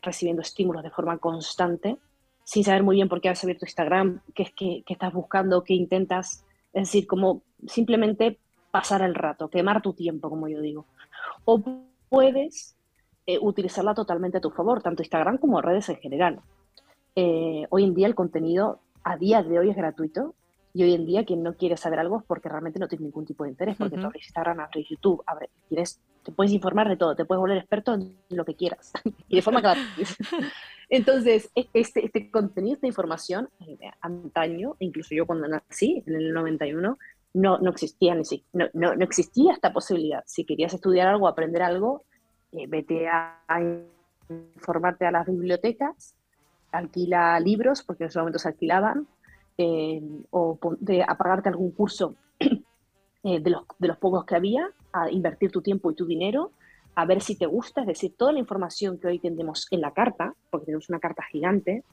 recibiendo 0.00 0.42
estímulos 0.42 0.82
de 0.82 0.90
forma 0.90 1.18
constante, 1.18 1.98
sin 2.44 2.64
saber 2.64 2.82
muy 2.82 2.96
bien 2.96 3.08
por 3.08 3.20
qué 3.20 3.28
has 3.28 3.42
abierto 3.44 3.66
Instagram, 3.66 4.20
qué 4.34 4.44
es 4.44 4.52
que, 4.52 4.82
estás 4.86 5.12
buscando, 5.12 5.64
qué 5.64 5.74
intentas, 5.74 6.44
es 6.72 6.88
decir, 6.88 7.06
como 7.06 7.42
simplemente 7.66 8.38
pasar 8.70 9.02
el 9.02 9.14
rato, 9.14 9.48
quemar 9.48 9.82
tu 9.82 9.92
tiempo, 9.92 10.30
como 10.30 10.48
yo 10.48 10.60
digo. 10.60 10.86
O 11.44 11.62
puedes 12.08 12.76
eh, 13.26 13.38
utilizarla 13.40 13.94
totalmente 13.94 14.38
a 14.38 14.40
tu 14.40 14.50
favor, 14.50 14.82
tanto 14.82 15.02
Instagram 15.02 15.38
como 15.38 15.60
redes 15.60 15.88
en 15.88 15.96
general. 15.96 16.40
Eh, 17.14 17.66
hoy 17.70 17.84
en 17.84 17.94
día 17.94 18.06
el 18.06 18.14
contenido 18.14 18.80
a 19.04 19.16
día 19.16 19.42
de 19.42 19.58
hoy 19.58 19.70
es 19.70 19.76
gratuito 19.76 20.34
y 20.72 20.82
hoy 20.82 20.94
en 20.94 21.06
día 21.06 21.24
quien 21.24 21.42
no 21.42 21.54
quiere 21.54 21.76
saber 21.76 21.98
algo 21.98 22.18
es 22.18 22.24
porque 22.24 22.48
realmente 22.48 22.78
no 22.78 22.88
tiene 22.88 23.04
ningún 23.04 23.26
tipo 23.26 23.44
de 23.44 23.50
interés, 23.50 23.76
porque 23.76 23.96
tú 23.96 24.06
abres 24.06 24.24
Instagram, 24.26 24.60
abres 24.60 24.86
YouTube, 24.88 25.22
abres, 25.26 26.00
te 26.22 26.32
puedes 26.32 26.52
informar 26.52 26.88
de 26.88 26.96
todo, 26.96 27.16
te 27.16 27.24
puedes 27.24 27.40
volver 27.40 27.58
experto 27.58 27.94
en 27.94 28.16
lo 28.30 28.44
que 28.44 28.54
quieras 28.54 28.92
y 29.28 29.36
de 29.36 29.42
forma 29.42 29.60
gratis. 29.60 30.16
Entonces, 30.88 31.50
e, 31.54 31.68
este, 31.74 32.04
este 32.06 32.30
contenido, 32.30 32.74
esta 32.74 32.86
información, 32.86 33.48
eh, 33.60 33.76
antaño, 34.00 34.76
incluso 34.78 35.14
yo 35.14 35.26
cuando 35.26 35.48
nací, 35.48 36.02
en 36.06 36.14
el 36.14 36.32
91, 36.32 36.98
no, 37.34 37.58
no 37.58 37.70
existía 37.70 38.14
no, 38.14 38.22
no, 38.72 38.94
no, 38.94 39.04
existía 39.04 39.52
esta 39.52 39.72
posibilidad. 39.72 40.22
Si 40.26 40.44
querías 40.44 40.74
estudiar 40.74 41.08
algo, 41.08 41.28
aprender 41.28 41.62
algo, 41.62 42.04
eh, 42.52 42.66
vete 42.66 43.08
a, 43.08 43.40
informarte 44.28 45.06
a 45.06 45.10
las 45.10 45.26
bibliotecas, 45.26 46.14
alquila 46.70 47.40
libros, 47.40 47.82
porque 47.82 48.04
en 48.04 48.08
ese 48.08 48.18
momento 48.18 48.38
se 48.38 48.48
alquilaban, 48.48 49.06
eh, 49.56 50.02
o 50.30 50.58
de, 50.80 51.02
a 51.02 51.16
pagarte 51.16 51.48
algún 51.48 51.70
curso 51.70 52.14
eh, 52.38 53.40
de, 53.40 53.50
los, 53.50 53.62
de 53.78 53.88
los 53.88 53.96
pocos 53.96 54.24
que 54.24 54.36
había, 54.36 54.70
a 54.92 55.10
invertir 55.10 55.50
tu 55.50 55.62
tiempo 55.62 55.90
y 55.90 55.94
tu 55.94 56.06
dinero, 56.06 56.52
a 56.94 57.04
ver 57.04 57.22
si 57.22 57.36
te 57.36 57.46
gusta, 57.46 57.82
es 57.82 57.86
decir, 57.86 58.14
toda 58.16 58.32
la 58.32 58.40
información 58.40 58.98
que 58.98 59.06
hoy 59.06 59.18
tenemos 59.18 59.66
en 59.70 59.80
la 59.80 59.92
carta, 59.92 60.34
porque 60.50 60.66
tenemos 60.66 60.88
una 60.88 60.98
carta 60.98 61.22
gigante, 61.30 61.84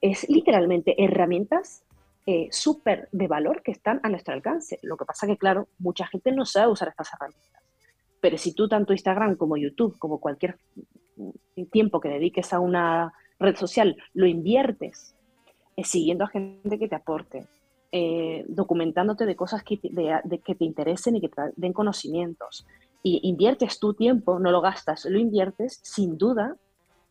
es 0.00 0.28
literalmente 0.28 1.02
herramientas 1.02 1.82
eh, 2.26 2.48
súper 2.50 3.08
de 3.12 3.28
valor 3.28 3.62
que 3.62 3.70
están 3.70 4.00
a 4.02 4.08
nuestro 4.08 4.34
alcance. 4.34 4.78
Lo 4.82 4.96
que 4.96 5.04
pasa 5.04 5.26
que, 5.26 5.36
claro, 5.36 5.68
mucha 5.78 6.06
gente 6.06 6.32
no 6.32 6.44
sabe 6.44 6.72
usar 6.72 6.88
estas 6.88 7.12
herramientas. 7.12 7.62
Pero 8.20 8.36
si 8.36 8.52
tú 8.52 8.68
tanto 8.68 8.92
Instagram 8.92 9.36
como 9.36 9.56
YouTube, 9.56 9.96
como 9.98 10.18
cualquier 10.18 10.58
tiempo 11.70 12.00
que 12.00 12.08
dediques 12.08 12.52
a 12.52 12.60
una 12.60 13.12
red 13.38 13.56
social, 13.56 13.96
lo 14.14 14.26
inviertes 14.26 15.14
eh, 15.76 15.84
siguiendo 15.84 16.24
a 16.24 16.28
gente 16.28 16.78
que 16.78 16.88
te 16.88 16.94
aporte, 16.96 17.46
eh, 17.92 18.44
documentándote 18.48 19.26
de 19.26 19.36
cosas 19.36 19.62
que 19.62 19.76
te, 19.76 19.88
de, 19.90 20.38
que 20.40 20.54
te 20.54 20.64
interesen 20.64 21.16
y 21.16 21.20
que 21.20 21.28
te 21.28 21.42
den 21.56 21.72
conocimientos, 21.72 22.66
y 23.02 23.20
inviertes 23.28 23.78
tu 23.78 23.94
tiempo, 23.94 24.40
no 24.40 24.50
lo 24.50 24.60
gastas, 24.60 25.04
lo 25.04 25.18
inviertes, 25.18 25.78
sin 25.82 26.18
duda 26.18 26.56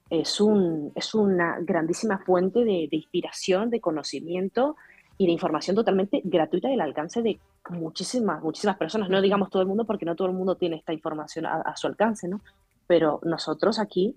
es, 0.10 0.42
un, 0.42 0.92
es 0.94 1.16
una 1.16 1.60
grandísima 1.62 2.20
fuente 2.20 2.66
de, 2.66 2.90
inspiración, 2.92 3.70
de 3.70 3.80
conocimiento 3.80 4.76
y 5.18 5.26
de 5.26 5.32
información 5.32 5.76
totalmente 5.76 6.22
gratuita 6.24 6.70
y 6.70 6.74
al 6.74 6.82
alcance 6.82 7.22
de 7.22 7.40
muchísimas, 7.70 8.42
muchísimas 8.44 8.78
personas. 8.78 9.10
No 9.10 9.22
digamos 9.22 9.50
todo 9.50 9.62
el 9.62 9.68
mundo 9.68 9.86
porque 9.86 10.06
no 10.06 10.16
todo 10.16 10.28
el 10.28 10.34
mundo 10.34 10.56
tiene 10.56 10.78
esta 10.78 10.94
información 10.94 11.46
a, 11.46 11.62
a 11.62 11.76
su 11.78 11.88
alcance, 11.88 12.28
¿no? 12.28 12.42
Pero 12.88 13.20
nosotros 13.24 13.80
aquí, 13.80 14.16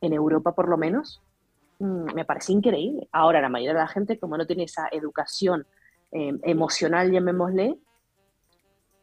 en 0.00 0.12
Europa 0.12 0.52
por 0.52 0.68
lo 0.68 0.76
menos, 0.76 1.22
mm, 1.78 2.14
me 2.14 2.24
parece 2.24 2.52
increíble. 2.52 3.08
Ahora, 3.12 3.40
la 3.40 3.48
mayoría 3.48 3.74
de 3.74 3.80
la 3.80 3.88
gente, 3.88 4.18
como 4.18 4.36
no 4.36 4.46
tiene 4.46 4.64
esa 4.64 4.88
educación 4.92 5.66
eh, 6.12 6.38
emocional, 6.42 7.10
llamémosle, 7.10 7.78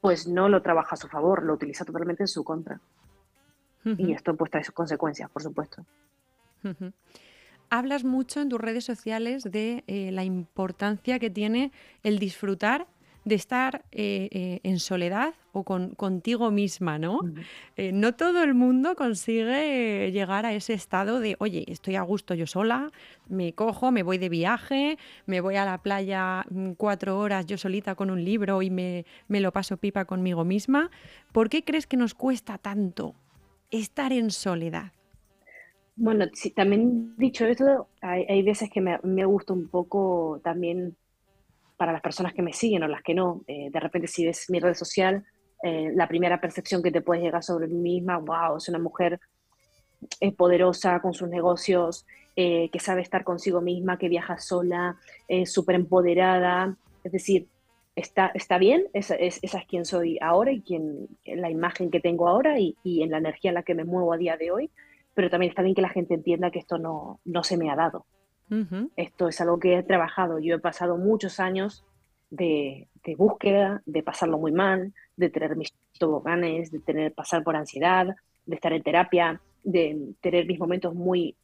pues 0.01 0.27
no 0.27 0.49
lo 0.49 0.61
trabaja 0.61 0.95
a 0.95 0.97
su 0.97 1.07
favor, 1.07 1.43
lo 1.43 1.53
utiliza 1.53 1.85
totalmente 1.85 2.23
en 2.23 2.27
su 2.27 2.43
contra. 2.43 2.79
Y 3.85 4.13
esto 4.13 4.33
pues 4.37 4.49
trae 4.49 4.63
sus 4.63 4.73
consecuencias, 4.73 5.29
por 5.29 5.43
supuesto. 5.43 5.85
Hablas 7.75 8.03
mucho 8.03 8.39
en 8.39 8.49
tus 8.49 8.61
redes 8.61 8.85
sociales 8.85 9.43
de 9.43 9.83
eh, 9.87 10.11
la 10.11 10.23
importancia 10.23 11.17
que 11.17 11.31
tiene 11.31 11.71
el 12.03 12.19
disfrutar 12.19 12.87
de 13.25 13.35
estar 13.35 13.85
eh, 13.91 14.29
eh, 14.31 14.59
en 14.63 14.79
soledad 14.79 15.33
o 15.53 15.63
con, 15.63 15.95
contigo 15.95 16.51
misma, 16.51 16.99
¿no? 16.99 17.19
Eh, 17.77 17.91
no 17.93 18.15
todo 18.15 18.43
el 18.43 18.53
mundo 18.53 18.95
consigue 18.95 20.11
llegar 20.11 20.45
a 20.45 20.53
ese 20.53 20.73
estado 20.73 21.19
de, 21.19 21.35
oye, 21.39 21.63
estoy 21.67 21.95
a 21.95 22.01
gusto 22.01 22.33
yo 22.33 22.47
sola, 22.47 22.91
me 23.29 23.53
cojo, 23.53 23.91
me 23.91 24.03
voy 24.03 24.17
de 24.17 24.29
viaje, 24.29 24.97
me 25.25 25.41
voy 25.41 25.55
a 25.55 25.65
la 25.65 25.77
playa 25.77 26.45
mm, 26.49 26.71
cuatro 26.73 27.17
horas 27.17 27.45
yo 27.45 27.57
solita 27.57 27.95
con 27.95 28.09
un 28.09 28.23
libro 28.23 28.61
y 28.61 28.69
me, 28.69 29.05
me 29.27 29.39
lo 29.39 29.51
paso 29.51 29.77
pipa 29.77 30.05
conmigo 30.05 30.43
misma. 30.43 30.91
¿Por 31.31 31.49
qué 31.49 31.63
crees 31.63 31.87
que 31.87 31.97
nos 31.97 32.13
cuesta 32.13 32.57
tanto 32.57 33.15
estar 33.71 34.11
en 34.11 34.31
soledad? 34.31 34.91
Bueno, 35.95 36.25
sí, 36.33 36.49
también 36.51 37.15
dicho 37.17 37.45
esto, 37.45 37.87
hay, 38.01 38.25
hay 38.27 38.41
veces 38.41 38.69
que 38.69 38.81
me, 38.81 38.99
me, 39.03 39.25
gusta 39.25 39.53
un 39.53 39.67
poco 39.67 40.41
también 40.43 40.95
para 41.77 41.91
las 41.91 42.01
personas 42.01 42.33
que 42.33 42.41
me 42.41 42.53
siguen 42.53 42.83
o 42.83 42.87
las 42.87 43.03
que 43.03 43.13
no. 43.13 43.43
Eh, 43.47 43.69
de 43.71 43.79
repente 43.79 44.07
si 44.07 44.25
ves 44.25 44.49
mi 44.49 44.59
red 44.59 44.73
social, 44.73 45.25
eh, 45.63 45.91
la 45.93 46.07
primera 46.07 46.39
percepción 46.41 46.81
que 46.81 46.91
te 46.91 47.01
puede 47.01 47.21
llegar 47.21 47.43
sobre 47.43 47.67
mí 47.67 47.75
misma, 47.75 48.17
wow, 48.17 48.57
es 48.57 48.69
una 48.69 48.79
mujer 48.79 49.19
eh, 50.19 50.31
poderosa 50.31 50.99
con 51.01 51.13
sus 51.13 51.29
negocios, 51.29 52.05
que 52.35 52.79
sabe 52.79 53.03
estar 53.03 53.23
consigo 53.23 53.61
misma, 53.61 53.99
que 53.99 54.09
viaja 54.09 54.39
sola, 54.39 54.97
súper 55.45 55.75
empoderada. 55.75 56.75
Es 57.03 57.11
decir, 57.11 57.47
está, 57.95 58.31
está 58.33 58.57
bien, 58.57 58.87
esa, 58.93 59.13
es, 59.13 59.37
esa 59.43 59.59
es 59.59 59.67
quien 59.67 59.85
soy 59.85 60.17
ahora 60.19 60.51
y 60.51 60.61
quien, 60.61 61.09
la 61.25 61.51
imagen 61.51 61.91
que 61.91 61.99
tengo 61.99 62.27
ahora 62.27 62.59
y, 62.59 62.75
y, 62.83 63.03
en 63.03 63.11
la 63.11 63.19
energía 63.19 63.51
en 63.51 63.55
la 63.55 63.61
que 63.61 63.75
me 63.75 63.83
muevo 63.83 64.13
a 64.13 64.17
día 64.17 64.35
de 64.35 64.49
hoy, 64.49 64.71
pero 65.13 65.29
también 65.29 65.49
está 65.49 65.61
bien 65.61 65.75
que 65.75 65.81
la 65.81 65.89
gente 65.89 66.13
entienda 66.13 66.51
que 66.51 66.59
esto 66.59 66.77
no, 66.77 67.19
no 67.25 67.43
se 67.43 67.57
me 67.57 67.69
ha 67.69 67.75
dado. 67.75 68.05
Esto 68.95 69.29
es 69.29 69.41
algo 69.41 69.57
que 69.57 69.77
he 69.77 69.83
trabajado. 69.83 70.37
Yo 70.37 70.55
he 70.55 70.59
pasado 70.59 70.97
muchos 70.97 71.39
años 71.39 71.83
de, 72.29 72.87
búsqueda, 73.17 73.81
de 73.87 74.03
pasarlo 74.03 74.37
muy 74.37 74.51
mal, 74.51 74.93
de 75.15 75.29
tener 75.29 75.55
mis 75.55 75.73
toboganes, 75.97 76.71
de 76.71 76.79
tener, 76.79 77.13
pasar 77.13 77.43
por 77.43 77.55
ansiedad, 77.55 78.15
de 78.45 78.55
estar 78.55 78.71
en 78.73 78.83
terapia, 78.83 79.41
de 79.63 80.13
tener 80.21 80.45
mis 80.45 80.59
momentos 80.59 80.93
muy, 80.93 81.35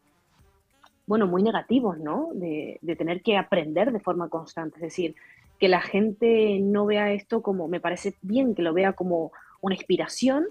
bueno, 1.07 1.25
muy 1.25 1.41
negativos, 1.41 1.97
¿no? 1.97 2.29
De, 2.33 2.77
de 2.83 2.95
tener 2.95 3.23
que 3.23 3.37
aprender 3.37 3.91
de 3.91 3.99
forma 3.99 4.29
constante. 4.29 4.75
Es 4.75 4.83
decir, 4.83 5.15
que 5.59 5.67
la 5.67 5.81
gente 5.81 6.59
no 6.59 6.85
vea 6.85 7.11
esto 7.11 7.41
como, 7.41 7.67
me 7.67 7.79
parece 7.79 8.13
bien 8.21 8.53
que 8.53 8.61
lo 8.61 8.73
vea 8.73 8.93
como 8.93 9.31
una 9.61 9.73
inspiración, 9.73 10.45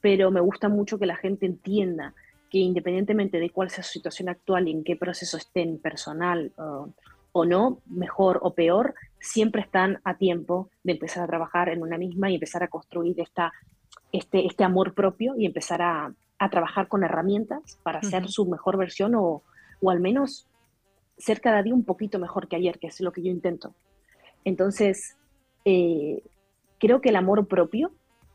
pero 0.00 0.30
me 0.30 0.40
gusta 0.40 0.70
mucho 0.70 0.98
que 0.98 1.06
la 1.06 1.16
gente 1.16 1.44
entienda 1.44 2.14
que 2.50 2.58
independientemente 2.58 3.38
de 3.38 3.50
cuál 3.50 3.70
sea 3.70 3.84
su 3.84 3.92
situación 3.92 4.28
actual 4.28 4.68
y 4.68 4.72
en 4.72 4.84
qué 4.84 4.96
proceso 4.96 5.36
estén 5.36 5.78
personal 5.78 6.52
o 7.32 7.44
no, 7.44 7.80
mejor 7.86 8.40
o 8.42 8.54
peor, 8.54 8.94
siempre 9.20 9.62
están 9.62 10.00
a 10.04 10.16
tiempo 10.16 10.70
de 10.82 10.92
empezar 10.92 11.22
a 11.24 11.26
trabajar 11.26 11.68
en 11.68 11.82
una 11.82 11.98
misma 11.98 12.30
y 12.30 12.34
empezar 12.34 12.62
a 12.62 12.68
construir 12.68 13.20
esta, 13.20 13.52
este, 14.12 14.46
este 14.46 14.64
amor 14.64 14.94
propio 14.94 15.34
y 15.36 15.46
empezar 15.46 15.82
a, 15.82 16.12
a 16.38 16.50
trabajar 16.50 16.88
con 16.88 17.04
herramientas 17.04 17.78
para 17.82 18.02
ser 18.02 18.28
su 18.28 18.46
mejor 18.46 18.76
versión 18.76 19.14
o, 19.14 19.42
o 19.80 19.90
al 19.90 20.00
menos 20.00 20.48
ser 21.18 21.40
cada 21.40 21.62
día 21.62 21.74
un 21.74 21.84
poquito 21.84 22.18
mejor 22.18 22.48
que 22.48 22.56
ayer, 22.56 22.78
que 22.78 22.86
es 22.86 23.00
lo 23.00 23.12
que 23.12 23.22
yo 23.22 23.30
intento. 23.30 23.74
Entonces, 24.44 25.16
eh, 25.64 26.22
creo 26.78 27.00
que 27.00 27.10
el 27.10 27.16
amor 27.16 27.46
propio 27.48 27.92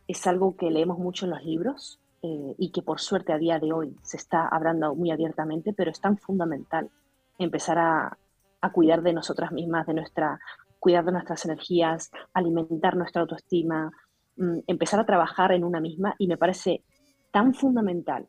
es 0.08 0.28
algo 0.28 0.58
que 0.58 0.70
leemos 0.70 1.00
mucho 1.00 1.26
en 1.26 1.32
los 1.32 1.44
libros, 1.44 2.00
eh, 2.26 2.56
y 2.58 2.72
que 2.72 2.82
por 2.82 3.02
suerte 3.02 3.34
a 3.34 3.38
día 3.38 3.60
de 3.60 3.74
hoy 3.74 3.98
se 4.02 4.16
está 4.16 4.48
hablando 4.48 4.96
muy 4.96 5.12
abiertamente, 5.12 5.74
pero 5.74 5.92
es 5.92 6.00
tan 6.00 6.18
fundamental 6.18 6.90
empezar 7.38 7.78
a, 7.78 8.18
cuidar 8.72 9.02
de 9.02 9.12
nosotras 9.12 9.52
mismas, 9.52 9.86
de 9.86 9.94
nuestra, 9.94 10.40
cuidar 10.80 11.04
de 11.04 11.12
nuestras 11.12 11.44
energías, 11.44 12.12
alimentar 12.34 12.96
nuestra 12.96 13.24
autoestima, 13.24 13.92
mm, 14.38 14.60
empezar 14.68 15.02
a 15.02 15.06
trabajar 15.06 15.52
en 15.52 15.66
una 15.66 15.82
misma 15.82 16.16
y 16.18 16.28
me 16.28 16.38
parece 16.38 16.82
tan 17.32 17.54
fundamental 17.54 18.26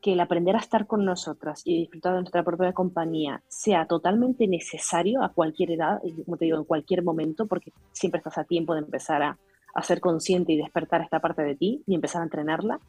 que 0.00 0.14
el 0.14 0.20
aprender 0.20 0.56
a 0.56 0.60
estar 0.60 0.86
con 0.86 1.04
nosotras 1.04 1.60
y 1.66 1.80
disfrutar 1.80 2.14
de 2.14 2.20
nuestra 2.20 2.42
propia 2.42 2.72
compañía 2.72 3.42
sea 3.46 3.84
totalmente 3.84 4.48
necesario 4.48 5.22
a 5.22 5.34
cualquier 5.34 5.72
edad, 5.72 6.00
como 6.24 6.38
te 6.38 6.46
digo, 6.46 6.56
en 6.56 6.64
cualquier 6.64 7.02
momento, 7.02 7.46
porque 7.46 7.74
siempre 7.92 8.20
estás 8.20 8.38
a 8.38 8.44
tiempo 8.44 8.72
de 8.72 8.80
empezar 8.80 9.22
a, 9.22 9.38
a 9.74 9.82
ser 9.82 10.00
consciente 10.00 10.52
y 10.52 10.56
despertar 10.56 11.02
esta 11.02 11.20
parte 11.20 11.42
de 11.42 11.56
ti 11.56 11.82
y 11.86 11.94
empezar 11.94 12.22
a 12.22 12.24
entrenarla. 12.24 12.80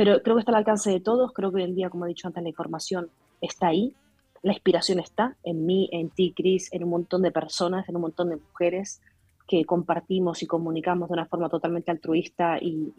Pero 0.00 0.22
creo 0.22 0.36
que 0.36 0.40
está 0.40 0.52
al 0.52 0.56
alcance 0.56 0.88
de 0.88 1.00
todos, 1.00 1.30
creo 1.34 1.50
que 1.50 1.56
hoy 1.56 1.64
en 1.64 1.74
día, 1.74 1.90
como 1.90 2.06
he 2.06 2.08
dicho 2.08 2.26
antes, 2.26 2.42
la 2.42 2.48
información 2.48 3.10
está 3.42 3.66
ahí, 3.66 3.94
la 4.40 4.54
inspiración 4.54 4.98
está 4.98 5.36
en 5.42 5.66
mí, 5.66 5.90
en 5.92 6.08
ti, 6.08 6.32
Cris, 6.34 6.72
en 6.72 6.84
un 6.84 6.88
montón 6.88 7.20
de 7.20 7.30
personas, 7.30 7.86
en 7.86 7.96
un 7.96 8.00
montón 8.00 8.30
de 8.30 8.36
mujeres 8.36 9.02
que 9.46 9.66
compartimos 9.66 10.42
y 10.42 10.46
comunicamos 10.46 11.10
de 11.10 11.12
una 11.12 11.26
forma 11.26 11.50
totalmente 11.50 11.90
altruista 11.90 12.56
y, 12.58 12.94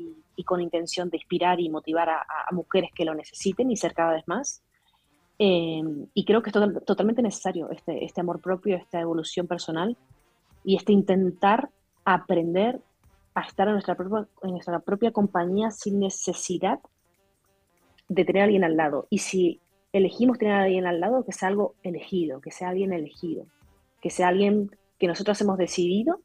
con 0.46 0.62
intención 0.62 1.10
de 1.10 1.18
inspirar 1.18 1.60
y 1.60 1.70
motivar 1.70 2.08
a, 2.08 2.24
mujeres 2.52 2.92
que 2.94 3.04
lo 3.04 3.16
necesiten 3.16 3.72
y 3.72 3.78
ser 3.78 3.96
cada 3.96 4.14
vez 4.14 4.28
más. 4.28 4.62
Eh, 5.40 5.82
y 6.14 6.24
creo 6.24 6.44
que 6.44 6.52
es 6.52 6.86
totalmente 6.86 7.24
necesario 7.24 7.72
este, 7.72 8.06
este 8.06 8.22
amor 8.22 8.40
propio, 8.40 8.78
esta 8.78 9.02
evolución 9.02 9.48
personal 9.48 9.98
y 10.64 10.76
este 10.76 10.94
intentar 10.94 11.72
aprender 12.06 12.80
a 13.34 13.42
estar 13.42 13.68
en 13.68 13.74
nuestra 13.74 13.96
propia, 13.96 14.28
en 14.44 14.52
nuestra 14.52 14.80
propia 14.80 15.12
compañía 15.12 15.72
sin 15.72 16.00
necesidad 16.00 16.80
de 18.10 18.26
tener 18.26 18.42
a 18.42 18.46
alguien 18.46 18.64
al 18.64 18.76
lado. 18.76 19.08
Y 19.10 19.20
si 19.20 19.62
elegimos 19.94 20.38
tener 20.38 20.54
a 20.54 20.64
alguien 20.64 20.86
al 20.86 21.00
lado, 21.00 21.24
que 21.26 21.32
sea 21.32 21.48
algo 21.50 21.76
elegido, 21.84 22.42
que 22.42 22.52
sea 22.52 22.70
alguien 22.70 22.94
elegido, 22.94 23.46
que 24.02 24.10
sea 24.10 24.28
alguien 24.28 24.72
que 25.00 25.08
nosotros 25.08 25.40
hemos 25.42 25.58
decidido 25.58 26.20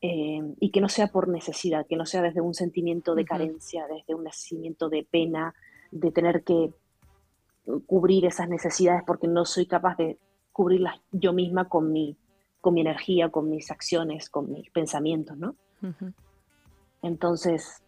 eh, 0.00 0.40
y 0.60 0.70
que 0.70 0.80
no 0.80 0.88
sea 0.88 1.08
por 1.08 1.28
necesidad, 1.28 1.86
que 1.86 1.96
no 1.96 2.06
sea 2.06 2.22
desde 2.22 2.40
un 2.40 2.54
sentimiento 2.54 3.14
de 3.14 3.24
carencia, 3.24 3.86
desde 3.86 4.14
un 4.14 4.30
sentimiento 4.30 4.88
de 4.88 5.06
pena, 5.10 5.54
de 5.90 6.10
tener 6.10 6.44
que 6.44 6.72
cubrir 7.86 8.26
esas 8.26 8.48
necesidades 8.48 9.02
porque 9.06 9.26
no 9.26 9.44
soy 9.44 9.66
capaz 9.66 9.96
de 9.96 10.18
cubrirlas 10.52 11.00
yo 11.10 11.32
misma 11.32 11.68
con 11.68 11.90
mi, 11.90 12.16
con 12.60 12.74
mi 12.74 12.82
energía, 12.82 13.30
con 13.30 13.48
mis 13.48 13.70
acciones, 13.70 14.28
con 14.28 14.52
mis 14.52 14.70
pensamientos, 14.70 15.36
¿no? 15.36 15.56
Entonces, 17.02 17.82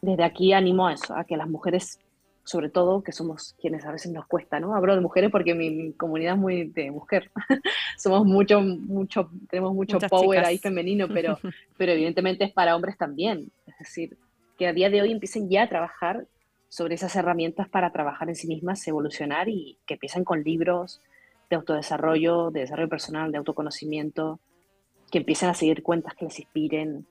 desde 0.00 0.24
aquí 0.24 0.52
animo 0.52 0.86
a 0.86 0.92
eso, 0.92 1.16
a 1.16 1.24
que 1.24 1.36
las 1.36 1.48
mujeres, 1.48 1.98
sobre 2.44 2.68
todo, 2.68 3.02
que 3.02 3.12
somos 3.12 3.54
quienes 3.60 3.84
a 3.84 3.92
veces 3.92 4.12
nos 4.12 4.26
cuesta, 4.26 4.60
¿no? 4.60 4.74
Hablo 4.74 4.94
de 4.94 5.00
mujeres 5.00 5.30
porque 5.30 5.54
mi, 5.54 5.92
comunidad 5.92 6.34
es 6.34 6.40
muy 6.40 6.64
de 6.64 6.90
mujer. 6.90 7.30
somos 7.98 8.24
mucho, 8.24 8.60
mucho, 8.60 9.30
tenemos 9.48 9.74
mucho 9.74 9.98
power 9.98 10.44
ahí 10.44 10.58
femenino, 10.58 11.08
pero, 11.08 11.38
pero 11.76 11.92
evidentemente 11.92 12.44
es 12.44 12.52
para 12.52 12.76
hombres 12.76 12.96
también. 12.96 13.50
Es 13.66 13.78
decir, 13.78 14.16
que 14.58 14.66
a 14.66 14.72
día 14.72 14.90
de 14.90 15.02
hoy 15.02 15.12
empiecen 15.12 15.48
ya 15.48 15.62
a 15.62 15.68
trabajar 15.68 16.26
sobre 16.68 16.96
esas 16.96 17.14
herramientas 17.16 17.68
para 17.68 17.92
trabajar 17.92 18.28
en 18.28 18.34
sí 18.34 18.48
mismas, 18.48 18.86
evolucionar 18.88 19.48
y 19.48 19.78
que 19.86 19.94
empiecen 19.94 20.24
con 20.24 20.42
libros 20.42 21.00
de 21.48 21.56
autodesarrollo, 21.56 22.50
de 22.50 22.60
desarrollo 22.60 22.88
personal, 22.88 23.30
de 23.30 23.38
autoconocimiento, 23.38 24.40
que 25.10 25.18
empiecen 25.18 25.50
a 25.50 25.54
seguir 25.54 25.82
cuentas 25.82 26.14
que 26.14 26.24
les 26.24 26.40
inspiren, 26.40 27.06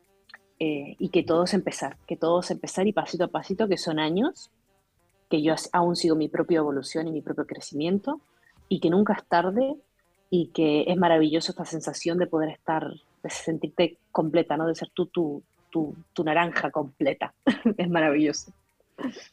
eh, 0.65 0.95
y 0.97 1.09
que 1.09 1.23
todos 1.23 1.53
empezar, 1.53 1.97
que 2.07 2.15
todos 2.15 2.49
empezar 2.49 2.87
y 2.87 2.93
pasito 2.93 3.25
a 3.25 3.27
pasito, 3.27 3.67
que 3.67 3.77
son 3.77 3.99
años, 3.99 4.49
que 5.29 5.41
yo 5.41 5.55
aún 5.73 5.97
sigo 5.97 6.15
mi 6.15 6.29
propia 6.29 6.59
evolución 6.59 7.05
y 7.05 7.11
mi 7.11 7.21
propio 7.21 7.45
crecimiento 7.45 8.21
y 8.69 8.79
que 8.79 8.89
nunca 8.89 9.11
es 9.11 9.25
tarde 9.25 9.75
y 10.29 10.51
que 10.53 10.85
es 10.87 10.95
maravilloso 10.95 11.51
esta 11.51 11.65
sensación 11.65 12.17
de 12.17 12.27
poder 12.27 12.49
estar, 12.49 12.87
de 13.23 13.29
sentirte 13.29 13.97
completa, 14.13 14.55
¿no? 14.55 14.65
De 14.65 14.75
ser 14.75 14.89
tú 14.93 15.07
tu, 15.07 15.43
tu, 15.69 15.97
tu 16.13 16.23
naranja 16.23 16.71
completa. 16.71 17.33
es 17.77 17.89
maravilloso. 17.89 18.53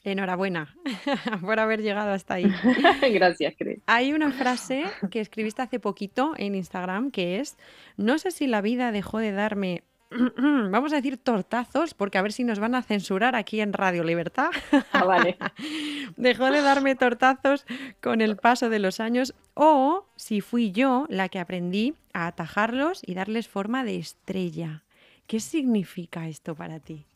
Enhorabuena 0.02 0.74
por 1.42 1.60
haber 1.60 1.80
llegado 1.80 2.10
hasta 2.10 2.34
ahí. 2.34 2.46
Gracias, 3.12 3.54
Cris. 3.56 3.78
Hay 3.86 4.12
una 4.12 4.32
frase 4.32 4.82
que 5.12 5.20
escribiste 5.20 5.62
hace 5.62 5.78
poquito 5.78 6.34
en 6.38 6.56
Instagram 6.56 7.12
que 7.12 7.38
es, 7.38 7.56
no 7.96 8.18
sé 8.18 8.32
si 8.32 8.48
la 8.48 8.62
vida 8.62 8.90
dejó 8.90 9.18
de 9.18 9.30
darme 9.30 9.84
vamos 10.70 10.92
a 10.92 10.96
decir 10.96 11.18
tortazos, 11.18 11.94
porque 11.94 12.18
a 12.18 12.22
ver 12.22 12.32
si 12.32 12.44
nos 12.44 12.58
van 12.58 12.74
a 12.74 12.82
censurar 12.82 13.36
aquí 13.36 13.60
en 13.60 13.72
Radio 13.72 14.04
Libertad. 14.04 14.50
Ah, 14.92 15.04
vale. 15.04 15.36
Dejó 16.16 16.50
de 16.50 16.62
darme 16.62 16.94
tortazos 16.96 17.64
con 18.02 18.20
el 18.20 18.36
paso 18.36 18.68
de 18.68 18.80
los 18.80 18.98
años, 19.00 19.34
o 19.54 20.04
si 20.16 20.40
fui 20.40 20.72
yo 20.72 21.06
la 21.08 21.28
que 21.28 21.38
aprendí 21.38 21.94
a 22.12 22.26
atajarlos 22.26 23.02
y 23.06 23.14
darles 23.14 23.48
forma 23.48 23.84
de 23.84 23.98
estrella. 23.98 24.82
¿Qué 25.26 25.40
significa 25.40 26.28
esto 26.28 26.54
para 26.54 26.80
ti? 26.80 27.06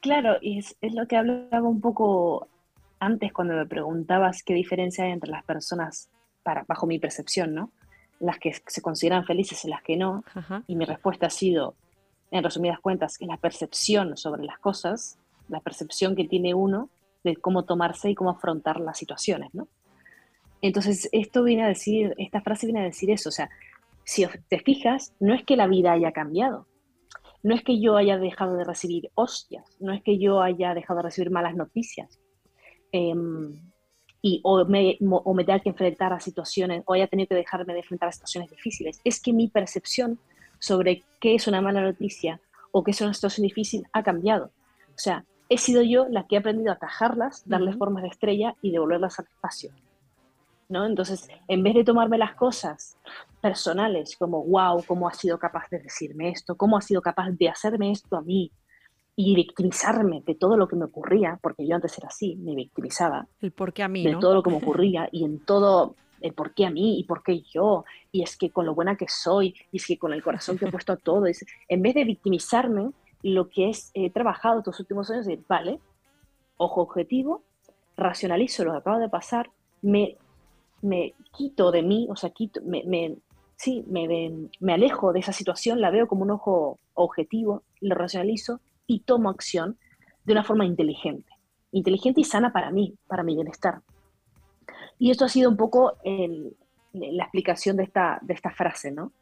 Claro, 0.00 0.36
y 0.40 0.58
es, 0.58 0.76
es 0.80 0.94
lo 0.94 1.06
que 1.06 1.16
hablaba 1.16 1.68
un 1.68 1.80
poco 1.80 2.48
antes 3.00 3.32
cuando 3.32 3.54
me 3.54 3.66
preguntabas 3.66 4.42
qué 4.42 4.54
diferencia 4.54 5.04
hay 5.04 5.12
entre 5.12 5.30
las 5.30 5.44
personas, 5.44 6.08
para, 6.42 6.64
bajo 6.68 6.86
mi 6.86 6.98
percepción, 6.98 7.54
¿no? 7.54 7.70
Las 8.20 8.38
que 8.38 8.52
se 8.66 8.80
consideran 8.80 9.24
felices 9.24 9.64
y 9.64 9.68
las 9.68 9.82
que 9.82 9.96
no. 9.96 10.24
Ajá. 10.34 10.62
Y 10.66 10.76
mi 10.76 10.84
respuesta 10.84 11.26
ha 11.26 11.30
sido, 11.30 11.74
en 12.34 12.42
resumidas 12.42 12.80
cuentas, 12.80 13.16
que 13.16 13.26
la 13.26 13.36
percepción 13.36 14.16
sobre 14.16 14.42
las 14.42 14.58
cosas, 14.58 15.18
la 15.48 15.60
percepción 15.60 16.16
que 16.16 16.24
tiene 16.24 16.52
uno 16.52 16.90
de 17.22 17.36
cómo 17.36 17.64
tomarse 17.64 18.10
y 18.10 18.16
cómo 18.16 18.30
afrontar 18.30 18.80
las 18.80 18.98
situaciones, 18.98 19.54
¿no? 19.54 19.68
Entonces, 20.60 21.08
esto 21.12 21.44
viene 21.44 21.62
a 21.62 21.68
decir, 21.68 22.12
esta 22.18 22.40
frase 22.40 22.66
viene 22.66 22.80
a 22.80 22.84
decir 22.84 23.08
eso, 23.12 23.28
o 23.28 23.32
sea, 23.32 23.50
si 24.02 24.26
te 24.48 24.58
fijas, 24.58 25.14
no 25.20 25.32
es 25.32 25.44
que 25.44 25.56
la 25.56 25.68
vida 25.68 25.92
haya 25.92 26.10
cambiado, 26.10 26.66
no 27.44 27.54
es 27.54 27.62
que 27.62 27.80
yo 27.80 27.96
haya 27.96 28.18
dejado 28.18 28.56
de 28.56 28.64
recibir 28.64 29.10
hostias, 29.14 29.76
no 29.78 29.92
es 29.92 30.02
que 30.02 30.18
yo 30.18 30.42
haya 30.42 30.74
dejado 30.74 30.98
de 30.98 31.04
recibir 31.04 31.30
malas 31.30 31.54
noticias, 31.54 32.18
em, 32.90 33.60
y, 34.22 34.40
o, 34.42 34.64
me, 34.64 34.98
o 35.00 35.34
me 35.34 35.44
tenga 35.44 35.60
que 35.60 35.68
enfrentar 35.68 36.12
a 36.12 36.18
situaciones, 36.18 36.82
o 36.86 36.94
haya 36.94 37.06
tenido 37.06 37.28
que 37.28 37.36
dejarme 37.36 37.74
de 37.74 37.78
enfrentar 37.78 38.08
a 38.08 38.12
situaciones 38.12 38.50
difíciles, 38.50 39.00
es 39.04 39.20
que 39.20 39.32
mi 39.32 39.46
percepción 39.46 40.18
sobre 40.58 41.02
qué 41.20 41.34
es 41.34 41.46
una 41.46 41.60
mala 41.60 41.82
noticia 41.82 42.40
o 42.72 42.82
qué 42.82 42.90
es 42.90 43.00
una 43.00 43.14
situación 43.14 43.46
difícil 43.46 43.86
ha 43.92 44.02
cambiado. 44.02 44.46
O 44.88 44.98
sea, 44.98 45.24
he 45.48 45.58
sido 45.58 45.82
yo 45.82 46.06
la 46.08 46.26
que 46.26 46.36
he 46.36 46.38
aprendido 46.38 46.70
a 46.70 46.74
atajarlas, 46.74 47.42
darles 47.46 47.76
formas 47.76 48.02
de 48.02 48.08
estrella 48.08 48.54
y 48.62 48.70
devolverlas 48.70 49.18
al 49.18 49.26
espacio. 49.26 49.70
¿no? 50.68 50.86
Entonces, 50.86 51.28
en 51.48 51.62
vez 51.62 51.74
de 51.74 51.84
tomarme 51.84 52.18
las 52.18 52.34
cosas 52.34 52.96
personales 53.40 54.16
como, 54.16 54.42
wow, 54.44 54.82
¿cómo 54.86 55.08
has 55.08 55.18
sido 55.18 55.38
capaz 55.38 55.68
de 55.70 55.78
decirme 55.78 56.30
esto? 56.30 56.56
¿Cómo 56.56 56.76
has 56.76 56.86
sido 56.86 57.02
capaz 57.02 57.30
de 57.30 57.48
hacerme 57.48 57.90
esto 57.90 58.16
a 58.16 58.22
mí? 58.22 58.50
Y 59.16 59.36
victimizarme 59.36 60.22
de 60.26 60.34
todo 60.34 60.56
lo 60.56 60.66
que 60.66 60.74
me 60.74 60.86
ocurría, 60.86 61.38
porque 61.40 61.66
yo 61.66 61.76
antes 61.76 61.96
era 61.98 62.08
así, 62.08 62.34
me 62.36 62.56
victimizaba 62.56 63.28
El 63.40 63.52
por 63.52 63.72
qué 63.72 63.84
a 63.84 63.88
mí, 63.88 64.02
de 64.02 64.12
¿no? 64.12 64.18
todo 64.18 64.34
lo 64.34 64.42
que 64.42 64.50
me 64.50 64.56
ocurría 64.56 65.08
y 65.12 65.24
en 65.24 65.38
todo 65.38 65.94
el 66.24 66.32
por 66.32 66.54
qué 66.54 66.64
a 66.66 66.70
mí 66.70 66.98
y 66.98 67.04
por 67.04 67.22
qué 67.22 67.42
yo, 67.42 67.84
y 68.10 68.22
es 68.22 68.36
que 68.36 68.50
con 68.50 68.64
lo 68.66 68.74
buena 68.74 68.96
que 68.96 69.06
soy, 69.08 69.54
y 69.70 69.76
es 69.76 69.86
que 69.86 69.98
con 69.98 70.12
el 70.12 70.22
corazón 70.22 70.56
que 70.56 70.64
he 70.64 70.70
puesto 70.70 70.92
a 70.92 70.96
todo, 70.96 71.26
es, 71.26 71.44
en 71.68 71.82
vez 71.82 71.94
de 71.94 72.04
victimizarme, 72.04 72.90
lo 73.22 73.48
que 73.50 73.68
es, 73.70 73.90
he 73.94 74.10
trabajado 74.10 74.58
estos 74.58 74.80
últimos 74.80 75.10
años 75.10 75.26
de, 75.26 75.38
vale, 75.48 75.80
ojo 76.56 76.80
objetivo, 76.82 77.42
racionalizo 77.96 78.64
lo 78.64 78.72
que 78.72 78.78
acaba 78.78 78.98
de 78.98 79.08
pasar, 79.08 79.50
me, 79.82 80.16
me 80.82 81.14
quito 81.36 81.70
de 81.70 81.82
mí, 81.82 82.06
o 82.10 82.16
sea, 82.16 82.30
quito, 82.30 82.60
me, 82.64 82.82
me, 82.84 83.16
me- 83.86 84.48
me 84.60 84.72
alejo 84.72 85.12
de 85.12 85.20
esa 85.20 85.32
situación, 85.32 85.80
la 85.80 85.90
veo 85.90 86.06
como 86.08 86.22
un 86.22 86.30
ojo 86.30 86.78
objetivo, 86.94 87.62
lo 87.80 87.94
racionalizo 87.94 88.60
y 88.86 89.00
tomo 89.00 89.28
acción 89.30 89.76
de 90.24 90.32
una 90.32 90.44
forma 90.44 90.64
inteligente. 90.64 91.30
Inteligente 91.72 92.20
y 92.20 92.24
sana 92.24 92.52
para 92.52 92.70
mí, 92.70 92.94
para 93.08 93.22
mi 93.22 93.34
bienestar. 93.34 93.80
Y 94.98 95.10
esto 95.10 95.24
ha 95.24 95.28
sido 95.28 95.50
un 95.50 95.56
poco 95.56 95.96
el- 96.04 96.56
la 96.92 97.24
explicación 97.24 97.76
de 97.76 97.82
esta, 97.84 98.18
de 98.22 98.34
esta 98.34 98.50
frase, 98.50 98.92
¿no? 98.92 99.12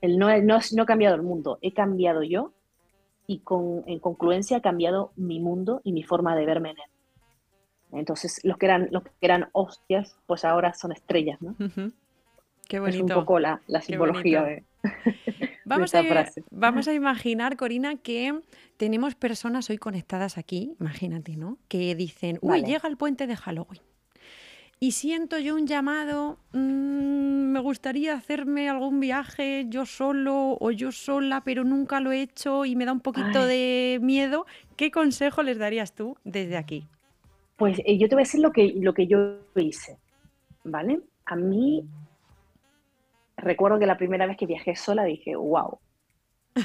El 0.00 0.18
no, 0.18 0.28
no, 0.42 0.58
no 0.74 0.82
he 0.82 0.86
cambiado 0.86 1.16
el 1.16 1.22
mundo, 1.22 1.58
he 1.62 1.72
cambiado 1.72 2.22
yo 2.22 2.52
y 3.26 3.40
con, 3.40 3.82
en 3.86 3.98
concluencia 3.98 4.58
ha 4.58 4.60
cambiado 4.62 5.10
mi 5.16 5.40
mundo 5.40 5.80
y 5.82 5.92
mi 5.92 6.04
forma 6.04 6.36
de 6.36 6.46
verme 6.46 6.70
en 6.70 6.76
él. 6.78 7.98
Entonces, 7.98 8.40
los 8.44 8.58
que 8.58 8.66
eran, 8.66 8.88
los 8.90 9.02
que 9.02 9.10
eran 9.20 9.48
hostias, 9.52 10.16
pues 10.26 10.44
ahora 10.44 10.74
son 10.74 10.92
estrellas, 10.92 11.40
¿no? 11.40 11.54
Qué 12.68 12.76
Es 12.86 13.00
un 13.00 13.08
poco 13.08 13.38
la, 13.38 13.60
simbología 13.80 14.42
de, 14.44 14.64
Vamos 15.64 15.86
esta 15.86 16.00
a, 16.00 16.04
frase. 16.04 16.44
vamos 16.50 16.86
a 16.88 16.94
imaginar, 16.94 17.56
Corina, 17.56 17.96
que 17.96 18.38
tenemos 18.76 19.14
personas 19.14 19.70
hoy 19.70 19.78
conectadas 19.78 20.36
aquí, 20.38 20.76
imagínate, 20.80 21.36
¿no? 21.36 21.58
Que 21.68 21.94
dicen, 21.94 22.38
uy, 22.42 22.60
Vale. 22.60 22.66
llega 22.66 22.88
el 22.88 22.96
puente 22.96 23.26
de 23.26 23.36
Halloween. 23.36 23.80
Y 24.78 24.92
siento 24.92 25.38
yo 25.38 25.54
un 25.54 25.66
llamado, 25.66 26.36
mm, 26.52 27.52
me 27.52 27.60
gustaría 27.60 28.12
hacerme 28.12 28.68
algún 28.68 29.00
viaje 29.00 29.64
yo 29.68 29.86
solo 29.86 30.58
o 30.60 30.70
yo 30.70 30.92
sola, 30.92 31.42
pero 31.44 31.64
nunca 31.64 32.00
lo 32.00 32.12
he 32.12 32.20
hecho 32.20 32.66
y 32.66 32.76
me 32.76 32.84
da 32.84 32.92
un 32.92 33.00
poquito 33.00 33.40
Ay. 33.40 33.48
de 33.48 33.98
miedo. 34.02 34.44
¿Qué 34.76 34.90
consejo 34.90 35.42
les 35.42 35.58
darías 35.58 35.94
tú 35.94 36.18
desde 36.24 36.58
aquí? 36.58 36.86
Pues 37.56 37.78
eh, 37.86 37.96
yo 37.96 38.06
te 38.08 38.16
voy 38.16 38.22
a 38.22 38.26
decir 38.26 38.40
lo 38.40 38.52
que, 38.52 38.74
lo 38.76 38.92
que 38.92 39.06
yo 39.06 39.38
hice, 39.54 39.96
¿vale? 40.62 41.00
A 41.24 41.36
mí, 41.36 41.82
recuerdo 43.38 43.78
que 43.78 43.86
la 43.86 43.96
primera 43.96 44.26
vez 44.26 44.36
que 44.36 44.44
viajé 44.44 44.76
sola 44.76 45.04
dije, 45.04 45.36
wow, 45.36 45.78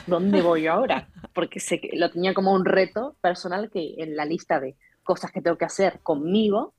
¿dónde 0.05 0.41
voy 0.41 0.67
ahora? 0.67 1.07
Porque 1.33 1.61
sé 1.61 1.79
que 1.79 1.95
lo 1.95 2.11
tenía 2.11 2.33
como 2.33 2.51
un 2.51 2.65
reto 2.65 3.15
personal 3.21 3.71
que 3.71 3.95
en 3.99 4.17
la 4.17 4.25
lista 4.25 4.59
de 4.59 4.75
cosas 5.01 5.31
que 5.31 5.41
tengo 5.41 5.57
que 5.57 5.65
hacer 5.65 6.01
conmigo 6.03 6.73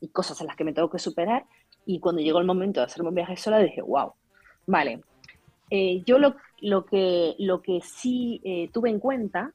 y 0.00 0.08
cosas 0.08 0.40
en 0.40 0.46
las 0.46 0.56
que 0.56 0.64
me 0.64 0.72
tengo 0.72 0.90
que 0.90 0.98
superar. 0.98 1.44
Y 1.84 2.00
cuando 2.00 2.20
llegó 2.20 2.40
el 2.40 2.46
momento 2.46 2.80
de 2.80 2.86
hacerme 2.86 3.10
un 3.10 3.14
viaje 3.14 3.36
sola 3.36 3.58
dije, 3.58 3.82
wow, 3.82 4.12
vale. 4.66 5.00
Eh, 5.70 6.02
yo 6.04 6.18
lo, 6.18 6.36
lo, 6.60 6.84
que, 6.84 7.34
lo 7.38 7.62
que 7.62 7.80
sí 7.82 8.40
eh, 8.44 8.68
tuve 8.72 8.90
en 8.90 9.00
cuenta, 9.00 9.52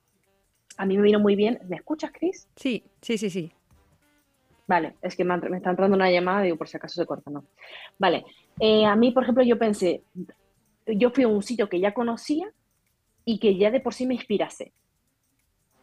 a 0.78 0.86
mí 0.86 0.98
me 0.98 1.04
vino 1.04 1.20
muy 1.20 1.36
bien, 1.36 1.60
¿me 1.68 1.78
escuchas, 1.78 2.12
Cris? 2.12 2.48
Sí, 2.56 2.84
sí, 3.02 3.18
sí, 3.18 3.30
sí. 3.30 3.52
Vale, 4.68 4.96
es 5.02 5.16
que 5.16 5.24
me, 5.24 5.38
me 5.38 5.58
está 5.58 5.70
entrando 5.70 5.96
una 5.96 6.10
llamada, 6.10 6.44
digo, 6.44 6.58
por 6.58 6.68
si 6.68 6.78
acaso 6.78 6.96
se 6.96 7.06
corta, 7.06 7.30
¿no? 7.30 7.44
Vale, 8.00 8.26
eh, 8.60 8.86
a 8.86 8.96
mí, 8.96 9.12
por 9.12 9.24
ejemplo, 9.24 9.44
yo 9.44 9.58
pensé, 9.58 10.04
yo 10.86 11.12
fui 11.12 11.24
a 11.24 11.28
un 11.28 11.44
sitio 11.44 11.68
que 11.68 11.80
ya 11.80 11.94
conocía 11.94 12.50
y 13.26 13.40
que 13.40 13.58
ya 13.58 13.72
de 13.72 13.80
por 13.80 13.94
sí 13.94 14.06
me 14.06 14.14
inspirase, 14.14 14.72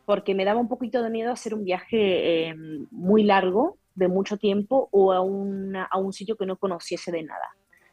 porque 0.07 0.35
me 0.35 0.45
daba 0.45 0.61
un 0.61 0.69
poquito 0.69 1.03
de 1.03 1.11
miedo 1.11 1.33
hacer 1.33 1.55
un 1.55 1.65
viaje 1.65 2.49
eh, 2.49 2.55
muy 2.91 3.25
largo, 3.25 3.77
de 3.99 4.09
mucho 4.09 4.37
tiempo, 4.37 4.89
o 4.93 5.13
a, 5.13 5.21
una- 5.21 5.85
a 5.85 5.99
un 5.99 6.13
sitio 6.13 6.37
que 6.37 6.47
no 6.47 6.57
conociese 6.57 7.11
de 7.11 7.23
nada. 7.25 7.49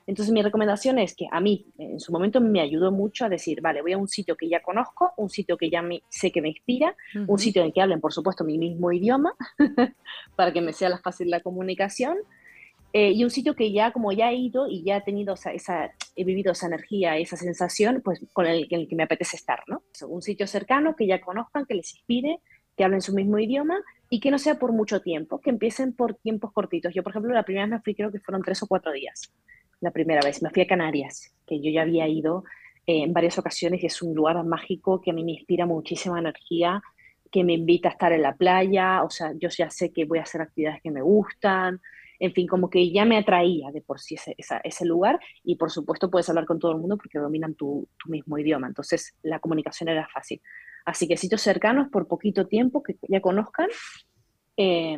Entonces 0.07 0.31
mi 0.31 0.43
recomendación 0.43 0.99
es 0.99 1.15
que 1.15 1.25
a 1.31 1.41
mí 1.41 1.65
en 1.79 1.99
su 1.99 2.11
momento 2.11 2.39
me 2.39 2.61
ayudó 2.61 2.91
mucho 2.91 3.25
a 3.25 3.29
decir, 3.29 3.59
vale, 3.59 3.81
voy 3.81 3.93
a 3.93 3.97
un 3.97 4.07
sitio 4.07 4.35
que 4.37 4.47
ya 4.47 4.61
conozco, 4.61 5.13
un 5.17 5.29
sitio 5.31 5.57
que 5.57 5.71
ya 5.71 5.81
me- 5.81 6.03
sé 6.09 6.31
que 6.31 6.43
me 6.43 6.49
inspira, 6.49 6.95
Ujú. 7.15 7.33
un 7.33 7.39
sitio 7.39 7.61
en 7.63 7.67
el 7.67 7.73
que 7.73 7.81
hablen, 7.81 7.99
por 7.99 8.13
supuesto, 8.13 8.43
mi 8.43 8.59
mismo 8.59 8.91
idioma, 8.91 9.33
para 10.35 10.53
que 10.53 10.61
me 10.61 10.73
sea 10.73 10.89
la 10.89 10.99
fácil 10.99 11.31
la 11.31 11.39
comunicación, 11.39 12.17
eh, 12.93 13.11
y 13.11 13.23
un 13.23 13.29
sitio 13.31 13.55
que 13.55 13.73
ya, 13.73 13.91
como 13.91 14.11
ya 14.13 14.29
he 14.31 14.35
ido 14.35 14.67
y 14.67 14.83
ya 14.83 14.97
he 14.97 15.01
tenido 15.01 15.33
esa, 15.33 15.51
esa- 15.51 15.91
he 16.15 16.23
vivido 16.23 16.51
esa 16.51 16.67
energía, 16.67 17.17
esa 17.17 17.35
sensación, 17.35 18.01
pues 18.05 18.21
con 18.31 18.45
el, 18.45 18.67
el 18.69 18.87
que 18.87 18.95
me 18.95 19.03
apetece 19.03 19.35
estar, 19.37 19.63
¿no? 19.67 19.81
Un 20.07 20.21
sitio 20.21 20.45
cercano 20.47 20.95
que 20.95 21.07
ya 21.07 21.19
conozcan, 21.19 21.65
que 21.65 21.73
les 21.73 21.93
inspire, 21.95 22.39
que 22.75 22.83
hablen 22.83 23.01
su 23.01 23.13
mismo 23.13 23.39
idioma 23.39 23.79
y 24.09 24.19
que 24.19 24.31
no 24.31 24.37
sea 24.37 24.55
por 24.55 24.71
mucho 24.71 25.01
tiempo, 25.01 25.39
que 25.39 25.49
empiecen 25.49 25.93
por 25.93 26.15
tiempos 26.15 26.51
cortitos. 26.51 26.93
Yo, 26.93 27.03
por 27.03 27.11
ejemplo, 27.11 27.33
la 27.33 27.43
primera 27.43 27.65
vez 27.65 27.71
me 27.71 27.81
fui, 27.81 27.95
creo 27.95 28.11
que 28.11 28.19
fueron 28.19 28.41
tres 28.43 28.61
o 28.63 28.67
cuatro 28.67 28.91
días. 28.91 29.31
La 29.81 29.91
primera 29.91 30.21
vez 30.21 30.41
me 30.41 30.49
fui 30.49 30.63
a 30.63 30.67
Canarias, 30.67 31.33
que 31.45 31.59
yo 31.59 31.71
ya 31.71 31.81
había 31.81 32.07
ido 32.07 32.43
eh, 32.87 33.03
en 33.03 33.13
varias 33.13 33.37
ocasiones 33.37 33.81
y 33.83 33.87
es 33.87 34.01
un 34.01 34.13
lugar 34.13 34.43
mágico 34.43 35.01
que 35.01 35.11
a 35.11 35.13
mí 35.13 35.23
me 35.23 35.33
inspira 35.33 35.65
muchísima 35.65 36.19
energía, 36.19 36.81
que 37.31 37.43
me 37.43 37.53
invita 37.53 37.89
a 37.89 37.91
estar 37.91 38.13
en 38.13 38.21
la 38.21 38.35
playa, 38.35 39.03
o 39.03 39.09
sea, 39.09 39.33
yo 39.37 39.49
ya 39.49 39.69
sé 39.69 39.91
que 39.91 40.05
voy 40.05 40.19
a 40.19 40.23
hacer 40.23 40.41
actividades 40.41 40.81
que 40.81 40.91
me 40.91 41.01
gustan, 41.01 41.81
en 42.19 42.33
fin, 42.33 42.47
como 42.47 42.69
que 42.69 42.91
ya 42.91 43.05
me 43.05 43.17
atraía 43.17 43.71
de 43.71 43.81
por 43.81 43.99
sí 43.99 44.15
ese, 44.15 44.35
esa- 44.37 44.59
ese 44.63 44.85
lugar 44.85 45.19
y 45.43 45.55
por 45.57 45.71
supuesto 45.71 46.09
puedes 46.09 46.29
hablar 46.29 46.45
con 46.45 46.59
todo 46.59 46.71
el 46.71 46.77
mundo 46.79 46.97
porque 46.97 47.19
dominan 47.19 47.55
tu, 47.55 47.87
tu 48.03 48.09
mismo 48.09 48.37
idioma, 48.37 48.67
entonces 48.67 49.15
la 49.23 49.39
comunicación 49.39 49.89
era 49.89 50.07
fácil. 50.13 50.41
Así 50.85 51.07
que 51.07 51.17
sitios 51.17 51.41
cercanos 51.41 51.89
por 51.89 52.07
poquito 52.07 52.47
tiempo 52.47 52.83
que 52.83 52.97
ya 53.09 53.19
conozcan 53.21 53.69
eh, 54.57 54.97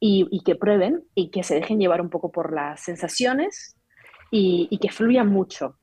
y, 0.00 0.26
y 0.30 0.42
que 0.42 0.56
prueben 0.56 1.04
y 1.14 1.30
que 1.30 1.42
se 1.42 1.54
dejen 1.54 1.78
llevar 1.78 2.00
un 2.00 2.10
poco 2.10 2.32
por 2.32 2.52
las 2.52 2.80
sensaciones 2.82 3.76
y, 4.30 4.68
y 4.70 4.78
que 4.78 4.90
fluyan 4.90 5.28
mucho. 5.28 5.78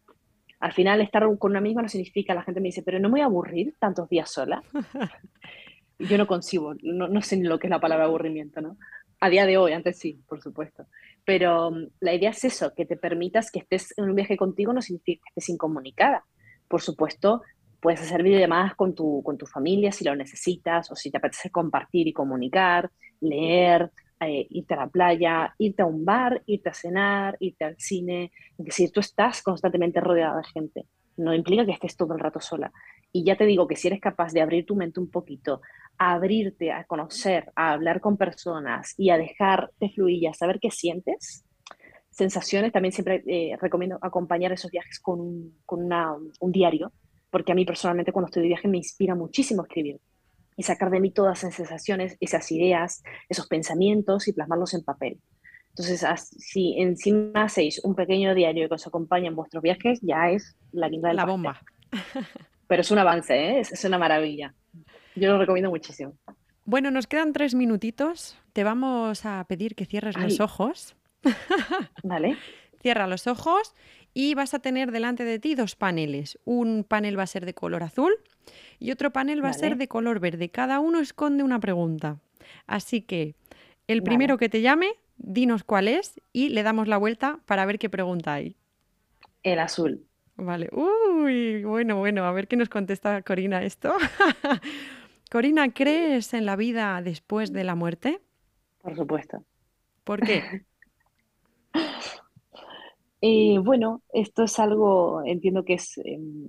Al 0.59 0.73
final 0.73 0.99
estar 1.01 1.23
con 1.37 1.51
una 1.51 1.61
misma 1.61 1.83
no 1.83 1.89
significa, 1.89 2.33
la 2.33 2.43
gente 2.43 2.59
me 2.59 2.67
dice, 2.67 2.83
pero 2.83 2.99
no 2.99 3.07
me 3.07 3.13
voy 3.13 3.21
a 3.21 3.25
aburrir 3.25 3.75
tantos 3.79 4.09
días 4.09 4.29
sola. 4.29 4.61
Yo 5.99 6.17
no 6.17 6.27
concibo, 6.27 6.75
no, 6.81 7.07
no 7.09 7.21
sé 7.21 7.35
ni 7.37 7.43
lo 7.43 7.59
que 7.59 7.67
es 7.67 7.71
la 7.71 7.79
palabra 7.81 8.05
aburrimiento, 8.05 8.61
¿no? 8.61 8.77
A 9.21 9.29
día 9.29 9.45
de 9.45 9.57
hoy, 9.57 9.73
antes 9.73 9.99
sí, 9.99 10.21
por 10.27 10.41
supuesto. 10.41 10.85
Pero 11.25 11.71
mm, 11.71 11.87
la 11.99 12.13
idea 12.13 12.29
es 12.29 12.43
eso, 12.45 12.73
que 12.73 12.85
te 12.85 12.97
permitas 12.97 13.51
que 13.51 13.59
estés 13.59 13.93
en 13.97 14.05
un 14.05 14.15
viaje 14.15 14.37
contigo 14.37 14.73
no 14.73 14.81
significa 14.81 15.21
que 15.25 15.29
estés 15.31 15.49
incomunicada. 15.49 16.25
Por 16.67 16.81
supuesto, 16.81 17.41
puedes 17.81 18.01
hacer 18.01 18.23
videollamadas 18.23 18.75
con 18.75 18.95
tu, 18.95 19.21
con 19.23 19.37
tu 19.37 19.45
familia 19.45 19.91
si 19.91 20.05
lo 20.05 20.15
necesitas 20.15 20.91
o 20.91 20.95
si 20.95 21.11
te 21.11 21.17
apetece 21.17 21.49
compartir 21.49 22.07
y 22.07 22.13
comunicar, 22.13 22.91
leer, 23.21 23.91
eh, 24.21 24.47
irte 24.49 24.73
a 24.73 24.77
la 24.77 24.87
playa, 24.87 25.55
irte 25.57 25.81
a 25.81 25.85
un 25.85 26.03
bar, 26.05 26.41
irte 26.45 26.69
a 26.69 26.73
cenar, 26.73 27.37
irte 27.39 27.65
al 27.65 27.75
cine. 27.77 28.31
Es 28.57 28.65
decir, 28.65 28.91
tú 28.91 28.99
estás 28.99 29.41
constantemente 29.41 30.01
rodeada 30.01 30.37
de 30.37 30.43
gente. 30.43 30.85
No 31.19 31.33
implica 31.33 31.65
que 31.65 31.73
estés 31.73 31.97
todo 31.97 32.13
el 32.13 32.19
rato 32.19 32.39
sola. 32.39 32.71
Y 33.11 33.25
ya 33.25 33.35
te 33.35 33.45
digo 33.45 33.67
que 33.67 33.75
si 33.75 33.87
eres 33.87 33.99
capaz 33.99 34.31
de 34.31 34.41
abrir 34.41 34.65
tu 34.65 34.75
mente 34.75 35.01
un 35.01 35.11
poquito, 35.11 35.61
a 35.97 36.13
abrirte, 36.13 36.71
a 36.71 36.85
conocer, 36.85 37.51
a 37.55 37.73
hablar 37.73 37.99
con 37.99 38.15
personas 38.15 38.93
y 38.97 39.09
a 39.09 39.17
dejarte 39.17 39.89
fluir 39.89 40.23
y 40.23 40.27
a 40.27 40.33
saber 40.33 40.59
qué 40.61 40.71
sientes, 40.71 41.43
sensaciones, 42.09 42.71
también 42.71 42.93
siempre 42.93 43.21
eh, 43.27 43.57
recomiendo 43.59 43.99
acompañar 44.01 44.53
esos 44.53 44.71
viajes 44.71 44.99
con, 45.01 45.55
con 45.65 45.89
un 46.39 46.51
diario, 46.51 46.93
porque 47.29 47.51
a 47.51 47.55
mí 47.55 47.65
personalmente 47.65 48.13
cuando 48.13 48.27
estoy 48.27 48.43
de 48.43 48.49
viaje 48.49 48.69
me 48.69 48.77
inspira 48.77 49.13
muchísimo 49.13 49.63
escribir 49.63 49.99
y 50.55 50.63
sacar 50.63 50.89
de 50.89 51.01
mí 51.01 51.11
todas 51.11 51.39
esas 51.39 51.55
sensaciones, 51.55 52.15
esas 52.21 52.49
ideas, 52.51 53.03
esos 53.27 53.47
pensamientos 53.47 54.27
y 54.27 54.33
plasmarlos 54.33 54.73
en 54.73 54.83
papel. 54.83 55.19
Entonces, 55.79 56.27
si 56.37 56.77
encima 56.77 57.43
hacéis 57.43 57.79
un 57.85 57.95
pequeño 57.95 58.35
diario 58.35 58.67
que 58.67 58.75
os 58.75 58.85
acompaña 58.85 59.29
en 59.29 59.35
vuestros 59.35 59.63
viajes, 59.63 60.01
ya 60.01 60.29
es 60.29 60.57
la 60.73 60.89
quinta 60.89 61.07
de 61.07 61.13
la 61.13 61.23
bomba. 61.23 61.61
Pero 62.67 62.81
es 62.81 62.91
un 62.91 62.99
avance, 62.99 63.33
¿eh? 63.33 63.59
es, 63.61 63.85
una 63.85 63.97
maravilla. 63.97 64.53
Yo 65.15 65.31
lo 65.31 65.37
recomiendo 65.37 65.69
muchísimo. 65.69 66.17
Bueno, 66.65 66.91
nos 66.91 67.07
quedan 67.07 67.31
tres 67.31 67.55
minutitos. 67.55 68.37
Te 68.51 68.65
vamos 68.65 69.25
a 69.25 69.45
pedir 69.45 69.75
que 69.75 69.85
cierres 69.85 70.17
los 70.17 70.41
ojos. 70.41 70.97
Vale. 72.03 72.35
Cierra 72.81 73.07
los 73.07 73.25
ojos 73.27 73.73
y 74.13 74.33
vas 74.33 74.53
a 74.53 74.59
tener 74.59 74.91
delante 74.91 75.23
de 75.23 75.39
ti 75.39 75.55
dos 75.55 75.77
paneles. 75.77 76.39
Un 76.43 76.83
panel 76.83 77.17
va 77.17 77.23
a 77.23 77.27
ser 77.27 77.45
de 77.45 77.53
color 77.53 77.83
azul 77.83 78.11
y 78.79 78.91
otro 78.91 79.13
panel 79.13 79.41
va 79.41 79.49
a 79.49 79.53
ser 79.53 79.77
de 79.77 79.87
color 79.87 80.19
verde. 80.19 80.49
Cada 80.49 80.81
uno 80.81 80.99
esconde 80.99 81.41
una 81.41 81.61
pregunta. 81.61 82.19
Así 82.67 83.01
que 83.01 83.35
el 83.87 84.03
primero 84.03 84.37
que 84.37 84.49
te 84.49 84.61
llame, 84.61 84.91
dinos 85.19 85.63
cuál 85.63 85.87
es 85.87 86.19
y 86.33 86.49
le 86.49 86.63
damos 86.63 86.87
la 86.87 86.97
vuelta 86.97 87.39
para 87.45 87.65
ver 87.65 87.77
qué 87.77 87.89
pregunta 87.89 88.33
hay. 88.33 88.55
El 89.43 89.59
azul. 89.59 90.05
Vale. 90.35 90.69
Uy, 90.71 91.63
bueno, 91.63 91.97
bueno, 91.97 92.23
a 92.23 92.31
ver 92.31 92.47
qué 92.47 92.55
nos 92.55 92.69
contesta 92.69 93.21
Corina 93.21 93.63
esto. 93.63 93.93
Corina, 95.31 95.71
¿crees 95.73 96.33
en 96.33 96.45
la 96.45 96.55
vida 96.55 97.01
después 97.01 97.51
de 97.53 97.63
la 97.63 97.75
muerte? 97.75 98.21
Por 98.81 98.95
supuesto. 98.95 99.43
¿Por 100.03 100.21
qué? 100.21 100.63
Eh, 103.21 103.59
bueno, 103.59 104.01
esto 104.13 104.43
es 104.43 104.59
algo, 104.59 105.21
entiendo 105.25 105.65
que 105.65 105.73
es, 105.73 105.97
em, 106.05 106.47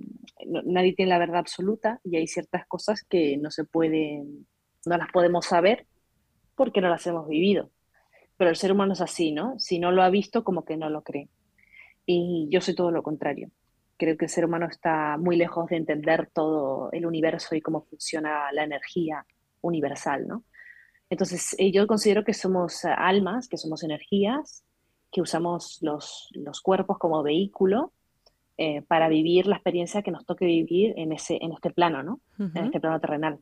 nadie 0.63 0.93
tiene 0.93 1.09
la 1.09 1.19
verdad 1.19 1.39
absoluta 1.39 1.99
y 2.01 2.15
hay 2.15 2.27
ciertas 2.27 2.65
cosas 2.65 3.03
que 3.03 3.35
no 3.35 3.51
se 3.51 3.65
pueden, 3.65 4.47
no 4.85 4.97
las 4.97 5.11
podemos 5.11 5.47
saber 5.47 5.85
porque 6.55 6.79
no 6.79 6.87
las 6.87 7.05
hemos 7.07 7.27
vivido. 7.27 7.71
Pero 8.41 8.49
el 8.49 8.55
ser 8.55 8.71
humano 8.71 8.93
es 8.93 9.01
así, 9.01 9.31
¿no? 9.31 9.53
Si 9.59 9.77
no 9.77 9.91
lo 9.91 10.01
ha 10.01 10.09
visto, 10.09 10.43
como 10.43 10.65
que 10.65 10.75
no 10.75 10.89
lo 10.89 11.03
cree. 11.03 11.29
Y 12.07 12.47
yo 12.49 12.59
soy 12.59 12.73
todo 12.73 12.89
lo 12.89 13.03
contrario 13.03 13.51
creo 14.01 14.17
que 14.17 14.25
el 14.25 14.31
ser 14.31 14.45
humano 14.45 14.65
está 14.65 15.15
muy 15.19 15.35
lejos 15.35 15.69
de 15.69 15.75
entender 15.75 16.27
todo 16.33 16.89
el 16.91 17.05
universo 17.05 17.53
y 17.53 17.61
cómo 17.61 17.81
funciona 17.83 18.51
la 18.51 18.63
energía 18.63 19.27
universal, 19.61 20.27
¿no? 20.27 20.43
Entonces, 21.11 21.55
eh, 21.59 21.71
yo 21.71 21.85
considero 21.85 22.23
que 22.23 22.33
somos 22.33 22.83
almas, 22.83 23.47
que 23.47 23.57
somos 23.57 23.83
energías, 23.83 24.63
que 25.11 25.21
usamos 25.21 25.77
los, 25.81 26.29
los 26.31 26.61
cuerpos 26.61 26.97
como 26.97 27.21
vehículo 27.21 27.93
eh, 28.57 28.81
para 28.81 29.07
vivir 29.07 29.45
la 29.45 29.57
experiencia 29.57 30.01
que 30.01 30.09
nos 30.09 30.25
toque 30.25 30.45
vivir 30.45 30.95
en, 30.97 31.11
ese, 31.11 31.37
en 31.39 31.51
este 31.51 31.69
plano, 31.69 32.01
¿no? 32.01 32.21
En 32.39 32.65
este 32.65 32.79
plano 32.79 32.99
terrenal. 32.99 33.37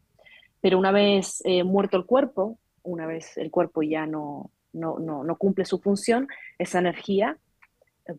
Pero 0.60 0.78
una 0.78 0.92
vez 0.92 1.42
eh, 1.46 1.64
muerto 1.64 1.96
el 1.96 2.06
cuerpo, 2.06 2.60
una 2.84 3.06
vez 3.06 3.38
el 3.38 3.50
cuerpo 3.50 3.82
ya 3.82 4.06
no, 4.06 4.52
no, 4.74 5.00
no, 5.00 5.24
no 5.24 5.38
cumple 5.38 5.66
su 5.66 5.80
función, 5.80 6.28
esa 6.58 6.80
energía 6.80 7.38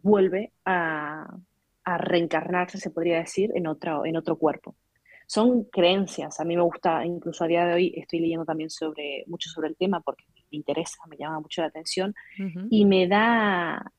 vuelve 0.02 0.52
a, 0.64 1.27
a 1.85 1.98
reencarnarse, 1.98 2.78
se 2.78 2.90
podría 2.90 3.18
decir, 3.18 3.51
en 3.55 3.66
otro, 3.66 4.06
en 4.06 4.16
otro 4.16 4.36
cuerpo. 4.36 4.77
Son 5.27 5.64
creencias, 5.64 6.40
a 6.40 6.44
mí 6.44 6.56
me 6.56 6.62
gusta, 6.62 7.05
incluso 7.05 7.44
a 7.44 7.47
día 7.47 7.64
de 7.64 7.74
hoy 7.74 7.94
estoy 7.97 8.18
leyendo 8.18 8.44
también 8.44 8.68
sobre, 8.68 9.24
mucho 9.28 9.48
sobre 9.48 9.68
el 9.68 9.77
tema 9.77 10.01
porque 10.01 10.24
me 10.51 10.59
interesa, 10.59 10.98
me 11.09 11.16
llama 11.16 11.39
mucho 11.39 11.62
la 11.62 11.68
atención 11.68 12.14
y 12.68 12.85
me 12.85 13.06
da, 13.06 13.93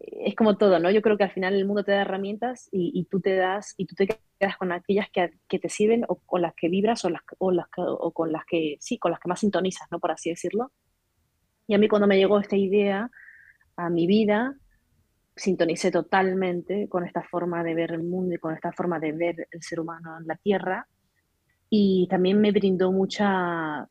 es 0.00 0.34
como 0.34 0.56
todo, 0.56 0.80
¿no? 0.80 0.90
Yo 0.90 1.02
creo 1.02 1.16
que 1.16 1.22
al 1.22 1.30
final 1.30 1.54
el 1.54 1.66
mundo 1.66 1.84
te 1.84 1.92
da 1.92 2.00
herramientas 2.00 2.68
y, 2.72 3.04
tú 3.04 3.20
te 3.20 3.36
das, 3.36 3.74
y 3.76 3.86
tú 3.86 3.94
te 3.94 4.08
quedas 4.40 4.56
con 4.56 4.72
aquellas 4.72 5.08
que, 5.10 5.30
que 5.48 5.60
te 5.60 5.68
sirven 5.68 6.04
o 6.08 6.16
con 6.16 6.42
las 6.42 6.54
que 6.54 6.68
vibras 6.68 7.04
o, 7.04 7.10
las, 7.10 7.22
o, 7.38 7.52
las, 7.52 7.66
o 7.76 8.10
con 8.10 8.32
las 8.32 8.44
que, 8.44 8.76
sí, 8.80 8.98
con 8.98 9.12
las 9.12 9.20
que 9.20 9.28
más 9.28 9.38
sintonizas, 9.38 9.88
¿no? 9.92 10.00
Por 10.00 10.10
así 10.10 10.30
decirlo. 10.30 10.72
Y 11.70 11.74
a 11.74 11.78
mí 11.78 11.86
cuando 11.86 12.08
me 12.08 12.18
llegó 12.18 12.40
esta 12.40 12.56
idea 12.56 13.08
a 13.76 13.90
mi 13.90 14.08
vida, 14.08 14.56
sintonicé 15.36 15.92
totalmente 15.92 16.88
con 16.88 17.06
esta 17.06 17.22
forma 17.22 17.62
de 17.62 17.74
ver 17.74 17.92
el 17.92 18.02
mundo 18.02 18.34
y 18.34 18.38
con 18.38 18.52
esta 18.52 18.72
forma 18.72 18.98
de 18.98 19.12
ver 19.12 19.46
el 19.52 19.62
ser 19.62 19.78
humano 19.78 20.18
en 20.18 20.26
la 20.26 20.34
Tierra. 20.34 20.88
Y 21.68 22.08
también 22.10 22.40
me 22.40 22.50
brindó 22.50 22.90
mucha, 22.90 23.88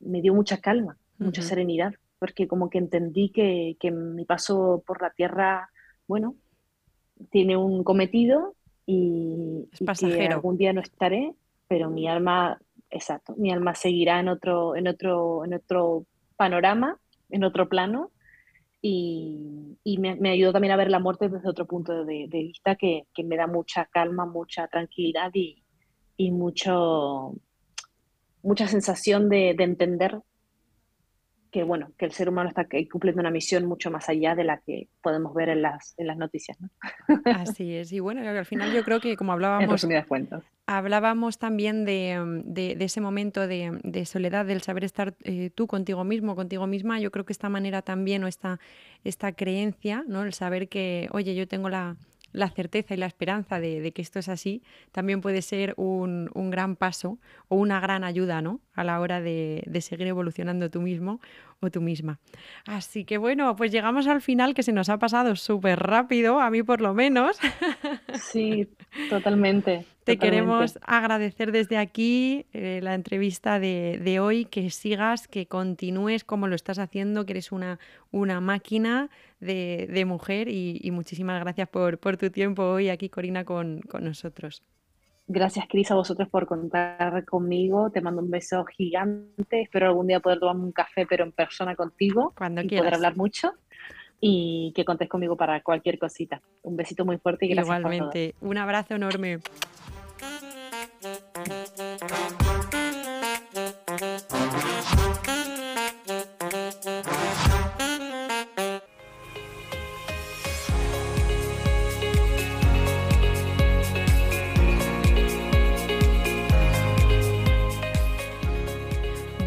me 0.00 0.22
dio 0.22 0.32
mucha 0.32 0.56
calma, 0.56 0.96
mucha 1.18 1.42
serenidad, 1.42 1.92
porque 2.18 2.48
como 2.48 2.70
que 2.70 2.78
entendí 2.78 3.28
que, 3.28 3.76
que, 3.78 3.90
mi 3.90 4.24
paso 4.24 4.82
por 4.86 5.02
la 5.02 5.10
Tierra, 5.10 5.68
bueno, 6.08 6.36
tiene 7.30 7.58
un 7.58 7.84
cometido 7.84 8.54
y, 8.86 9.68
que 10.00 10.28
algún 10.28 10.56
día 10.56 10.72
no 10.72 10.80
estaré, 10.80 11.34
pero 11.68 11.90
mi 11.90 12.08
alma, 12.08 12.58
exacto, 12.88 13.34
mi 13.36 13.52
alma 13.52 13.74
seguirá 13.74 14.18
en 14.18 14.28
otro, 14.28 14.76
en 14.76 14.88
otro, 14.88 15.44
en 15.44 15.52
otro 15.52 16.06
panorama, 16.42 16.98
en 17.30 17.44
otro 17.44 17.68
plano 17.68 18.10
y, 18.84 19.76
me, 20.00 20.16
me, 20.16 20.30
ayudó 20.30 20.52
también 20.52 20.72
a 20.72 20.76
ver 20.76 20.90
la 20.90 20.98
muerte 20.98 21.28
desde 21.28 21.48
otro 21.48 21.66
punto 21.66 22.04
de, 22.04 22.26
vista 22.32 22.74
que, 22.74 23.04
me 23.22 23.36
da 23.36 23.46
mucha 23.46 23.84
calma, 23.84 24.26
mucha 24.26 24.66
tranquilidad 24.66 25.30
y, 25.34 25.62
mucho, 26.32 27.34
mucha 28.42 28.66
sensación 28.66 29.28
de, 29.28 29.50
entender 29.50 30.20
que, 31.52 31.62
bueno, 31.62 31.92
que 31.98 32.06
el 32.06 32.12
ser 32.12 32.30
humano 32.30 32.48
está 32.48 32.66
cumpliendo 32.90 33.20
una 33.20 33.30
misión 33.30 33.66
mucho 33.66 33.90
más 33.90 34.08
allá 34.08 34.34
de 34.34 34.42
la 34.42 34.58
que 34.58 34.88
podemos 35.02 35.34
ver 35.34 35.50
en 35.50 35.60
las, 35.60 35.94
en 35.98 36.06
las 36.06 36.16
noticias. 36.16 36.58
¿no? 36.60 36.70
Así 37.26 37.76
es, 37.76 37.92
y 37.92 38.00
bueno, 38.00 38.26
al 38.26 38.46
final 38.46 38.72
yo 38.72 38.82
creo 38.82 39.00
que 39.00 39.16
como 39.16 39.32
hablábamos... 39.32 39.86
Hablábamos 40.66 41.38
también 41.38 41.84
de, 41.84 42.42
de, 42.44 42.76
ese 42.84 43.00
momento 43.00 43.46
de, 43.46 43.78
de, 43.82 44.06
soledad, 44.06 44.46
del 44.46 44.62
saber 44.62 44.84
estar 44.84 45.14
eh, 45.24 45.50
tú 45.50 45.66
contigo 45.66 46.04
mismo, 46.04 46.36
contigo 46.36 46.66
misma. 46.68 47.00
Yo 47.00 47.10
creo 47.10 47.26
que 47.26 47.32
esta 47.32 47.48
manera 47.48 47.82
también 47.82 48.22
o 48.22 48.28
esta, 48.28 48.60
esta 49.02 49.32
creencia, 49.32 50.04
¿no? 50.06 50.22
el 50.22 50.32
saber 50.32 50.68
que, 50.68 51.08
oye, 51.10 51.34
yo 51.34 51.48
tengo 51.48 51.68
la, 51.68 51.96
la 52.32 52.48
certeza 52.48 52.94
y 52.94 52.96
la 52.96 53.06
esperanza 53.06 53.60
de, 53.60 53.92
que 53.92 54.02
esto 54.02 54.18
es 54.18 54.28
así, 54.28 54.62
también 54.90 55.20
puede 55.20 55.42
ser 55.42 55.74
un, 55.76 56.30
gran 56.50 56.76
paso 56.76 57.18
o 57.48 57.56
una 57.56 57.80
gran 57.80 58.04
ayuda 58.04 58.42
¿no? 58.42 58.60
a 58.74 58.84
la 58.84 59.00
hora 59.00 59.20
de, 59.20 59.62
seguir 59.80 60.06
evolucionando 60.06 60.70
tú 60.70 60.80
mismo 60.80 61.20
o 61.62 61.70
tú 61.70 61.80
misma. 61.80 62.18
Así 62.66 63.04
que 63.04 63.18
bueno, 63.18 63.54
pues 63.56 63.70
llegamos 63.70 64.06
al 64.08 64.20
final 64.20 64.52
que 64.52 64.62
se 64.62 64.72
nos 64.72 64.88
ha 64.88 64.98
pasado 64.98 65.36
súper 65.36 65.78
rápido, 65.78 66.40
a 66.40 66.50
mí 66.50 66.62
por 66.62 66.80
lo 66.80 66.92
menos. 66.92 67.38
Sí, 68.14 68.68
totalmente. 69.08 69.86
Te 70.04 70.18
queremos 70.18 70.78
agradecer 70.82 71.52
desde 71.52 71.78
aquí 71.78 72.46
eh, 72.52 72.80
la 72.82 72.94
entrevista 72.94 73.60
de, 73.60 74.18
hoy, 74.20 74.44
que 74.44 74.70
sigas, 74.70 75.28
que 75.28 75.46
continúes 75.46 76.24
como 76.24 76.48
lo 76.48 76.54
estás 76.54 76.78
haciendo, 76.78 77.24
que 77.24 77.32
eres 77.32 77.52
una, 77.52 77.78
una 78.10 78.40
máquina 78.40 79.10
de, 79.40 80.04
mujer 80.06 80.48
y, 80.48 80.90
muchísimas 80.92 81.40
gracias 81.40 81.68
por, 81.68 81.98
por, 81.98 82.16
tu 82.16 82.30
tiempo 82.30 82.62
hoy 82.64 82.88
aquí, 82.88 83.08
Corina, 83.08 83.44
con, 83.44 83.80
con 83.82 84.04
nosotros. 84.04 84.62
Gracias, 85.26 85.66
Cris, 85.68 85.90
a 85.90 85.94
vosotros 85.94 86.28
por 86.28 86.46
contar 86.46 87.24
conmigo. 87.24 87.90
Te 87.90 88.00
mando 88.00 88.22
un 88.22 88.30
beso 88.30 88.64
gigante. 88.64 89.62
Espero 89.62 89.86
algún 89.86 90.08
día 90.08 90.20
poder 90.20 90.40
tomarme 90.40 90.64
un 90.64 90.72
café, 90.72 91.06
pero 91.06 91.24
en 91.24 91.32
persona 91.32 91.74
contigo. 91.76 92.32
Cuando 92.36 92.60
y 92.62 92.66
quieras. 92.66 92.82
poder 92.82 92.94
hablar 92.94 93.16
mucho. 93.16 93.52
Y 94.20 94.72
que 94.76 94.84
contes 94.84 95.08
conmigo 95.08 95.36
para 95.36 95.62
cualquier 95.62 95.98
cosita. 95.98 96.40
Un 96.62 96.76
besito 96.76 97.04
muy 97.04 97.18
fuerte 97.18 97.46
y 97.46 97.50
gracias. 97.50 97.78
Igualmente. 97.78 98.34
Un 98.40 98.58
abrazo 98.58 98.94
enorme. 98.94 99.38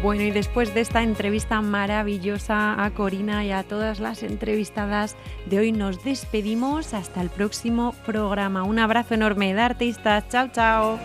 Bueno, 0.06 0.22
y 0.22 0.30
después 0.30 0.72
de 0.72 0.82
esta 0.82 1.02
entrevista 1.02 1.60
maravillosa 1.62 2.80
a 2.80 2.90
Corina 2.92 3.44
y 3.44 3.50
a 3.50 3.64
todas 3.64 3.98
las 3.98 4.22
entrevistadas 4.22 5.16
de 5.46 5.58
hoy, 5.58 5.72
nos 5.72 6.04
despedimos 6.04 6.94
hasta 6.94 7.20
el 7.20 7.28
próximo 7.28 7.92
programa. 8.06 8.62
Un 8.62 8.78
abrazo 8.78 9.14
enorme 9.14 9.52
de 9.52 9.62
artistas. 9.62 10.28
Chao, 10.28 10.46
chao. 10.52 11.00